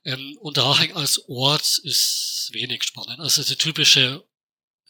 Ähm, 0.06 0.38
Unterhaching 0.40 0.94
als 0.94 1.28
Ort 1.28 1.78
ist 1.82 2.50
wenig 2.52 2.84
spannend. 2.84 3.18
Also 3.18 3.42
die 3.42 3.56
typische 3.56 4.24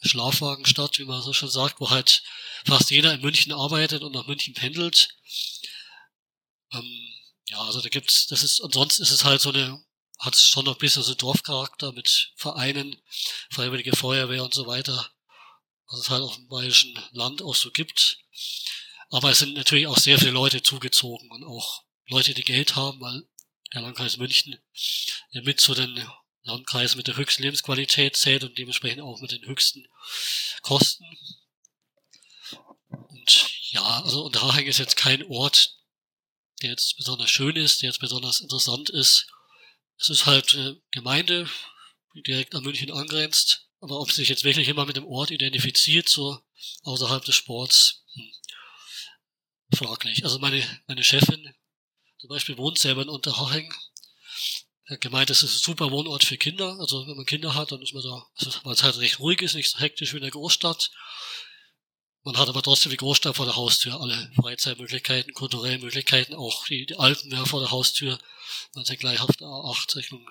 Schlafwagenstadt, 0.02 0.98
wie 0.98 1.06
man 1.06 1.22
so 1.22 1.32
schon 1.32 1.48
sagt, 1.48 1.80
wo 1.80 1.88
halt 1.88 2.22
fast 2.66 2.90
jeder 2.90 3.14
in 3.14 3.22
München 3.22 3.50
arbeitet 3.52 4.02
und 4.02 4.12
nach 4.12 4.26
München 4.26 4.52
pendelt. 4.52 5.08
Ähm, 6.70 7.08
ja, 7.48 7.58
also 7.62 7.80
da 7.80 7.88
gibt's, 7.88 8.26
das 8.26 8.42
ist, 8.42 8.60
ansonsten 8.60 9.02
ist 9.04 9.10
es 9.10 9.24
halt 9.24 9.40
so 9.40 9.48
eine, 9.48 9.82
hat 10.18 10.36
schon 10.36 10.66
noch 10.66 10.74
ein 10.74 10.80
bisschen 10.80 11.02
so 11.02 11.14
Dorfcharakter 11.14 11.92
mit 11.92 12.32
Vereinen, 12.36 13.00
Freiwillige 13.50 13.96
Feuerwehr 13.96 14.44
und 14.44 14.52
so 14.52 14.66
weiter. 14.66 15.10
Was 15.88 16.00
es 16.00 16.10
halt 16.10 16.22
auf 16.22 16.34
dem 16.34 16.48
bayerischen 16.48 16.98
Land 17.12 17.40
auch 17.40 17.54
so 17.54 17.70
gibt. 17.70 18.18
Aber 19.08 19.30
es 19.30 19.38
sind 19.38 19.54
natürlich 19.54 19.86
auch 19.86 19.98
sehr 19.98 20.18
viele 20.18 20.32
Leute 20.32 20.62
zugezogen 20.62 21.30
und 21.30 21.42
auch 21.44 21.84
Leute, 22.08 22.34
die 22.34 22.44
Geld 22.44 22.76
haben, 22.76 23.00
weil 23.00 23.22
der 23.72 23.82
Landkreis 23.82 24.16
München 24.16 24.58
ja 25.30 25.42
mit 25.42 25.60
zu 25.60 25.74
den 25.74 26.06
Landkreisen 26.42 26.96
mit 26.96 27.08
der 27.08 27.16
höchsten 27.16 27.42
Lebensqualität 27.42 28.16
zählt 28.16 28.44
und 28.44 28.56
dementsprechend 28.56 29.02
auch 29.02 29.20
mit 29.20 29.32
den 29.32 29.44
höchsten 29.46 29.86
Kosten. 30.62 31.04
Und 32.90 33.50
ja, 33.70 34.02
also 34.02 34.24
Unterhaching 34.24 34.66
ist 34.66 34.78
jetzt 34.78 34.96
kein 34.96 35.24
Ort, 35.24 35.76
der 36.62 36.70
jetzt 36.70 36.96
besonders 36.96 37.30
schön 37.30 37.56
ist, 37.56 37.82
der 37.82 37.88
jetzt 37.88 38.00
besonders 38.00 38.40
interessant 38.40 38.90
ist. 38.90 39.26
Es 39.98 40.08
ist 40.08 40.26
halt 40.26 40.54
eine 40.54 40.80
Gemeinde, 40.92 41.50
die 42.14 42.22
direkt 42.22 42.54
an 42.54 42.62
München 42.62 42.92
angrenzt. 42.92 43.68
Aber 43.80 44.00
ob 44.00 44.10
sich 44.10 44.28
jetzt 44.28 44.44
wirklich 44.44 44.68
immer 44.68 44.86
mit 44.86 44.96
dem 44.96 45.06
Ort 45.06 45.30
identifiziert, 45.30 46.08
so 46.08 46.40
außerhalb 46.82 47.24
des 47.24 47.34
Sports, 47.34 48.04
hm, 48.14 48.32
fraglich. 49.74 50.24
Also 50.24 50.38
meine, 50.38 50.64
meine 50.86 51.04
Chefin, 51.04 51.54
zum 52.18 52.28
Beispiel 52.28 52.56
wohnt 52.56 52.78
selber 52.78 53.02
in 53.02 53.08
Unterhaching. 53.08 53.72
Er 54.84 54.94
hat 54.94 55.00
gemeint, 55.00 55.30
das 55.30 55.42
ist 55.42 55.54
ein 55.54 55.64
super 55.64 55.90
Wohnort 55.90 56.24
für 56.24 56.36
Kinder. 56.36 56.78
Also 56.78 57.06
wenn 57.06 57.16
man 57.16 57.26
Kinder 57.26 57.54
hat, 57.54 57.72
dann 57.72 57.82
ist 57.82 57.92
man 57.92 58.02
da, 58.02 58.26
also 58.36 58.52
weil 58.62 58.74
es 58.74 58.82
halt 58.82 58.98
recht 58.98 59.18
ruhig 59.18 59.42
ist, 59.42 59.54
nicht 59.54 59.70
so 59.70 59.78
hektisch 59.78 60.12
wie 60.12 60.18
in 60.18 60.22
der 60.22 60.30
Großstadt. 60.30 60.90
Man 62.22 62.36
hat 62.38 62.48
aber 62.48 62.62
trotzdem 62.62 62.90
die 62.90 62.96
Großstadt 62.96 63.36
vor 63.36 63.46
der 63.46 63.56
Haustür, 63.56 64.00
alle 64.00 64.32
Freizeitmöglichkeiten, 64.34 65.32
kulturelle 65.32 65.78
Möglichkeiten, 65.78 66.34
auch 66.34 66.66
die, 66.66 66.86
die 66.86 66.96
Alpen 66.96 67.30
ja 67.30 67.44
vor 67.44 67.60
der 67.60 67.70
Haustür. 67.70 68.18
Man 68.74 68.82
ist 68.82 68.90
ja 68.90 68.96
gleich 68.96 69.20
auf 69.20 69.36
der 69.36 69.46
A8 69.46 69.96
Richtung 69.96 70.28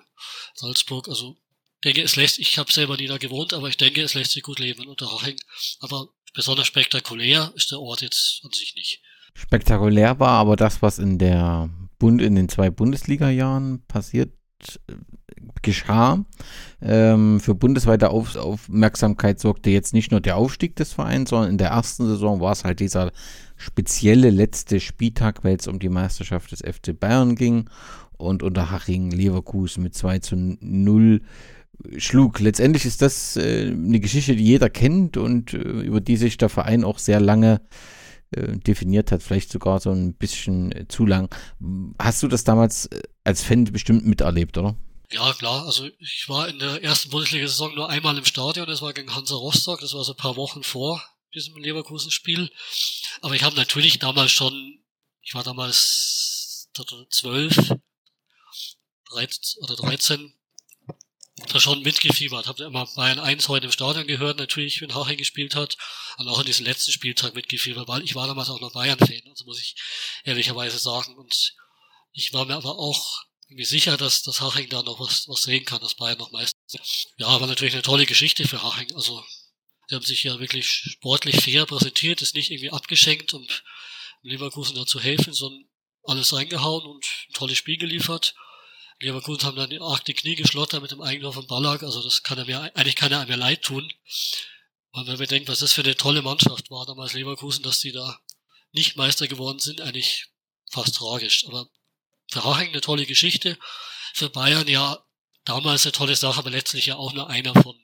Salzburg. 0.56 1.08
Also 1.08 1.38
denke, 1.86 2.02
es 2.02 2.16
lässt, 2.16 2.40
ich 2.40 2.58
habe 2.58 2.72
selber 2.72 2.98
nie 2.98 3.08
da 3.08 3.18
gewohnt, 3.18 3.54
aber 3.54 3.70
ich 3.70 3.78
denke, 3.78 4.02
es 4.02 4.14
lässt 4.14 4.32
sich 4.32 4.44
gut 4.44 4.60
leben 4.60 4.84
in 4.84 4.90
Unterhaching. 4.90 5.40
Aber 5.80 6.10
besonders 6.34 6.68
spektakulär 6.68 7.54
ist 7.56 7.72
der 7.72 7.80
Ort 7.80 8.02
jetzt 8.02 8.42
an 8.44 8.52
sich 8.52 8.76
nicht. 8.76 9.02
Spektakulär 9.36 10.20
war 10.20 10.30
aber 10.30 10.56
das, 10.56 10.82
was 10.82 10.98
in 10.98 11.18
der 11.18 11.70
Bund 12.00 12.22
in 12.22 12.36
den 12.36 12.48
zwei 12.48 12.70
Bundesliga-Jahren 12.70 13.84
passiert 13.88 14.32
äh, 14.88 14.94
geschah. 15.62 16.24
Ähm, 16.82 17.42
für 17.42 17.54
bundesweite 17.54 18.12
Auf 18.12 18.38
Aufmerksamkeit 18.38 19.42
sorgte 19.42 19.72
jetzt 19.72 19.94
nicht 19.94 20.12
nur 20.12 20.22
der 20.22 20.38
Aufstieg 20.38 20.78
des 20.78 20.94
Vereins, 20.94 21.32
sondern 21.32 21.50
in 21.52 21.58
der 21.58 21.70
ersten 21.70 22.06
Saison 22.06 22.40
war 22.40 22.54
es 22.54 22.64
halt 22.64 22.80
dieser 22.80 23.12
spezielle 23.58 24.30
letzte 24.30 24.80
Spieltag, 24.80 25.44
weil 25.44 25.58
es 25.58 25.68
um 25.68 25.80
die 25.80 25.90
Meisterschaft 25.90 26.54
des 26.54 26.62
FC 26.62 26.98
Bayern 26.98 27.36
ging 27.36 27.70
und 28.18 28.42
unter 28.42 28.72
Haching 28.72 29.12
Leverkusen 29.12 29.84
mit 29.84 29.96
2 29.96 30.20
zu 30.20 30.36
0 30.38 31.22
schlug. 31.98 32.40
Letztendlich 32.40 32.86
ist 32.86 33.02
das 33.02 33.36
äh, 33.36 33.70
eine 33.70 34.00
Geschichte, 34.00 34.38
die 34.38 34.46
jeder 34.46 34.70
kennt 34.70 35.18
und 35.18 35.54
äh, 35.54 35.58
über 35.58 36.00
die 36.00 36.16
sich 36.16 36.38
der 36.38 36.48
Verein 36.48 36.86
auch 36.86 37.00
sehr 37.00 37.20
lange 37.20 37.56
äh, 37.56 38.05
definiert 38.58 39.12
hat, 39.12 39.24
vielleicht 39.24 39.52
sogar 39.52 39.80
so 39.80 39.92
ein 39.92 40.14
bisschen 40.14 40.72
äh, 40.72 40.88
zu 40.88 41.06
lang. 41.06 41.34
Hast 42.00 42.22
du 42.24 42.28
das 42.28 42.44
damals 42.44 42.88
äh, 42.88 43.02
als 43.24 43.44
Fan 43.44 43.66
bestimmt 43.66 44.06
miterlebt, 44.06 44.58
oder? 44.58 44.76
Ja, 45.12 45.34
klar. 45.34 45.66
Also 45.66 45.88
ich 46.00 46.28
war 46.28 46.48
in 46.50 46.60
der 46.60 46.84
ersten 46.84 47.10
Bundesliga-Saison 47.10 47.76
nur 47.76 47.90
einmal 47.90 48.18
im 48.18 48.26
Stadion, 48.26 48.68
das 48.68 48.82
war 48.82 48.94
gegen 48.94 49.14
Hansa 49.16 49.36
Rostock, 49.36 49.80
das 49.80 49.94
war 49.94 50.04
so 50.04 50.14
ein 50.14 50.18
paar 50.18 50.36
Wochen 50.36 50.64
vor 50.64 51.02
diesem 51.34 51.58
Leverkusen-Spiel. 51.58 52.50
Aber 53.22 53.36
ich 53.36 53.44
habe 53.44 53.56
natürlich 53.56 54.00
damals 54.00 54.32
schon, 54.32 54.80
ich 55.22 55.36
war 55.36 55.44
damals 55.44 56.70
12 57.10 57.74
oder 59.62 59.76
13, 59.76 60.34
da 61.36 61.60
schon 61.60 61.82
mitgefiebert. 61.82 62.48
Hab 62.48 62.60
immer 62.60 62.86
Bayern 62.96 63.20
1 63.20 63.50
heute 63.50 63.66
im 63.66 63.72
Stadion 63.72 64.08
gehört, 64.08 64.38
natürlich, 64.38 64.82
wenn 64.82 64.96
Haching 64.96 65.18
gespielt 65.18 65.56
hat. 65.56 65.78
Und 66.18 66.28
auch 66.28 66.40
in 66.40 66.46
diesem 66.46 66.66
letzten 66.66 66.92
Spieltag 66.92 67.36
mitgefiebert, 67.36 67.88
weil 67.88 68.04
ich 68.04 68.16
war 68.16 68.28
damals 68.28 68.50
auch 68.50 68.62
noch 68.62 68.74
Bayern-Fan, 68.74 69.24
also 69.30 69.46
muss 69.46 69.62
ich 69.62 69.76
ehrlicherweise 70.24 70.78
sagen. 70.78 71.16
Und 71.18 71.54
ich 72.14 72.34
war 72.34 72.46
mir 72.46 72.56
aber 72.56 72.80
auch 72.80 73.24
irgendwie 73.48 73.66
sicher, 73.66 73.98
dass 73.98 74.24
das 74.24 74.42
Haching 74.42 74.70
da 74.70 74.82
noch 74.82 75.00
was, 75.00 75.28
was 75.28 75.44
sehen 75.44 75.66
kann, 75.66 75.82
dass 75.82 75.96
Bayern 75.96 76.18
noch 76.18 76.32
meistens. 76.32 77.08
Ja, 77.18 77.40
war 77.40 77.48
natürlich 77.48 77.74
eine 77.74 77.84
tolle 77.84 78.06
Geschichte 78.06 78.48
für 78.48 78.64
Haching. 78.64 78.96
Also, 78.96 79.24
die 79.90 79.96
haben 79.96 80.06
sich 80.06 80.24
ja 80.24 80.40
wirklich 80.40 80.68
sportlich 80.68 81.42
fair 81.42 81.66
präsentiert, 81.66 82.22
ist 82.22 82.34
nicht 82.34 82.50
irgendwie 82.50 82.72
abgeschenkt, 82.72 83.34
um 83.34 83.46
Leverkusen 84.24 84.76
da 84.76 84.86
zu 84.86 85.00
helfen, 85.00 85.34
sondern 85.34 85.70
alles 86.04 86.34
reingehauen 86.34 86.86
und 86.86 87.06
ein 87.30 87.34
tolles 87.34 87.58
Spiel 87.58 87.78
geliefert. 87.78 88.36
Leverkusen 89.00 89.44
haben 89.44 89.58
dann 89.58 89.82
arg 89.82 90.06
die 90.06 90.14
Knie 90.14 90.36
geschlottert 90.36 90.82
mit 90.82 90.92
dem 90.92 91.02
Eigentor 91.02 91.34
von 91.34 91.48
Ballack, 91.48 91.84
also 91.84 92.02
das 92.02 92.24
kann 92.24 92.38
er 92.38 92.46
mir, 92.46 92.62
eigentlich 92.76 92.96
kann 92.96 93.12
er 93.12 93.26
mir 93.26 93.36
leid 93.36 93.62
tun. 93.62 93.92
Und 94.92 95.08
wenn 95.08 95.20
wir 95.20 95.28
denken, 95.28 95.50
was 95.50 95.60
das 95.60 95.74
für 95.74 95.82
eine 95.82 95.98
tolle 95.98 96.22
Mannschaft 96.22 96.72
war 96.72 96.86
damals 96.86 97.14
Leverkusen, 97.14 97.64
dass 97.64 97.82
die 97.82 97.92
da 97.92 98.20
nicht 98.72 98.96
Meister 98.96 99.28
geworden 99.28 99.60
sind, 99.60 99.82
eigentlich 99.82 100.28
fast 100.72 100.96
tragisch. 100.96 101.46
Aber 101.48 101.70
für 102.32 102.44
Haching 102.44 102.70
eine 102.70 102.82
tolle 102.82 103.06
Geschichte. 103.06 103.58
Für 104.14 104.30
Bayern 104.30 104.68
ja 104.68 105.04
damals 105.44 105.86
eine 105.86 105.92
tolle 105.92 106.16
Sache, 106.16 106.40
aber 106.40 106.50
letztlich 106.50 106.86
ja 106.86 106.96
auch 106.96 107.14
nur 107.14 107.30
einer 107.30 107.54
von 107.54 107.78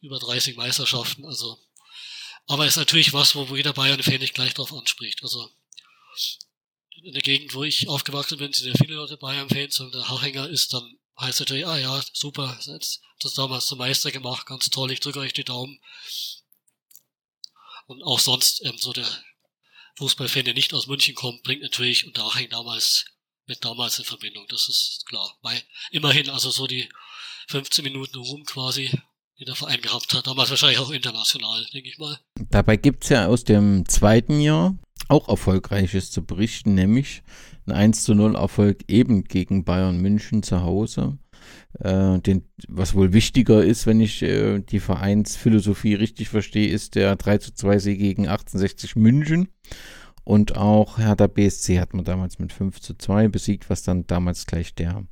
über 0.00 0.18
30 0.18 0.56
Meisterschaften. 0.56 1.24
Also, 1.24 1.58
aber 2.46 2.66
ist 2.66 2.76
natürlich 2.76 3.12
was, 3.12 3.34
wo 3.34 3.56
jeder 3.56 3.72
Bayern-Fan 3.72 4.18
nicht 4.18 4.34
gleich 4.34 4.54
drauf 4.54 4.72
anspricht. 4.72 5.22
Also 5.22 5.50
in 7.04 7.12
der 7.12 7.22
Gegend, 7.22 7.54
wo 7.54 7.64
ich 7.64 7.88
aufgewachsen 7.88 8.38
bin, 8.38 8.52
sind 8.52 8.68
ja 8.68 8.74
viele 8.76 8.94
Leute 8.94 9.16
Bayern-Fans 9.16 9.80
und 9.80 9.94
der 9.94 10.08
Hachinger 10.08 10.48
ist 10.48 10.72
dann 10.72 10.98
heißt 11.20 11.40
natürlich, 11.40 11.66
ah 11.66 11.78
ja, 11.78 12.02
super, 12.12 12.58
jetzt 12.66 13.00
das 13.20 13.34
damals 13.34 13.66
zum 13.66 13.78
Meister 13.78 14.10
gemacht, 14.10 14.46
ganz 14.46 14.68
toll, 14.70 14.90
ich 14.90 15.00
drücke 15.00 15.20
euch 15.20 15.32
die 15.32 15.44
Daumen. 15.44 15.78
Und 17.86 18.02
auch 18.02 18.18
sonst, 18.18 18.64
ähm, 18.64 18.76
so 18.78 18.92
der 18.92 19.06
Fußballfan, 19.96 20.44
der 20.44 20.54
nicht 20.54 20.74
aus 20.74 20.86
München 20.86 21.14
kommt, 21.14 21.42
bringt 21.42 21.62
natürlich 21.62 22.04
und 22.04 22.18
Unterhaching 22.18 22.50
damals 22.50 23.04
mit 23.46 23.64
damals 23.64 23.98
in 23.98 24.06
Verbindung, 24.06 24.46
das 24.48 24.68
ist 24.68 25.04
klar. 25.06 25.38
Weil 25.42 25.62
immerhin 25.90 26.30
also 26.30 26.50
so 26.50 26.66
die 26.66 26.88
15 27.48 27.84
Minuten 27.84 28.16
Ruhm 28.16 28.44
quasi, 28.44 28.90
die 29.38 29.44
der 29.44 29.54
Verein 29.54 29.82
gehabt 29.82 30.14
hat, 30.14 30.26
damals 30.26 30.48
wahrscheinlich 30.48 30.78
auch 30.78 30.90
international, 30.90 31.66
denke 31.66 31.90
ich 31.90 31.98
mal. 31.98 32.18
Dabei 32.50 32.76
gibt's 32.76 33.10
ja 33.10 33.26
aus 33.26 33.44
dem 33.44 33.86
zweiten 33.86 34.40
Jahr 34.40 34.78
auch 35.08 35.28
Erfolgreiches 35.28 36.10
zu 36.10 36.24
berichten, 36.24 36.74
nämlich 36.74 37.22
ein 37.66 37.72
1 37.72 38.04
zu 38.04 38.14
0 38.14 38.36
Erfolg 38.36 38.84
eben 38.88 39.24
gegen 39.24 39.64
Bayern 39.64 40.00
München 40.00 40.42
zu 40.42 40.62
Hause. 40.62 41.18
Äh, 41.80 42.20
den, 42.20 42.44
was 42.68 42.94
wohl 42.94 43.12
wichtiger 43.12 43.64
ist, 43.64 43.86
wenn 43.86 44.00
ich 44.00 44.22
äh, 44.22 44.60
die 44.60 44.80
Vereinsphilosophie 44.80 45.94
richtig 45.94 46.28
verstehe, 46.28 46.68
ist 46.68 46.94
der 46.94 47.16
3 47.16 47.38
zu 47.38 47.54
2 47.54 47.78
Sieg 47.78 47.98
gegen 47.98 48.28
1860 48.28 48.96
München. 48.96 49.48
Und 50.24 50.56
auch 50.56 50.98
Hertha 50.98 51.26
BSC 51.26 51.78
hat 51.78 51.92
man 51.92 52.04
damals 52.04 52.38
mit 52.38 52.52
5 52.52 52.80
zu 52.80 52.94
2 52.94 53.28
besiegt, 53.28 53.68
was 53.68 53.82
dann 53.82 54.06
damals 54.06 54.46
gleich 54.46 54.74
der 54.74 55.04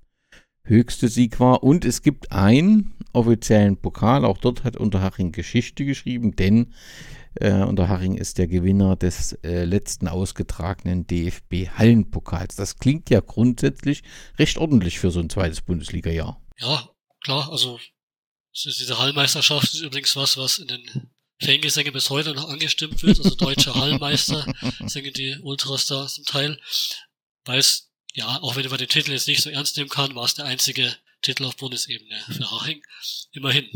höchste 0.65 1.09
Sieg 1.09 1.41
war. 1.41 1.63
Und 1.63 1.85
es 1.85 2.03
gibt 2.03 2.33
einen 2.33 2.95
offiziellen 3.13 3.77
Pokal, 3.77 4.25
auch 4.25 4.39
dort 4.39 4.65
hat 4.65 4.77
Unterhaching 4.77 5.33
Geschichte 5.33 5.85
geschrieben, 5.85 6.35
denn 6.35 6.73
äh, 7.35 7.63
Unterhaching 7.63 8.17
ist 8.17 8.39
der 8.39 8.47
Gewinner 8.47 8.97
des 8.97 9.33
äh, 9.43 9.65
letzten 9.65 10.09
ausgetragenen 10.09 11.07
DFB-Hallenpokals. 11.07 12.57
Das 12.57 12.79
klingt 12.79 13.11
ja 13.11 13.21
grundsätzlich 13.21 14.03
recht 14.39 14.59
ordentlich 14.59 14.99
für 14.99 15.11
so 15.11 15.21
ein 15.21 15.31
zweites 15.31 15.63
Bundesliga-Jahr. 15.63 16.41
Ja, 16.59 16.89
klar, 17.23 17.51
also 17.51 17.79
diese 18.55 18.99
Hallmeisterschaft 18.99 19.75
ist 19.75 19.81
übrigens 19.81 20.15
was, 20.17 20.37
was 20.37 20.59
in 20.59 20.69
den 20.69 21.11
Fangesänge 21.41 21.91
bis 21.91 22.11
heute 22.11 22.35
noch 22.35 22.49
angestimmt 22.49 23.03
wird, 23.03 23.19
also 23.19 23.35
deutsche 23.35 23.75
Hallmeister 23.75 24.47
singen 24.87 25.13
die 25.13 25.39
Ultras 25.43 25.87
da 25.87 26.07
zum 26.07 26.25
Teil, 26.25 26.61
weil 27.45 27.59
es, 27.59 27.91
ja, 28.13 28.41
auch 28.43 28.57
wenn 28.57 28.69
man 28.69 28.79
den 28.79 28.89
Titel 28.89 29.13
jetzt 29.13 29.29
nicht 29.29 29.43
so 29.43 29.51
ernst 29.51 29.77
nehmen 29.77 29.89
kann, 29.89 30.15
war 30.15 30.25
es 30.25 30.35
der 30.35 30.45
einzige 30.45 30.95
Titel 31.23 31.45
auf 31.45 31.57
Bundesebene 31.57 32.23
für 32.27 32.51
Haching. 32.51 32.83
Immerhin. 33.33 33.71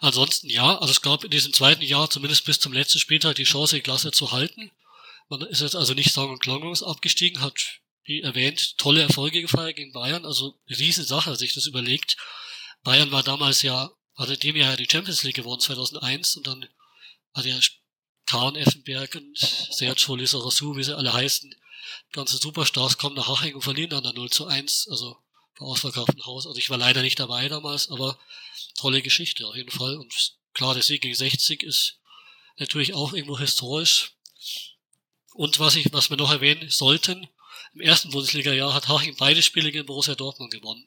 Ansonsten 0.00 0.48
ja, 0.50 0.78
also 0.78 0.90
es 0.90 1.02
gab 1.02 1.24
in 1.24 1.30
diesem 1.30 1.52
zweiten 1.52 1.82
Jahr 1.82 2.10
zumindest 2.10 2.44
bis 2.44 2.58
zum 2.58 2.72
letzten 2.72 2.98
Spieltag 2.98 3.36
die 3.36 3.44
Chance, 3.44 3.76
die 3.76 3.82
Klasse 3.82 4.10
zu 4.10 4.32
halten. 4.32 4.70
Man 5.28 5.42
ist 5.42 5.60
jetzt 5.60 5.76
also 5.76 5.94
nicht 5.94 6.12
sagen 6.12 6.32
und 6.32 6.40
klanglos 6.40 6.82
abgestiegen, 6.82 7.40
hat, 7.40 7.80
wie 8.04 8.20
erwähnt, 8.20 8.76
tolle 8.78 9.02
Erfolge 9.02 9.40
gefeiert 9.40 9.76
gegen 9.76 9.92
Bayern, 9.92 10.24
also 10.24 10.58
riesen 10.68 11.04
Sache, 11.04 11.36
sich 11.36 11.54
das 11.54 11.66
überlegt. 11.66 12.16
Bayern 12.84 13.10
war 13.10 13.22
damals 13.22 13.62
ja, 13.62 13.90
hatte 14.16 14.36
dem 14.36 14.56
Jahr 14.56 14.76
die 14.76 14.88
Champions 14.90 15.22
League 15.22 15.36
gewonnen, 15.36 15.60
2001, 15.60 16.36
und 16.36 16.46
dann 16.46 16.68
hat 17.34 17.44
ja 17.44 17.58
Kahn, 18.26 18.56
Effenberg 18.56 19.14
und 19.16 19.38
Sergio 19.38 20.14
Lissarasu, 20.14 20.76
wie 20.76 20.84
sie 20.84 20.96
alle 20.96 21.12
heißen, 21.12 21.54
ganze 22.12 22.36
Superstars 22.36 22.98
kommen 22.98 23.16
nach 23.16 23.28
Haching 23.28 23.54
und 23.54 23.62
verlieren 23.62 23.90
dann 23.90 24.14
0 24.14 24.30
zu 24.30 24.46
1, 24.46 24.88
also 24.90 25.16
vor 25.54 25.68
ausverkauftem 25.68 26.24
Haus. 26.26 26.46
Also 26.46 26.58
ich 26.58 26.70
war 26.70 26.78
leider 26.78 27.02
nicht 27.02 27.18
dabei 27.18 27.48
damals, 27.48 27.90
aber 27.90 28.18
tolle 28.76 29.02
Geschichte 29.02 29.46
auf 29.46 29.56
jeden 29.56 29.70
Fall. 29.70 29.96
Und 29.96 30.12
klar, 30.52 30.74
der 30.74 30.82
Sieg 30.82 31.02
gegen 31.02 31.14
60 31.14 31.62
ist 31.62 31.98
natürlich 32.58 32.94
auch 32.94 33.12
irgendwo 33.12 33.38
historisch. 33.38 34.12
Und 35.34 35.58
was 35.58 35.76
ich, 35.76 35.92
was 35.92 36.10
wir 36.10 36.16
noch 36.16 36.30
erwähnen 36.30 36.70
sollten, 36.70 37.28
im 37.74 37.80
ersten 37.80 38.10
Bundesliga-Jahr 38.10 38.72
hat 38.72 38.88
Haching 38.88 39.16
beide 39.16 39.42
Spiele 39.42 39.70
gegen 39.70 39.86
Borussia 39.86 40.14
Dortmund 40.14 40.50
gewonnen. 40.50 40.86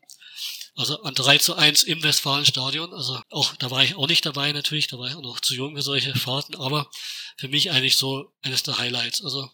Also 0.76 1.02
an 1.02 1.14
3 1.14 1.38
zu 1.40 1.56
1 1.56 1.84
im 1.84 2.02
Westfalenstadion. 2.04 2.94
Also 2.94 3.22
auch, 3.30 3.56
da 3.58 3.70
war 3.70 3.84
ich 3.84 3.96
auch 3.96 4.08
nicht 4.08 4.26
dabei 4.26 4.52
natürlich, 4.52 4.88
da 4.88 4.98
war 4.98 5.10
ich 5.10 5.16
auch 5.16 5.22
noch 5.22 5.40
zu 5.40 5.54
jung 5.54 5.76
für 5.76 5.82
solche 5.82 6.16
Fahrten, 6.16 6.56
aber 6.56 6.90
für 7.38 7.48
mich 7.48 7.72
eigentlich 7.72 7.98
so 7.98 8.32
eines 8.42 8.64
der 8.64 8.78
Highlights. 8.78 9.24
Also 9.24 9.52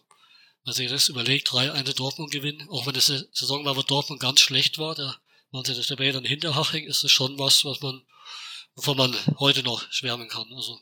wenn 0.66 0.74
sich 0.74 0.90
das 0.90 1.08
überlegt, 1.08 1.48
3-1 1.48 1.96
Dortmund 1.96 2.30
gewinnen, 2.30 2.68
auch 2.68 2.86
wenn 2.86 2.94
es 2.94 3.08
eine 3.08 3.26
Saison 3.32 3.64
war, 3.64 3.76
wo 3.76 3.82
Dortmund 3.82 4.20
ganz 4.20 4.40
schlecht 4.40 4.78
war, 4.78 4.94
da 4.94 5.16
waren 5.52 5.64
sie 5.64 5.74
das 5.74 5.86
dabei 5.86 6.12
dann 6.12 6.24
hinter 6.24 6.54
Haching, 6.54 6.84
ist 6.84 7.04
es 7.04 7.12
schon 7.12 7.38
was, 7.38 7.64
was 7.64 7.80
man 7.80 8.02
wovon 8.76 8.96
man 8.96 9.14
heute 9.38 9.62
noch 9.62 9.90
schwärmen 9.90 10.28
kann. 10.28 10.46
Also 10.54 10.78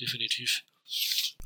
definitiv. 0.00 0.64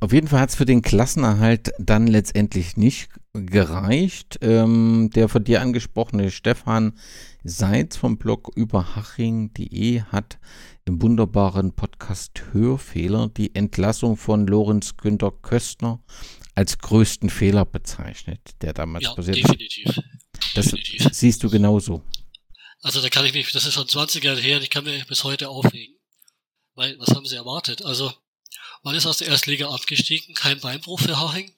Auf 0.00 0.12
jeden 0.12 0.28
Fall 0.28 0.40
hat 0.40 0.50
es 0.50 0.56
für 0.56 0.64
den 0.64 0.82
Klassenerhalt 0.82 1.72
dann 1.78 2.06
letztendlich 2.06 2.76
nicht 2.76 3.08
gereicht. 3.32 4.38
Ähm, 4.40 5.10
der 5.14 5.28
von 5.28 5.44
dir 5.44 5.60
angesprochene 5.60 6.30
Stefan 6.30 6.98
Seitz 7.44 7.96
vom 7.96 8.18
Blog 8.18 8.50
überhaching.de 8.54 10.02
hat 10.02 10.38
im 10.84 11.02
wunderbaren 11.02 11.74
Podcast 11.74 12.42
Hörfehler 12.52 13.28
die 13.28 13.54
Entlassung 13.54 14.16
von 14.16 14.46
Lorenz 14.46 14.96
Günter 14.96 15.32
Köstner 15.32 16.00
als 16.54 16.78
größten 16.78 17.30
Fehler 17.30 17.64
bezeichnet, 17.64 18.40
der 18.60 18.72
damals 18.72 19.04
ja, 19.04 19.14
passiert 19.14 19.36
definitiv. 19.36 19.98
Das 20.54 20.66
definitiv. 20.66 21.08
siehst 21.12 21.42
du 21.42 21.50
genauso. 21.50 22.02
Also 22.82 23.00
da 23.00 23.08
kann 23.08 23.24
ich 23.24 23.32
mich, 23.32 23.50
das 23.52 23.64
ist 23.64 23.74
schon 23.74 23.88
20 23.88 24.24
Jahre 24.24 24.40
her 24.40 24.60
ich 24.60 24.70
kann 24.70 24.84
mir 24.84 25.04
bis 25.04 25.24
heute 25.24 25.48
aufregen. 25.48 25.96
Weil, 26.74 26.98
was 26.98 27.14
haben 27.14 27.26
sie 27.26 27.36
erwartet? 27.36 27.84
Also, 27.84 28.12
man 28.82 28.94
ist 28.94 29.06
aus 29.06 29.18
der 29.18 29.28
Erstliga 29.28 29.68
abgestiegen, 29.68 30.34
kein 30.34 30.60
Beinbruch 30.60 31.00
für 31.00 31.18
Haching. 31.18 31.54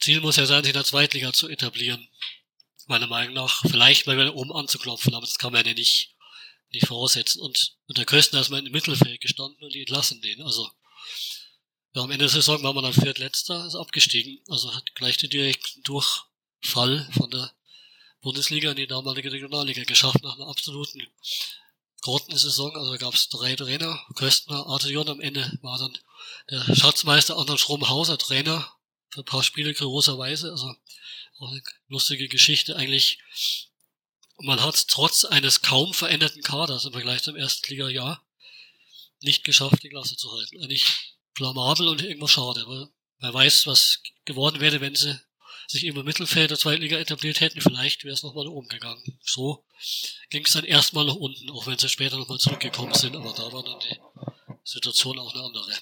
Ziel 0.00 0.20
muss 0.20 0.36
ja 0.36 0.46
sein, 0.46 0.62
sich 0.62 0.70
in 0.70 0.78
der 0.78 0.84
Zweitliga 0.84 1.32
zu 1.32 1.48
etablieren. 1.48 2.08
Meiner 2.86 3.06
Meinung 3.06 3.34
nach. 3.34 3.62
Vielleicht 3.62 4.06
mal 4.06 4.16
wieder 4.16 4.34
oben 4.34 4.52
anzuklopfen, 4.52 5.14
aber 5.14 5.26
das 5.26 5.38
kann 5.38 5.52
man 5.52 5.66
ja 5.66 5.74
nicht, 5.74 6.14
nicht 6.70 6.86
voraussetzen. 6.86 7.40
Und, 7.40 7.76
der 7.88 8.04
Köstner 8.04 8.40
ist 8.40 8.50
mal 8.50 8.64
im 8.64 8.72
Mittelfeld 8.72 9.20
gestanden 9.20 9.62
und 9.62 9.74
die 9.74 9.80
entlassen 9.80 10.20
den. 10.20 10.42
Also, 10.42 10.70
ja, 11.94 12.02
am 12.02 12.10
Ende 12.10 12.24
der 12.24 12.28
Saison 12.28 12.62
war 12.62 12.72
man 12.72 12.82
dann 12.82 12.92
Viertletzter, 12.92 13.66
ist 13.66 13.76
abgestiegen. 13.76 14.40
Also 14.48 14.74
hat 14.74 14.94
gleich 14.96 15.16
den 15.16 15.30
direkten 15.30 15.82
Durchfall 15.84 17.08
von 17.16 17.30
der 17.30 17.54
Bundesliga 18.20 18.70
in 18.70 18.76
die 18.76 18.86
damalige 18.88 19.30
Regionalliga 19.30 19.84
geschafft 19.84 20.22
nach 20.22 20.34
einer 20.34 20.48
absoluten 20.48 21.06
Grottensaison. 22.00 22.74
Also 22.76 22.98
gab 22.98 23.14
es 23.14 23.28
drei 23.28 23.54
Trainer, 23.54 24.04
Köstner, 24.16 24.66
Artelion. 24.66 25.08
Am 25.08 25.20
Ende 25.20 25.56
war 25.62 25.78
dann 25.78 25.96
der 26.50 26.74
Schatzmeister 26.74 27.38
Anton 27.38 27.58
Schromhauser 27.58 28.18
Trainer 28.18 28.68
für 29.10 29.20
ein 29.20 29.26
paar 29.26 29.44
Spiele 29.44 29.72
kurioserweise. 29.72 30.50
Also 30.50 30.74
auch 31.38 31.50
eine 31.52 31.62
lustige 31.86 32.26
Geschichte 32.26 32.74
eigentlich. 32.74 33.18
Man 34.38 34.60
hat 34.60 34.88
trotz 34.88 35.24
eines 35.24 35.62
kaum 35.62 35.94
veränderten 35.94 36.42
Kaders 36.42 36.86
im 36.86 36.92
Vergleich 36.92 37.22
zum 37.22 37.36
ersten 37.36 37.70
Liga-Jahr 37.70 38.26
nicht 39.20 39.44
geschafft, 39.44 39.84
die 39.84 39.90
Klasse 39.90 40.16
zu 40.16 40.32
halten. 40.32 40.60
Eigentlich 40.60 41.13
blamabel 41.34 41.88
und 41.88 42.02
irgendwo 42.02 42.26
schade, 42.26 42.64
weil 42.66 42.88
wer 43.20 43.34
weiß, 43.34 43.66
was 43.66 44.00
geworden 44.24 44.60
wäre, 44.60 44.80
wenn 44.80 44.94
sie 44.94 45.18
sich 45.66 45.84
im 45.84 46.02
Mittelfeld 46.04 46.50
der 46.50 46.58
Zweitliga 46.58 46.98
etabliert 46.98 47.40
hätten, 47.40 47.60
vielleicht 47.60 48.04
wäre 48.04 48.14
es 48.14 48.22
nochmal 48.22 48.44
nach 48.44 48.52
oben 48.52 48.68
gegangen. 48.68 49.02
So 49.22 49.64
ging 50.30 50.44
es 50.44 50.52
dann 50.52 50.64
erstmal 50.64 51.06
nach 51.06 51.14
unten, 51.14 51.50
auch 51.50 51.66
wenn 51.66 51.78
sie 51.78 51.88
später 51.88 52.18
nochmal 52.18 52.38
zurückgekommen 52.38 52.94
sind, 52.94 53.16
aber 53.16 53.32
da 53.32 53.50
war 53.52 53.62
dann 53.62 53.80
die 53.80 53.98
Situation 54.62 55.18
auch 55.18 55.34
eine 55.34 55.44
andere. 55.44 55.72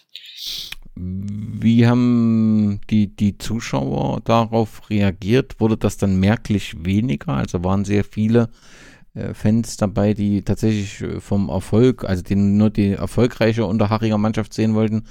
Wie 0.94 1.86
haben 1.86 2.80
die, 2.90 3.14
die 3.14 3.38
Zuschauer 3.38 4.20
darauf 4.20 4.90
reagiert? 4.90 5.58
Wurde 5.58 5.76
das 5.76 5.96
dann 5.96 6.16
merklich 6.16 6.84
weniger? 6.84 7.34
Also 7.34 7.64
waren 7.64 7.84
sehr 7.84 8.04
viele 8.04 8.50
Fans 9.34 9.76
dabei, 9.76 10.14
die 10.14 10.42
tatsächlich 10.42 11.00
äh, 11.02 11.20
vom 11.20 11.50
Erfolg, 11.50 12.04
also 12.04 12.22
die 12.22 12.34
nur 12.34 12.70
die 12.70 12.92
erfolgreiche 12.92 13.66
Unterharinger 13.66 14.18
Mannschaft 14.18 14.54
sehen 14.54 14.74
wollten? 14.74 15.06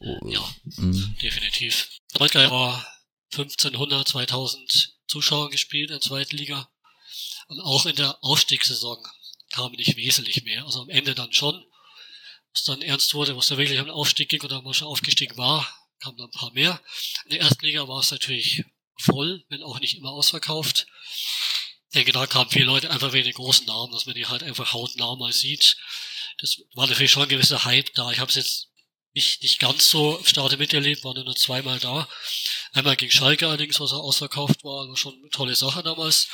Ja, 0.00 0.40
mhm. 0.76 1.14
definitiv. 1.22 1.88
Deutschland 2.14 2.50
war 2.50 2.86
1500, 3.32 4.08
2000 4.08 4.96
Zuschauer 5.06 5.50
gespielt 5.50 5.90
in 5.90 5.96
der 5.96 6.00
zweiten 6.00 6.36
Liga. 6.36 6.68
Und 7.48 7.60
auch 7.60 7.84
in 7.84 7.96
der 7.96 8.16
Aufstiegssaison 8.22 8.98
kam 9.52 9.72
nicht 9.72 9.96
wesentlich 9.96 10.42
mehr. 10.44 10.64
Also 10.64 10.80
am 10.80 10.88
Ende 10.88 11.14
dann 11.14 11.32
schon, 11.32 11.62
was 12.54 12.64
dann 12.64 12.80
ernst 12.80 13.12
wurde, 13.12 13.36
was 13.36 13.48
da 13.48 13.58
wirklich 13.58 13.78
am 13.78 13.90
Aufstieg 13.90 14.30
ging 14.30 14.42
oder 14.42 14.62
man 14.62 14.72
schon 14.72 14.88
aufgestiegen 14.88 15.36
war, 15.36 15.68
kamen 16.00 16.16
dann 16.16 16.28
ein 16.28 16.38
paar 16.38 16.52
mehr. 16.52 16.80
In 17.24 17.32
der 17.32 17.40
ersten 17.40 17.64
Liga 17.64 17.86
war 17.86 18.00
es 18.00 18.10
natürlich 18.10 18.64
voll, 18.98 19.44
wenn 19.48 19.62
auch 19.62 19.80
nicht 19.80 19.98
immer 19.98 20.10
ausverkauft. 20.10 20.86
Ich 21.92 21.96
denke, 21.96 22.12
da 22.12 22.26
kamen 22.26 22.48
viele 22.48 22.64
Leute 22.64 22.90
einfach 22.90 23.12
wegen 23.12 23.26
den 23.26 23.34
großen 23.34 23.66
Namen, 23.66 23.92
dass 23.92 24.06
man 24.06 24.14
die 24.14 24.24
halt 24.24 24.42
einfach 24.42 24.72
hautnah 24.72 25.14
mal 25.16 25.30
sieht. 25.30 25.76
Das 26.38 26.56
war 26.72 26.86
natürlich 26.86 27.12
schon 27.12 27.24
ein 27.24 27.28
gewisser 27.28 27.66
Hype 27.66 27.92
da. 27.92 28.10
Ich 28.10 28.18
habe 28.18 28.30
es 28.30 28.36
jetzt 28.36 28.68
nicht, 29.12 29.42
nicht 29.42 29.58
ganz 29.58 29.90
so 29.90 30.18
Stadion 30.24 30.58
miterlebt, 30.58 31.04
war 31.04 31.12
nur 31.12 31.36
zweimal 31.36 31.78
da. 31.80 32.08
Einmal 32.72 32.96
gegen 32.96 33.12
Schalke 33.12 33.46
allerdings, 33.46 33.78
was 33.78 33.92
er 33.92 33.98
ausverkauft 33.98 34.64
war, 34.64 34.88
war 34.88 34.96
schon 34.96 35.12
eine 35.20 35.28
tolle 35.28 35.54
Sache 35.54 35.82
damals. 35.82 36.28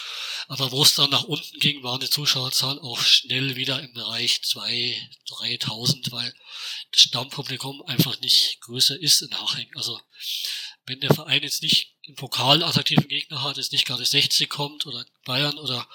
Aber 0.47 0.71
wo 0.71 0.85
es 0.85 0.95
dann 0.95 1.11
nach 1.11 1.25
unten 1.25 1.59
ging, 1.59 1.83
waren 1.83 1.99
die 1.99 2.09
Zuschauerzahlen 2.09 2.79
auch 2.79 3.01
schnell 3.01 3.57
wieder 3.57 3.83
im 3.83 3.93
Bereich 3.95 4.41
2, 4.45 5.11
3.000, 5.29 6.13
weil 6.13 6.33
das 6.93 7.01
Stammpublikum 7.01 7.83
einfach 7.83 8.21
nicht 8.21 8.61
größer 8.61 8.97
ist 9.01 9.23
in 9.23 9.41
Haching. 9.41 9.69
Also 9.75 10.01
wenn 10.87 11.01
der 11.01 11.13
Verein 11.13 11.43
jetzt 11.43 11.65
nicht 11.65 11.98
im 12.09 12.15
Pokal 12.15 12.63
attraktiven 12.63 13.09
Gegner 13.09 13.43
hat, 13.43 13.57
jetzt 13.57 13.73
nicht 13.73 13.87
gerade 13.87 14.05
60 14.05 14.49
kommt 14.49 14.87
oder 14.87 15.05
Bayern 15.25 15.59
oder 15.59 15.89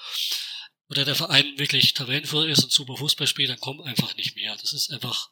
oder 0.88 1.04
der 1.04 1.14
Verein 1.14 1.58
wirklich 1.58 1.94
Tabellenführer 1.94 2.46
ist 2.46 2.62
und 2.62 2.72
super 2.72 2.96
Fußball 2.96 3.26
spielt, 3.26 3.50
dann 3.50 3.60
kommt 3.60 3.80
einfach 3.82 4.14
nicht 4.16 4.36
mehr. 4.36 4.54
Das 4.56 4.72
ist 4.72 4.90
einfach 4.90 5.30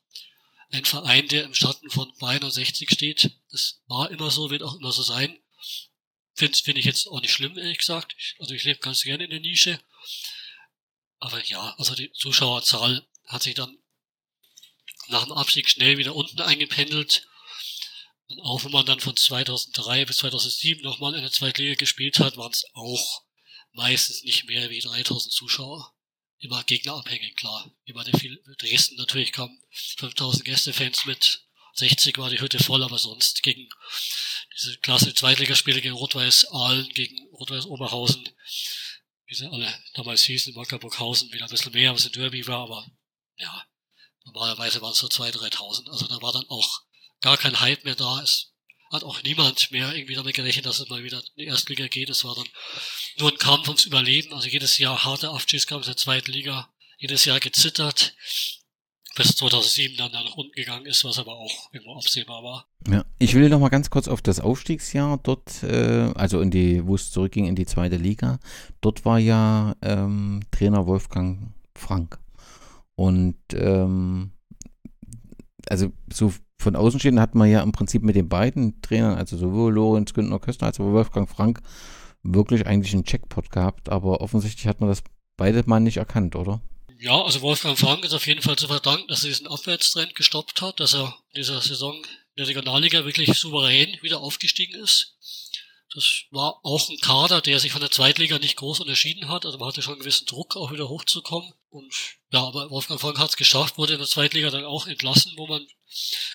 ein 0.70 0.84
Verein, 0.84 1.28
der 1.28 1.44
im 1.44 1.54
Schatten 1.54 1.90
von 1.90 2.12
Bayern 2.18 2.50
60 2.50 2.90
steht. 2.90 3.30
Das 3.50 3.80
war 3.86 4.10
immer 4.10 4.30
so, 4.30 4.50
wird 4.50 4.62
auch 4.62 4.74
immer 4.74 4.92
so 4.92 5.02
sein. 5.02 5.38
Finde 6.34 6.58
find 6.58 6.78
ich 6.78 6.86
jetzt 6.86 7.06
auch 7.06 7.20
nicht 7.20 7.32
schlimm, 7.32 7.58
ehrlich 7.58 7.78
gesagt. 7.78 8.16
Also 8.38 8.54
ich 8.54 8.64
lebe 8.64 8.80
ganz 8.80 9.02
gerne 9.02 9.24
in 9.24 9.30
der 9.30 9.40
Nische. 9.40 9.78
Aber 11.18 11.44
ja, 11.44 11.74
also 11.76 11.94
die 11.94 12.10
Zuschauerzahl 12.12 13.06
hat 13.26 13.42
sich 13.42 13.54
dann 13.54 13.78
nach 15.08 15.24
dem 15.24 15.32
Abstieg 15.32 15.68
schnell 15.68 15.98
wieder 15.98 16.16
unten 16.16 16.40
eingependelt. 16.40 17.28
Auch 18.40 18.64
wenn 18.64 18.72
man 18.72 18.86
dann 18.86 19.00
von 19.00 19.16
2003 19.16 20.04
bis 20.04 20.18
2007 20.18 20.82
nochmal 20.82 21.14
in 21.14 21.22
der 21.22 21.32
Zweitliga 21.32 21.74
gespielt 21.74 22.18
hat, 22.18 22.36
waren 22.36 22.52
es 22.52 22.64
auch 22.74 23.22
meistens 23.72 24.22
nicht 24.22 24.44
mehr 24.44 24.70
wie 24.70 24.80
3000 24.80 25.32
Zuschauer 25.32 25.94
immer 26.42 26.62
gegnerabhängig, 26.64 27.36
klar. 27.36 27.72
Bei 27.94 28.04
der 28.04 28.18
viel, 28.18 28.42
Dresden 28.58 28.96
natürlich 28.96 29.32
kamen 29.32 29.62
5000 29.98 30.44
Gästefans 30.44 31.04
mit, 31.04 31.46
60 31.74 32.18
war 32.18 32.28
die 32.28 32.40
Hütte 32.40 32.62
voll, 32.62 32.82
aber 32.82 32.98
sonst 32.98 33.42
gegen 33.42 33.68
diese 34.54 34.76
klasse 34.78 35.14
Zweitligaspiele 35.14 35.80
gegen 35.80 35.94
Rot-Weiß 35.94 36.48
Aalen, 36.50 36.88
gegen 36.90 37.28
Rot-Weiß 37.32 37.66
Oberhausen, 37.66 38.28
wie 39.26 39.34
sie 39.34 39.50
alle 39.50 39.72
damals 39.94 40.22
hießen, 40.24 40.54
Wackerburghausen 40.54 41.32
wieder 41.32 41.46
ein 41.46 41.50
bisschen 41.50 41.72
mehr, 41.72 41.94
was 41.94 42.06
ein 42.06 42.12
Derby 42.12 42.46
war, 42.46 42.64
aber 42.64 42.86
ja, 43.36 43.66
normalerweise 44.24 44.82
waren 44.82 44.92
es 44.92 44.98
so 44.98 45.06
2.000, 45.06 45.54
3.000. 45.54 45.90
Also 45.90 46.06
da 46.08 46.20
war 46.20 46.32
dann 46.32 46.48
auch 46.48 46.82
gar 47.22 47.36
kein 47.38 47.60
Hype 47.60 47.84
mehr 47.84 47.94
da. 47.94 48.20
Es 48.22 48.52
hat 48.92 49.04
auch 49.04 49.22
niemand 49.22 49.70
mehr 49.70 49.94
irgendwie 49.94 50.14
damit 50.14 50.34
gerechnet, 50.34 50.66
dass 50.66 50.80
es 50.80 50.90
mal 50.90 51.02
wieder 51.02 51.18
in 51.18 51.24
die 51.44 51.44
Erstliga 51.46 51.86
geht. 51.86 52.10
Es 52.10 52.24
war 52.24 52.34
dann 52.34 52.46
nur 53.18 53.30
ein 53.30 53.38
Kampf 53.38 53.68
ums 53.68 53.86
Überleben. 53.86 54.34
Also 54.34 54.48
jedes 54.48 54.76
Jahr 54.76 55.04
harte 55.04 55.30
Abstiegskampf 55.30 55.84
in 55.84 55.92
der 55.92 55.96
zweiten 55.96 56.30
Liga. 56.30 56.68
Jedes 56.98 57.24
Jahr 57.24 57.40
gezittert. 57.40 58.14
Bis 59.14 59.36
2007 59.36 59.96
dann 59.98 60.12
nach 60.12 60.36
unten 60.36 60.52
gegangen 60.52 60.86
ist, 60.86 61.04
was 61.04 61.18
aber 61.18 61.32
auch 61.32 61.70
irgendwo 61.72 61.96
absehbar 61.96 62.42
war. 62.42 62.66
Ja, 62.88 63.04
ich 63.18 63.34
will 63.34 63.50
noch 63.50 63.60
mal 63.60 63.68
ganz 63.68 63.90
kurz 63.90 64.08
auf 64.08 64.22
das 64.22 64.40
Aufstiegsjahr 64.40 65.20
dort, 65.22 65.62
äh, 65.62 66.10
also 66.14 66.40
in 66.40 66.50
die, 66.50 66.86
wo 66.86 66.94
es 66.94 67.10
zurückging 67.10 67.46
in 67.46 67.54
die 67.54 67.66
zweite 67.66 67.96
Liga. 67.96 68.40
Dort 68.80 69.04
war 69.04 69.18
ja 69.18 69.76
ähm, 69.82 70.40
Trainer 70.50 70.86
Wolfgang 70.86 71.52
Frank. 71.74 72.18
Und 72.94 73.36
ähm, 73.52 74.32
also 75.68 75.92
so 76.10 76.32
von 76.62 76.76
Außenstehenden 76.76 77.20
hat 77.20 77.34
man 77.34 77.50
ja 77.50 77.62
im 77.62 77.72
Prinzip 77.72 78.02
mit 78.02 78.16
den 78.16 78.28
beiden 78.28 78.80
Trainern, 78.82 79.16
also 79.16 79.36
sowohl 79.36 79.72
Lorenz 79.72 80.14
Günther 80.14 80.38
Köstner 80.38 80.68
als 80.68 80.80
auch 80.80 80.84
Wolfgang 80.84 81.28
Frank, 81.28 81.60
wirklich 82.22 82.66
eigentlich 82.66 82.92
einen 82.94 83.04
Checkpot 83.04 83.50
gehabt, 83.50 83.88
aber 83.88 84.20
offensichtlich 84.20 84.66
hat 84.66 84.80
man 84.80 84.88
das 84.88 85.02
beide 85.36 85.62
mal 85.66 85.80
nicht 85.80 85.96
erkannt, 85.96 86.36
oder? 86.36 86.60
Ja, 86.98 87.20
also 87.20 87.40
Wolfgang 87.40 87.76
Frank 87.76 88.04
ist 88.04 88.14
auf 88.14 88.26
jeden 88.28 88.42
Fall 88.42 88.56
zu 88.56 88.68
verdanken, 88.68 89.08
dass 89.08 89.24
er 89.24 89.28
diesen 89.28 89.48
Abwärtstrend 89.48 90.14
gestoppt 90.14 90.62
hat, 90.62 90.78
dass 90.78 90.94
er 90.94 91.16
in 91.32 91.40
dieser 91.40 91.60
Saison 91.60 91.96
in 91.96 92.04
der 92.38 92.46
Regionalliga 92.46 93.04
wirklich 93.04 93.36
souverän 93.36 93.96
wieder 94.02 94.20
aufgestiegen 94.20 94.80
ist. 94.80 95.16
Das 95.94 96.22
war 96.30 96.60
auch 96.62 96.88
ein 96.88 96.96
Kader, 96.98 97.40
der 97.40 97.58
sich 97.58 97.72
von 97.72 97.80
der 97.80 97.90
Zweitliga 97.90 98.38
nicht 98.38 98.56
groß 98.56 98.80
unterschieden 98.80 99.28
hat. 99.28 99.44
Also 99.44 99.58
man 99.58 99.68
hatte 99.68 99.82
schon 99.82 99.94
einen 99.94 100.00
gewissen 100.00 100.26
Druck, 100.26 100.56
auch 100.56 100.72
wieder 100.72 100.88
hochzukommen. 100.88 101.52
Und 101.68 101.92
ja, 102.30 102.44
aber 102.44 102.70
Wolfgang 102.70 103.00
Frank 103.00 103.18
hat 103.18 103.30
es 103.30 103.36
geschafft, 103.36 103.76
wurde 103.76 103.94
in 103.94 103.98
der 103.98 104.08
Zweitliga 104.08 104.50
dann 104.50 104.64
auch 104.64 104.86
entlassen, 104.86 105.32
wo 105.36 105.46
man 105.46 105.66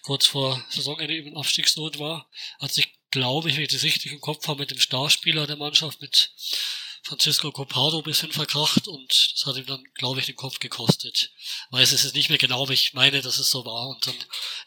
kurz 0.04 0.26
vor 0.26 0.64
Saisonende 0.70 1.16
eben 1.16 1.30
in 1.30 1.38
Abstiegsnot 1.38 2.00
war. 2.00 2.30
Hat 2.60 2.72
sich, 2.72 2.94
glaube 3.12 3.50
ich, 3.50 3.56
wenn 3.56 3.64
ich 3.64 3.72
das 3.72 3.84
richtig 3.84 4.12
im 4.12 4.22
Kopf 4.22 4.48
habe, 4.48 4.62
mit 4.62 4.72
dem 4.72 4.80
Starspieler 4.80 5.48
der 5.48 5.58
Mannschaft, 5.58 6.02
mit 6.02 6.32
Francisco 7.08 7.52
Copado 7.52 8.02
bisschen 8.02 8.34
verkracht 8.34 8.88
und 8.90 9.34
das 9.34 9.46
hat 9.46 9.56
ihm 9.56 9.66
dann, 9.66 9.82
glaube 9.94 10.20
ich, 10.20 10.26
den 10.26 10.36
Kopf 10.36 10.60
gekostet. 10.60 11.32
Weiß 11.72 11.94
es 11.94 12.04
ist 12.04 12.16
nicht 12.16 12.30
mehr 12.30 12.38
genau, 12.38 12.64
aber 12.64 12.74
ich 12.74 12.94
meine, 12.94 13.22
dass 13.22 13.40
es 13.40 13.50
so 13.50 13.64
war. 13.66 13.88
Und 13.88 14.06
dann 14.06 14.16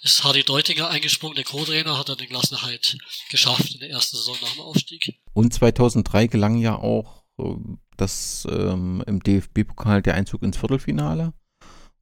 ist 0.01 0.25
Hardy 0.25 0.43
Deutinger 0.43 0.89
eingesprungen, 0.89 1.37
der 1.37 1.45
Co-Trainer, 1.45 1.99
hat 1.99 2.09
dann 2.09 2.17
den 2.17 2.31
Klassenheit 2.31 2.97
geschafft 3.31 3.75
in 3.75 3.81
der 3.81 3.91
ersten 3.91 4.17
Saison 4.17 4.37
nach 4.41 4.53
dem 4.53 4.63
Aufstieg. 4.63 5.21
Und 5.35 5.53
2003 5.53 6.29
gelang 6.29 6.57
ja 6.57 6.77
auch 6.77 7.25
äh, 7.39 7.43
das 7.99 8.47
ähm, 8.51 9.05
im 9.07 9.23
DFB-Pokal 9.23 10.01
der 10.01 10.15
Einzug 10.15 10.43
ins 10.43 10.57
Viertelfinale. 10.57 11.35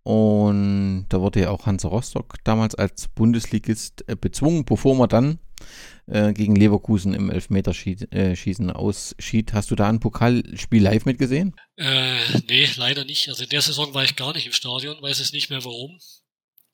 Und 0.03 1.07
da 1.09 1.21
wurde 1.21 1.41
ja 1.41 1.51
auch 1.51 1.67
Hansa 1.67 1.89
Rostock 1.89 2.37
damals 2.45 2.75
als 2.75 3.09
Bundesligist 3.09 4.05
äh, 4.09 4.17
bezwungen, 4.17 4.65
bevor 4.65 4.95
man 4.95 5.09
dann 5.09 5.39
äh, 6.07 6.33
gegen 6.33 6.57
Leverkusen 6.57 7.15
im 7.15 7.31
Elfmeterschießen 7.31 8.69
äh, 8.69 8.73
ausschied. 8.73 9.53
Hast 9.53 9.71
du 9.71 9.75
da 9.75 9.89
ein 9.89 10.01
Pokalspiel 10.01 10.83
live 10.83 11.05
mitgesehen? 11.05 11.55
Äh, 11.77 12.19
nee, 12.49 12.67
leider 12.77 13.05
nicht. 13.05 13.29
Also 13.29 13.45
in 13.45 13.51
der 13.51 13.61
Saison 13.61 13.93
war 13.95 14.05
ich 14.05 14.17
gar 14.17 14.33
nicht 14.33 14.47
im 14.47 14.53
Stadion, 14.53 15.01
weiß 15.03 15.21
es 15.21 15.33
nicht 15.33 15.51
mehr 15.51 15.65
warum. 15.65 15.99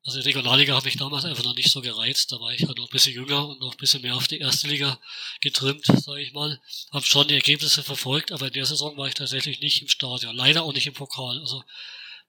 Also 0.06 0.20
die 0.20 0.26
Regionalliga 0.26 0.74
habe 0.74 0.88
ich 0.88 0.98
damals 0.98 1.24
einfach 1.24 1.44
noch 1.44 1.56
nicht 1.56 1.70
so 1.70 1.80
gereizt. 1.80 2.30
Da 2.30 2.38
war 2.38 2.52
ich 2.52 2.66
halt 2.66 2.76
noch 2.76 2.88
ein 2.88 2.92
bisschen 2.92 3.14
jünger 3.14 3.48
und 3.48 3.60
noch 3.60 3.72
ein 3.72 3.78
bisschen 3.78 4.02
mehr 4.02 4.14
auf 4.14 4.28
die 4.28 4.38
erste 4.38 4.68
Liga 4.68 4.98
getrimmt, 5.40 5.86
sage 5.86 6.20
ich 6.20 6.34
mal. 6.34 6.60
Habe 6.92 7.06
schon 7.06 7.26
die 7.26 7.34
Ergebnisse 7.34 7.82
verfolgt, 7.82 8.30
aber 8.30 8.48
in 8.48 8.52
der 8.52 8.66
Saison 8.66 8.98
war 8.98 9.08
ich 9.08 9.14
tatsächlich 9.14 9.60
nicht 9.60 9.80
im 9.80 9.88
Stadion. 9.88 10.36
Leider 10.36 10.62
auch 10.62 10.74
nicht 10.74 10.86
im 10.86 10.92
Pokal. 10.92 11.38
Also 11.40 11.64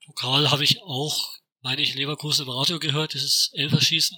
Pokal 0.06 0.50
habe 0.50 0.64
ich 0.64 0.80
auch, 0.82 1.32
meine 1.62 1.82
ich, 1.82 1.94
Leverkusen 1.94 2.46
im 2.46 2.52
Radio 2.52 2.78
gehört, 2.78 3.14
dieses 3.14 3.50
Elferschießen. 3.54 4.16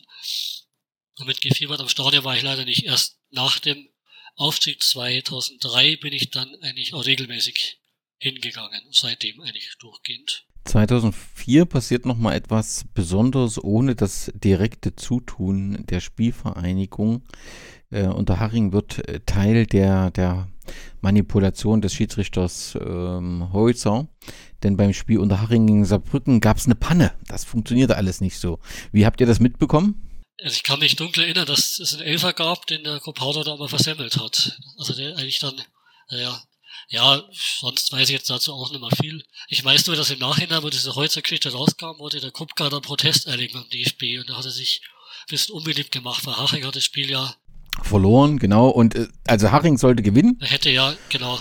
Und 1.19 1.27
mit 1.27 1.40
gefiebert 1.40 1.81
am 1.81 1.89
Stadion 1.89 2.24
war 2.24 2.36
ich 2.36 2.43
leider 2.43 2.65
nicht. 2.65 2.85
Erst 2.85 3.19
nach 3.31 3.59
dem 3.59 3.89
Aufstieg 4.36 4.82
2003 4.82 5.97
bin 5.97 6.12
ich 6.12 6.31
dann 6.31 6.55
eigentlich 6.62 6.94
auch 6.94 7.06
regelmäßig 7.06 7.81
hingegangen. 8.19 8.82
Seitdem 8.90 9.40
eigentlich 9.40 9.74
durchgehend. 9.81 10.47
2004 10.65 11.65
passiert 11.65 12.05
nochmal 12.05 12.36
etwas 12.36 12.85
Besonderes 12.93 13.62
ohne 13.62 13.94
das 13.94 14.31
direkte 14.35 14.94
Zutun 14.94 15.86
der 15.86 16.01
Spielvereinigung. 16.01 17.23
Äh, 17.90 18.09
Unterhaching 18.09 18.73
wird 18.73 19.09
äh, 19.09 19.20
Teil 19.20 19.66
der, 19.66 20.10
der 20.10 20.48
Manipulation 21.01 21.81
des 21.81 21.94
Schiedsrichters 21.94 22.77
ähm, 22.81 23.51
Holzer. 23.52 24.09
Denn 24.62 24.76
beim 24.76 24.93
Spiel 24.93 25.18
Unterhaching 25.18 25.66
gegen 25.66 25.85
Saarbrücken 25.85 26.40
gab 26.40 26.56
es 26.56 26.66
eine 26.66 26.74
Panne. 26.74 27.14
Das 27.28 27.44
funktionierte 27.44 27.97
alles 27.97 28.20
nicht 28.20 28.39
so. 28.39 28.59
Wie 28.93 29.06
habt 29.06 29.20
ihr 29.20 29.26
das 29.26 29.40
mitbekommen? 29.40 30.05
Also 30.43 30.55
ich 30.55 30.62
kann 30.62 30.78
mich 30.80 30.97
dunkel 30.97 31.24
erinnern, 31.24 31.47
dass 31.47 31.78
es 31.78 31.94
einen 31.94 32.05
Elfer 32.05 32.32
gab, 32.32 32.66
den 32.66 32.85
der 32.85 33.01
Kopauder 33.01 33.44
da 33.44 33.56
mal 33.56 33.68
versemmelt 33.68 34.18
hat. 34.18 34.59
Also 34.78 34.94
der 34.94 35.16
eigentlich 35.16 35.40
dann, 35.40 35.60
naja, 36.10 36.40
ja, 36.89 37.22
sonst 37.60 37.93
weiß 37.93 38.09
ich 38.09 38.14
jetzt 38.14 38.30
dazu 38.30 38.52
auch 38.52 38.70
nicht 38.70 38.80
mehr 38.80 38.90
viel. 39.01 39.24
Ich 39.48 39.64
weiß 39.64 39.86
nur, 39.86 39.97
dass 39.97 40.10
im 40.10 40.20
Nachhinein, 40.20 40.62
wo 40.62 40.70
diese 40.70 40.94
Holzer-Geschichte 40.94 41.52
rauskam, 41.52 41.98
wurde 41.98 42.20
der 42.20 42.30
Kupka 42.30 42.68
dann 42.70 42.82
Protest 42.82 43.26
erlegen 43.26 43.55
beim 43.55 43.68
DFB 43.68 44.20
und 44.20 44.30
da 44.30 44.36
hat 44.36 44.44
er 44.44 44.51
sich 44.51 44.80
ein 45.22 45.30
bisschen 45.30 45.55
unbeliebt 45.55 45.93
gemacht, 45.93 46.24
weil 46.24 46.36
Haching 46.36 46.64
hat 46.64 46.76
das 46.76 46.85
Spiel 46.85 47.10
ja 47.10 47.35
verloren, 47.82 48.39
genau. 48.39 48.68
Und 48.68 48.94
äh, 48.94 49.09
also 49.26 49.51
Haching 49.52 49.78
sollte 49.78 50.02
gewinnen. 50.02 50.39
Er 50.40 50.48
hätte 50.48 50.70
ja, 50.70 50.94
genau. 51.10 51.39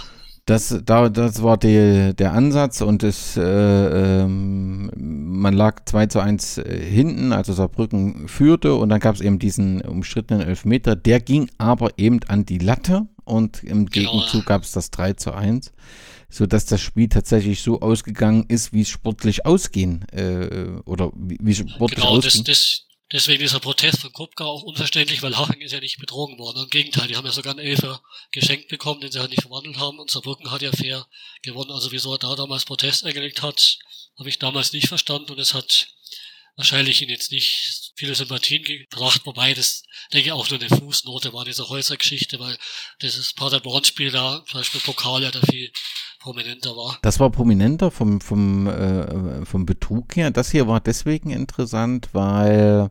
Das, 0.47 0.79
da, 0.85 1.09
das 1.09 1.43
war 1.43 1.57
die, 1.57 2.13
der 2.15 2.31
Ansatz 2.31 2.79
und 2.79 3.03
es, 3.03 3.35
äh, 3.35 3.41
ähm, 3.43 4.89
man 4.95 5.53
lag 5.53 5.83
2 5.83 6.05
zu 6.05 6.21
1 6.21 6.59
äh, 6.59 6.79
hinten, 6.79 7.33
also 7.33 7.51
Saarbrücken 7.51 8.29
führte 8.29 8.75
und 8.75 8.87
dann 8.87 9.01
gab 9.01 9.15
es 9.15 9.19
eben 9.19 9.39
diesen 9.39 9.81
umstrittenen 9.81 10.47
Elfmeter, 10.47 10.95
der 10.95 11.19
ging 11.19 11.49
aber 11.57 11.89
eben 11.97 12.21
an 12.29 12.45
die 12.45 12.59
Latte 12.59 13.07
und 13.25 13.61
im 13.61 13.87
genau. 13.87 14.11
Gegenzug 14.11 14.45
gab 14.45 14.63
es 14.63 14.71
das 14.71 14.89
3 14.91 15.13
zu 15.13 15.33
1, 15.33 15.73
sodass 16.29 16.65
das 16.65 16.79
Spiel 16.79 17.09
tatsächlich 17.09 17.61
so 17.61 17.81
ausgegangen 17.81 18.45
ist, 18.47 18.71
wie 18.71 18.83
es 18.83 18.89
sportlich 18.89 19.45
ausgehen 19.45 20.05
äh, 20.13 20.79
oder 20.85 21.11
wie, 21.13 21.39
wie 21.41 21.55
sportlich 21.55 21.99
genau, 21.99 22.15
ausging. 22.15 22.45
Das, 22.45 22.57
das, 22.59 22.86
deswegen 23.11 23.39
dieser 23.39 23.59
Protest 23.59 24.01
von 24.01 24.13
Kupka 24.13 24.43
auch 24.45 24.63
unverständlich, 24.63 25.21
weil 25.21 25.37
Haching 25.37 25.61
ist 25.61 25.71
ja 25.71 25.79
nicht 25.79 25.99
betrogen 25.99 26.37
worden. 26.37 26.63
Im 26.63 26.69
Gegenteil, 26.69 27.07
die 27.07 27.15
haben 27.15 27.25
ja 27.25 27.31
sogar 27.31 27.51
einen 27.51 27.65
Elfer 27.65 28.01
geschenkt 28.31 28.67
bekommen, 28.67 29.01
den 29.01 29.11
sie 29.11 29.19
halt 29.19 29.31
nicht 29.31 29.41
verwandelt 29.41 29.77
haben. 29.77 29.99
Und 29.99 30.11
Saarbrücken 30.11 30.51
hat 30.51 30.61
ja 30.61 30.71
fair 30.71 31.07
gewonnen. 31.41 31.71
Also 31.71 31.91
wieso 31.91 32.13
er 32.13 32.19
da 32.19 32.35
damals 32.35 32.65
Protest 32.65 33.05
eingelegt 33.05 33.41
hat, 33.41 33.77
habe 34.17 34.29
ich 34.29 34.39
damals 34.39 34.73
nicht 34.73 34.87
verstanden. 34.87 35.31
Und 35.31 35.39
es 35.39 35.53
hat 35.53 35.87
wahrscheinlich 36.55 37.01
ihn 37.01 37.09
jetzt 37.09 37.31
nicht 37.31 37.91
viele 37.95 38.15
Sympathien 38.15 38.63
gebracht, 38.63 39.21
wobei 39.25 39.53
das, 39.53 39.83
denke 40.11 40.27
ich, 40.27 40.31
auch 40.31 40.49
nur 40.49 40.59
eine 40.59 40.69
Fußnote 40.69 41.33
war, 41.33 41.45
diese 41.45 41.69
Häusergeschichte, 41.69 42.39
weil 42.39 42.57
dieses 43.01 43.33
Paderborn-Spiel 43.33 44.11
da, 44.11 44.43
zum 44.47 44.59
Beispiel 44.59 44.81
Pokal 44.81 45.23
ja 45.23 45.31
da 45.31 45.41
viel 45.41 45.71
prominenter 46.27 46.75
war. 46.75 46.97
Das 47.01 47.19
war 47.19 47.29
prominenter 47.29 47.89
vom, 47.89 48.19
vom, 48.19 48.67
äh, 48.67 49.45
vom 49.45 49.65
Betrug 49.65 50.15
her. 50.15 50.29
Das 50.31 50.51
hier 50.51 50.67
war 50.67 50.81
deswegen 50.81 51.29
interessant, 51.29 52.09
weil 52.11 52.89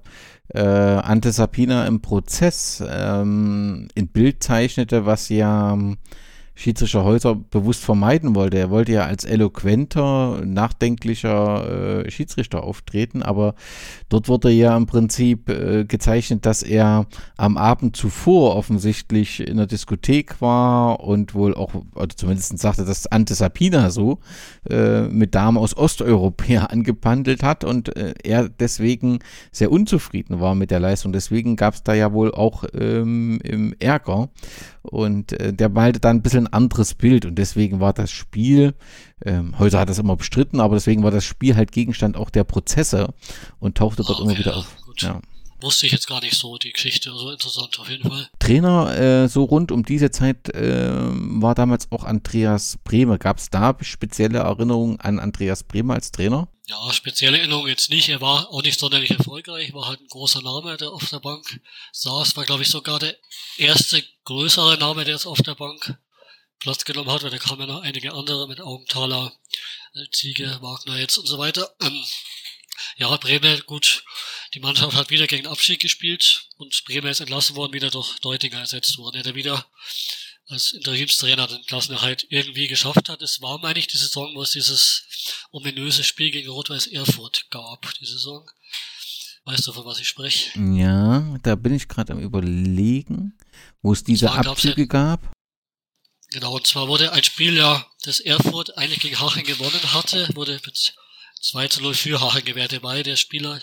äh, 0.54 0.60
Ante 0.60 1.32
Sapina 1.32 1.86
im 1.86 2.00
Prozess 2.00 2.82
ähm, 2.88 3.88
in 3.94 4.08
Bild 4.08 4.42
zeichnete, 4.42 5.04
was 5.04 5.28
ja 5.28 5.76
Schiedsrichter 6.58 7.04
Häuser 7.04 7.34
bewusst 7.34 7.84
vermeiden 7.84 8.34
wollte. 8.34 8.56
Er 8.56 8.70
wollte 8.70 8.92
ja 8.92 9.04
als 9.04 9.24
eloquenter, 9.24 10.40
nachdenklicher 10.42 12.04
äh, 12.06 12.10
Schiedsrichter 12.10 12.64
auftreten, 12.64 13.22
aber 13.22 13.54
dort 14.08 14.28
wurde 14.28 14.50
ja 14.50 14.74
im 14.74 14.86
Prinzip 14.86 15.50
äh, 15.50 15.84
gezeichnet, 15.84 16.46
dass 16.46 16.62
er 16.62 17.06
am 17.36 17.58
Abend 17.58 17.94
zuvor 17.94 18.56
offensichtlich 18.56 19.46
in 19.46 19.58
der 19.58 19.66
Diskothek 19.66 20.40
war 20.40 21.00
und 21.00 21.34
wohl 21.34 21.54
auch, 21.54 21.74
oder 21.94 22.16
zumindest 22.16 22.58
sagte 22.58 22.86
das 22.86 23.06
Ante 23.06 23.34
Sapina 23.34 23.90
so, 23.90 24.18
äh, 24.70 25.02
mit 25.02 25.34
Damen 25.34 25.58
aus 25.58 25.76
Osteuropäer 25.76 26.70
angepandelt 26.72 27.42
hat 27.42 27.64
und 27.64 27.94
äh, 27.96 28.14
er 28.24 28.48
deswegen 28.48 29.18
sehr 29.52 29.70
unzufrieden 29.70 30.40
war 30.40 30.54
mit 30.54 30.70
der 30.70 30.80
Leistung. 30.80 31.12
Deswegen 31.12 31.56
gab 31.56 31.74
es 31.74 31.82
da 31.82 31.92
ja 31.92 32.14
wohl 32.14 32.32
auch 32.32 32.64
ähm, 32.72 33.40
im 33.44 33.74
Ärger 33.78 34.30
und 34.82 35.32
äh, 35.32 35.52
der 35.52 35.68
malte 35.68 36.00
dann 36.00 36.16
ein 36.16 36.22
bisschen 36.22 36.45
ein 36.46 36.52
anderes 36.52 36.94
Bild 36.94 37.24
und 37.24 37.36
deswegen 37.36 37.80
war 37.80 37.92
das 37.92 38.10
Spiel, 38.10 38.74
ähm, 39.24 39.58
Häuser 39.58 39.80
hat 39.80 39.88
das 39.88 39.98
immer 39.98 40.16
bestritten, 40.16 40.60
aber 40.60 40.76
deswegen 40.76 41.02
war 41.02 41.10
das 41.10 41.24
Spiel 41.24 41.56
halt 41.56 41.72
Gegenstand 41.72 42.16
auch 42.16 42.30
der 42.30 42.44
Prozesse 42.44 43.14
und 43.58 43.76
tauchte 43.76 44.02
dort 44.02 44.20
okay, 44.20 44.28
immer 44.28 44.38
wieder 44.38 44.56
auf. 44.56 44.76
Gut. 44.84 45.02
Ja. 45.02 45.20
Wusste 45.60 45.86
ich 45.86 45.92
jetzt 45.92 46.06
gar 46.06 46.20
nicht 46.20 46.36
so, 46.36 46.58
die 46.58 46.72
Geschichte, 46.72 47.10
so 47.12 47.30
interessant 47.30 47.78
auf 47.80 47.88
jeden 47.88 48.08
Fall. 48.08 48.28
Trainer, 48.38 48.94
äh, 48.98 49.28
so 49.28 49.44
rund 49.44 49.72
um 49.72 49.84
diese 49.84 50.10
Zeit 50.10 50.50
äh, 50.50 50.90
war 50.92 51.54
damals 51.54 51.90
auch 51.90 52.04
Andreas 52.04 52.78
Bremer. 52.84 53.16
Gab 53.16 53.38
es 53.38 53.48
da 53.48 53.74
spezielle 53.80 54.40
Erinnerungen 54.40 55.00
an 55.00 55.18
Andreas 55.18 55.64
Bremer 55.64 55.94
als 55.94 56.12
Trainer? 56.12 56.48
Ja, 56.68 56.92
spezielle 56.92 57.38
Erinnerungen 57.38 57.68
jetzt 57.68 57.90
nicht. 57.90 58.08
Er 58.10 58.20
war 58.20 58.50
auch 58.50 58.62
nicht 58.62 58.78
sonderlich 58.78 59.12
erfolgreich, 59.12 59.72
war 59.72 59.88
halt 59.88 60.00
ein 60.00 60.08
großer 60.08 60.42
Name, 60.42 60.76
der 60.76 60.90
auf 60.90 61.08
der 61.08 61.20
Bank 61.20 61.60
saß. 61.92 62.36
War, 62.36 62.44
glaube 62.44 62.62
ich, 62.62 62.68
sogar 62.68 62.98
der 62.98 63.16
erste 63.56 64.02
größere 64.24 64.76
Name, 64.76 65.04
der 65.04 65.14
jetzt 65.14 65.26
auf 65.26 65.40
der 65.40 65.54
Bank 65.54 65.96
Platz 66.58 66.84
genommen 66.84 67.10
hat, 67.10 67.22
weil 67.22 67.30
da 67.30 67.38
kamen 67.38 67.60
ja 67.60 67.66
noch 67.66 67.82
einige 67.82 68.12
andere 68.12 68.48
mit 68.48 68.60
Augenthaler, 68.60 69.32
äh, 69.94 70.10
Ziege, 70.10 70.58
Wagner 70.60 70.98
jetzt 70.98 71.18
und 71.18 71.26
so 71.26 71.38
weiter. 71.38 71.74
Ähm, 71.80 72.04
ja, 72.96 73.14
Bremen, 73.16 73.62
gut, 73.66 74.04
die 74.54 74.60
Mannschaft 74.60 74.96
hat 74.96 75.10
wieder 75.10 75.26
gegen 75.26 75.46
Abschied 75.46 75.80
gespielt 75.80 76.48
und 76.56 76.84
Bremen 76.84 77.08
ist 77.08 77.20
entlassen 77.20 77.56
worden, 77.56 77.72
wieder 77.72 77.90
durch 77.90 78.18
Deutinger 78.20 78.58
ersetzt 78.60 78.98
worden, 78.98 79.22
der 79.22 79.34
wieder 79.34 79.66
als 80.48 80.72
Interimstrainer 80.72 81.46
den 81.46 81.62
Klassenerhalt 81.64 82.26
irgendwie 82.30 82.68
geschafft 82.68 83.08
hat. 83.08 83.20
Es 83.22 83.40
war, 83.42 83.58
meine 83.58 83.78
ich, 83.78 83.88
die 83.88 83.96
Saison, 83.96 84.34
wo 84.34 84.42
es 84.42 84.52
dieses 84.52 85.04
ominöse 85.50 86.04
Spiel 86.04 86.30
gegen 86.30 86.50
Rot-Weiß 86.50 86.86
Erfurt 86.88 87.50
gab, 87.50 87.92
die 87.94 88.06
Saison. 88.06 88.48
Weißt 89.44 89.66
du, 89.66 89.72
von 89.72 89.84
was 89.84 90.00
ich 90.00 90.08
spreche? 90.08 90.58
Ja, 90.58 91.36
da 91.42 91.54
bin 91.54 91.74
ich 91.74 91.86
gerade 91.86 92.12
am 92.12 92.20
überlegen, 92.20 93.38
wo 93.80 93.92
es 93.92 94.02
diese 94.02 94.30
Abzüge 94.30 94.86
gab. 94.86 95.35
Genau, 96.32 96.54
und 96.54 96.66
zwar 96.66 96.88
wurde 96.88 97.12
ein 97.12 97.24
Spiel 97.24 97.56
ja, 97.56 97.88
das 98.02 98.20
Erfurt 98.20 98.76
eigentlich 98.76 99.00
gegen 99.00 99.20
Hachen 99.20 99.44
gewonnen 99.44 99.92
hatte, 99.92 100.28
wurde 100.34 100.60
mit 100.64 100.94
2 101.40 101.68
zu 101.68 101.82
0 101.82 101.94
für 101.94 102.20
Hachen 102.20 102.44
gewertet, 102.44 102.82
weil 102.82 103.02
der 103.02 103.16
Spieler 103.16 103.60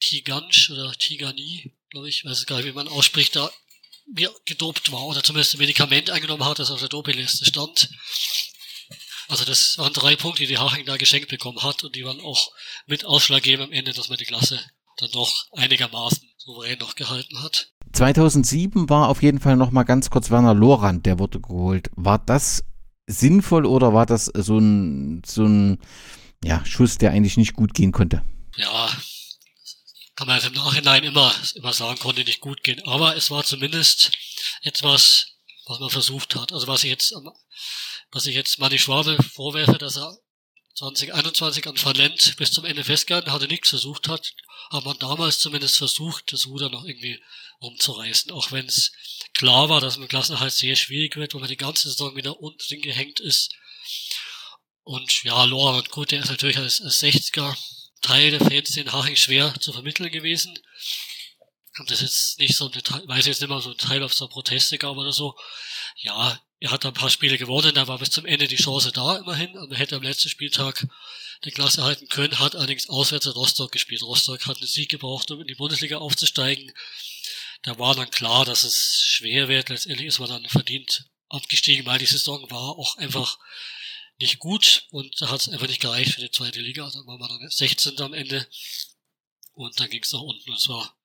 Tigansch 0.00 0.70
oder 0.70 0.92
Tigani, 0.92 1.72
glaube 1.90 2.08
ich, 2.08 2.24
weiß 2.24 2.46
gar 2.46 2.56
nicht, 2.56 2.66
wie 2.66 2.72
man 2.72 2.88
ausspricht, 2.88 3.36
da 3.36 3.50
gedopt 4.44 4.92
war 4.92 5.06
oder 5.06 5.22
zumindest 5.22 5.54
ein 5.54 5.58
Medikament 5.58 6.10
eingenommen 6.10 6.44
hat, 6.44 6.58
das 6.58 6.70
auf 6.70 6.80
der 6.80 6.90
Dopingliste 6.90 7.46
stand. 7.46 7.88
Also 9.28 9.46
das 9.46 9.78
waren 9.78 9.94
drei 9.94 10.16
Punkte, 10.16 10.46
die 10.46 10.58
Haching 10.58 10.84
da 10.84 10.98
geschenkt 10.98 11.30
bekommen 11.30 11.62
hat 11.62 11.82
und 11.82 11.96
die 11.96 12.04
waren 12.04 12.20
auch 12.20 12.52
mit 12.86 13.06
ausschlaggebend 13.06 13.68
am 13.68 13.72
Ende, 13.72 13.94
dass 13.94 14.08
man 14.08 14.18
die 14.18 14.26
Klasse 14.26 14.60
dann 14.98 15.10
doch 15.12 15.46
einigermaßen 15.52 16.30
souverän 16.36 16.78
noch 16.78 16.94
gehalten 16.94 17.42
hat. 17.42 17.72
2007 17.94 18.90
war 18.90 19.08
auf 19.08 19.22
jeden 19.22 19.40
Fall 19.40 19.56
noch 19.56 19.70
mal 19.70 19.84
ganz 19.84 20.10
kurz 20.10 20.30
Werner 20.30 20.54
Lorand, 20.54 21.06
der 21.06 21.18
wurde 21.18 21.40
geholt. 21.40 21.90
War 21.94 22.18
das 22.18 22.64
sinnvoll 23.06 23.66
oder 23.66 23.94
war 23.94 24.06
das 24.06 24.26
so 24.26 24.58
ein, 24.58 25.22
so 25.24 25.44
ein 25.44 25.78
ja, 26.42 26.64
Schuss, 26.64 26.98
der 26.98 27.12
eigentlich 27.12 27.36
nicht 27.36 27.54
gut 27.54 27.72
gehen 27.72 27.92
konnte? 27.92 28.22
Ja, 28.56 28.90
kann 30.16 30.26
man 30.26 30.36
jetzt 30.36 30.46
im 30.46 30.54
Nachhinein 30.54 31.04
immer, 31.04 31.32
immer 31.54 31.72
sagen, 31.72 31.98
konnte 31.98 32.24
nicht 32.24 32.40
gut 32.40 32.62
gehen. 32.62 32.80
Aber 32.86 33.16
es 33.16 33.30
war 33.30 33.44
zumindest 33.44 34.12
etwas, 34.62 35.38
was 35.66 35.80
man 35.80 35.90
versucht 35.90 36.36
hat. 36.36 36.52
Also 36.52 36.66
was 36.66 36.84
ich 36.84 36.90
jetzt, 36.90 37.14
was 38.10 38.26
ich 38.26 38.34
jetzt 38.34 38.58
Manni 38.58 38.78
Schwabe 38.78 39.22
vorwerfe, 39.22 39.78
dass 39.78 39.96
er 39.96 40.16
2021 40.74 41.66
an 41.68 41.76
Talent 41.76 42.36
bis 42.36 42.52
zum 42.52 42.64
Ende 42.64 42.84
festgehalten 42.84 43.32
hatte, 43.32 43.46
nichts 43.46 43.68
versucht 43.68 44.08
hat, 44.08 44.34
aber 44.70 44.90
man 44.90 44.98
damals 44.98 45.38
zumindest 45.38 45.78
versucht, 45.78 46.32
das 46.32 46.46
Ruder 46.46 46.68
noch 46.68 46.84
irgendwie 46.84 47.22
umzureißen, 47.60 48.32
auch 48.32 48.50
wenn 48.50 48.66
es 48.66 48.92
klar 49.34 49.68
war, 49.68 49.80
dass 49.80 49.98
mit 49.98 50.10
Klassenhalt 50.10 50.52
sehr 50.52 50.76
schwierig 50.76 51.16
wird, 51.16 51.34
wo 51.34 51.38
man 51.38 51.48
die 51.48 51.56
ganze 51.56 51.88
Saison 51.88 52.16
wieder 52.16 52.40
unten 52.40 52.80
gehängt 52.80 53.20
ist. 53.20 53.54
Und 54.82 55.22
ja, 55.22 55.44
Laura 55.44 55.78
und 55.78 55.90
gut, 55.90 56.10
der 56.10 56.20
ist 56.20 56.30
natürlich 56.30 56.58
als, 56.58 56.82
als 56.82 57.02
60er 57.02 57.56
Teil 58.02 58.32
der 58.32 58.40
Fans 58.40 58.76
in 58.76 58.92
Haching 58.92 59.16
schwer 59.16 59.54
zu 59.60 59.72
vermitteln 59.72 60.10
gewesen. 60.10 60.58
Und 61.78 61.90
das 61.90 62.02
ist 62.02 62.38
nicht 62.38 62.56
so 62.56 62.66
ein 62.66 62.72
Detail, 62.72 63.06
weiß 63.08 63.26
jetzt 63.26 63.40
nicht 63.40 63.48
mal 63.48 63.62
so 63.62 63.70
ein 63.70 63.78
Teil 63.78 64.02
auf 64.02 64.14
so 64.14 64.28
Proteste 64.28 64.78
gab 64.78 64.96
oder 64.96 65.12
so. 65.12 65.36
Ja, 65.96 66.38
er 66.60 66.70
hat 66.70 66.86
ein 66.86 66.94
paar 66.94 67.10
Spiele 67.10 67.36
gewonnen, 67.36 67.74
da 67.74 67.88
war 67.88 67.98
bis 67.98 68.10
zum 68.10 68.26
Ende 68.26 68.48
die 68.48 68.56
Chance 68.56 68.92
da, 68.92 69.16
immerhin. 69.16 69.56
Und 69.56 69.72
er 69.72 69.78
hätte 69.78 69.96
am 69.96 70.02
letzten 70.02 70.28
Spieltag 70.28 70.86
die 71.44 71.50
Klasse 71.50 71.80
erhalten 71.80 72.08
können, 72.08 72.38
hat 72.38 72.54
allerdings 72.54 72.88
auswärts 72.88 73.26
in 73.26 73.32
Rostock 73.32 73.72
gespielt. 73.72 74.02
Rostock 74.02 74.46
hat 74.46 74.58
einen 74.58 74.66
Sieg 74.66 74.90
gebraucht, 74.90 75.30
um 75.30 75.40
in 75.40 75.46
die 75.46 75.56
Bundesliga 75.56 75.98
aufzusteigen. 75.98 76.72
Da 77.62 77.78
war 77.78 77.94
dann 77.94 78.10
klar, 78.10 78.44
dass 78.44 78.64
es 78.64 79.02
schwer 79.02 79.48
wird. 79.48 79.68
Letztendlich 79.68 80.06
ist 80.06 80.20
man 80.20 80.28
dann 80.28 80.46
verdient 80.46 81.06
abgestiegen, 81.28 81.86
weil 81.86 81.98
die 81.98 82.06
Saison 82.06 82.50
war 82.50 82.78
auch 82.78 82.96
einfach 82.98 83.38
nicht 84.20 84.38
gut 84.38 84.86
und 84.90 85.20
da 85.20 85.30
hat 85.30 85.40
es 85.40 85.48
einfach 85.48 85.66
nicht 85.66 85.80
gereicht 85.80 86.14
für 86.14 86.20
die 86.20 86.30
zweite 86.30 86.60
Liga. 86.60 86.88
Dann 86.92 87.06
war 87.06 87.18
man 87.18 87.28
dann 87.28 87.50
16. 87.50 88.00
am 88.00 88.14
Ende 88.14 88.46
und 89.54 89.78
dann 89.80 89.90
ging 89.90 90.02
es 90.02 90.12
nach 90.12 90.20
unten. 90.20 90.50
Und 90.50 90.60
zwar 90.60 90.96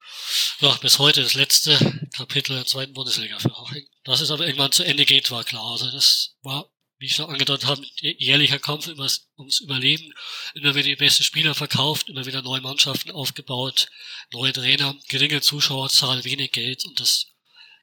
ja, 0.60 0.74
bis 0.76 1.00
heute 1.00 1.24
das 1.24 1.34
letzte 1.34 1.99
Kapitel 2.20 2.56
der 2.56 2.66
zweiten 2.66 2.94
Bundesliga 2.94 3.40
für 3.40 3.56
Haching. 3.58 3.86
Dass 4.04 4.22
es 4.22 4.30
aber 4.30 4.46
irgendwann 4.46 4.72
zu 4.72 4.84
Ende 4.84 5.06
geht, 5.06 5.32
war 5.32 5.44
klar. 5.44 5.72
Also 5.72 5.90
das 5.90 6.36
war, 6.44 6.70
wie 6.98 7.06
ich 7.06 7.16
schon 7.16 7.30
angedeutet 7.30 7.68
habe, 7.68 7.82
jährlicher 8.02 8.60
Kampf 8.60 8.88
ums 8.88 9.60
Überleben. 9.62 10.14
Immer 10.54 10.76
wieder 10.76 10.90
die 10.90 10.96
besten 10.96 11.24
Spieler 11.24 11.56
verkauft, 11.56 12.10
immer 12.10 12.26
wieder 12.26 12.42
neue 12.42 12.62
Mannschaften 12.62 13.12
aufgebaut, 13.12 13.88
neue 14.34 14.52
Trainer, 14.52 14.96
geringe 15.08 15.42
Zuschauerzahl, 15.42 16.26
wenig 16.26 16.52
Geld 16.52 16.86
und 16.86 17.00
das 17.00 17.28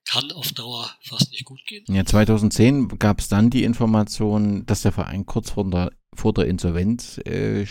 kann 0.04 0.30
auf 0.32 0.52
Dauer 0.52 0.94
fast 1.02 1.32
nicht 1.32 1.44
gut 1.44 1.64
gehen. 1.66 1.84
Ja, 1.88 2.04
2010 2.04 2.98
gab 2.98 3.18
es 3.18 3.28
dann 3.28 3.50
die 3.50 3.64
Information, 3.64 4.64
dass 4.66 4.82
der 4.82 4.92
Verein 4.92 5.26
kurz 5.26 5.50
vor 5.50 5.68
der, 5.68 5.92
vor 6.14 6.32
der 6.32 6.46
Insolvenz 6.46 7.18
äh. 7.24 7.66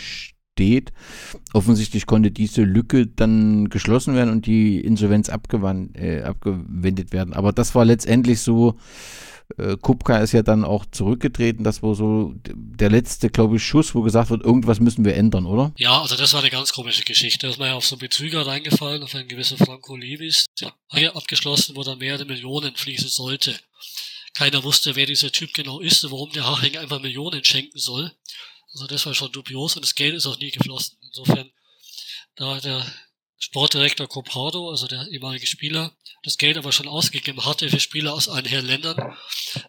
Offensichtlich 1.52 2.06
konnte 2.06 2.30
diese 2.30 2.62
Lücke 2.62 3.06
dann 3.06 3.68
geschlossen 3.68 4.14
werden 4.14 4.30
und 4.30 4.46
die 4.46 4.80
Insolvenz 4.80 5.28
abgewandt, 5.28 5.96
äh, 5.96 6.22
abgewendet 6.22 7.12
werden. 7.12 7.34
Aber 7.34 7.52
das 7.52 7.74
war 7.74 7.84
letztendlich 7.84 8.40
so, 8.40 8.76
äh, 9.58 9.76
Kupka 9.80 10.18
ist 10.18 10.32
ja 10.32 10.42
dann 10.42 10.64
auch 10.64 10.84
zurückgetreten. 10.90 11.64
Das 11.64 11.82
war 11.82 11.94
so 11.94 12.34
der 12.46 12.90
letzte, 12.90 13.30
glaube 13.30 13.56
ich, 13.56 13.64
Schuss, 13.64 13.94
wo 13.94 14.02
gesagt 14.02 14.30
wird, 14.30 14.44
irgendwas 14.44 14.80
müssen 14.80 15.04
wir 15.04 15.14
ändern, 15.14 15.46
oder? 15.46 15.72
Ja, 15.76 16.02
also 16.02 16.16
das 16.16 16.32
war 16.32 16.40
eine 16.40 16.50
ganz 16.50 16.72
komische 16.72 17.04
Geschichte. 17.04 17.46
Da 17.46 17.50
ist 17.50 17.58
man 17.58 17.68
ja 17.68 17.74
auf 17.74 17.86
so 17.86 17.94
einen 17.94 18.00
Betrüger 18.00 18.46
reingefallen, 18.46 19.02
auf 19.02 19.14
einen 19.14 19.28
gewissen 19.28 19.58
Franco 19.58 19.96
Levis. 19.96 20.46
Ja, 20.58 20.72
hier 20.92 21.14
abgeschlossen, 21.14 21.76
wo 21.76 21.82
dann 21.82 21.98
mehrere 21.98 22.24
Millionen 22.24 22.74
fließen 22.74 23.08
sollte. 23.08 23.54
Keiner 24.34 24.64
wusste, 24.64 24.96
wer 24.96 25.06
dieser 25.06 25.32
Typ 25.32 25.54
genau 25.54 25.80
ist 25.80 26.04
und 26.04 26.12
warum 26.12 26.30
der 26.32 26.46
Haching 26.46 26.76
einfach 26.76 27.00
Millionen 27.00 27.42
schenken 27.44 27.78
soll. 27.78 28.12
Also 28.76 28.88
das 28.88 29.06
war 29.06 29.14
schon 29.14 29.32
dubios 29.32 29.74
und 29.74 29.86
das 29.86 29.94
Geld 29.94 30.14
ist 30.14 30.26
auch 30.26 30.38
nie 30.38 30.50
geflossen. 30.50 30.98
Insofern, 31.00 31.50
da 32.34 32.60
der 32.60 32.86
Sportdirektor 33.38 34.06
Copardo, 34.06 34.70
also 34.70 34.86
der 34.86 35.08
ehemalige 35.08 35.46
Spieler, 35.46 35.96
das 36.24 36.36
Geld 36.36 36.58
aber 36.58 36.72
schon 36.72 36.86
ausgegeben 36.86 37.42
hatte 37.46 37.70
für 37.70 37.80
Spieler 37.80 38.12
aus 38.12 38.28
allen 38.28 38.44
Herren 38.44 38.66
Ländern, 38.66 39.16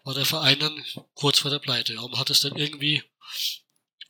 war 0.04 0.14
der 0.14 0.26
Verein 0.26 0.60
dann 0.60 0.86
kurz 1.14 1.40
vor 1.40 1.50
der 1.50 1.60
Pleite. 1.60 2.02
Und 2.02 2.18
hat 2.18 2.30
es 2.30 2.42
dann 2.42 2.58
irgendwie 2.58 3.02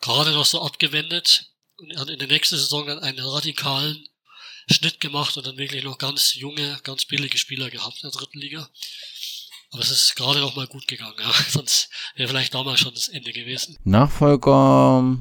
gerade 0.02 0.32
noch 0.32 0.48
so 0.48 0.64
abgewendet 0.64 1.52
und 1.76 1.96
hat 1.96 2.10
in 2.10 2.18
der 2.18 2.28
nächsten 2.28 2.58
Saison 2.58 2.88
dann 2.88 3.00
einen 3.00 3.20
radikalen 3.20 4.10
Schnitt 4.68 5.00
gemacht 5.00 5.38
und 5.38 5.46
dann 5.46 5.58
wirklich 5.58 5.84
noch 5.84 6.00
ganz 6.00 6.34
junge, 6.34 6.80
ganz 6.84 7.06
billige 7.06 7.38
Spieler 7.38 7.70
gehabt 7.70 7.98
in 7.98 8.10
der 8.10 8.20
dritten 8.20 8.40
Liga. 8.40 8.68
Aber 9.72 9.82
es 9.82 9.92
ist 9.92 10.16
gerade 10.16 10.40
noch 10.40 10.56
mal 10.56 10.68
gut 10.68 10.88
gegangen, 10.88 11.16
ja. 11.20 11.32
Sonst 11.50 11.90
wäre 12.16 12.30
vielleicht 12.30 12.54
damals 12.54 12.80
schon 12.80 12.94
das 12.94 13.10
Ende 13.10 13.34
gewesen. 13.34 13.78
Nachfolger, 13.84 15.18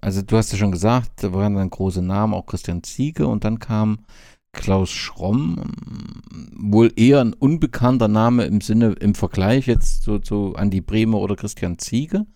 also 0.00 0.22
du 0.22 0.36
hast 0.36 0.52
ja 0.52 0.58
schon 0.58 0.72
gesagt, 0.72 1.22
da 1.22 1.32
waren 1.32 1.54
dann 1.54 1.70
große 1.70 2.02
Namen, 2.02 2.34
auch 2.34 2.46
Christian 2.46 2.82
Ziege 2.82 3.26
und 3.26 3.44
dann 3.44 3.58
kam 3.58 4.04
Klaus 4.58 4.90
Schromm, 4.90 5.72
wohl 6.52 6.92
eher 6.96 7.20
ein 7.20 7.32
unbekannter 7.32 8.08
Name 8.08 8.44
im 8.44 8.60
Sinne, 8.60 8.96
im 8.98 9.14
Vergleich 9.14 9.68
jetzt 9.68 10.02
so, 10.02 10.18
so 10.20 10.54
an 10.54 10.70
die 10.70 10.80
Bremer 10.80 11.18
oder 11.18 11.36
Christian 11.36 11.78
Ziege. 11.78 12.26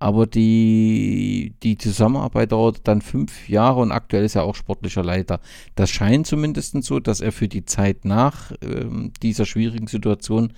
Aber 0.00 0.26
die, 0.26 1.54
die 1.62 1.78
Zusammenarbeit 1.78 2.50
dauert 2.50 2.80
dann 2.88 3.00
fünf 3.00 3.48
Jahre 3.48 3.80
und 3.80 3.92
aktuell 3.92 4.24
ist 4.24 4.34
er 4.34 4.42
auch 4.42 4.56
sportlicher 4.56 5.04
Leiter. 5.04 5.40
Das 5.76 5.90
scheint 5.90 6.26
zumindest 6.26 6.82
so, 6.82 6.98
dass 6.98 7.20
er 7.20 7.30
für 7.30 7.46
die 7.46 7.64
Zeit 7.64 8.04
nach 8.04 8.50
äh, 8.60 8.84
dieser 9.22 9.46
schwierigen 9.46 9.86
Situation 9.86 10.52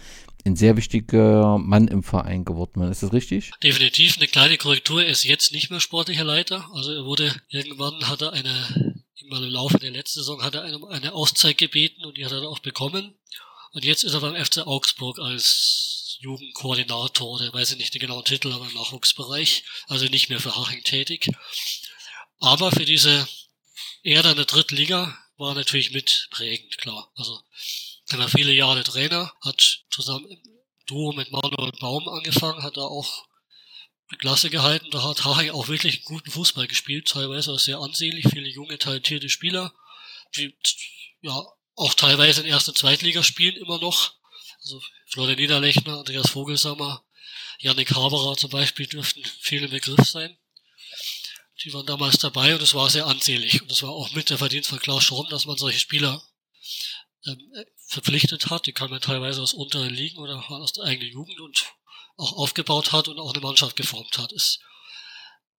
ein 0.47 0.56
sehr 0.56 0.78
wichtiger 0.78 1.59
Mann 1.59 1.86
im 1.86 2.02
Verein 2.02 2.47
geworden 2.47 2.80
ist. 2.82 2.90
Ist 2.90 3.02
das 3.02 3.12
richtig? 3.12 3.51
Definitiv. 3.62 4.16
Eine 4.16 4.26
kleine 4.26 4.56
Korrektur. 4.56 5.02
Er 5.02 5.10
ist 5.10 5.24
jetzt 5.24 5.52
nicht 5.52 5.70
mehr 5.70 5.80
sportlicher 5.80 6.24
Leiter. 6.24 6.66
Also 6.74 6.92
er 6.92 7.05
wurde, 7.05 7.34
irgendwann 7.51 8.09
hat 8.09 8.22
er 8.22 8.32
eine 8.32 8.89
mal 9.31 9.43
im 9.43 9.51
Laufe 9.51 9.78
der 9.78 9.90
letzten 9.90 10.20
Saison 10.20 10.43
hat 10.43 10.55
er 10.55 10.62
eine, 10.62 10.86
eine 10.89 11.12
Auszeit 11.12 11.59
gebeten 11.59 12.05
und 12.05 12.16
die 12.16 12.24
hat 12.24 12.32
er 12.32 12.40
dann 12.40 12.48
auch 12.48 12.59
bekommen. 12.59 13.19
Und 13.73 13.85
jetzt 13.85 14.02
ist 14.02 14.15
er 14.15 14.20
beim 14.20 14.43
FC 14.43 14.66
Augsburg 14.66 15.19
als 15.19 16.19
Jugendkoordinator 16.20 17.31
oder 17.31 17.52
weiß 17.52 17.73
ich 17.73 17.78
nicht 17.78 17.94
den 17.94 18.01
genauen 18.01 18.24
Titel, 18.24 18.52
aber 18.52 18.66
im 18.66 18.74
Nachwuchsbereich, 18.74 19.65
also 19.89 20.07
nicht 20.07 20.28
mehr 20.28 20.40
für 20.40 20.57
Haching 20.57 20.82
tätig. 20.82 21.31
Aber 22.40 22.70
für 22.73 22.85
diese 22.85 23.27
Erde 24.02 24.31
in 24.31 24.36
der 24.36 24.47
dritten 24.47 24.77
Liga 24.77 25.16
war 25.36 25.55
natürlich 25.55 25.93
mitprägend, 25.93 26.77
klar. 26.78 27.11
Also 27.15 27.40
er 28.09 28.19
war 28.19 28.28
viele 28.28 28.52
Jahre 28.52 28.82
Trainer, 28.82 29.32
hat 29.43 29.85
zusammen 29.90 30.27
im 30.27 30.43
Duo 30.86 31.12
mit 31.12 31.31
Manuel 31.31 31.73
Baum 31.81 32.09
angefangen, 32.09 32.62
hat 32.62 32.77
da 32.77 32.82
auch 32.82 33.27
Klasse 34.18 34.50
gehalten. 34.50 34.90
Da 34.90 35.02
hat 35.02 35.24
Haching 35.24 35.50
auch 35.50 35.68
wirklich 35.68 35.96
einen 35.96 36.04
guten 36.04 36.30
Fußball 36.30 36.66
gespielt, 36.66 37.08
teilweise 37.08 37.52
auch 37.52 37.58
sehr 37.58 37.78
ansehnlich, 37.78 38.26
viele 38.28 38.48
junge, 38.48 38.78
talentierte 38.78 39.28
Spieler, 39.28 39.72
die 40.36 40.54
ja 41.22 41.42
auch 41.76 41.94
teilweise 41.94 42.42
in 42.42 42.46
erster 42.46 42.70
und 42.70 42.78
Zweitligaspielen 42.78 43.56
immer 43.56 43.78
noch. 43.78 44.14
Also 44.62 44.82
Florian 45.06 45.38
Niederlechner, 45.38 45.98
Andreas 45.98 46.30
Vogelsammer, 46.30 47.04
Yannick 47.58 47.94
Haberer 47.94 48.36
zum 48.36 48.50
Beispiel 48.50 48.86
dürften 48.86 49.22
viele 49.40 49.68
Begriff 49.68 50.08
sein. 50.08 50.36
Die 51.62 51.72
waren 51.74 51.86
damals 51.86 52.18
dabei 52.18 52.54
und 52.54 52.62
es 52.62 52.74
war 52.74 52.88
sehr 52.88 53.06
ansehnlich. 53.06 53.60
Und 53.60 53.70
es 53.70 53.82
war 53.82 53.90
auch 53.90 54.12
mit 54.12 54.30
der 54.30 54.38
Verdienst 54.38 54.70
von 54.70 54.78
Klaus 54.78 55.04
Schorn, 55.04 55.28
dass 55.28 55.44
man 55.44 55.58
solche 55.58 55.78
Spieler 55.78 56.22
ähm, 57.26 57.38
verpflichtet 57.86 58.48
hat. 58.48 58.66
Die 58.66 58.72
kamen 58.72 59.00
teilweise 59.00 59.42
aus 59.42 59.52
unteren 59.52 59.92
Ligen 59.92 60.18
oder 60.18 60.42
aus 60.50 60.72
der 60.72 60.84
eigenen 60.84 61.12
Jugend 61.12 61.38
und 61.40 61.66
auch 62.20 62.34
aufgebaut 62.34 62.92
hat 62.92 63.09
und 63.09 63.18
auch 63.18 63.32
eine 63.32 63.42
Mannschaft 63.42 63.76
geformt 63.76 64.18
hat. 64.18 64.32
Es 64.32 64.60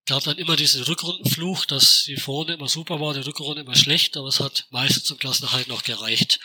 gab 0.06 0.22
dann 0.24 0.38
immer 0.38 0.56
diesen 0.56 0.82
Rückrundenfluch, 0.84 1.64
dass 1.66 2.04
die 2.04 2.16
Vorrunde 2.16 2.54
immer 2.54 2.68
super 2.68 3.00
war, 3.00 3.14
die 3.14 3.20
Rückrunde 3.20 3.62
immer 3.62 3.76
schlecht, 3.76 4.16
aber 4.16 4.28
es 4.28 4.40
hat 4.40 4.66
meistens 4.70 5.04
zum 5.04 5.18
Klassenerhalt 5.18 5.68
noch 5.68 5.82
gereicht. 5.82 6.40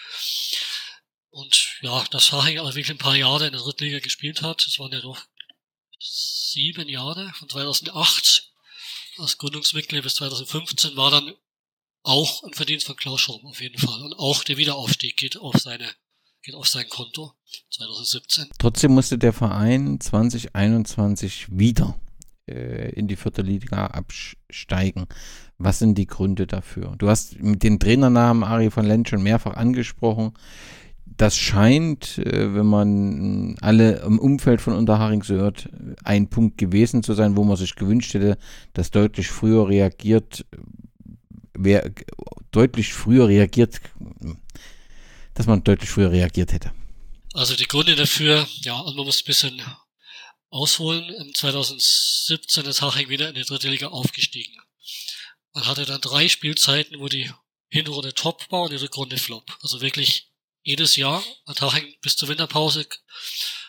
Und 1.29 1.77
ja, 1.81 2.03
dass 2.11 2.31
Haching 2.31 2.59
aber 2.59 2.69
wirklich 2.69 2.89
ein 2.89 2.97
paar 2.97 3.15
Jahre 3.15 3.47
in 3.47 3.53
der 3.53 3.61
Drittliga 3.61 3.99
gespielt 3.99 4.41
hat, 4.41 4.65
es 4.65 4.79
waren 4.79 4.91
ja 4.91 5.01
doch 5.01 5.23
sieben 5.99 6.89
Jahre, 6.89 7.31
von 7.35 7.49
2008 7.49 8.51
als 9.17 9.37
Gründungsmitglied 9.37 10.03
bis 10.03 10.15
2015, 10.15 10.95
war 10.95 11.11
dann 11.11 11.35
auch 12.03 12.43
ein 12.43 12.53
Verdienst 12.53 12.85
von 12.85 12.95
Klaus 12.95 13.21
Schramm 13.21 13.45
auf 13.45 13.61
jeden 13.61 13.77
Fall. 13.77 14.01
Und 14.01 14.13
auch 14.13 14.43
der 14.43 14.57
Wiederaufstieg 14.57 15.17
geht 15.17 15.37
auf 15.37 15.55
seine 15.57 15.93
geht 16.47 16.55
auf 16.55 16.67
sein 16.67 16.85
Konto 16.89 17.33
2017. 17.71 18.45
Trotzdem 18.57 18.93
musste 18.93 19.17
der 19.17 19.33
Verein 19.33 19.99
2021 19.99 21.47
wieder 21.51 21.99
äh, 22.47 22.89
in 22.93 23.09
die 23.09 23.17
vierte 23.17 23.41
Liga 23.41 23.87
absteigen. 23.87 25.07
Was 25.57 25.79
sind 25.79 25.97
die 25.97 26.07
Gründe 26.07 26.47
dafür? 26.47 26.95
Du 26.97 27.09
hast 27.09 27.37
mit 27.41 27.63
den 27.63 27.79
Trainernamen 27.79 28.45
Ari 28.45 28.71
von 28.71 28.85
Lenz 28.85 29.09
schon 29.09 29.23
mehrfach 29.23 29.57
angesprochen. 29.57 30.31
Das 31.05 31.35
scheint, 31.35 32.17
äh, 32.19 32.55
wenn 32.55 32.65
man 32.65 33.57
alle 33.59 33.97
im 34.05 34.17
Umfeld 34.17 34.61
von 34.61 34.73
Unterharing 34.73 35.23
so 35.23 35.33
hört, 35.33 35.67
ein 36.05 36.29
Punkt 36.29 36.57
gewesen 36.57 37.03
zu 37.03 37.13
sein, 37.13 37.35
wo 37.35 37.43
man 37.43 37.57
sich 37.57 37.75
gewünscht 37.75 38.13
hätte, 38.13 38.37
dass 38.71 38.91
deutlich 38.91 39.27
früher 39.27 39.67
reagiert, 39.67 40.45
wer 41.53 41.91
deutlich 42.51 42.93
früher 42.93 43.27
reagiert, 43.27 43.81
dass 45.37 45.45
man 45.45 45.63
deutlich 45.63 45.89
früher 45.89 46.11
reagiert 46.11 46.51
hätte. 46.51 46.73
Also 47.33 47.55
die 47.55 47.67
Gründe 47.67 47.95
dafür, 47.95 48.47
ja, 48.61 48.79
und 48.79 48.95
man 48.95 49.05
muss 49.05 49.21
ein 49.21 49.25
bisschen 49.25 49.61
ausholen. 50.49 51.09
Im 51.09 51.33
2017 51.35 52.65
ist 52.65 52.81
Haching 52.81 53.09
wieder 53.09 53.29
in 53.29 53.35
die 53.35 53.43
dritte 53.43 53.69
Liga 53.69 53.87
aufgestiegen. 53.87 54.55
Man 55.53 55.67
hatte 55.67 55.85
dann 55.85 56.01
drei 56.01 56.27
Spielzeiten, 56.27 56.99
wo 56.99 57.07
die 57.07 57.31
Hinrunde 57.69 58.13
top 58.13 58.51
war 58.51 58.63
und 58.63 58.71
die 58.71 58.77
Rückrunde 58.77 59.17
flop. 59.17 59.57
Also 59.61 59.81
wirklich 59.81 60.31
jedes 60.63 60.95
Jahr 60.95 61.23
hat 61.45 61.61
Haching 61.61 61.95
bis 62.01 62.15
zur 62.15 62.29
Winterpause 62.29 62.87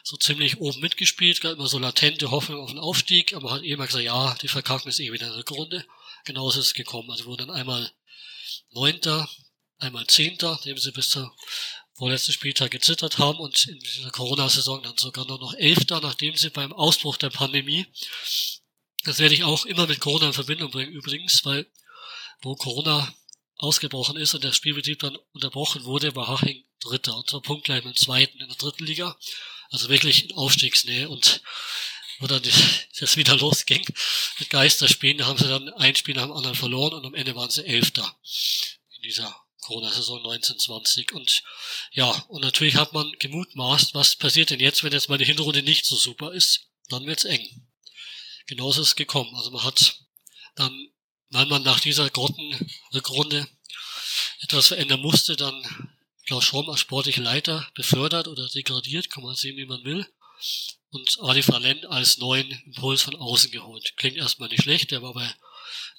so 0.03 0.17
ziemlich 0.17 0.59
oben 0.59 0.81
mitgespielt, 0.81 1.43
gab 1.43 1.53
immer 1.53 1.69
so 1.69 1.79
latente 1.79 2.31
Hoffnung 2.31 2.61
auf 2.61 2.71
den 2.71 2.79
Aufstieg, 2.79 3.35
aber 3.35 3.51
man 3.51 3.55
hat 3.59 3.63
immer 3.63 3.87
gesagt, 3.87 4.05
ja, 4.05 4.35
die 4.41 4.49
verkacken 4.49 4.89
ist 4.89 5.01
eh 5.01 5.13
wieder 5.13 5.27
in 5.27 5.33
der 5.33 5.39
Rückrunde. 5.41 5.85
Genauso 6.25 6.61
ist 6.61 6.67
es 6.69 6.75
gekommen. 6.75 7.11
Also 7.11 7.27
wurden 7.27 7.49
dann 7.49 7.57
einmal 7.57 7.91
Neunter, 8.71 9.29
einmal 9.79 10.07
Zehnter, 10.07 10.61
dem 10.65 10.79
sie 10.79 10.93
bis 10.93 11.11
zur 11.11 11.35
vorletzten 11.95 12.33
Spieltag 12.33 12.71
gezittert 12.71 13.19
haben 13.19 13.39
und 13.39 13.67
in 13.67 13.79
dieser 13.81 14.11
Corona-Saison 14.11 14.83
dann 14.83 14.97
sogar 14.97 15.27
nur 15.27 15.39
noch 15.39 15.55
Elfter, 15.55 16.01
nachdem 16.01 16.37
sie 16.37 16.51
beim 16.51 16.73
Ausbruch 16.73 17.17
der 17.17 17.31
Pandemie, 17.31 17.87
das 19.05 19.19
werde 19.19 19.35
ich 19.35 19.45
auch 19.45 19.67
immer 19.67 19.87
mit 19.87 20.01
Corona 20.01 20.27
in 20.27 20.33
Verbindung 20.33 20.71
bringen 20.71 20.93
übrigens, 20.93 21.45
weil 21.45 21.67
wo 22.41 22.55
Corona 22.55 23.13
ausgebrochen 23.57 24.17
ist 24.17 24.35
und 24.35 24.45
der 24.45 24.53
Spielbetrieb 24.53 25.01
dann 25.01 25.17
unterbrochen 25.33 25.85
wurde, 25.85 26.15
war 26.15 26.29
Haching 26.29 26.65
Dritter 26.81 27.17
und 27.17 27.29
zwar 27.29 27.43
punktgleich 27.43 27.85
mit 27.85 27.97
dem 27.97 28.01
Zweiten 28.01 28.39
in 28.39 28.47
der 28.47 28.57
dritten 28.57 28.85
Liga. 28.85 29.19
Also 29.71 29.89
wirklich 29.89 30.25
in 30.31 30.37
Aufstiegsnähe 30.37 31.09
und 31.09 31.43
wo 32.21 32.27
dann 32.27 32.43
das 33.01 33.17
wieder 33.17 33.37
losging 33.37 33.85
mit 34.39 34.51
Geisterspielen, 34.51 35.19
da 35.19 35.27
haben 35.27 35.39
sie 35.39 35.49
dann 35.49 35.69
ein 35.75 35.97
Spiel 35.97 36.15
nach 36.15 36.25
dem 36.25 36.33
anderen 36.33 36.57
verloren 36.57 36.95
und 36.95 37.07
am 37.07 37.15
Ende 37.15 37.35
waren 37.35 37.51
sie 37.51 37.65
Elfter 37.65 38.17
in 38.97 39.03
dieser 39.03 39.35
Corona-Saison 39.69 40.19
1920. 40.19 41.13
Und 41.13 41.43
ja, 41.93 42.11
und 42.29 42.41
natürlich 42.43 42.77
hat 42.77 42.95
man 42.95 43.13
gemutmaßt, 43.19 43.95
was 43.95 44.17
passiert 44.17 44.51
denn 44.51 44.61
jetzt, 44.61 44.83
wenn 44.83 44.93
jetzt 44.93 45.09
die 45.09 45.25
Hinrunde 45.25 45.63
nicht 45.63 45.85
so 45.85 45.95
super 45.95 46.33
ist? 46.33 46.71
Dann 46.89 47.07
wird's 47.07 47.27
eng. 47.27 47.69
Genauso 48.47 48.81
ist 48.81 48.89
es 48.89 48.97
gekommen. 48.97 49.35
Also 49.37 49.51
man 49.51 49.63
hat 49.65 50.01
dann, 50.57 50.89
weil 51.31 51.47
man 51.47 51.63
nach 51.63 51.81
dieser 51.81 52.09
Grottenrückrunde 52.09 53.47
etwas 54.41 54.69
verändern 54.69 55.01
musste, 55.01 55.37
dann 55.37 55.63
Klaus 56.25 56.45
Schromm 56.45 56.71
als 56.71 56.81
sportlicher 56.81 57.23
Leiter 57.23 57.69
befördert 57.75 58.27
oder 58.27 58.49
degradiert, 58.49 59.11
kann 59.11 59.23
man 59.23 59.35
sehen, 59.35 59.57
wie 59.59 59.67
man 59.67 59.85
will. 59.85 60.07
Und 60.91 61.19
Adi 61.21 61.47
Valent 61.47 61.85
als 61.87 62.17
neuen 62.17 62.51
Impuls 62.65 63.03
von 63.03 63.17
außen 63.17 63.51
geholt. 63.51 63.93
Klingt 63.97 64.17
erstmal 64.17 64.49
nicht 64.49 64.63
schlecht, 64.63 64.91
der 64.91 65.03
war 65.03 65.13
bei 65.13 65.35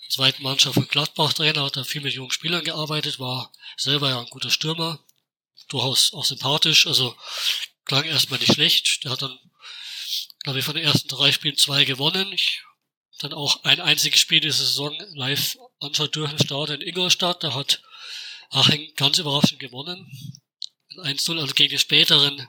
zweiten 0.09 0.43
Mannschaft 0.43 0.75
von 0.75 0.87
Gladbach 0.87 1.33
Trainer, 1.33 1.63
hat 1.63 1.77
da 1.77 1.83
viel 1.83 2.01
mit 2.01 2.13
jungen 2.13 2.31
Spielern 2.31 2.63
gearbeitet, 2.63 3.19
war 3.19 3.51
selber 3.77 4.09
ja 4.09 4.19
ein 4.19 4.29
guter 4.29 4.49
Stürmer, 4.49 4.99
durchaus 5.69 6.13
auch 6.13 6.25
sympathisch, 6.25 6.87
also 6.87 7.15
klang 7.85 8.05
erstmal 8.05 8.39
nicht 8.39 8.53
schlecht. 8.53 9.03
Der 9.03 9.11
hat 9.11 9.21
dann, 9.21 9.37
glaube 10.43 10.59
ich, 10.59 10.65
von 10.65 10.75
den 10.75 10.83
ersten 10.83 11.07
drei 11.07 11.31
Spielen 11.31 11.57
zwei 11.57 11.85
gewonnen. 11.85 12.31
Ich 12.33 12.61
dann 13.19 13.33
auch 13.33 13.63
ein 13.63 13.81
einziges 13.81 14.19
Spiel 14.19 14.39
diese 14.39 14.65
Saison 14.65 14.97
live 15.13 15.57
anschauen 15.79 16.11
dürfen, 16.11 16.39
Start 16.39 16.69
in 16.69 16.81
Ingolstadt. 16.81 17.43
Da 17.43 17.53
hat 17.53 17.81
Aching 18.49 18.93
ganz 18.95 19.17
überraschend 19.17 19.59
gewonnen. 19.59 20.09
1-0, 20.97 21.39
also 21.39 21.53
gegen 21.53 21.71
die 21.71 21.79
späteren 21.79 22.47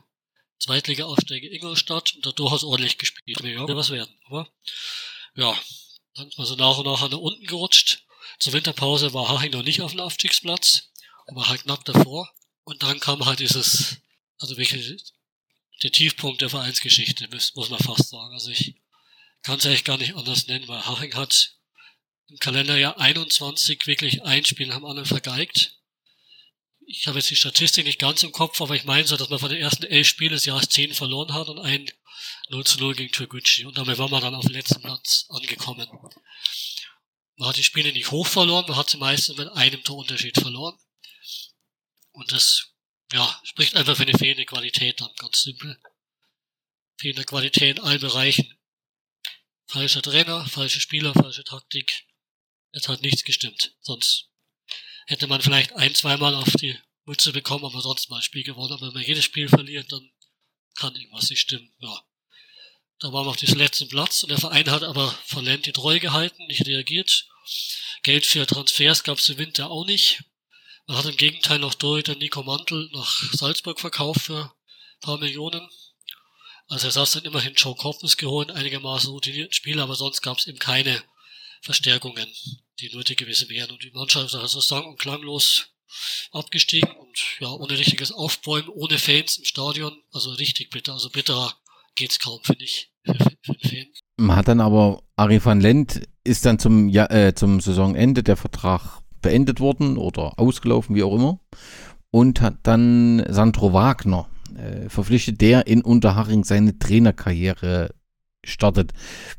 Zweitliga-Aufsteiger 0.58 1.50
Ingolstadt 1.50 2.14
und 2.14 2.26
da 2.26 2.32
durchaus 2.32 2.64
ordentlich 2.64 2.98
gespielt. 2.98 3.40
Ja, 3.42 3.66
was 3.68 3.90
werden. 3.90 4.14
Aber 4.26 4.48
ja, 5.34 5.58
dann 6.14 6.28
ist 6.28 6.38
man 6.38 6.46
so 6.46 6.56
nach 6.56 6.78
und 6.78 6.86
nach 6.86 7.08
nach 7.08 7.18
unten 7.18 7.46
gerutscht. 7.46 8.04
Zur 8.38 8.52
Winterpause 8.52 9.12
war 9.12 9.28
Haching 9.28 9.52
noch 9.52 9.62
nicht 9.62 9.82
auf 9.82 9.92
dem 9.92 10.00
Aufstiegsplatz, 10.00 10.90
aber 11.26 11.48
halt 11.48 11.62
knapp 11.62 11.84
davor. 11.84 12.30
Und 12.64 12.82
dann 12.82 13.00
kam 13.00 13.24
halt 13.26 13.40
dieses, 13.40 13.96
also 14.38 14.56
wirklich 14.56 15.12
der 15.82 15.92
Tiefpunkt 15.92 16.40
der 16.40 16.50
Vereinsgeschichte, 16.50 17.28
muss 17.54 17.70
man 17.70 17.78
fast 17.80 18.10
sagen. 18.10 18.32
Also 18.32 18.50
ich 18.50 18.76
kann 19.42 19.58
es 19.58 19.66
eigentlich 19.66 19.84
gar 19.84 19.98
nicht 19.98 20.14
anders 20.14 20.46
nennen, 20.46 20.68
weil 20.68 20.84
Haching 20.86 21.14
hat 21.14 21.56
im 22.28 22.38
Kalenderjahr 22.38 22.98
21 22.98 23.86
wirklich 23.86 24.22
ein 24.22 24.44
Spiel 24.44 24.68
dem 24.68 24.84
anderen 24.84 25.06
vergeigt. 25.06 25.76
Ich 26.86 27.06
habe 27.06 27.18
jetzt 27.18 27.30
die 27.30 27.36
Statistik 27.36 27.84
nicht 27.86 27.98
ganz 27.98 28.22
im 28.22 28.32
Kopf, 28.32 28.60
aber 28.60 28.74
ich 28.74 28.84
meine 28.84 29.06
so, 29.06 29.16
dass 29.16 29.30
man 29.30 29.38
von 29.38 29.50
den 29.50 29.60
ersten 29.60 29.84
elf 29.84 30.06
Spielen 30.06 30.32
des 30.32 30.44
Jahres 30.44 30.68
zehn 30.68 30.92
verloren 30.92 31.32
hat 31.32 31.48
und 31.48 31.58
ein 31.58 31.90
0 32.50 32.64
zu 32.64 32.78
0 32.78 32.94
gegen 32.94 33.12
Türkgücü. 33.12 33.66
Und 33.66 33.78
damit 33.78 33.98
war 33.98 34.08
man 34.08 34.22
dann 34.22 34.34
auf 34.34 34.44
dem 34.44 34.54
letzten 34.54 34.82
Platz 34.82 35.26
angekommen. 35.28 35.88
Man 37.36 37.48
hat 37.48 37.56
die 37.56 37.64
Spiele 37.64 37.92
nicht 37.92 38.10
hoch 38.10 38.26
verloren, 38.26 38.66
man 38.68 38.76
hat 38.76 38.90
sie 38.90 38.98
meistens 38.98 39.36
mit 39.38 39.48
einem 39.48 39.82
Torunterschied 39.82 40.38
verloren. 40.38 40.78
Und 42.12 42.32
das, 42.32 42.72
ja, 43.12 43.40
spricht 43.44 43.76
einfach 43.76 43.96
für 43.96 44.02
eine 44.02 44.18
fehlende 44.18 44.44
Qualität 44.44 45.00
dann, 45.00 45.14
ganz 45.16 45.42
simpel. 45.42 45.80
Fehlende 46.98 47.24
Qualität 47.24 47.78
in 47.78 47.84
allen 47.84 48.00
Bereichen. 48.00 48.58
Falscher 49.66 50.02
Trainer, 50.02 50.44
falsche 50.46 50.80
Spieler, 50.80 51.14
falsche 51.14 51.44
Taktik. 51.44 52.06
Es 52.72 52.88
hat 52.88 53.02
nichts 53.02 53.24
gestimmt. 53.24 53.74
Sonst 53.80 54.28
hätte 55.06 55.28
man 55.28 55.40
vielleicht 55.40 55.72
ein, 55.72 55.94
zweimal 55.94 56.34
auf 56.34 56.50
die 56.56 56.76
Mütze 57.04 57.32
bekommen, 57.32 57.64
aber 57.64 57.80
sonst 57.80 58.10
mal 58.10 58.16
ein 58.16 58.22
Spiel 58.22 58.42
gewonnen. 58.42 58.72
Aber 58.72 58.88
wenn 58.88 58.94
man 58.94 59.02
jedes 59.02 59.24
Spiel 59.24 59.48
verliert, 59.48 59.90
dann 59.92 60.10
kann 60.74 60.94
irgendwas 60.94 61.30
nicht 61.30 61.40
stimmen. 61.40 61.72
Ja. 61.78 62.04
Da 63.00 63.12
waren 63.12 63.26
wir 63.26 63.30
auf 63.30 63.36
diesem 63.36 63.58
letzten 63.58 63.88
Platz 63.88 64.22
und 64.22 64.28
der 64.28 64.38
Verein 64.38 64.70
hat 64.70 64.82
aber 64.82 65.10
verlernt 65.24 65.64
die 65.64 65.72
Treue 65.72 66.00
gehalten, 66.00 66.46
nicht 66.46 66.66
reagiert. 66.66 67.26
Geld 68.02 68.26
für 68.26 68.46
Transfers 68.46 69.04
gab 69.04 69.18
es 69.18 69.28
im 69.30 69.38
Winter 69.38 69.70
auch 69.70 69.86
nicht. 69.86 70.22
Man 70.86 70.98
hat 70.98 71.06
im 71.06 71.16
Gegenteil 71.16 71.58
noch 71.58 71.74
Torhüter 71.74 72.14
Nico 72.14 72.42
Mantel 72.42 72.90
nach 72.92 73.22
Salzburg 73.32 73.80
verkauft 73.80 74.22
für 74.22 74.52
paar 75.00 75.18
Millionen. 75.18 75.66
Also 76.68 76.88
er 76.88 76.92
saß 76.92 77.12
dann 77.12 77.24
immerhin 77.24 77.54
Joe 77.54 77.74
Coffins 77.74 78.16
geholt, 78.16 78.50
einigermaßen 78.50 79.10
routinierten 79.10 79.52
Spieler, 79.52 79.84
aber 79.84 79.96
sonst 79.96 80.20
gab 80.20 80.38
es 80.38 80.46
eben 80.46 80.58
keine 80.58 81.02
Verstärkungen, 81.62 82.30
die 82.80 82.94
nötig 82.94 83.18
gewesen 83.18 83.48
wären. 83.48 83.70
Und 83.70 83.82
die 83.82 83.90
Mannschaft 83.92 84.26
ist 84.26 84.34
also 84.34 84.60
sang- 84.60 84.86
und 84.86 84.98
klanglos 84.98 85.66
abgestiegen 86.30 86.92
und 86.92 87.18
ja, 87.40 87.50
ohne 87.50 87.76
richtiges 87.76 88.12
Aufbäumen, 88.12 88.68
ohne 88.68 88.98
Fans 88.98 89.38
im 89.38 89.44
Stadion. 89.44 90.02
Also 90.12 90.30
richtig 90.32 90.70
bitter. 90.70 90.92
Also 90.92 91.10
bitterer 91.10 91.59
geht's 91.94 92.18
kaum, 92.18 92.40
finde 92.42 92.64
ich 92.64 92.92
für, 93.04 93.14
für 93.14 93.68
den. 93.68 93.86
Man 94.16 94.36
hat 94.36 94.48
dann 94.48 94.60
aber, 94.60 95.02
Ari 95.16 95.44
van 95.44 95.60
Lent 95.60 96.02
ist 96.24 96.44
dann 96.44 96.58
zum, 96.58 96.88
ja, 96.88 97.06
äh, 97.10 97.34
zum 97.34 97.60
Saisonende 97.60 98.22
der 98.22 98.36
Vertrag 98.36 99.00
beendet 99.22 99.60
worden 99.60 99.96
oder 99.96 100.38
ausgelaufen, 100.38 100.94
wie 100.94 101.02
auch 101.02 101.14
immer. 101.14 101.40
Und 102.10 102.40
hat 102.40 102.56
dann 102.64 103.24
Sandro 103.28 103.72
Wagner 103.72 104.28
äh, 104.56 104.88
verpflichtet, 104.88 105.40
der 105.40 105.66
in 105.66 105.82
Unterhaching 105.82 106.44
seine 106.44 106.78
Trainerkarriere 106.78 107.94
startet. 108.44 108.92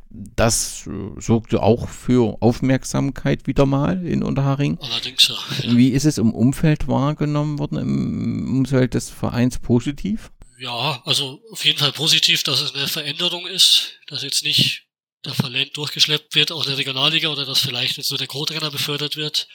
Das 0.10 0.88
äh, 0.88 1.22
sorgte 1.22 1.62
auch 1.62 1.88
für 1.88 2.38
Aufmerksamkeit 2.42 3.48
wieder 3.48 3.66
mal 3.66 4.06
in 4.06 4.24
Unterhaching. 4.24 4.78
Allerdings 4.82 5.28
ja. 5.28 5.76
Wie 5.76 5.90
ist 5.90 6.06
es 6.06 6.18
im 6.18 6.34
Umfeld 6.34 6.88
wahrgenommen 6.88 7.60
worden, 7.60 7.78
im 7.78 8.58
Umfeld 8.58 8.94
des 8.94 9.10
Vereins 9.10 9.60
positiv? 9.60 10.32
Ja, 10.62 11.02
also 11.06 11.42
auf 11.50 11.66
jeden 11.66 11.80
Fall 11.80 11.92
positiv, 11.92 12.44
dass 12.44 12.62
es 12.62 12.76
eine 12.76 12.88
Veränderung 12.88 13.48
ist, 13.48 13.94
dass 14.06 14.22
jetzt 14.22 14.44
nicht 14.44 14.84
der 15.26 15.34
Talent 15.34 15.76
durchgeschleppt 15.76 16.36
wird 16.36 16.52
aus 16.52 16.68
der 16.68 16.78
Regionalliga 16.78 17.30
oder 17.30 17.46
dass 17.48 17.62
vielleicht 17.62 17.98
jetzt 17.98 18.12
nur 18.12 18.20
der 18.20 18.28
Co-Trainer 18.28 18.70
befördert 18.70 19.16
wird. 19.16 19.48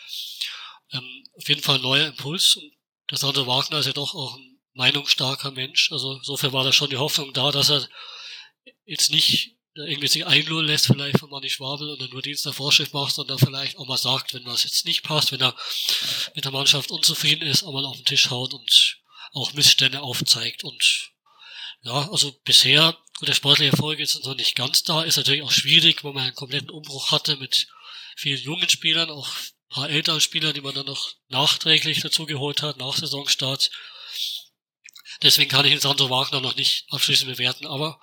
Ähm, 0.90 1.24
auf 1.36 1.48
jeden 1.48 1.62
Fall 1.62 1.76
ein 1.76 1.82
neuer 1.82 2.08
Impuls 2.08 2.56
und 2.56 2.72
der 3.08 3.18
Sandro 3.18 3.46
Wagner 3.46 3.78
ist 3.78 3.86
ja 3.86 3.92
doch 3.92 4.16
auch 4.16 4.34
ein 4.34 4.58
meinungsstarker 4.74 5.52
Mensch. 5.52 5.92
Also 5.92 6.14
insofern 6.14 6.52
war 6.52 6.64
da 6.64 6.72
schon 6.72 6.90
die 6.90 6.96
Hoffnung 6.96 7.32
da, 7.32 7.52
dass 7.52 7.70
er 7.70 7.88
jetzt 8.84 9.12
nicht 9.12 9.54
irgendwie 9.74 10.08
sich 10.08 10.26
einlullen 10.26 10.66
lässt, 10.66 10.86
vielleicht 10.86 11.20
von 11.20 11.30
Manni 11.30 11.50
Schwabel 11.50 11.88
und 11.88 12.00
dann 12.00 12.10
nur 12.10 12.22
Dienst 12.22 12.44
der 12.46 12.52
Vorschrift 12.52 12.92
macht, 12.92 13.14
sondern 13.14 13.38
vielleicht 13.38 13.78
auch 13.78 13.86
mal 13.86 13.96
sagt, 13.96 14.34
wenn 14.34 14.44
was 14.46 14.64
jetzt 14.64 14.84
nicht 14.84 15.04
passt, 15.04 15.30
wenn 15.30 15.40
er 15.40 15.54
mit 16.34 16.44
der 16.44 16.52
Mannschaft 16.52 16.90
unzufrieden 16.90 17.46
ist, 17.46 17.62
auch 17.62 17.72
mal 17.72 17.84
auf 17.84 17.96
den 17.96 18.06
Tisch 18.06 18.28
haut 18.30 18.54
und 18.54 18.98
auch 19.36 19.52
Missstände 19.52 20.00
aufzeigt. 20.00 20.64
Und 20.64 21.12
ja, 21.82 22.10
also 22.10 22.32
bisher, 22.44 22.96
gut, 23.18 23.28
der 23.28 23.34
sportliche 23.34 23.70
Erfolg 23.70 24.00
ist 24.00 24.24
noch 24.24 24.34
nicht 24.34 24.56
ganz 24.56 24.82
da, 24.82 25.02
ist 25.02 25.16
natürlich 25.16 25.42
auch 25.42 25.52
schwierig, 25.52 26.02
weil 26.02 26.12
man 26.12 26.24
einen 26.24 26.34
kompletten 26.34 26.70
Umbruch 26.70 27.12
hatte 27.12 27.36
mit 27.36 27.68
vielen 28.16 28.40
jungen 28.40 28.68
Spielern, 28.68 29.10
auch 29.10 29.28
ein 29.28 29.74
paar 29.74 29.90
älteren 29.90 30.20
Spieler, 30.20 30.52
die 30.52 30.62
man 30.62 30.74
dann 30.74 30.86
noch 30.86 31.12
nachträglich 31.28 32.00
dazu 32.00 32.24
geholt 32.24 32.62
hat, 32.62 32.78
nach 32.78 32.96
Saisonstart. 32.96 33.70
Deswegen 35.22 35.50
kann 35.50 35.64
ich 35.64 35.72
den 35.72 35.80
Sandro 35.80 36.10
Wagner 36.10 36.40
noch 36.40 36.56
nicht 36.56 36.86
abschließend 36.90 37.30
bewerten, 37.30 37.66
aber 37.66 38.00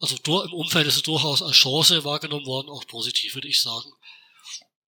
also 0.00 0.16
im 0.44 0.52
Umfeld 0.52 0.86
ist 0.86 0.96
es 0.96 1.02
durchaus 1.02 1.42
als 1.42 1.56
Chance 1.56 2.04
wahrgenommen 2.04 2.46
worden, 2.46 2.68
auch 2.68 2.86
positiv, 2.86 3.34
würde 3.34 3.48
ich 3.48 3.60
sagen. 3.60 3.90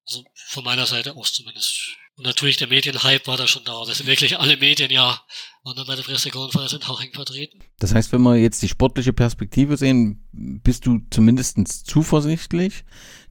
Also 0.06 0.24
von 0.48 0.64
meiner 0.64 0.86
Seite 0.86 1.16
aus 1.16 1.32
zumindest. 1.32 1.96
Und 2.16 2.26
natürlich 2.26 2.56
der 2.58 2.68
Medienhype 2.68 3.26
war 3.26 3.36
da 3.36 3.46
schon 3.48 3.64
da. 3.64 3.84
Das 3.86 3.98
sind 3.98 4.06
wirklich 4.06 4.38
alle 4.38 4.56
Medien 4.56 4.90
ja 4.90 5.24
dann 5.64 5.86
bei 5.86 5.94
der 5.94 6.02
Pressekonferenz 6.02 6.72
in 6.72 6.88
Haching 6.88 7.12
vertreten. 7.12 7.58
Das 7.78 7.94
heißt, 7.94 8.12
wenn 8.12 8.22
wir 8.22 8.36
jetzt 8.36 8.62
die 8.62 8.68
sportliche 8.68 9.12
Perspektive 9.12 9.76
sehen, 9.76 10.24
bist 10.32 10.86
du 10.86 11.00
zumindest 11.10 11.58
zuversichtlich, 11.86 12.84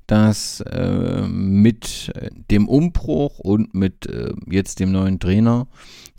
dass 0.10 0.62
äh, 0.62 1.22
mit 1.28 2.12
dem 2.50 2.68
Umbruch 2.68 3.38
und 3.38 3.76
mit 3.76 4.08
äh, 4.08 4.34
jetzt 4.50 4.80
dem 4.80 4.92
neuen 4.92 5.20
Trainer 5.20 5.68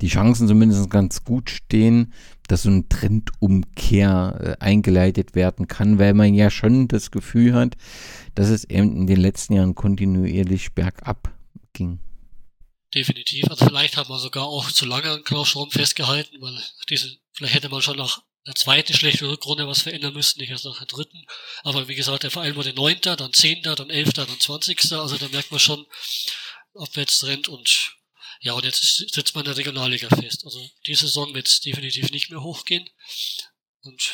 die 0.01 0.07
Chancen 0.09 0.47
zumindest 0.47 0.89
ganz 0.91 1.25
gut 1.25 1.51
stehen, 1.51 2.13
dass 2.47 2.63
so 2.63 2.71
ein 2.71 2.89
Trendumkehr 2.89 4.39
äh, 4.41 4.65
eingeleitet 4.65 5.35
werden 5.35 5.67
kann, 5.67 5.99
weil 5.99 6.15
man 6.15 6.35
ja 6.35 6.51
schon 6.51 6.87
das 6.87 7.11
Gefühl 7.11 7.55
hat, 7.55 7.77
dass 8.37 8.49
es 8.49 8.63
eben 8.65 8.97
in 8.97 9.07
den 9.09 9.21
letzten 9.21 9.55
Jahren 9.55 9.75
kontinuierlich 9.75 10.73
bergab 10.75 11.33
ging. 11.73 11.99
Definitiv. 12.95 13.49
Also 13.49 13.67
vielleicht 13.67 13.97
hat 13.97 14.09
man 14.09 14.19
sogar 14.19 14.45
auch 14.45 14.71
zu 14.71 14.85
lange 14.85 15.11
an 15.11 15.23
Klaus 15.25 15.49
Schramm 15.49 15.71
festgehalten, 15.71 16.41
weil 16.41 16.61
diese, 16.89 17.19
vielleicht 17.33 17.55
hätte 17.55 17.69
man 17.69 17.83
schon 17.83 17.97
nach 17.97 18.23
der 18.47 18.55
zweiten 18.55 18.95
schlechten 18.95 19.27
Rückrunde 19.27 19.69
was 19.69 19.83
verändern 19.83 20.15
müssen, 20.15 20.41
nicht 20.41 20.51
erst 20.51 20.65
nach 20.65 20.79
der 20.79 20.87
dritten. 20.87 21.25
Aber 21.63 21.87
wie 21.89 21.95
gesagt, 21.95 22.25
der 22.25 22.31
Verein 22.31 22.57
wurde 22.57 22.73
neunter, 22.73 23.15
dann 23.15 23.33
zehnter, 23.33 23.77
dann 23.77 23.91
elfter, 23.91 24.27
dann 24.27 24.41
zwanzigster. 24.41 25.01
Also 25.01 25.19
da 25.19 25.29
merkt 25.29 25.51
man 25.51 25.61
schon 25.61 25.87
Abwärtstrend 26.75 27.49
und 27.49 27.97
ja, 28.41 28.55
und 28.55 28.65
jetzt 28.65 28.83
sitzt 29.13 29.35
man 29.35 29.45
in 29.45 29.51
der 29.51 29.59
Regionalliga 29.59 30.09
fest. 30.09 30.45
Also 30.45 30.67
diese 30.87 31.07
Saison 31.07 31.35
wird 31.35 31.47
es 31.47 31.61
definitiv 31.61 32.11
nicht 32.11 32.31
mehr 32.31 32.43
hochgehen. 32.43 32.89
Und 33.83 34.13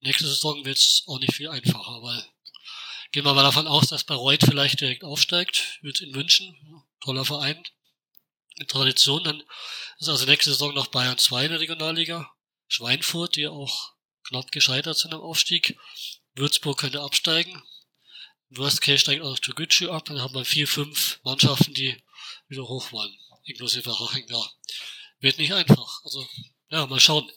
nächste 0.00 0.26
Saison 0.26 0.64
wird 0.64 0.76
es 0.76 1.04
auch 1.06 1.18
nicht 1.18 1.34
viel 1.34 1.48
einfacher, 1.48 2.02
weil 2.02 2.24
gehen 3.12 3.24
wir 3.24 3.34
mal 3.34 3.42
davon 3.42 3.66
aus, 3.66 3.88
dass 3.88 4.04
Bayreuth 4.04 4.44
vielleicht 4.44 4.80
direkt 4.80 5.04
aufsteigt, 5.04 5.78
wird 5.80 6.00
in 6.02 6.10
München, 6.10 6.54
toller 7.00 7.24
Verein, 7.24 7.62
in 8.62 8.68
Tradition, 8.68 9.24
dann 9.24 9.42
ist 9.98 10.08
also 10.08 10.26
nächste 10.26 10.50
Saison 10.50 10.74
noch 10.74 10.88
Bayern 10.88 11.18
2 11.18 11.44
in 11.44 11.50
der 11.50 11.60
Regionalliga, 11.60 12.30
Schweinfurt, 12.68 13.36
die 13.36 13.46
auch 13.46 13.92
knapp 14.24 14.50
gescheitert 14.50 14.98
sind 14.98 15.14
am 15.14 15.20
Aufstieg, 15.20 15.76
Würzburg 16.34 16.78
könnte 16.78 17.02
absteigen, 17.02 17.62
Worst 18.50 18.80
Case 18.80 18.98
steigt 18.98 19.22
auch 19.22 19.38
Toguchi 19.38 19.88
ab, 19.88 20.04
dann 20.06 20.20
haben 20.20 20.34
wir 20.34 20.44
vier, 20.44 20.66
fünf 20.66 21.20
Mannschaften, 21.24 21.74
die 21.74 22.02
wieder 22.48 22.66
hoch 22.66 22.92
wollen 22.92 23.16
inklusive 23.44 23.98
Haching, 23.98 24.26
ja. 24.28 24.44
Wird 25.20 25.38
nicht 25.38 25.52
einfach. 25.52 26.00
Also, 26.04 26.26
ja, 26.70 26.86
mal 26.86 27.00
schauen. 27.00 27.30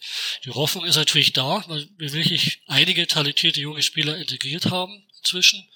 Die 0.43 0.51
Hoffnung 0.51 0.85
ist 0.85 0.95
natürlich 0.95 1.33
da, 1.33 1.63
weil 1.67 1.87
wir 1.97 2.13
wirklich 2.13 2.61
einige 2.67 3.05
talentierte 3.07 3.61
junge 3.61 3.83
Spieler 3.83 4.17
integriert 4.17 4.71
haben 4.71 5.07
inzwischen. 5.17 5.67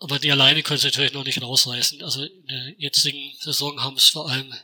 Aber 0.00 0.18
die 0.18 0.30
alleine 0.30 0.62
können 0.62 0.78
es 0.78 0.84
natürlich 0.84 1.12
noch 1.12 1.24
nicht 1.24 1.42
rausreißen. 1.42 2.02
Also 2.02 2.24
in 2.24 2.46
der 2.46 2.74
jetzigen 2.78 3.36
Saison 3.40 3.82
haben 3.82 3.96
es 3.96 4.08
vor 4.08 4.30
allem 4.30 4.54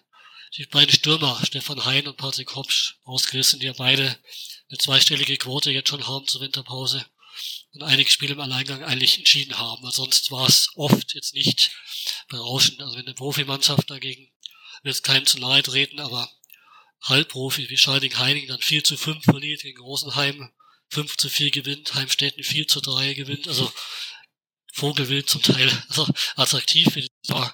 die 0.57 0.67
beiden 0.67 0.95
Stürmer, 0.95 1.41
Stefan 1.45 1.85
Hein 1.85 2.07
und 2.07 2.17
Patrick 2.17 2.55
Hopsch, 2.55 2.99
ausgerissen, 3.05 3.59
die 3.59 3.67
ja 3.67 3.73
beide 3.73 4.17
eine 4.69 4.79
zweistellige 4.79 5.37
Quote 5.37 5.73
jetzt 5.73 5.89
schon 5.89 6.07
haben 6.07 6.27
zur 6.27 6.41
Winterpause 6.41 7.05
und 7.73 7.83
einige 7.83 8.11
Spiele 8.11 8.35
im 8.35 8.41
Alleingang 8.41 8.85
eigentlich 8.85 9.19
entschieden 9.19 9.59
haben. 9.59 9.83
Weil 9.83 9.93
sonst 9.93 10.31
war 10.31 10.49
es 10.49 10.71
oft 10.77 11.15
jetzt 11.15 11.35
nicht 11.35 11.73
berauschend. 12.29 12.81
Also 12.81 12.97
wenn 12.97 13.07
eine 13.07 13.15
Profimannschaft 13.15 13.91
dagegen 13.91 14.31
wird 14.85 14.95
es 14.95 15.03
keinem 15.03 15.27
zu 15.27 15.41
nahe 15.41 15.63
treten, 15.63 15.99
aber 15.99 16.31
Halbprofi 17.03 17.69
wie 17.69 17.77
Scheiding 17.77 18.17
Heining 18.19 18.47
dann 18.47 18.61
4 18.61 18.85
zu 18.85 18.97
5 18.97 19.25
verliert 19.25 19.63
gegen 19.63 19.81
Rosenheim, 19.81 20.53
5 20.91 21.17
zu 21.17 21.29
4 21.29 21.51
gewinnt, 21.51 21.95
Heimstetten 21.95 22.45
4 22.45 22.69
zu 22.69 22.81
3 22.81 23.15
gewinnt, 23.15 23.49
also 23.49 23.73
Vogelwild 24.75 25.29
zum 25.29 25.41
Teil, 25.41 25.71
also 25.89 26.09
attraktiv. 26.35 26.99
Ja. 27.27 27.53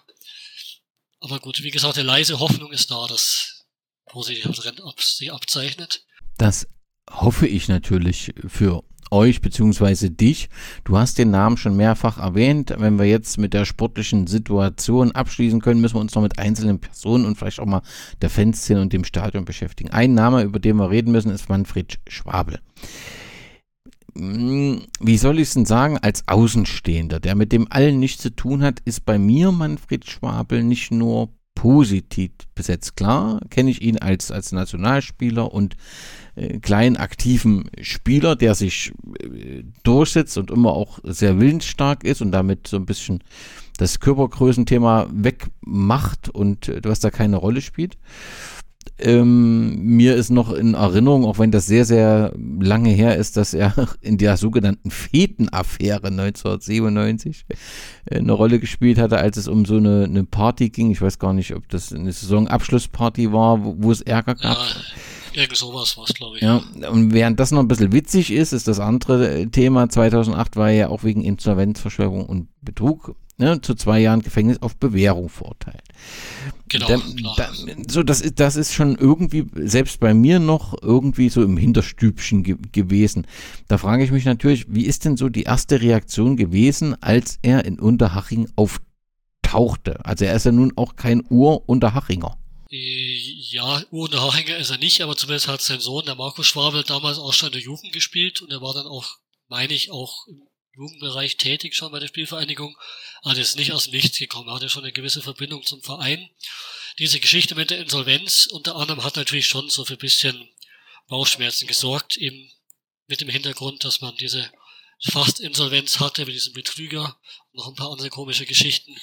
Aber 1.20 1.38
gut, 1.38 1.62
wie 1.62 1.70
gesagt, 1.70 1.98
die 1.98 2.02
leise 2.02 2.40
Hoffnung 2.40 2.72
ist 2.72 2.90
da, 2.90 3.06
dass 3.06 3.66
positiver 4.06 4.54
Trend 4.54 4.80
ab, 4.80 5.00
sich 5.02 5.30
abzeichnet. 5.30 6.02
Das 6.38 6.66
hoffe 7.10 7.46
ich 7.46 7.68
natürlich 7.68 8.32
für 8.48 8.82
euch 9.10 9.42
beziehungsweise 9.42 10.10
dich. 10.10 10.48
Du 10.84 10.96
hast 10.96 11.18
den 11.18 11.30
Namen 11.30 11.58
schon 11.58 11.76
mehrfach 11.76 12.16
erwähnt. 12.16 12.72
Wenn 12.78 12.98
wir 12.98 13.04
jetzt 13.04 13.36
mit 13.36 13.52
der 13.52 13.66
sportlichen 13.66 14.26
Situation 14.26 15.12
abschließen 15.12 15.60
können, 15.60 15.82
müssen 15.82 15.96
wir 15.96 16.00
uns 16.00 16.14
noch 16.14 16.22
mit 16.22 16.38
einzelnen 16.38 16.80
Personen 16.80 17.26
und 17.26 17.36
vielleicht 17.36 17.60
auch 17.60 17.66
mal 17.66 17.82
der 18.22 18.30
Fanszene 18.30 18.80
und 18.80 18.94
dem 18.94 19.04
Stadion 19.04 19.44
beschäftigen. 19.44 19.90
Ein 19.90 20.14
Name, 20.14 20.42
über 20.42 20.58
den 20.58 20.76
wir 20.76 20.90
reden 20.90 21.12
müssen, 21.12 21.32
ist 21.32 21.50
Manfred 21.50 21.98
Schwabel. 22.08 22.60
Hm, 24.16 24.82
wie 25.00 25.18
soll 25.18 25.38
ich 25.38 25.48
es 25.48 25.54
denn 25.54 25.66
sagen, 25.66 25.98
als 25.98 26.26
Außenstehender, 26.26 27.20
der 27.20 27.34
mit 27.34 27.52
dem 27.52 27.66
allen 27.70 27.98
nichts 27.98 28.22
zu 28.22 28.30
tun 28.30 28.62
hat, 28.62 28.80
ist 28.84 29.04
bei 29.04 29.18
mir 29.18 29.52
Manfred 29.52 30.08
Schwabel 30.08 30.62
nicht 30.62 30.90
nur 30.90 31.30
positiv 31.54 32.30
besetzt. 32.54 32.96
Klar, 32.96 33.40
kenne 33.50 33.70
ich 33.70 33.82
ihn 33.82 33.98
als, 33.98 34.30
als 34.30 34.50
Nationalspieler 34.52 35.52
und 35.52 35.76
äh, 36.34 36.58
kleinen 36.58 36.96
aktiven 36.96 37.70
Spieler, 37.82 38.34
der 38.34 38.54
sich 38.54 38.92
äh, 39.22 39.64
durchsetzt 39.82 40.38
und 40.38 40.50
immer 40.50 40.72
auch 40.72 41.00
sehr 41.02 41.38
willensstark 41.38 42.04
ist 42.04 42.22
und 42.22 42.32
damit 42.32 42.66
so 42.66 42.78
ein 42.78 42.86
bisschen 42.86 43.22
das 43.76 44.00
Körpergrößenthema 44.00 45.08
wegmacht 45.12 46.30
und 46.30 46.68
äh, 46.68 46.80
was 46.82 47.00
da 47.00 47.10
keine 47.10 47.36
Rolle 47.36 47.60
spielt. 47.60 47.98
Ähm, 48.98 49.82
mir 49.82 50.14
ist 50.16 50.30
noch 50.30 50.52
in 50.52 50.74
Erinnerung, 50.74 51.24
auch 51.24 51.38
wenn 51.38 51.50
das 51.50 51.66
sehr, 51.66 51.84
sehr 51.84 52.32
lange 52.60 52.90
her 52.90 53.16
ist, 53.16 53.36
dass 53.36 53.54
er 53.54 53.74
in 54.00 54.18
der 54.18 54.36
sogenannten 54.36 54.90
Feten-Affäre 54.90 56.08
1997 56.08 57.46
äh, 58.06 58.18
eine 58.18 58.32
Rolle 58.32 58.58
gespielt 58.58 58.98
hatte, 58.98 59.18
als 59.18 59.36
es 59.36 59.48
um 59.48 59.64
so 59.64 59.76
eine, 59.76 60.04
eine 60.04 60.24
Party 60.24 60.68
ging. 60.68 60.90
Ich 60.90 61.00
weiß 61.00 61.18
gar 61.18 61.32
nicht, 61.32 61.54
ob 61.54 61.68
das 61.68 61.92
eine 61.92 62.12
Saisonabschlussparty 62.12 63.32
war, 63.32 63.64
wo, 63.64 63.76
wo 63.78 63.92
es 63.92 64.02
Ärger 64.02 64.34
gab. 64.34 64.56
Ja. 64.56 64.66
Irgend 65.32 65.56
sowas 65.56 65.96
war 65.96 66.04
es, 66.04 66.14
glaube 66.14 66.36
ich. 66.36 66.42
Ja, 66.42 66.60
und 66.90 67.12
während 67.12 67.38
das 67.38 67.52
noch 67.52 67.60
ein 67.60 67.68
bisschen 67.68 67.92
witzig 67.92 68.32
ist, 68.32 68.52
ist 68.52 68.66
das 68.66 68.80
andere 68.80 69.46
Thema 69.50 69.88
2008 69.88 70.56
war 70.56 70.70
ja 70.70 70.88
auch 70.88 71.04
wegen 71.04 71.22
Insolvenzverschwörung 71.22 72.26
und 72.26 72.48
Betrug 72.62 73.14
ne, 73.40 73.60
zu 73.60 73.74
zwei 73.74 73.98
Jahren 73.98 74.20
Gefängnis 74.22 74.62
auf 74.62 74.76
Bewährung 74.76 75.28
verurteilt. 75.28 75.82
Genau. 76.68 76.86
Da, 76.86 77.00
da, 77.36 77.50
so, 77.88 78.02
das 78.02 78.20
ist, 78.20 78.38
das 78.38 78.54
ist 78.54 78.72
schon 78.72 78.96
irgendwie, 78.96 79.46
selbst 79.54 79.98
bei 79.98 80.14
mir 80.14 80.38
noch 80.38 80.74
irgendwie 80.80 81.30
so 81.30 81.42
im 81.42 81.56
Hinterstübchen 81.56 82.44
ge 82.44 82.56
gewesen. 82.70 83.26
Da 83.66 83.78
frage 83.78 84.04
ich 84.04 84.12
mich 84.12 84.24
natürlich, 84.24 84.66
wie 84.68 84.84
ist 84.84 85.04
denn 85.04 85.16
so 85.16 85.28
die 85.28 85.44
erste 85.44 85.80
Reaktion 85.80 86.36
gewesen, 86.36 87.02
als 87.02 87.38
er 87.42 87.64
in 87.64 87.80
Unterhaching 87.80 88.48
auftauchte? 88.54 90.04
Also 90.04 90.26
er 90.26 90.36
ist 90.36 90.46
ja 90.46 90.52
nun 90.52 90.72
auch 90.76 90.94
kein 90.94 91.24
Ur-Unterhachinger. 91.28 92.36
Ja, 92.68 93.82
Ur-Unterhachinger 93.90 94.58
ist 94.58 94.70
er 94.70 94.78
nicht, 94.78 95.00
aber 95.00 95.16
zumindest 95.16 95.48
hat 95.48 95.60
sein 95.60 95.80
Sohn, 95.80 96.04
der 96.04 96.14
Markus 96.14 96.46
Schwabel, 96.46 96.84
damals 96.84 97.18
auch 97.18 97.32
schon 97.32 97.48
in 97.48 97.54
der 97.54 97.62
Jugend 97.62 97.92
gespielt 97.92 98.42
und 98.42 98.52
er 98.52 98.60
war 98.60 98.74
dann 98.74 98.86
auch, 98.86 99.16
meine 99.48 99.72
ich, 99.72 99.90
auch 99.90 100.28
im 100.28 100.42
Jugendbereich 100.80 101.36
tätig 101.36 101.76
schon 101.76 101.92
bei 101.92 101.98
der 101.98 102.08
Spielvereinigung, 102.08 102.76
aber 103.22 103.34
das 103.34 103.48
ist 103.48 103.56
nicht 103.56 103.72
aus 103.72 103.88
Nichts 103.88 104.18
gekommen. 104.18 104.48
Er 104.48 104.54
hatte 104.54 104.70
schon 104.70 104.82
eine 104.82 104.92
gewisse 104.92 105.20
Verbindung 105.20 105.62
zum 105.62 105.82
Verein. 105.82 106.30
Diese 106.98 107.20
Geschichte 107.20 107.54
mit 107.54 107.70
der 107.70 107.80
Insolvenz 107.80 108.46
unter 108.46 108.76
anderem 108.76 109.04
hat 109.04 109.16
natürlich 109.16 109.46
schon 109.46 109.68
so 109.68 109.84
für 109.84 109.94
ein 109.94 109.98
bisschen 109.98 110.48
Bauchschmerzen 111.08 111.66
gesorgt, 111.66 112.16
eben 112.16 112.50
mit 113.08 113.20
dem 113.20 113.28
Hintergrund, 113.28 113.84
dass 113.84 114.00
man 114.00 114.16
diese 114.16 114.50
fast 115.02 115.40
Insolvenz 115.40 116.00
hatte 116.00 116.24
mit 116.24 116.34
diesem 116.34 116.54
Betrüger 116.54 117.20
und 117.52 117.58
noch 117.58 117.68
ein 117.68 117.74
paar 117.74 117.90
andere 117.90 118.08
komische 118.08 118.46
Geschichten. 118.46 118.98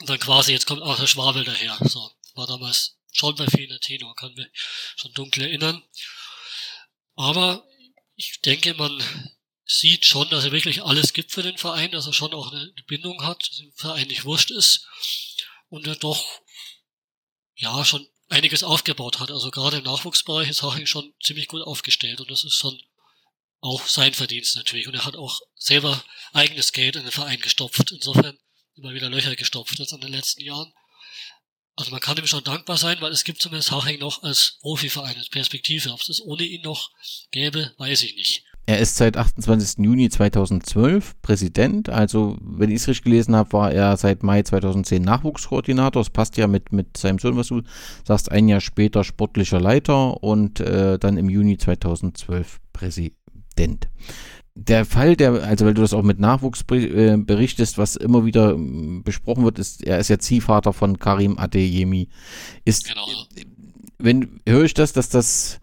Und 0.00 0.08
dann 0.08 0.18
quasi, 0.18 0.52
jetzt 0.52 0.66
kommt 0.66 0.82
auch 0.82 0.98
der 0.98 1.06
Schwabel 1.06 1.44
daher. 1.44 1.78
So, 1.82 2.10
war 2.34 2.46
damals 2.46 2.96
schon 3.12 3.34
bei 3.34 3.46
vielen 3.48 3.78
Tenor, 3.80 4.14
kann 4.16 4.32
mich 4.32 4.48
schon 4.96 5.12
dunkel 5.12 5.42
erinnern. 5.42 5.82
Aber 7.16 7.66
ich 8.16 8.40
denke, 8.40 8.72
man 8.74 9.02
sieht 9.72 10.04
schon, 10.04 10.28
dass 10.30 10.44
er 10.44 10.50
wirklich 10.50 10.82
alles 10.82 11.12
gibt 11.12 11.30
für 11.30 11.44
den 11.44 11.56
Verein, 11.56 11.92
dass 11.92 12.06
er 12.06 12.12
schon 12.12 12.34
auch 12.34 12.52
eine 12.52 12.72
Bindung 12.88 13.22
hat, 13.22 13.48
dass 13.48 13.58
dem 13.58 13.72
Verein 13.72 14.08
nicht 14.08 14.24
wurscht 14.24 14.50
ist 14.50 14.84
und 15.68 15.86
er 15.86 15.94
doch 15.94 16.40
ja 17.54 17.84
schon 17.84 18.08
einiges 18.28 18.64
aufgebaut 18.64 19.20
hat. 19.20 19.30
Also 19.30 19.52
gerade 19.52 19.78
im 19.78 19.84
Nachwuchsbereich 19.84 20.48
ist 20.48 20.62
Haching 20.62 20.86
schon 20.86 21.14
ziemlich 21.22 21.46
gut 21.46 21.62
aufgestellt 21.62 22.20
und 22.20 22.30
das 22.32 22.42
ist 22.42 22.56
schon 22.56 22.82
auch 23.60 23.86
sein 23.86 24.12
Verdienst 24.12 24.56
natürlich. 24.56 24.88
Und 24.88 24.94
er 24.94 25.04
hat 25.04 25.14
auch 25.14 25.40
selber 25.54 26.02
eigenes 26.32 26.72
Geld 26.72 26.96
in 26.96 27.04
den 27.04 27.12
Verein 27.12 27.40
gestopft. 27.40 27.92
Insofern 27.92 28.38
immer 28.74 28.92
wieder 28.92 29.08
Löcher 29.08 29.36
gestopft 29.36 29.78
jetzt 29.78 29.92
in 29.92 30.00
den 30.00 30.10
letzten 30.10 30.42
Jahren. 30.42 30.72
Also 31.76 31.92
man 31.92 32.00
kann 32.00 32.16
ihm 32.16 32.26
schon 32.26 32.42
dankbar 32.42 32.76
sein, 32.76 33.00
weil 33.00 33.12
es 33.12 33.22
gibt 33.22 33.40
zumindest 33.40 33.70
Haching 33.70 34.00
noch 34.00 34.24
als 34.24 34.58
Profiverein, 34.62 35.16
als 35.16 35.28
Perspektive. 35.28 35.92
Ob 35.92 36.00
es 36.00 36.08
das 36.08 36.20
ohne 36.20 36.42
ihn 36.42 36.62
noch 36.62 36.90
gäbe, 37.30 37.72
weiß 37.78 38.02
ich 38.02 38.16
nicht. 38.16 38.44
Er 38.66 38.78
ist 38.78 38.96
seit 38.96 39.16
28. 39.16 39.84
Juni 39.84 40.08
2012 40.10 41.20
Präsident. 41.22 41.88
Also, 41.88 42.36
wenn 42.40 42.70
ich 42.70 42.76
es 42.76 42.88
richtig 42.88 43.04
gelesen 43.04 43.34
habe, 43.34 43.52
war 43.52 43.72
er 43.72 43.96
seit 43.96 44.22
Mai 44.22 44.42
2010 44.42 45.02
Nachwuchskoordinator. 45.02 46.02
Das 46.02 46.10
passt 46.10 46.36
ja 46.36 46.46
mit, 46.46 46.72
mit 46.72 46.96
seinem 46.96 47.18
Sohn, 47.18 47.36
was 47.36 47.48
du 47.48 47.62
sagst, 48.06 48.30
ein 48.30 48.48
Jahr 48.48 48.60
später 48.60 49.02
sportlicher 49.02 49.60
Leiter 49.60 50.22
und 50.22 50.60
äh, 50.60 50.98
dann 50.98 51.16
im 51.16 51.28
Juni 51.28 51.58
2012 51.58 52.60
Präsident. 52.72 53.88
Der 54.54 54.84
Fall, 54.84 55.16
der, 55.16 55.42
also 55.42 55.64
weil 55.64 55.74
du 55.74 55.80
das 55.80 55.94
auch 55.94 56.02
mit 56.02 56.20
Nachwuchs 56.20 56.64
äh, 56.70 57.16
berichtest, 57.16 57.78
was 57.78 57.96
immer 57.96 58.24
wieder 58.24 58.54
äh, 58.54 59.00
besprochen 59.02 59.44
wird, 59.44 59.58
ist, 59.58 59.82
er 59.84 59.98
ist 59.98 60.08
ja 60.08 60.18
Ziehvater 60.18 60.72
von 60.72 60.98
Karim 60.98 61.38
Adeyemi. 61.38 62.08
Ist, 62.64 62.88
genau. 62.88 63.06
wenn 63.98 64.40
höre 64.46 64.64
ich 64.64 64.74
das, 64.74 64.92
dass 64.92 65.08
das 65.08 65.60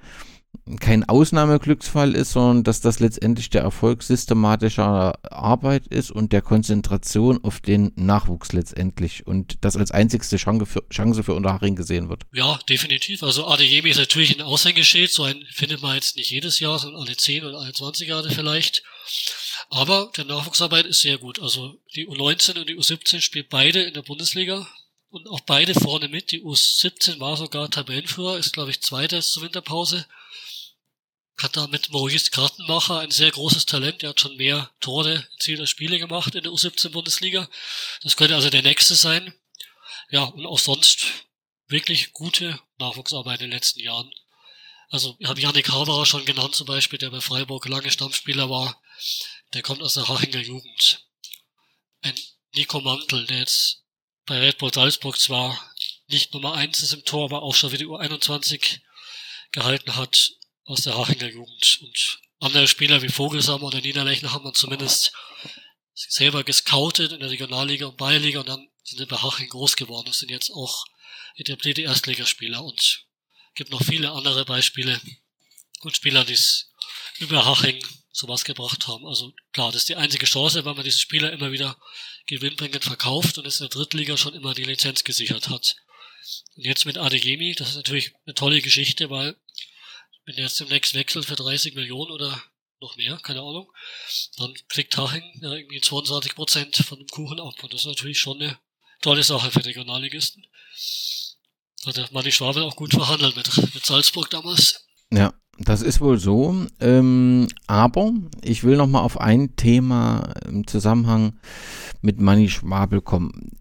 kein 0.79 1.07
Ausnahmeglücksfall 1.07 2.15
ist, 2.15 2.33
sondern 2.33 2.63
dass 2.63 2.81
das 2.81 2.99
letztendlich 2.99 3.49
der 3.49 3.61
Erfolg 3.61 4.03
systematischer 4.03 5.17
Arbeit 5.31 5.87
ist 5.87 6.11
und 6.11 6.33
der 6.33 6.41
Konzentration 6.41 7.43
auf 7.43 7.59
den 7.61 7.91
Nachwuchs 7.95 8.51
letztendlich 8.51 9.25
und 9.25 9.57
das 9.61 9.77
als 9.77 9.91
einzigste 9.91 10.37
Chance 10.37 11.23
für, 11.23 11.33
Unterhaching 11.33 11.75
gesehen 11.75 12.09
wird. 12.09 12.23
Ja, 12.33 12.59
definitiv. 12.69 13.23
Also 13.23 13.47
Adeyemi 13.47 13.89
ist 13.89 13.97
natürlich 13.97 14.35
ein 14.35 14.41
Aushängeschild, 14.41 15.11
so 15.11 15.23
ein 15.23 15.43
findet 15.51 15.81
man 15.81 15.95
jetzt 15.95 16.17
nicht 16.17 16.31
jedes 16.31 16.59
Jahr, 16.59 16.79
sondern 16.79 17.01
alle 17.01 17.15
10 17.15 17.45
oder 17.45 17.59
alle 17.59 17.73
20 17.73 18.07
Jahre 18.07 18.29
vielleicht. 18.29 18.83
Aber 19.69 20.11
der 20.17 20.25
Nachwuchsarbeit 20.25 20.85
ist 20.85 21.01
sehr 21.01 21.17
gut. 21.17 21.41
Also 21.41 21.79
die 21.95 22.07
U19 22.07 22.59
und 22.59 22.69
die 22.69 22.77
U17 22.77 23.21
spielt 23.21 23.49
beide 23.49 23.81
in 23.81 23.93
der 23.93 24.01
Bundesliga 24.01 24.67
und 25.09 25.27
auch 25.27 25.41
beide 25.41 25.73
vorne 25.73 26.07
mit. 26.07 26.31
Die 26.31 26.41
U17 26.41 27.19
war 27.19 27.37
sogar 27.37 27.69
Tabellenführer, 27.69 28.37
ist 28.37 28.53
glaube 28.53 28.71
ich 28.71 28.81
Zweiter 28.81 29.21
zur 29.21 29.43
Winterpause 29.43 30.05
hat 31.41 31.55
da 31.55 31.67
mit 31.67 31.91
Maurice 31.91 32.31
Kartenmacher 32.31 32.99
ein 32.99 33.11
sehr 33.11 33.31
großes 33.31 33.65
Talent. 33.65 34.03
Er 34.03 34.09
hat 34.09 34.19
schon 34.19 34.37
mehr 34.37 34.71
Tore 34.79 35.27
erzielter 35.33 35.67
Spiele 35.67 35.99
gemacht 35.99 36.33
in 36.35 36.43
der 36.43 36.51
U17-Bundesliga. 36.51 37.47
Das 38.01 38.15
könnte 38.17 38.35
also 38.35 38.49
der 38.49 38.63
nächste 38.63 38.95
sein. 38.95 39.33
Ja, 40.09 40.23
und 40.23 40.45
auch 40.45 40.59
sonst 40.59 41.05
wirklich 41.67 42.13
gute 42.13 42.59
Nachwuchsarbeit 42.79 43.41
in 43.41 43.49
den 43.49 43.57
letzten 43.57 43.81
Jahren. 43.81 44.11
Also, 44.89 45.15
ich 45.19 45.27
habe 45.27 45.41
Janik 45.41 45.69
Haberer 45.69 46.05
schon 46.05 46.25
genannt 46.25 46.55
zum 46.55 46.65
Beispiel, 46.65 46.97
der 46.97 47.09
bei 47.09 47.21
Freiburg 47.21 47.67
lange 47.67 47.91
Stammspieler 47.91 48.49
war. 48.49 48.81
Der 49.53 49.61
kommt 49.61 49.81
aus 49.81 49.95
der 49.95 50.07
Hachinger 50.07 50.39
Jugend. 50.39 51.05
Ein 52.01 52.15
Nico 52.55 52.79
Mantel, 52.79 53.25
der 53.25 53.39
jetzt 53.39 53.83
bei 54.25 54.39
Red 54.39 54.57
Bull 54.57 54.73
Salzburg 54.73 55.19
zwar 55.19 55.59
nicht 56.07 56.33
Nummer 56.33 56.53
eins 56.53 56.81
ist 56.81 56.93
im 56.93 57.03
Tor, 57.03 57.25
aber 57.25 57.43
auch 57.43 57.53
schon 57.53 57.69
die 57.71 57.85
U21 57.85 58.79
gehalten 59.51 59.95
hat 59.95 60.36
aus 60.67 60.81
der 60.81 60.95
Hachinger 60.95 61.29
Jugend. 61.29 61.79
Und 61.81 62.19
andere 62.39 62.67
Spieler 62.67 63.01
wie 63.01 63.09
Vogelsammer 63.09 63.63
oder 63.63 63.81
Niederlechner 63.81 64.33
haben 64.33 64.45
wir 64.45 64.53
zumindest 64.53 65.13
selber 65.95 66.43
gescoutet 66.43 67.13
in 67.13 67.21
der 67.21 67.31
Regionalliga 67.31 67.87
und 67.87 67.97
Bayerliga 67.97 68.41
und 68.41 68.49
dann 68.49 68.67
sind 68.83 68.99
wir 68.99 69.07
bei 69.07 69.17
Haching 69.17 69.49
groß 69.49 69.75
geworden. 69.75 70.05
Das 70.07 70.19
sind 70.19 70.29
jetzt 70.29 70.51
auch 70.51 70.85
etablierte 71.35 71.81
Erstligaspieler 71.81 72.63
und 72.63 73.05
gibt 73.55 73.71
noch 73.71 73.83
viele 73.83 74.11
andere 74.11 74.45
Beispiele 74.45 75.01
und 75.81 75.95
Spieler, 75.95 76.25
die 76.25 76.33
es 76.33 76.71
über 77.17 77.45
Haching 77.45 77.83
sowas 78.11 78.43
gebracht 78.43 78.87
haben. 78.87 79.07
Also 79.07 79.33
klar, 79.53 79.71
das 79.71 79.83
ist 79.83 79.89
die 79.89 79.95
einzige 79.95 80.25
Chance, 80.25 80.65
weil 80.65 80.75
man 80.75 80.83
diese 80.83 80.99
Spieler 80.99 81.31
immer 81.31 81.51
wieder 81.51 81.77
gewinnbringend 82.27 82.83
verkauft 82.83 83.37
und 83.37 83.47
es 83.47 83.59
in 83.59 83.67
der 83.67 83.75
Drittliga 83.77 84.17
schon 84.17 84.35
immer 84.35 84.53
die 84.53 84.65
Lizenz 84.65 85.03
gesichert 85.03 85.49
hat. 85.49 85.77
Und 86.55 86.65
jetzt 86.65 86.85
mit 86.85 86.97
Adegemi, 86.97 87.55
das 87.55 87.69
ist 87.69 87.75
natürlich 87.75 88.13
eine 88.25 88.35
tolle 88.35 88.61
Geschichte, 88.61 89.09
weil 89.09 89.37
wenn 90.27 90.35
er 90.35 90.43
jetzt 90.43 90.59
demnächst 90.59 90.93
wechselt 90.93 91.25
für 91.25 91.35
30 91.35 91.73
Millionen 91.73 92.11
oder 92.11 92.39
noch 92.81 92.97
mehr, 92.97 93.17
keine 93.23 93.39
Ahnung, 93.39 93.71
dann 94.37 94.53
kriegt 94.67 94.95
Haching 94.97 95.23
ja 95.41 95.53
irgendwie 95.53 95.81
22 95.81 96.35
Prozent 96.35 96.75
von 96.75 96.99
dem 96.99 97.07
Kuchen 97.07 97.39
ab. 97.39 97.55
Und 97.63 97.73
das 97.73 97.81
ist 97.81 97.87
natürlich 97.87 98.19
schon 98.19 98.39
eine 98.39 98.57
tolle 99.01 99.23
Sache 99.23 99.49
für 99.49 99.65
Regionalligisten. 99.65 100.45
Hat 101.85 101.95
der 101.95 102.09
Manni 102.11 102.31
Schwabel 102.31 102.63
auch 102.63 102.75
gut 102.75 102.93
verhandelt 102.93 103.35
mit, 103.37 103.73
mit 103.73 103.85
Salzburg 103.85 104.29
damals. 104.29 104.85
Ja, 105.11 105.33
das 105.59 105.81
ist 105.81 106.01
wohl 106.01 106.19
so. 106.19 106.67
Ähm, 106.81 107.47
aber 107.65 108.11
ich 108.43 108.63
will 108.63 108.75
noch 108.75 108.87
mal 108.87 109.01
auf 109.01 109.19
ein 109.19 109.55
Thema 109.55 110.33
im 110.45 110.67
Zusammenhang 110.67 111.39
mit 112.01 112.19
Manni 112.19 112.49
Schwabel 112.49 113.01
kommen 113.01 113.57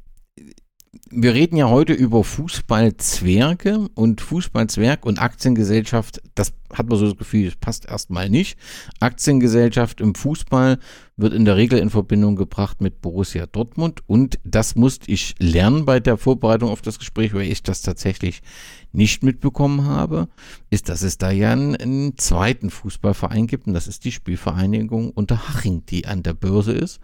wir 1.11 1.35
reden 1.35 1.57
ja 1.57 1.69
heute 1.69 1.93
über 1.93 2.25
Fußballzwerge 2.25 3.89
und 3.95 4.21
Fußballzwerg 4.21 5.07
und 5.07 5.21
Aktiengesellschaft. 5.21 6.21
Das 6.35 6.53
hat 6.73 6.89
man 6.89 6.99
so 6.99 7.07
das 7.07 7.17
Gefühl, 7.17 7.47
das 7.47 7.57
passt 7.57 7.87
erstmal 7.87 8.29
nicht. 8.29 8.59
Aktiengesellschaft 9.01 10.01
im 10.01 10.15
Fußball 10.15 10.79
wird 11.17 11.33
in 11.33 11.45
der 11.45 11.57
Regel 11.57 11.79
in 11.79 11.91
Verbindung 11.91 12.37
gebracht 12.37 12.81
mit 12.81 13.01
Borussia 13.01 13.47
Dortmund 13.47 14.01
und 14.07 14.39
das 14.45 14.75
musste 14.75 15.11
ich 15.11 15.35
lernen 15.39 15.85
bei 15.85 16.01
der 16.01 16.19
Vorbereitung 16.19 16.71
auf 16.71 16.83
das 16.83 16.99
Gespräch, 16.99 17.33
weil 17.33 17.51
ich 17.51 17.63
das 17.63 17.83
tatsächlich 17.83 18.43
nicht 18.93 19.23
mitbekommen 19.23 19.85
habe, 19.85 20.29
ist, 20.71 20.89
dass 20.89 21.03
es 21.03 21.19
da 21.19 21.31
ja 21.31 21.53
einen, 21.53 21.77
einen 21.77 22.19
zweiten 22.19 22.71
Fußballverein 22.71 23.47
gibt 23.47 23.67
und 23.67 23.75
das 23.75 23.87
ist 23.87 24.05
die 24.05 24.13
Spielvereinigung 24.13 25.11
Unterhaching, 25.11 25.85
die 25.87 26.07
an 26.07 26.23
der 26.23 26.35
Börse 26.35 26.73
ist 26.73 27.01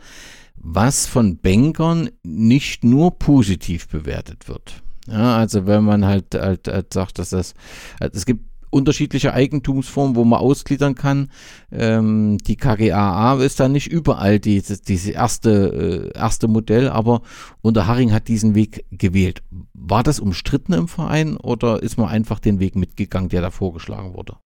was 0.62 1.06
von 1.06 1.38
Bankern 1.38 2.10
nicht 2.22 2.84
nur 2.84 3.18
positiv 3.18 3.88
bewertet 3.88 4.48
wird. 4.48 4.82
Ja, 5.08 5.36
also 5.36 5.66
wenn 5.66 5.84
man 5.84 6.04
halt, 6.04 6.34
halt, 6.34 6.68
halt 6.68 6.92
sagt, 6.92 7.18
dass 7.18 7.30
das, 7.30 7.54
halt, 8.00 8.14
es 8.14 8.24
gibt 8.24 8.44
unterschiedliche 8.72 9.34
Eigentumsformen, 9.34 10.16
wo 10.16 10.24
man 10.24 10.40
ausgliedern 10.40 10.94
kann. 10.94 11.30
Ähm, 11.70 12.38
die 12.38 12.56
KGAA 12.56 13.42
ist 13.42 13.60
da 13.60 13.68
nicht 13.68 13.86
überall 13.86 14.40
dieses, 14.40 14.82
dieses 14.82 15.12
erste, 15.12 16.10
äh, 16.14 16.18
erste 16.18 16.48
Modell, 16.48 16.88
aber 16.88 17.22
Unterhaching 17.60 18.12
hat 18.12 18.28
diesen 18.28 18.54
Weg 18.54 18.84
gewählt. 18.90 19.42
War 19.74 20.02
das 20.02 20.20
umstritten 20.20 20.72
im 20.72 20.88
Verein 20.88 21.36
oder 21.36 21.82
ist 21.82 21.98
man 21.98 22.08
einfach 22.08 22.40
den 22.40 22.60
Weg 22.60 22.74
mitgegangen, 22.74 23.28
der 23.28 23.42
da 23.42 23.50
vorgeschlagen 23.50 24.14
wurde? 24.14 24.38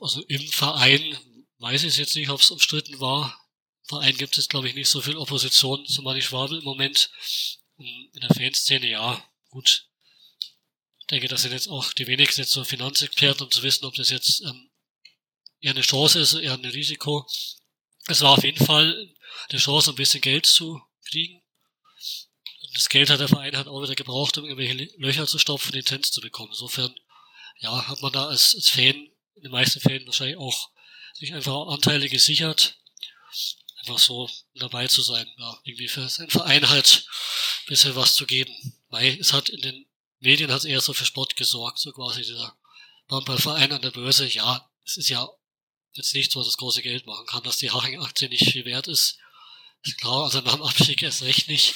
Also 0.00 0.22
im 0.28 0.46
Verein 0.48 1.00
weiß 1.58 1.82
ich 1.84 1.96
jetzt 1.96 2.14
nicht, 2.14 2.30
ob 2.30 2.40
es 2.40 2.52
umstritten 2.52 3.00
war. 3.00 3.36
Im 3.82 3.88
Verein 3.88 4.16
gibt 4.16 4.38
es, 4.38 4.48
glaube 4.48 4.68
ich, 4.68 4.74
nicht 4.74 4.88
so 4.88 5.00
viel 5.00 5.16
Opposition 5.16 5.84
zu 5.86 6.02
Manni 6.02 6.22
Schwabel 6.22 6.58
im 6.58 6.64
Moment. 6.64 7.10
In 7.76 8.20
der 8.20 8.34
Fanszene, 8.34 8.88
ja, 8.88 9.20
gut. 9.50 9.87
Denke, 11.10 11.28
das 11.28 11.42
sind 11.42 11.52
jetzt 11.52 11.68
auch 11.68 11.92
die 11.92 12.06
wenigsten 12.06 12.42
jetzt 12.42 12.52
so 12.52 12.64
Finanzexperten, 12.64 13.44
um 13.44 13.50
zu 13.50 13.62
wissen, 13.62 13.86
ob 13.86 13.94
das 13.94 14.10
jetzt 14.10 14.42
ähm, 14.42 14.70
eher 15.60 15.72
eine 15.72 15.80
Chance 15.80 16.20
ist, 16.20 16.34
eher 16.34 16.52
ein 16.52 16.64
Risiko. 16.64 17.26
Es 18.08 18.20
war 18.20 18.32
auf 18.32 18.44
jeden 18.44 18.64
Fall 18.64 19.14
eine 19.48 19.58
Chance, 19.58 19.90
ein 19.90 19.96
bisschen 19.96 20.20
Geld 20.20 20.46
zu 20.46 20.80
kriegen. 21.06 21.42
Das 22.74 22.88
Geld 22.88 23.10
hat 23.10 23.20
der 23.20 23.28
Verein 23.28 23.56
halt 23.56 23.68
auch 23.68 23.82
wieder 23.82 23.94
gebraucht, 23.94 24.36
um 24.38 24.44
irgendwelche 24.44 24.94
Löcher 24.98 25.26
zu 25.26 25.38
stopfen, 25.38 25.72
Lizenz 25.72 26.10
zu 26.10 26.20
bekommen. 26.20 26.50
Insofern, 26.52 26.94
ja, 27.60 27.88
hat 27.88 28.02
man 28.02 28.12
da 28.12 28.26
als, 28.26 28.54
als 28.54 28.68
Fan 28.68 29.10
in 29.34 29.42
den 29.42 29.50
meisten 29.50 29.80
Fällen 29.80 30.06
wahrscheinlich 30.06 30.36
auch 30.36 30.70
sich 31.14 31.34
einfach 31.34 31.68
Anteile 31.68 32.08
gesichert. 32.08 32.78
Einfach 33.80 33.98
so 33.98 34.28
dabei 34.54 34.86
zu 34.86 35.02
sein, 35.02 35.26
ja, 35.38 35.58
irgendwie 35.64 35.88
für 35.88 36.08
seinen 36.08 36.30
Verein 36.30 36.68
halt 36.68 37.06
ein 37.62 37.66
bisschen 37.68 37.96
was 37.96 38.14
zu 38.14 38.26
geben. 38.26 38.52
Weil 38.90 39.18
es 39.18 39.32
hat 39.32 39.48
in 39.48 39.60
den 39.60 39.87
Medien 40.20 40.50
hat 40.50 40.64
eher 40.64 40.80
so 40.80 40.92
für 40.92 41.04
Sport 41.04 41.36
gesorgt, 41.36 41.78
so 41.78 41.92
quasi 41.92 42.22
dieser 42.22 42.56
Handballverein 43.10 43.72
an 43.72 43.82
der 43.82 43.90
Börse. 43.90 44.26
Ja, 44.26 44.68
es 44.84 44.96
ist 44.96 45.08
ja 45.08 45.28
jetzt 45.92 46.14
nicht 46.14 46.32
so, 46.32 46.40
dass 46.40 46.48
das 46.48 46.56
große 46.56 46.82
Geld 46.82 47.06
machen 47.06 47.26
kann, 47.26 47.42
dass 47.42 47.58
die 47.58 47.70
Haching-Aktie 47.70 48.28
nicht 48.28 48.50
viel 48.50 48.64
wert 48.64 48.88
ist. 48.88 49.18
Ist 49.82 49.98
klar, 49.98 50.24
also 50.24 50.40
nach 50.40 50.54
dem 50.54 50.62
Abstieg 50.62 51.02
erst 51.02 51.22
recht 51.22 51.48
nicht. 51.48 51.74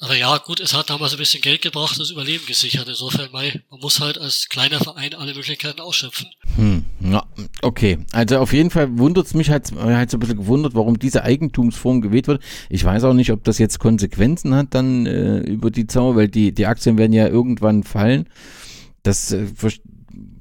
Aber 0.00 0.16
ja, 0.16 0.36
gut, 0.38 0.60
es 0.60 0.74
hat 0.74 0.90
damals 0.90 1.12
ein 1.12 1.18
bisschen 1.18 1.40
Geld 1.40 1.62
gebracht, 1.62 1.98
das 1.98 2.10
Überleben 2.10 2.44
gesichert. 2.46 2.88
Insofern, 2.88 3.30
man 3.32 3.52
muss 3.80 4.00
halt 4.00 4.18
als 4.18 4.48
kleiner 4.48 4.78
Verein 4.78 5.14
alle 5.14 5.34
Möglichkeiten 5.34 5.80
ausschöpfen. 5.80 6.26
Hm, 6.56 6.84
ja, 7.00 7.24
okay. 7.62 7.98
Also 8.12 8.38
auf 8.38 8.52
jeden 8.52 8.70
Fall 8.70 8.98
wundert 8.98 9.26
es 9.26 9.34
mich 9.34 9.50
halt, 9.50 9.72
halt 9.72 10.10
so 10.10 10.16
ein 10.16 10.20
bisschen 10.20 10.36
gewundert, 10.36 10.74
warum 10.74 10.98
diese 10.98 11.22
Eigentumsform 11.22 12.00
gewählt 12.00 12.26
wird. 12.26 12.42
Ich 12.68 12.84
weiß 12.84 13.04
auch 13.04 13.14
nicht, 13.14 13.30
ob 13.30 13.44
das 13.44 13.58
jetzt 13.58 13.78
Konsequenzen 13.78 14.54
hat 14.54 14.68
dann 14.74 15.06
äh, 15.06 15.38
über 15.38 15.70
die 15.70 15.86
Zauber, 15.86 16.16
weil 16.16 16.28
die, 16.28 16.52
die 16.52 16.66
Aktien 16.66 16.98
werden 16.98 17.12
ja 17.12 17.28
irgendwann 17.28 17.82
fallen. 17.82 18.28
Das 19.02 19.32
äh, 19.32 19.46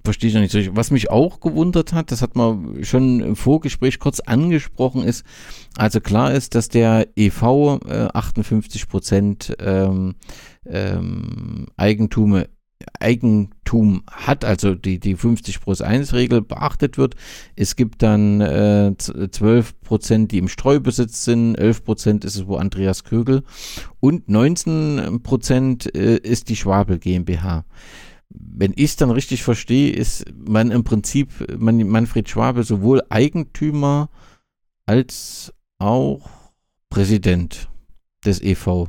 verstehe 0.04 0.30
ich 0.30 0.34
noch 0.34 0.42
nicht 0.42 0.52
so. 0.52 0.60
Was 0.76 0.92
mich 0.92 1.10
auch 1.10 1.40
gewundert 1.40 1.94
hat, 1.94 2.12
das 2.12 2.22
hat 2.22 2.36
man 2.36 2.84
schon 2.84 3.22
im 3.22 3.36
Vorgespräch 3.36 4.00
kurz 4.00 4.20
angesprochen, 4.20 5.04
ist, 5.04 5.26
also 5.78 6.02
klar 6.02 6.34
ist, 6.34 6.56
dass 6.56 6.70
der 6.70 7.08
EV 7.16 7.80
äh, 7.88 8.08
58 8.14 8.88
Prozent 8.88 9.56
ähm, 9.60 10.16
ähm, 10.66 11.68
Eigentum, 11.78 12.44
Eigentum 13.00 14.04
hat, 14.12 14.44
also 14.44 14.76
die, 14.76 15.00
die 15.00 15.16
50 15.16 15.62
plus 15.62 15.82
1 15.82 16.14
Regel 16.14 16.42
beachtet 16.42 16.98
wird. 16.98 17.16
Es 17.56 17.78
gibt 17.78 18.02
dann 18.02 18.42
äh, 18.42 18.94
12 18.98 19.82
Prozent, 19.82 20.32
die 20.32 20.38
im 20.38 20.50
Streubesitz 20.50 21.24
sind, 21.24 21.56
11 21.56 21.84
Prozent 21.86 22.26
ist 22.26 22.36
es 22.36 22.48
wo 22.48 22.58
Andreas 22.58 23.06
Kögel 23.06 23.44
und 24.02 24.28
19 24.28 25.22
Prozent 25.24 25.96
äh, 25.96 26.18
ist 26.18 26.50
die 26.50 26.58
Schwabel 26.58 27.00
GmbH 27.00 27.64
wenn 28.36 28.74
ich 28.76 28.86
es 28.86 28.96
dann 28.96 29.12
richtig 29.12 29.44
verstehe, 29.44 29.92
ist 29.92 30.26
man 30.34 30.72
im 30.72 30.84
Prinzip 30.84 31.30
man, 31.58 31.78
Manfred 31.88 32.28
Schwabe 32.28 32.64
sowohl 32.64 33.04
Eigentümer 33.10 34.10
als 34.86 35.54
auch 35.78 36.30
Präsident 36.90 37.68
des 38.26 38.42
EV. 38.42 38.88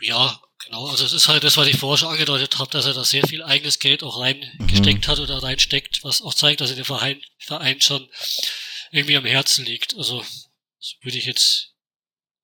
Ja, 0.00 0.40
genau. 0.64 0.86
Also 0.86 1.04
es 1.04 1.12
ist 1.12 1.28
halt 1.28 1.44
das, 1.44 1.56
was 1.56 1.68
ich 1.68 1.78
vorher 1.78 1.98
schon 1.98 2.12
angedeutet 2.12 2.58
habe, 2.58 2.70
dass 2.70 2.86
er 2.86 2.94
da 2.94 3.04
sehr 3.04 3.26
viel 3.26 3.42
eigenes 3.42 3.78
Geld 3.78 4.02
auch 4.02 4.20
reingesteckt 4.20 5.06
mhm. 5.06 5.10
hat 5.10 5.20
oder 5.20 5.42
reinsteckt, 5.42 6.02
was 6.02 6.22
auch 6.22 6.34
zeigt, 6.34 6.60
dass 6.60 6.70
er 6.70 6.76
dem 6.76 6.84
Verein, 6.84 7.20
Verein 7.38 7.80
schon 7.80 8.08
irgendwie 8.90 9.16
am 9.16 9.24
Herzen 9.24 9.64
liegt. 9.64 9.96
Also 9.96 10.20
das 10.20 10.96
würde 11.02 11.18
ich 11.18 11.26
jetzt 11.26 11.74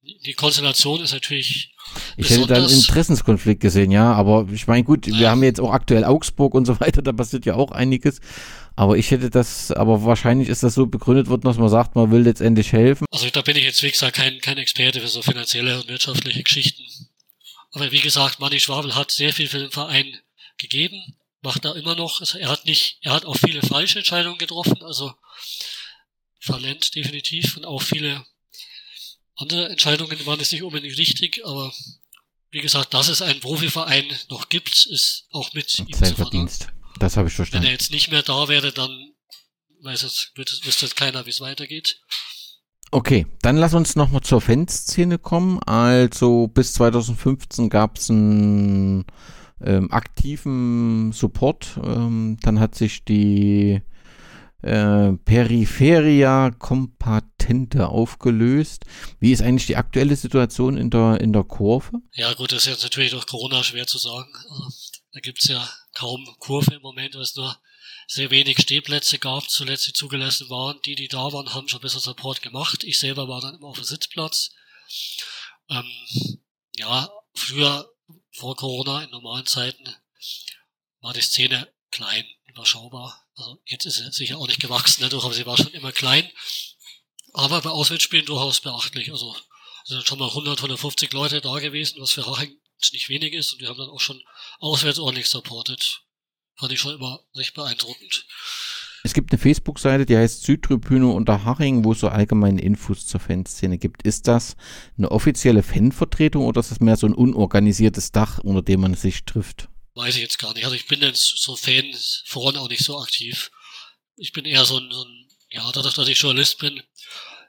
die 0.02 0.34
Konstellation 0.34 1.00
ist 1.02 1.12
natürlich. 1.12 1.74
Ich 2.16 2.30
hätte 2.30 2.46
da 2.46 2.56
einen 2.56 2.68
Interessenskonflikt 2.68 3.60
gesehen, 3.60 3.90
ja, 3.90 4.12
aber 4.12 4.46
ich 4.52 4.66
meine, 4.66 4.84
gut, 4.84 5.06
wir 5.06 5.30
haben 5.30 5.42
jetzt 5.42 5.60
auch 5.60 5.72
aktuell 5.72 6.04
Augsburg 6.04 6.54
und 6.54 6.66
so 6.66 6.78
weiter, 6.80 7.02
da 7.02 7.12
passiert 7.12 7.46
ja 7.46 7.54
auch 7.54 7.72
einiges. 7.72 8.20
Aber 8.76 8.96
ich 8.96 9.10
hätte 9.10 9.30
das, 9.30 9.72
aber 9.72 10.04
wahrscheinlich 10.04 10.48
ist 10.48 10.62
das 10.62 10.74
so 10.74 10.86
begründet 10.86 11.28
worden, 11.28 11.42
dass 11.42 11.58
man 11.58 11.68
sagt, 11.68 11.96
man 11.96 12.10
will 12.10 12.22
letztendlich 12.22 12.72
helfen. 12.72 13.06
Also 13.10 13.28
da 13.30 13.42
bin 13.42 13.56
ich 13.56 13.64
jetzt, 13.64 13.82
wie 13.82 13.90
gesagt, 13.90 14.16
kein, 14.16 14.40
kein 14.40 14.58
Experte 14.58 15.00
für 15.00 15.08
so 15.08 15.22
finanzielle 15.22 15.80
und 15.80 15.88
wirtschaftliche 15.88 16.42
Geschichten. 16.42 16.82
Aber 17.72 17.92
wie 17.92 18.00
gesagt, 18.00 18.40
Manni 18.40 18.58
Schwabel 18.58 18.94
hat 18.94 19.10
sehr 19.10 19.32
viel 19.32 19.48
für 19.48 19.58
den 19.58 19.70
Verein 19.70 20.16
gegeben, 20.58 21.16
macht 21.42 21.64
da 21.64 21.72
immer 21.72 21.94
noch. 21.94 22.20
Also 22.20 22.38
er 22.38 22.48
hat 22.48 22.64
nicht, 22.66 22.98
er 23.02 23.12
hat 23.12 23.24
auch 23.24 23.36
viele 23.36 23.62
falsche 23.62 23.98
Entscheidungen 23.98 24.38
getroffen, 24.38 24.82
also 24.82 25.12
Talent 26.44 26.94
definitiv 26.94 27.56
und 27.56 27.66
auch 27.66 27.82
viele 27.82 28.24
andere 29.40 29.68
Entscheidungen 29.68 30.26
waren 30.26 30.38
jetzt 30.38 30.52
nicht 30.52 30.62
unbedingt 30.62 30.96
richtig, 30.98 31.42
aber 31.44 31.72
wie 32.50 32.60
gesagt, 32.60 32.94
dass 32.94 33.08
es 33.08 33.22
einen 33.22 33.40
Profiverein 33.40 34.04
noch 34.28 34.48
gibt, 34.48 34.86
ist 34.86 35.26
auch 35.30 35.52
mit 35.54 35.78
ihm 35.78 35.92
zu 35.92 36.14
Verdienst. 36.14 36.68
Das 36.98 37.16
habe 37.16 37.28
ich 37.28 37.34
verstanden. 37.34 37.64
Wenn 37.64 37.70
er 37.70 37.72
jetzt 37.72 37.92
nicht 37.92 38.10
mehr 38.10 38.22
da 38.22 38.48
wäre, 38.48 38.72
dann 38.72 39.12
weiß 39.82 40.02
es, 40.02 40.32
wüsste 40.34 40.86
jetzt 40.86 40.96
keiner, 40.96 41.24
wie 41.26 41.30
es 41.30 41.40
weitergeht. 41.40 42.00
Okay, 42.90 43.26
dann 43.42 43.56
lass 43.56 43.74
uns 43.74 43.94
nochmal 43.94 44.22
zur 44.22 44.40
Fanszene 44.40 45.18
kommen. 45.18 45.60
Also 45.62 46.48
bis 46.48 46.72
2015 46.74 47.70
gab 47.70 47.98
es 47.98 48.10
einen 48.10 49.06
ähm, 49.64 49.92
aktiven 49.92 51.12
Support. 51.12 51.78
Ähm, 51.84 52.36
dann 52.42 52.58
hat 52.58 52.74
sich 52.74 53.04
die 53.04 53.80
äh, 54.62 55.12
Peripheria 55.12 56.50
Compatente 56.50 57.88
aufgelöst. 57.88 58.84
Wie 59.18 59.32
ist 59.32 59.42
eigentlich 59.42 59.66
die 59.66 59.76
aktuelle 59.76 60.16
Situation 60.16 60.76
in 60.76 60.90
der, 60.90 61.20
in 61.20 61.32
der 61.32 61.44
Kurve? 61.44 62.00
Ja 62.12 62.32
gut, 62.34 62.52
das 62.52 62.62
ist 62.62 62.66
jetzt 62.66 62.82
natürlich 62.82 63.10
durch 63.10 63.26
Corona 63.26 63.62
schwer 63.62 63.86
zu 63.86 63.98
sagen. 63.98 64.32
Also, 64.34 64.70
da 65.12 65.20
gibt's 65.20 65.48
ja 65.48 65.68
kaum 65.94 66.26
Kurve 66.38 66.74
im 66.74 66.82
Moment, 66.82 67.14
weil 67.14 67.22
es 67.22 67.36
nur 67.36 67.56
sehr 68.06 68.30
wenig 68.30 68.60
Stehplätze 68.60 69.18
gab, 69.18 69.48
zuletzt 69.48 69.86
die 69.86 69.92
zugelassen 69.92 70.50
waren. 70.50 70.80
Die, 70.84 70.94
die 70.94 71.08
da 71.08 71.32
waren, 71.32 71.54
haben 71.54 71.68
schon 71.68 71.80
bisschen 71.80 72.00
Support 72.00 72.42
gemacht. 72.42 72.84
Ich 72.84 72.98
selber 72.98 73.28
war 73.28 73.40
dann 73.40 73.54
immer 73.54 73.68
auf 73.68 73.76
dem 73.76 73.84
Sitzplatz. 73.84 74.50
Ähm, 75.68 75.90
ja, 76.76 77.08
früher, 77.34 77.88
vor 78.32 78.56
Corona, 78.56 79.04
in 79.04 79.10
normalen 79.10 79.46
Zeiten, 79.46 79.88
war 81.00 81.12
die 81.12 81.20
Szene 81.20 81.68
klein, 81.90 82.24
überschaubar. 82.50 83.26
Also 83.36 83.58
jetzt 83.64 83.86
ist 83.86 83.96
sie 83.96 84.10
sicher 84.10 84.38
auch 84.38 84.46
nicht 84.46 84.60
gewachsen, 84.60 85.02
dadurch, 85.02 85.24
aber 85.24 85.34
sie 85.34 85.46
war 85.46 85.56
schon 85.56 85.72
immer 85.72 85.92
klein. 85.92 86.28
Aber 87.32 87.60
bei 87.60 87.70
Auswärtsspielen 87.70 88.26
durchaus 88.26 88.60
beachtlich. 88.60 89.10
Also 89.10 89.34
sind 89.84 90.06
schon 90.06 90.18
mal 90.18 90.28
100, 90.28 90.58
150 90.58 91.12
Leute 91.12 91.40
da 91.40 91.58
gewesen, 91.58 92.00
was 92.00 92.12
für 92.12 92.26
Haching 92.26 92.56
nicht 92.92 93.08
wenig 93.08 93.34
ist. 93.34 93.52
Und 93.52 93.60
wir 93.60 93.68
haben 93.68 93.78
dann 93.78 93.90
auch 93.90 94.00
schon 94.00 94.22
auswärts 94.58 94.98
ordentlich 94.98 95.28
supportet. 95.28 96.02
Fand 96.56 96.72
ich 96.72 96.80
schon 96.80 96.94
immer 96.94 97.20
recht 97.34 97.54
beeindruckend. 97.54 98.26
Es 99.02 99.14
gibt 99.14 99.32
eine 99.32 99.38
Facebook-Seite, 99.38 100.04
die 100.04 100.16
heißt 100.16 100.42
Südtribüne 100.42 101.08
unter 101.08 101.44
Haching, 101.44 101.84
wo 101.84 101.92
es 101.92 102.00
so 102.00 102.08
allgemeine 102.08 102.60
Infos 102.60 103.06
zur 103.06 103.20
Fanszene 103.20 103.78
gibt. 103.78 104.02
Ist 104.02 104.28
das 104.28 104.56
eine 104.98 105.10
offizielle 105.10 105.62
Fanvertretung 105.62 106.44
oder 106.44 106.60
ist 106.60 106.70
das 106.70 106.80
mehr 106.80 106.96
so 106.96 107.06
ein 107.06 107.14
unorganisiertes 107.14 108.12
Dach, 108.12 108.38
unter 108.40 108.60
dem 108.60 108.80
man 108.80 108.94
sich 108.94 109.24
trifft? 109.24 109.69
Weiß 110.00 110.16
ich 110.16 110.22
jetzt 110.22 110.38
gar 110.38 110.54
nicht. 110.54 110.64
Also 110.64 110.76
ich 110.76 110.86
bin 110.86 111.02
jetzt 111.02 111.42
so 111.42 111.56
Fan 111.56 111.94
vorne 112.24 112.58
auch 112.58 112.70
nicht 112.70 112.82
so 112.82 112.98
aktiv. 112.98 113.50
Ich 114.16 114.32
bin 114.32 114.46
eher 114.46 114.64
so 114.64 114.78
ein, 114.78 114.90
so 114.90 115.04
ein 115.04 115.28
ja, 115.50 115.70
dadurch, 115.72 115.92
dass 115.92 116.08
ich 116.08 116.18
Journalist 116.18 116.58
bin, 116.58 116.80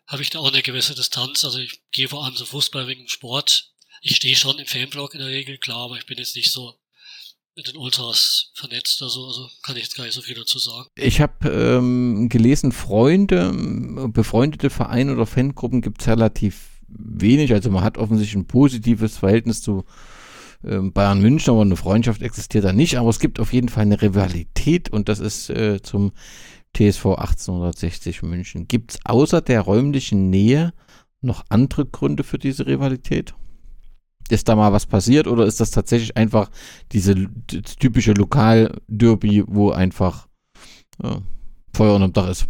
habe 0.06 0.22
ich 0.22 0.32
da 0.32 0.40
auch 0.40 0.52
eine 0.52 0.62
gewisse 0.62 0.94
Distanz. 0.94 1.46
Also 1.46 1.60
ich 1.60 1.82
gehe 1.92 2.10
vor 2.10 2.26
allem 2.26 2.36
zum 2.36 2.48
Fußball 2.48 2.88
wegen 2.88 3.08
Sport. 3.08 3.72
Ich 4.02 4.18
stehe 4.18 4.36
schon 4.36 4.60
im 4.60 4.68
Fanblog 4.68 5.14
in 5.14 5.22
der 5.22 5.30
Regel, 5.30 5.60
klar, 5.60 5.86
aber 5.86 5.96
ich 5.96 6.06
bin 6.06 6.18
jetzt 6.18 6.36
nicht 6.36 6.52
so 6.52 6.78
mit 7.56 7.70
den 7.70 7.78
Ultras 7.78 8.52
vernetzt, 8.54 9.02
also, 9.02 9.28
also 9.28 9.50
kann 9.64 9.78
ich 9.78 9.84
jetzt 9.84 9.96
gar 9.96 10.04
nicht 10.04 10.14
so 10.14 10.22
viel 10.22 10.36
dazu 10.36 10.60
sagen. 10.60 10.90
Ich 10.96 11.22
habe 11.22 11.50
ähm, 11.50 12.28
gelesen, 12.28 12.74
Freunde, 12.74 13.54
befreundete 14.10 14.70
Vereine 14.70 15.14
oder 15.14 15.26
Fangruppen 15.26 15.82
gibt 15.82 16.02
es 16.02 16.08
relativ 16.10 16.82
wenig. 16.90 17.54
Also 17.54 17.70
man 17.70 17.84
hat 17.84 17.98
offensichtlich 17.98 18.36
ein 18.36 18.48
positives 18.48 19.18
Verhältnis 19.18 19.62
zu 19.62 19.86
Bayern 20.64 21.22
München, 21.22 21.52
aber 21.52 21.62
eine 21.62 21.76
Freundschaft 21.76 22.22
existiert 22.22 22.64
da 22.64 22.74
nicht. 22.74 22.98
Aber 22.98 23.10
es 23.10 23.20
gibt 23.20 23.40
auf 23.40 23.54
jeden 23.54 23.70
Fall 23.70 23.84
eine 23.84 24.02
Rivalität 24.02 24.90
und 24.90 25.10
das 25.10 25.20
ist 25.20 25.50
äh, 25.50 25.82
zum 25.82 26.12
TSV 26.76 27.06
1860 27.06 28.24
München. 28.24 28.68
Gibt 28.68 28.92
es 28.92 29.00
außer 29.06 29.42
der 29.42 29.62
räumlichen 29.62 30.30
Nähe 30.30 30.74
noch 31.22 31.44
andere 31.50 31.86
Gründe 31.86 32.24
für 32.24 32.40
diese 32.40 32.68
Rivalität? 32.68 33.34
Ist 34.30 34.48
da 34.48 34.56
mal 34.56 34.72
was 34.72 34.86
passiert 34.86 35.28
oder 35.28 35.46
ist 35.46 35.60
das 35.60 35.72
tatsächlich 35.72 36.16
einfach 36.16 36.50
diese 36.92 37.16
typische 37.80 38.14
Lokalderby, 38.14 39.44
wo 39.48 39.72
einfach 39.72 40.28
ja, 41.04 41.22
Feuer 41.74 41.96
unterm 41.96 42.14
Dach 42.14 42.30
ist. 42.30 42.48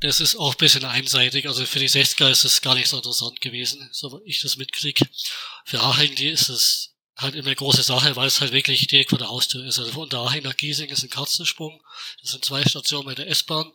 Das 0.00 0.20
ist 0.20 0.36
auch 0.36 0.54
ein 0.54 0.58
bisschen 0.58 0.84
einseitig. 0.84 1.46
Also 1.46 1.66
für 1.66 1.78
die 1.78 1.90
60er 1.90 2.30
ist 2.30 2.44
es 2.44 2.62
gar 2.62 2.74
nicht 2.74 2.88
so 2.88 2.96
interessant 2.96 3.40
gewesen, 3.42 3.86
so 3.92 4.20
ich 4.24 4.40
das 4.40 4.56
mitkriege. 4.56 5.06
Für 5.66 5.82
Haching, 5.82 6.14
die 6.14 6.28
ist 6.28 6.48
es 6.48 6.94
halt 7.20 7.34
immer 7.34 7.46
eine 7.46 7.56
große 7.56 7.82
Sache, 7.82 8.16
weil 8.16 8.26
es 8.26 8.40
halt 8.40 8.52
wirklich 8.52 8.86
direkt 8.86 9.10
vor 9.10 9.18
der 9.18 9.28
Haustür 9.28 9.64
ist. 9.64 9.78
Also 9.78 9.92
von 9.92 10.10
Haching 10.10 10.42
nach 10.42 10.56
Giesing 10.56 10.88
ist 10.88 11.02
ein 11.02 11.10
Katzensprung. 11.10 11.82
Das 12.22 12.32
sind 12.32 12.44
zwei 12.44 12.64
Stationen 12.64 13.06
bei 13.06 13.14
der 13.14 13.28
S-Bahn. 13.28 13.72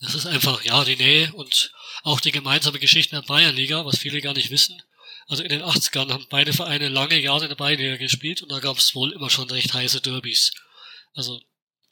Das 0.00 0.14
ist 0.14 0.26
einfach, 0.26 0.64
ja, 0.64 0.84
die 0.84 0.96
Nähe 0.96 1.32
und 1.34 1.72
auch 2.02 2.20
die 2.20 2.32
gemeinsame 2.32 2.80
Geschichte 2.80 3.14
der 3.14 3.22
Bayernliga, 3.22 3.84
was 3.86 3.98
viele 3.98 4.20
gar 4.20 4.34
nicht 4.34 4.50
wissen. 4.50 4.82
Also 5.28 5.44
in 5.44 5.50
den 5.50 5.62
80ern 5.62 6.12
haben 6.12 6.26
beide 6.28 6.52
Vereine 6.52 6.88
lange 6.88 7.18
Jahre 7.18 7.44
in 7.44 7.48
der 7.48 7.56
Bayernliga 7.56 7.96
gespielt 7.96 8.42
und 8.42 8.50
da 8.50 8.58
gab 8.58 8.78
es 8.78 8.94
wohl 8.94 9.12
immer 9.12 9.30
schon 9.30 9.48
recht 9.50 9.72
heiße 9.72 10.00
Derbys. 10.00 10.52
Also 11.14 11.40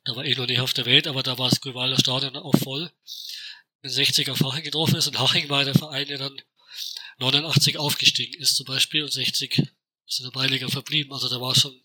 da 0.05 0.17
war 0.17 0.25
eh 0.25 0.35
noch 0.35 0.47
nicht 0.47 0.61
auf 0.61 0.73
der 0.73 0.87
Welt, 0.87 1.07
aber 1.07 1.23
da 1.23 1.39
war 1.39 1.49
das 1.49 1.61
Grünwalder 1.61 1.99
Stadion 1.99 2.37
auch 2.37 2.57
voll. 2.57 2.91
In 3.83 3.91
60er 3.91 4.35
Faching 4.35 4.65
getroffen 4.65 4.97
ist 4.97 5.07
und 5.07 5.19
Haching 5.19 5.49
war 5.49 5.65
der 5.65 5.75
Verein, 5.75 6.09
der 6.09 6.19
dann 6.19 6.43
89 7.19 7.79
aufgestiegen 7.79 8.41
ist 8.41 8.57
zum 8.57 8.67
Beispiel 8.67 9.05
und 9.05 9.13
60 9.13 9.63
in 10.19 10.25
der 10.25 10.33
Bayernliga 10.33 10.69
verblieben. 10.69 11.13
Also 11.13 11.29
da 11.29 11.41
war 11.41 11.55
schon 11.55 11.81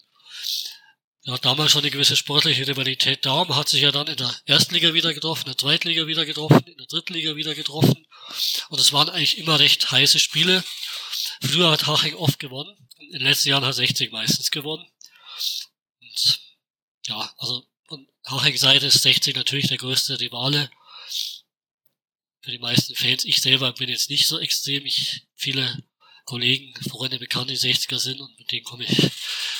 ja, 1.25 1.37
damals 1.39 1.71
schon 1.71 1.81
eine 1.81 1.89
gewisse 1.89 2.15
sportliche 2.15 2.67
Rivalität 2.67 3.25
da. 3.25 3.45
Man 3.45 3.57
hat 3.57 3.67
sich 3.67 3.81
ja 3.81 3.91
dann 3.91 4.07
in 4.07 4.15
der 4.15 4.33
ersten 4.45 4.75
Liga 4.75 4.93
wieder 4.93 5.11
getroffen, 5.11 5.45
in 5.45 5.53
der 5.53 5.57
zweiten 5.57 5.87
Liga 5.87 6.05
wieder 6.05 6.23
getroffen, 6.23 6.63
in 6.67 6.77
der 6.77 6.85
dritten 6.85 7.13
Liga 7.13 7.35
wieder 7.35 7.55
getroffen. 7.55 8.05
Und 8.69 8.79
es 8.79 8.93
waren 8.93 9.09
eigentlich 9.09 9.39
immer 9.39 9.59
recht 9.59 9.89
heiße 9.91 10.19
Spiele. 10.19 10.63
Früher 11.41 11.71
hat 11.71 11.87
Haching 11.87 12.13
oft 12.15 12.37
gewonnen. 12.37 12.75
In 12.99 13.13
den 13.13 13.21
letzten 13.23 13.49
Jahren 13.49 13.65
hat 13.65 13.73
60 13.73 14.11
meistens 14.11 14.51
gewonnen. 14.51 14.87
Und 15.99 16.39
ja, 17.07 17.33
also 17.37 17.65
von 17.87 18.07
Haching-Seite 18.27 18.85
ist 18.85 19.01
60 19.01 19.35
natürlich 19.35 19.67
der 19.67 19.77
größte 19.77 20.19
Rivale. 20.19 20.69
Für 22.41 22.51
die 22.51 22.59
meisten 22.59 22.95
Fans. 22.95 23.25
Ich 23.25 23.41
selber 23.41 23.73
bin 23.73 23.89
jetzt 23.89 24.11
nicht 24.11 24.27
so 24.27 24.37
extrem. 24.37 24.85
Ich, 24.85 25.23
viele 25.35 25.83
Kollegen, 26.25 26.73
Freunde, 26.89 27.19
Bekannte, 27.19 27.53
die 27.53 27.59
60er 27.59 27.99
sind 27.99 28.19
und 28.19 28.37
mit 28.37 28.51
denen 28.51 28.65
komme 28.65 28.83
ich 28.83 29.11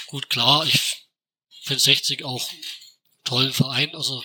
gut 0.08 0.30
klar. 0.30 0.66
Ich 0.66 1.08
finde 1.62 1.80
60 1.80 2.24
auch 2.26 2.50
einen 2.50 2.64
tollen 3.24 3.54
Verein. 3.54 3.96
Also, 3.96 4.24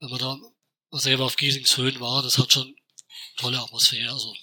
wenn 0.00 0.10
man 0.10 0.18
da 0.18 0.98
selber 0.98 1.26
auf 1.26 1.36
Giesings 1.36 1.76
Höhen 1.76 2.00
war, 2.00 2.22
das 2.22 2.38
hat 2.38 2.52
schon 2.52 2.74
tolle 3.36 3.60
Atmosphäre. 3.60 4.12
Also, 4.12 4.34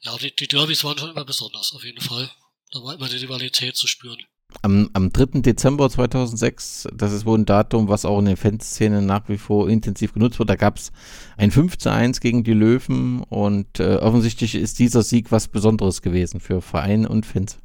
ja, 0.00 0.16
die, 0.18 0.34
die 0.34 0.48
Derbys 0.48 0.84
waren 0.84 0.98
schon 0.98 1.10
immer 1.10 1.24
besonders, 1.24 1.72
auf 1.72 1.84
jeden 1.84 2.00
Fall. 2.00 2.30
Da 2.70 2.82
war 2.82 2.94
immer 2.94 3.08
die 3.08 3.16
Rivalität 3.16 3.76
zu 3.76 3.86
spüren. 3.86 4.24
Am, 4.62 4.90
am 4.94 5.12
3. 5.12 5.40
Dezember 5.42 5.90
2006, 5.90 6.88
das 6.92 7.12
ist 7.12 7.26
wohl 7.26 7.38
ein 7.38 7.44
Datum, 7.44 7.88
was 7.88 8.04
auch 8.04 8.18
in 8.18 8.24
der 8.24 8.36
Fanszene 8.36 9.02
nach 9.02 9.28
wie 9.28 9.36
vor 9.36 9.68
intensiv 9.68 10.14
genutzt 10.14 10.38
wird. 10.38 10.48
Da 10.48 10.56
gab 10.56 10.78
es 10.78 10.90
ein 11.36 11.50
5 11.50 11.76
zu 11.76 11.92
1 11.92 12.20
gegen 12.20 12.44
die 12.44 12.54
Löwen 12.54 13.22
und 13.24 13.78
äh, 13.78 13.96
offensichtlich 13.96 14.54
ist 14.54 14.78
dieser 14.78 15.02
Sieg 15.02 15.30
was 15.30 15.48
Besonderes 15.48 16.02
gewesen 16.02 16.40
für 16.40 16.62
Verein 16.62 17.06
und 17.06 17.26
Fans. 17.26 17.58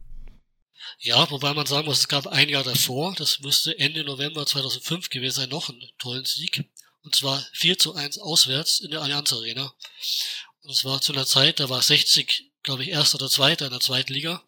Ja, 0.99 1.29
wobei 1.31 1.53
man 1.53 1.65
sagen 1.65 1.87
muss, 1.87 1.99
es 1.99 2.07
gab 2.07 2.27
ein 2.27 2.49
Jahr 2.49 2.63
davor, 2.63 3.13
das 3.17 3.39
müsste 3.39 3.77
Ende 3.79 4.03
November 4.03 4.45
2005 4.45 5.09
gewesen 5.09 5.41
sein, 5.41 5.49
noch 5.49 5.69
einen 5.69 5.81
tollen 5.97 6.25
Sieg. 6.25 6.69
Und 7.03 7.15
zwar 7.15 7.43
4 7.53 7.79
zu 7.79 7.95
1 7.95 8.19
auswärts 8.19 8.81
in 8.81 8.91
der 8.91 9.01
Allianz 9.01 9.33
Arena. 9.33 9.73
Und 10.61 10.71
es 10.71 10.85
war 10.85 11.01
zu 11.01 11.13
einer 11.13 11.25
Zeit, 11.25 11.59
da 11.59 11.69
war 11.69 11.81
60, 11.81 12.51
glaube 12.61 12.83
ich, 12.83 12.89
erster 12.89 13.15
oder 13.15 13.29
zweiter 13.29 13.65
in 13.65 13.71
der 13.71 13.79
zweiten 13.79 14.13
Liga. 14.13 14.43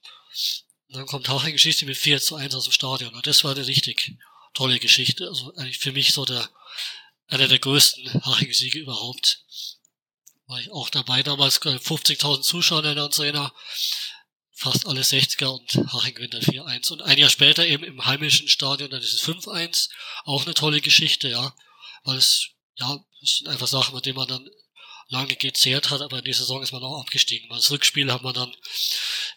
Und 0.87 0.97
dann 0.97 1.05
kommt 1.05 1.29
Haching 1.29 1.53
Geschichte 1.53 1.85
mit 1.85 1.97
4 1.97 2.21
zu 2.21 2.35
1 2.35 2.53
aus 2.55 2.65
dem 2.65 2.73
Stadion. 2.73 3.13
Und 3.13 3.27
das 3.27 3.43
war 3.43 3.55
eine 3.55 3.65
richtig 3.65 4.17
tolle 4.53 4.79
Geschichte. 4.79 5.27
Also 5.27 5.53
eigentlich 5.55 5.79
für 5.79 5.91
mich 5.91 6.13
so 6.13 6.25
der, 6.25 6.49
einer 7.27 7.47
der 7.47 7.59
größten 7.59 8.23
Haching-Siege 8.25 8.79
überhaupt. 8.79 9.43
War 10.47 10.59
ich 10.59 10.71
auch 10.71 10.89
dabei 10.89 11.23
damals, 11.23 11.59
50.000 11.61 12.41
Zuschauer 12.41 12.83
in 12.85 12.95
der 12.95 13.03
Arena 13.05 13.53
fast 14.55 14.85
alle 14.87 15.01
60er 15.01 15.47
und 15.47 15.91
Haching 15.91 16.15
gewinnt 16.15 16.33
dann 16.33 16.41
4-1. 16.41 16.91
Und 16.93 17.01
ein 17.01 17.17
Jahr 17.17 17.29
später 17.29 17.65
eben 17.65 17.83
im 17.83 18.05
heimischen 18.05 18.47
Stadion 18.47 18.89
dann 18.89 19.01
ist 19.01 19.13
es 19.13 19.23
5-1. 19.23 19.89
Auch 20.23 20.45
eine 20.45 20.53
tolle 20.53 20.81
Geschichte, 20.81 21.29
ja. 21.29 21.53
Weil 22.03 22.17
es, 22.17 22.49
ja, 22.75 23.03
es 23.21 23.37
sind 23.37 23.47
einfach 23.47 23.67
Sachen, 23.67 23.95
mit 23.95 24.05
denen 24.05 24.17
man 24.17 24.27
dann 24.27 24.47
lange 25.07 25.35
gezehrt 25.35 25.89
hat, 25.91 26.01
aber 26.01 26.19
in 26.19 26.25
dieser 26.25 26.39
Saison 26.39 26.61
ist 26.61 26.71
man 26.71 26.83
auch 26.83 27.01
abgestiegen. 27.01 27.49
Das 27.49 27.71
Rückspiel 27.71 28.11
hat 28.11 28.23
man 28.23 28.33
dann 28.33 28.51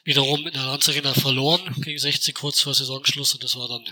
wiederum 0.04 0.46
in 0.46 0.54
der 0.54 0.66
Lanzarena 0.66 1.14
verloren 1.14 1.74
gegen 1.82 1.98
60 1.98 2.34
kurz 2.34 2.60
vor 2.60 2.74
Saisonschluss 2.74 3.34
und 3.34 3.44
das 3.44 3.56
war 3.56 3.68
dann 3.68 3.84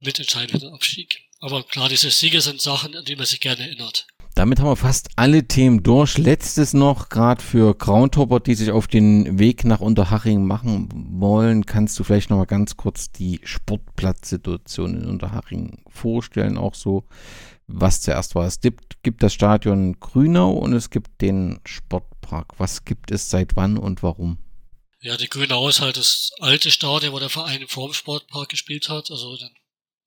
mitentscheidend 0.00 0.62
den 0.62 0.72
Abstieg. 0.72 1.22
Aber 1.40 1.62
klar, 1.62 1.88
diese 1.88 2.10
Siege 2.10 2.40
sind 2.40 2.60
Sachen, 2.60 2.94
an 2.94 3.04
die 3.04 3.16
man 3.16 3.26
sich 3.26 3.40
gerne 3.40 3.62
erinnert. 3.62 4.06
Damit 4.34 4.60
haben 4.60 4.68
wir 4.68 4.76
fast 4.76 5.08
alle 5.16 5.46
Themen 5.48 5.82
durch. 5.82 6.16
Letztes 6.16 6.72
noch, 6.72 7.08
gerade 7.08 7.42
für 7.42 7.74
Groundhopper, 7.74 8.40
die 8.40 8.54
sich 8.54 8.70
auf 8.70 8.86
den 8.86 9.38
Weg 9.38 9.64
nach 9.64 9.80
Unterhaching 9.80 10.46
machen 10.46 10.88
wollen, 11.20 11.66
kannst 11.66 11.98
du 11.98 12.04
vielleicht 12.04 12.30
noch 12.30 12.38
mal 12.38 12.46
ganz 12.46 12.76
kurz 12.76 13.10
die 13.10 13.40
Sportplatzsituation 13.42 15.02
in 15.02 15.08
Unterhaching 15.08 15.82
vorstellen, 15.88 16.58
auch 16.58 16.74
so, 16.74 17.04
was 17.72 18.00
zuerst 18.00 18.34
war. 18.34 18.46
Es 18.46 18.60
gibt, 18.60 19.02
gibt 19.02 19.22
das 19.22 19.34
Stadion 19.34 19.98
Grünau 20.00 20.52
und 20.52 20.72
es 20.72 20.90
gibt 20.90 21.20
den 21.20 21.60
Sportpark. 21.64 22.58
Was 22.58 22.84
gibt 22.84 23.10
es 23.10 23.30
seit 23.30 23.56
wann 23.56 23.78
und 23.78 24.02
warum? 24.02 24.38
Ja, 25.00 25.16
die 25.16 25.28
Grünau 25.28 25.68
ist 25.68 25.80
halt 25.80 25.96
das 25.96 26.30
alte 26.40 26.70
Stadion, 26.70 27.12
wo 27.12 27.18
der 27.18 27.30
Verein 27.30 27.66
vor 27.68 27.88
dem 27.88 27.94
Sportpark 27.94 28.50
gespielt 28.50 28.88
hat. 28.88 29.10
Also 29.10 29.32
in 29.34 29.38
den 29.38 29.56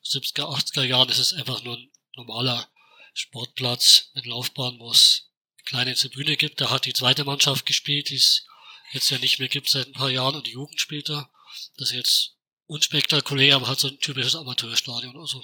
70er, 0.05 0.43
80er 0.43 0.83
Jahren 0.83 1.09
ist 1.09 1.19
es 1.19 1.33
einfach 1.33 1.63
nur 1.63 1.77
ein 1.77 1.89
normaler 2.15 2.67
Sportplatz 3.13 4.11
mit 4.13 4.25
Laufbahn, 4.25 4.79
wo 4.79 4.91
es 4.91 5.31
eine 5.57 5.63
kleine 5.65 5.95
Tribüne 5.95 6.37
gibt. 6.37 6.61
Da 6.61 6.69
hat 6.69 6.85
die 6.85 6.93
zweite 6.93 7.25
Mannschaft 7.25 7.65
gespielt, 7.65 8.09
die 8.09 8.15
es 8.15 8.45
jetzt 8.91 9.09
ja 9.09 9.17
nicht 9.17 9.39
mehr 9.39 9.49
gibt 9.49 9.69
seit 9.69 9.87
ein 9.87 9.93
paar 9.93 10.09
Jahren 10.09 10.35
und 10.35 10.47
die 10.47 10.51
Jugend 10.51 10.79
spielt 10.79 11.09
da. 11.09 11.29
Das 11.77 11.89
ist 11.89 11.95
jetzt 11.95 12.35
unspektakulär, 12.67 13.55
aber 13.55 13.67
hat 13.67 13.79
so 13.79 13.87
ein 13.87 13.99
typisches 13.99 14.35
Amateurstadion. 14.35 15.17
Also 15.17 15.43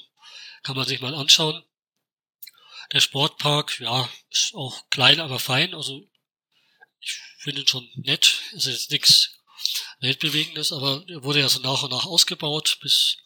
kann 0.63 0.75
man 0.75 0.87
sich 0.87 1.01
mal 1.01 1.15
anschauen. 1.15 1.63
Der 2.91 2.99
Sportpark, 2.99 3.79
ja, 3.79 4.09
ist 4.31 4.53
auch 4.55 4.89
klein, 4.89 5.19
aber 5.19 5.39
fein. 5.39 5.73
Also 5.75 6.09
ich 6.99 7.19
finde 7.39 7.61
ihn 7.61 7.67
schon 7.67 7.87
nett. 7.95 8.41
Ist 8.53 8.65
jetzt 8.65 8.91
nichts 8.91 9.29
Weltbewegendes, 9.99 10.71
aber 10.71 11.03
er 11.07 11.23
wurde 11.23 11.39
ja 11.39 11.49
so 11.49 11.59
nach 11.59 11.83
und 11.83 11.91
nach 11.91 12.05
ausgebaut, 12.05 12.77
bis 12.81 13.17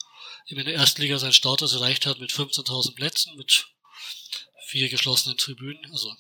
ihm 0.48 0.60
in 0.60 0.66
der 0.66 0.76
ersten 0.76 1.02
Liga 1.02 1.18
sein 1.20 1.34
Status 1.34 1.74
erreicht 1.74 2.06
hat 2.06 2.20
mit 2.20 2.32
15.000 2.32 2.96
Plätzen, 2.96 3.36
mit 3.36 3.68
vier 4.68 4.90
geschlossenen 4.90 5.38
Tribünen, 5.38 5.92
also 5.92 6.14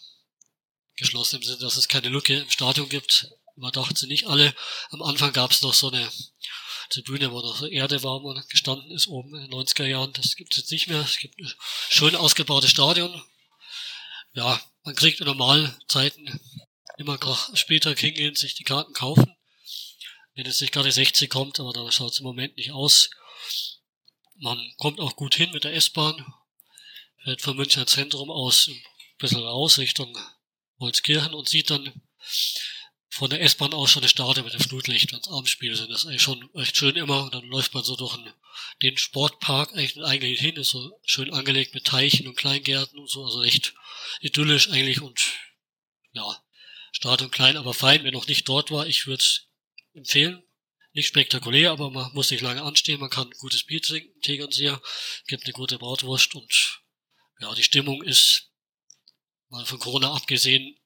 geschlossen 0.95 1.37
im 1.37 1.43
Sinne, 1.43 1.57
dass 1.57 1.77
es 1.77 1.87
keine 1.87 2.09
Lücke 2.09 2.39
im 2.39 2.49
Stadion 2.49 2.87
gibt. 2.87 3.27
Überdacht 3.55 3.97
sie 3.97 4.07
nicht 4.07 4.27
alle. 4.27 4.55
Am 4.89 5.01
Anfang 5.01 5.33
gab 5.33 5.51
es 5.51 5.61
noch 5.61 5.73
so 5.73 5.89
eine 5.91 6.11
Tribüne, 6.89 7.31
wo 7.31 7.41
noch 7.41 7.57
so 7.57 7.67
Erde 7.67 8.03
war, 8.03 8.21
wo 8.21 8.33
gestanden 8.49 8.91
ist, 8.91 9.07
oben 9.07 9.35
in 9.35 9.49
den 9.49 9.51
90er 9.51 9.85
Jahren. 9.85 10.13
Das 10.13 10.35
gibt 10.35 10.53
es 10.53 10.57
jetzt 10.57 10.71
nicht 10.71 10.87
mehr. 10.87 11.01
Es 11.01 11.17
gibt 11.17 11.39
ein 11.39 11.51
schön 11.89 12.15
ausgebautes 12.15 12.69
Stadion. 12.69 13.23
Ja, 14.33 14.61
man 14.83 14.95
kriegt 14.95 15.19
in 15.19 15.27
normalen 15.27 15.73
Zeiten 15.87 16.39
immer 16.97 17.19
später 17.53 17.95
hingehen, 17.95 18.35
sich 18.35 18.55
die 18.55 18.63
Karten 18.63 18.93
kaufen. 18.93 19.35
Wenn 20.35 20.47
es 20.47 20.61
nicht 20.61 20.73
gerade 20.73 20.91
60 20.91 21.29
kommt, 21.29 21.59
aber 21.59 21.73
da 21.73 21.91
schaut 21.91 22.13
es 22.13 22.19
im 22.19 22.25
Moment 22.25 22.57
nicht 22.57 22.71
aus. 22.71 23.09
Man 24.35 24.59
kommt 24.77 24.99
auch 24.99 25.15
gut 25.15 25.35
hin 25.35 25.51
mit 25.51 25.63
der 25.63 25.75
S-Bahn 25.75 26.25
fährt 27.23 27.41
vom 27.41 27.55
Münchner 27.55 27.87
Zentrum 27.87 28.29
aus 28.29 28.67
ein 28.67 28.83
bisschen 29.17 29.43
raus 29.43 29.77
Richtung 29.77 30.17
Holzkirchen 30.79 31.33
und 31.33 31.47
sieht 31.47 31.69
dann 31.69 32.01
von 33.09 33.29
der 33.29 33.41
S-Bahn 33.41 33.73
aus 33.73 33.91
schon 33.91 34.01
das 34.01 34.11
Stadion 34.11 34.43
mit 34.43 34.53
dem 34.53 34.59
Flutlicht, 34.59 35.11
wenn 35.11 35.19
es 35.19 35.27
Abendspiele 35.27 35.75
sind. 35.75 35.91
Das 35.91 36.03
ist 36.03 36.07
eigentlich 36.07 36.23
schon 36.23 36.49
echt 36.55 36.75
schön 36.75 36.95
immer. 36.95 37.25
Und 37.25 37.35
dann 37.35 37.45
läuft 37.45 37.73
man 37.75 37.83
so 37.83 37.95
durch 37.95 38.17
den 38.81 38.97
Sportpark 38.97 39.71
eigentlich, 39.73 40.03
eigentlich 40.03 40.39
hin, 40.41 40.55
ist 40.55 40.71
so 40.71 40.99
schön 41.05 41.31
angelegt 41.31 41.75
mit 41.75 41.85
Teichen 41.85 42.27
und 42.27 42.35
Kleingärten 42.35 42.97
und 42.97 43.09
so, 43.09 43.23
also 43.23 43.43
echt 43.43 43.75
idyllisch 44.21 44.69
eigentlich 44.69 45.01
und 45.01 45.21
ja, 46.13 46.43
Stadion 46.91 47.31
klein, 47.31 47.57
aber 47.57 47.73
fein. 47.73 48.03
Wer 48.03 48.11
noch 48.11 48.27
nicht 48.27 48.47
dort 48.47 48.71
war, 48.71 48.87
ich 48.87 49.07
würde 49.07 49.21
es 49.21 49.47
empfehlen. 49.93 50.43
Nicht 50.93 51.07
spektakulär, 51.07 51.71
aber 51.71 51.89
man 51.89 52.13
muss 52.13 52.29
nicht 52.29 52.41
lange 52.41 52.61
anstehen, 52.61 52.99
man 52.99 53.09
kann 53.09 53.31
gutes 53.39 53.65
Bier 53.65 53.81
trinken, 53.81 54.21
Tegernseher, 54.21 54.79
gibt 55.25 55.45
eine 55.45 55.53
gute 55.53 55.79
Brautwurst 55.79 56.35
und 56.35 56.81
ja, 57.39 57.53
die 57.55 57.63
Stimmung 57.63 58.03
ist, 58.03 58.51
mal 59.49 59.65
von 59.65 59.79
Corona 59.79 60.13
abgesehen, 60.13 60.77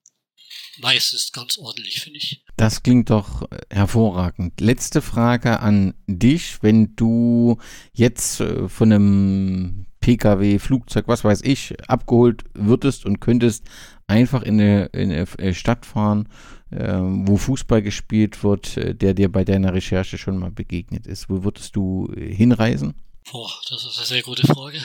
meistens 0.77 1.31
ganz 1.31 1.57
ordentlich, 1.57 2.01
finde 2.01 2.19
ich. 2.19 2.43
Das 2.55 2.83
klingt 2.83 3.09
doch 3.09 3.47
hervorragend. 3.69 4.61
Letzte 4.61 5.01
Frage 5.01 5.59
an 5.59 5.93
dich. 6.07 6.63
Wenn 6.63 6.95
du 6.95 7.59
jetzt 7.93 8.39
äh, 8.39 8.69
von 8.69 8.91
einem 8.91 9.86
Pkw, 10.07 10.57
Flugzeug, 10.59 11.09
was 11.09 11.25
weiß 11.25 11.41
ich, 11.41 11.75
abgeholt 11.89 12.45
würdest 12.53 13.05
und 13.05 13.19
könntest 13.19 13.65
einfach 14.07 14.41
in 14.41 14.61
eine, 14.61 14.85
in 14.93 15.11
eine 15.11 15.53
Stadt 15.53 15.85
fahren, 15.85 16.29
äh, 16.71 16.93
wo 17.01 17.35
Fußball 17.35 17.81
gespielt 17.81 18.41
wird, 18.41 18.77
äh, 18.77 18.95
der 18.95 19.13
dir 19.13 19.29
bei 19.29 19.43
deiner 19.43 19.73
Recherche 19.73 20.17
schon 20.17 20.37
mal 20.37 20.49
begegnet 20.49 21.07
ist, 21.07 21.29
wo 21.29 21.43
würdest 21.43 21.75
du 21.75 22.09
hinreisen? 22.15 22.93
Boah, 23.29 23.51
das 23.69 23.83
ist 23.83 23.97
eine 23.97 24.05
sehr 24.05 24.21
gute 24.23 24.47
Frage. 24.47 24.79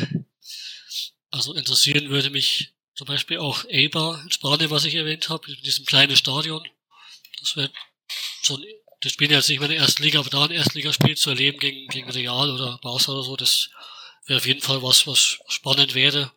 Also 1.30 1.54
interessieren 1.54 2.10
würde 2.10 2.30
mich 2.30 2.74
zum 2.96 3.06
Beispiel 3.06 3.38
auch 3.38 3.64
Eibar 3.70 4.20
in 4.24 4.30
Spanien, 4.32 4.70
was 4.70 4.84
ich 4.84 4.96
erwähnt 4.96 5.28
habe, 5.28 5.50
in 5.50 5.62
diesem 5.62 5.86
kleinen 5.86 6.16
Stadion. 6.16 6.62
Das 7.40 7.56
wäre 7.56 7.70
schon, 8.42 8.62
das 9.00 9.12
spielen 9.12 9.30
jetzt 9.30 9.48
nicht 9.48 9.60
mehr 9.60 9.70
in 9.70 9.86
Liga, 9.98 10.18
aber 10.18 10.30
da 10.30 10.44
ein 10.44 10.50
Erstligaspiel 10.50 11.16
zu 11.16 11.30
erleben 11.30 11.60
gegen, 11.60 11.86
gegen 11.86 12.10
Real 12.10 12.50
oder 12.50 12.80
Barca 12.82 13.12
oder 13.12 13.22
so, 13.22 13.36
das 13.36 13.70
wäre 14.26 14.38
auf 14.38 14.46
jeden 14.46 14.62
Fall 14.62 14.82
was, 14.82 15.06
was 15.06 15.38
spannend 15.48 15.94
wäre. 15.94 16.32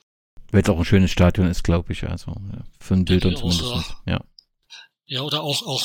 Weil 0.51 0.61
es 0.61 0.69
auch 0.69 0.77
ein 0.77 0.85
schönes 0.85 1.11
Stadion 1.11 1.49
ist, 1.49 1.63
glaube 1.63 1.93
ich, 1.93 2.03
also 2.03 2.35
für 2.79 2.93
ein 2.93 3.05
Bildern 3.05 3.33
Ja, 3.33 3.41
auch 3.41 3.51
so. 3.51 3.83
Ja. 4.05 4.23
Ja, 5.07 5.21
oder 5.21 5.43
auch, 5.43 5.65
auch, 5.65 5.83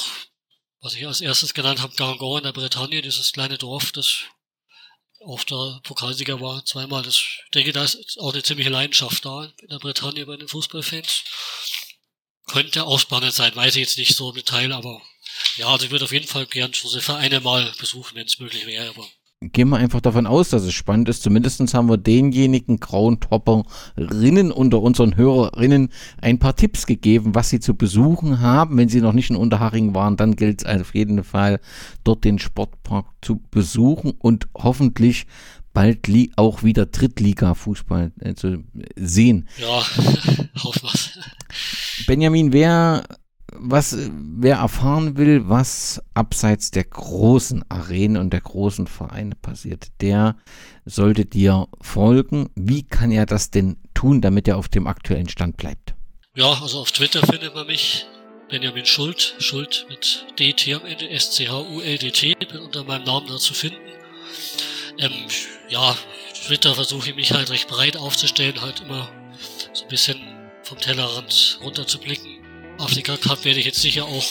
was 0.80 0.94
ich 0.94 1.06
als 1.06 1.20
erstes 1.20 1.54
genannt 1.54 1.82
habe, 1.82 1.94
Gargan 1.96 2.38
in 2.38 2.44
der 2.44 2.52
Bretagne, 2.52 3.02
dieses 3.02 3.32
kleine 3.32 3.58
Dorf, 3.58 3.92
das 3.92 4.24
auf 5.20 5.44
der 5.44 5.80
Pokalsieger 5.82 6.40
war, 6.40 6.64
zweimal. 6.64 7.02
Das, 7.02 7.16
ich 7.16 7.50
denke, 7.52 7.72
da 7.72 7.84
ist 7.84 8.18
auch 8.18 8.32
eine 8.32 8.42
ziemliche 8.42 8.70
Leidenschaft 8.70 9.24
da 9.24 9.44
in 9.44 9.68
der 9.68 9.78
Bretagne 9.78 10.24
bei 10.24 10.36
den 10.36 10.48
Fußballfans. 10.48 11.24
Könnte 12.46 12.86
auch 12.86 12.98
spannend 12.98 13.34
sein, 13.34 13.54
weiß 13.54 13.76
ich 13.76 13.82
jetzt 13.82 13.98
nicht 13.98 14.16
so 14.16 14.30
im 14.30 14.36
Detail, 14.36 14.72
aber 14.72 15.02
ja, 15.56 15.68
also 15.68 15.84
ich 15.84 15.90
würde 15.90 16.04
auf 16.06 16.12
jeden 16.12 16.26
Fall 16.26 16.46
gern 16.46 16.72
Vereine 16.72 17.40
mal 17.40 17.72
besuchen, 17.78 18.16
wenn 18.16 18.26
es 18.26 18.38
möglich 18.38 18.66
wäre, 18.66 18.88
aber 18.88 19.06
Gehen 19.42 19.70
wir 19.70 19.78
einfach 19.78 20.02
davon 20.02 20.26
aus, 20.26 20.50
dass 20.50 20.64
es 20.64 20.74
spannend 20.74 21.08
ist. 21.08 21.22
Zumindestens 21.22 21.72
haben 21.72 21.88
wir 21.88 21.96
denjenigen 21.96 22.78
grauen 22.78 23.20
Topperinnen 23.20 24.52
unter 24.52 24.82
unseren 24.82 25.16
Hörerinnen 25.16 25.88
ein 26.20 26.38
paar 26.38 26.56
Tipps 26.56 26.84
gegeben, 26.84 27.34
was 27.34 27.48
sie 27.48 27.58
zu 27.58 27.74
besuchen 27.74 28.40
haben. 28.40 28.76
Wenn 28.76 28.90
sie 28.90 29.00
noch 29.00 29.14
nicht 29.14 29.30
in 29.30 29.36
Unterhaching 29.36 29.94
waren, 29.94 30.18
dann 30.18 30.36
gilt 30.36 30.62
es 30.62 30.80
auf 30.80 30.94
jeden 30.94 31.24
Fall, 31.24 31.58
dort 32.04 32.24
den 32.24 32.38
Sportpark 32.38 33.06
zu 33.22 33.40
besuchen 33.50 34.12
und 34.18 34.48
hoffentlich 34.54 35.26
bald 35.72 36.06
auch 36.36 36.62
wieder 36.62 36.84
Drittliga-Fußball 36.84 38.12
äh, 38.20 38.34
zu 38.34 38.64
sehen. 38.96 39.48
ja, 39.58 39.68
hoffen 40.64 40.82
wir's. 40.82 41.18
Benjamin, 42.06 42.52
wer 42.52 43.04
was 43.52 43.96
wer 44.10 44.56
erfahren 44.56 45.16
will, 45.16 45.48
was 45.48 46.02
abseits 46.14 46.70
der 46.70 46.84
großen 46.84 47.64
Arenen 47.68 48.16
und 48.16 48.32
der 48.32 48.40
großen 48.40 48.86
Vereine 48.86 49.34
passiert, 49.34 49.88
der 50.00 50.36
sollte 50.84 51.24
dir 51.24 51.68
folgen. 51.80 52.50
Wie 52.54 52.82
kann 52.82 53.10
er 53.10 53.26
das 53.26 53.50
denn 53.50 53.76
tun, 53.94 54.20
damit 54.20 54.48
er 54.48 54.56
auf 54.56 54.68
dem 54.68 54.86
aktuellen 54.86 55.28
Stand 55.28 55.56
bleibt? 55.56 55.94
Ja, 56.34 56.52
also 56.62 56.80
auf 56.80 56.92
Twitter 56.92 57.26
findet 57.26 57.54
man 57.54 57.66
mich 57.66 58.06
Benjamin 58.48 58.86
Schuld, 58.86 59.36
Schuld 59.38 59.86
mit 59.88 60.26
DT 60.38 60.74
am 60.74 60.84
Ende, 60.84 61.08
S-C-H-U-L-D-T, 61.08 62.34
bin 62.34 62.58
unter 62.58 62.84
meinem 62.84 63.04
Namen 63.04 63.28
da 63.28 63.36
zu 63.36 63.54
finden. 63.54 63.78
Ähm, 64.98 65.12
ja, 65.68 65.96
Twitter 66.46 66.74
versuche 66.74 67.10
ich 67.10 67.16
mich 67.16 67.32
halt 67.32 67.50
recht 67.50 67.68
breit 67.68 67.96
aufzustellen, 67.96 68.60
halt 68.60 68.80
immer 68.80 69.08
so 69.72 69.84
ein 69.84 69.88
bisschen 69.88 70.18
vom 70.62 70.78
Tellerrand 70.78 71.60
runter 71.62 71.86
zu 71.86 71.98
blicken. 71.98 72.39
Afrika 72.80 73.16
Cup 73.16 73.44
werde 73.44 73.60
ich 73.60 73.66
jetzt 73.66 73.82
sicher 73.82 74.04
auch 74.04 74.24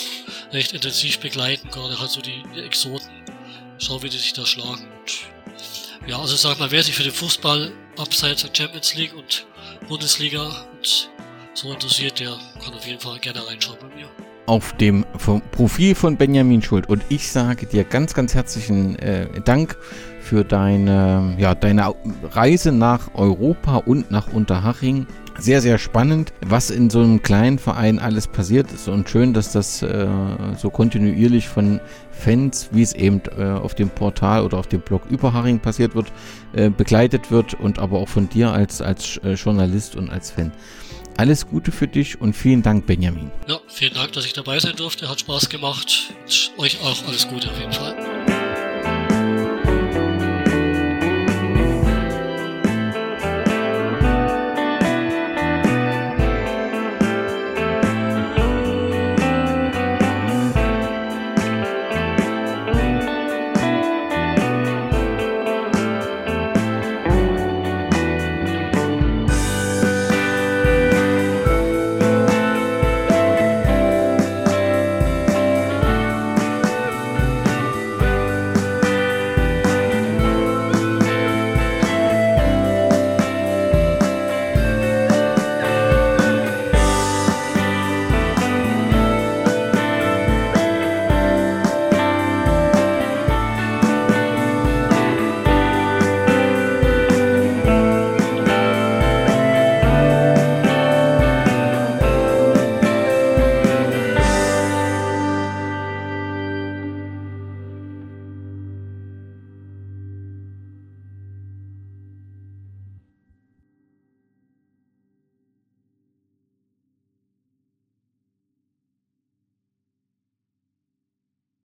recht 0.52 0.74
intensiv 0.74 1.20
begleiten, 1.20 1.70
gerade 1.70 2.00
halt 2.00 2.10
so 2.10 2.20
die, 2.20 2.44
Exoten. 2.66 3.10
Schau, 3.78 4.02
wie 4.02 4.10
die 4.10 4.18
sich 4.18 4.34
da 4.34 4.46
schlagen. 4.46 4.88
Und 5.00 6.10
ja, 6.10 6.20
also 6.20 6.36
sag 6.36 6.60
mal, 6.60 6.72
wer 6.72 6.84
sich 6.84 6.96
für 6.96 7.04
den 7.04 7.12
Fußball 7.12 7.72
abseits 7.98 8.42
der 8.42 8.50
Champions 8.52 8.96
League 8.96 9.14
und 9.16 9.46
Bundesliga 9.88 10.66
und 10.72 11.10
so 11.54 11.72
interessiert, 11.72 12.20
der 12.20 12.38
kann 12.64 12.74
auf 12.74 12.86
jeden 12.86 13.00
Fall 13.00 13.20
gerne 13.20 13.46
reinschauen 13.46 13.78
bei 13.80 13.96
mir. 13.96 14.08
Auf 14.48 14.76
dem 14.78 15.06
Profil 15.52 15.94
von 15.94 16.18
Benjamin 16.18 16.62
Schuld. 16.64 16.90
Und 16.90 17.04
ich 17.10 17.30
sage 17.30 17.68
dir 17.68 17.84
ganz, 17.84 18.16
ganz 18.16 18.34
herzlichen 18.34 18.98
äh, 18.98 19.28
Dank 19.42 19.78
für 20.22 20.44
deine, 20.44 21.36
ja, 21.38 21.54
deine 21.54 21.94
Reise 22.32 22.72
nach 22.72 23.14
Europa 23.14 23.78
und 23.78 24.10
nach 24.10 24.34
Unterhaching. 24.34 25.06
Sehr, 25.38 25.61
sehr 25.61 25.77
spannend, 25.77 26.34
was 26.41 26.69
in 26.69 26.89
so 26.89 26.99
einem 26.99 27.22
kleinen 27.22 27.60
Verein 27.60 27.99
alles 27.99 28.27
passiert 28.27 28.72
ist 28.72 28.88
und 28.88 29.10
schön, 29.10 29.34
dass 29.34 29.51
das 29.51 29.81
äh, 29.81 30.07
so 30.57 30.69
kontinuierlich 30.69 31.47
von 31.47 31.80
Fans, 32.11 32.69
wie 32.72 32.81
es 32.81 32.93
eben 32.93 33.22
äh, 33.38 33.45
auf 33.45 33.76
dem 33.76 33.89
Portal 33.89 34.43
oder 34.43 34.57
auf 34.57 34.68
dem 34.68 34.81
Blog 34.81 35.03
Überhaching 35.10 35.60
passiert 35.60 35.95
wird, 35.95 36.11
äh, 36.53 36.69
begleitet 36.69 37.31
wird 37.31 37.53
und 37.53 37.80
aber 37.80 37.99
auch 37.99 38.10
von 38.10 38.27
dir 38.27 38.51
als, 38.51 38.81
als 38.81 39.18
äh, 39.23 39.34
Journalist 39.34 39.95
und 39.95 40.10
als 40.10 40.31
Fan. 40.31 40.51
Alles 41.18 41.47
Gute 41.47 41.72
für 41.72 41.88
dich 41.88 42.22
und 42.22 42.34
vielen 42.34 42.61
Dank, 42.61 42.85
Benjamin. 42.85 43.30
Ja, 43.47 43.60
vielen 43.68 43.93
Dank, 43.93 44.14
dass 44.14 44.26
ich 44.26 44.34
dabei 44.34 44.57
sein 44.60 44.76
durfte. 44.77 45.10
Hat 45.10 45.19
Spaß 45.19 45.49
gemacht. 45.49 46.14
Und 46.26 46.64
euch 46.64 46.80
auch 46.81 47.07
alles 47.07 47.27
Gute 47.27 47.49
auf 47.49 47.60
jeden 47.60 47.73
Fall. 47.73 48.39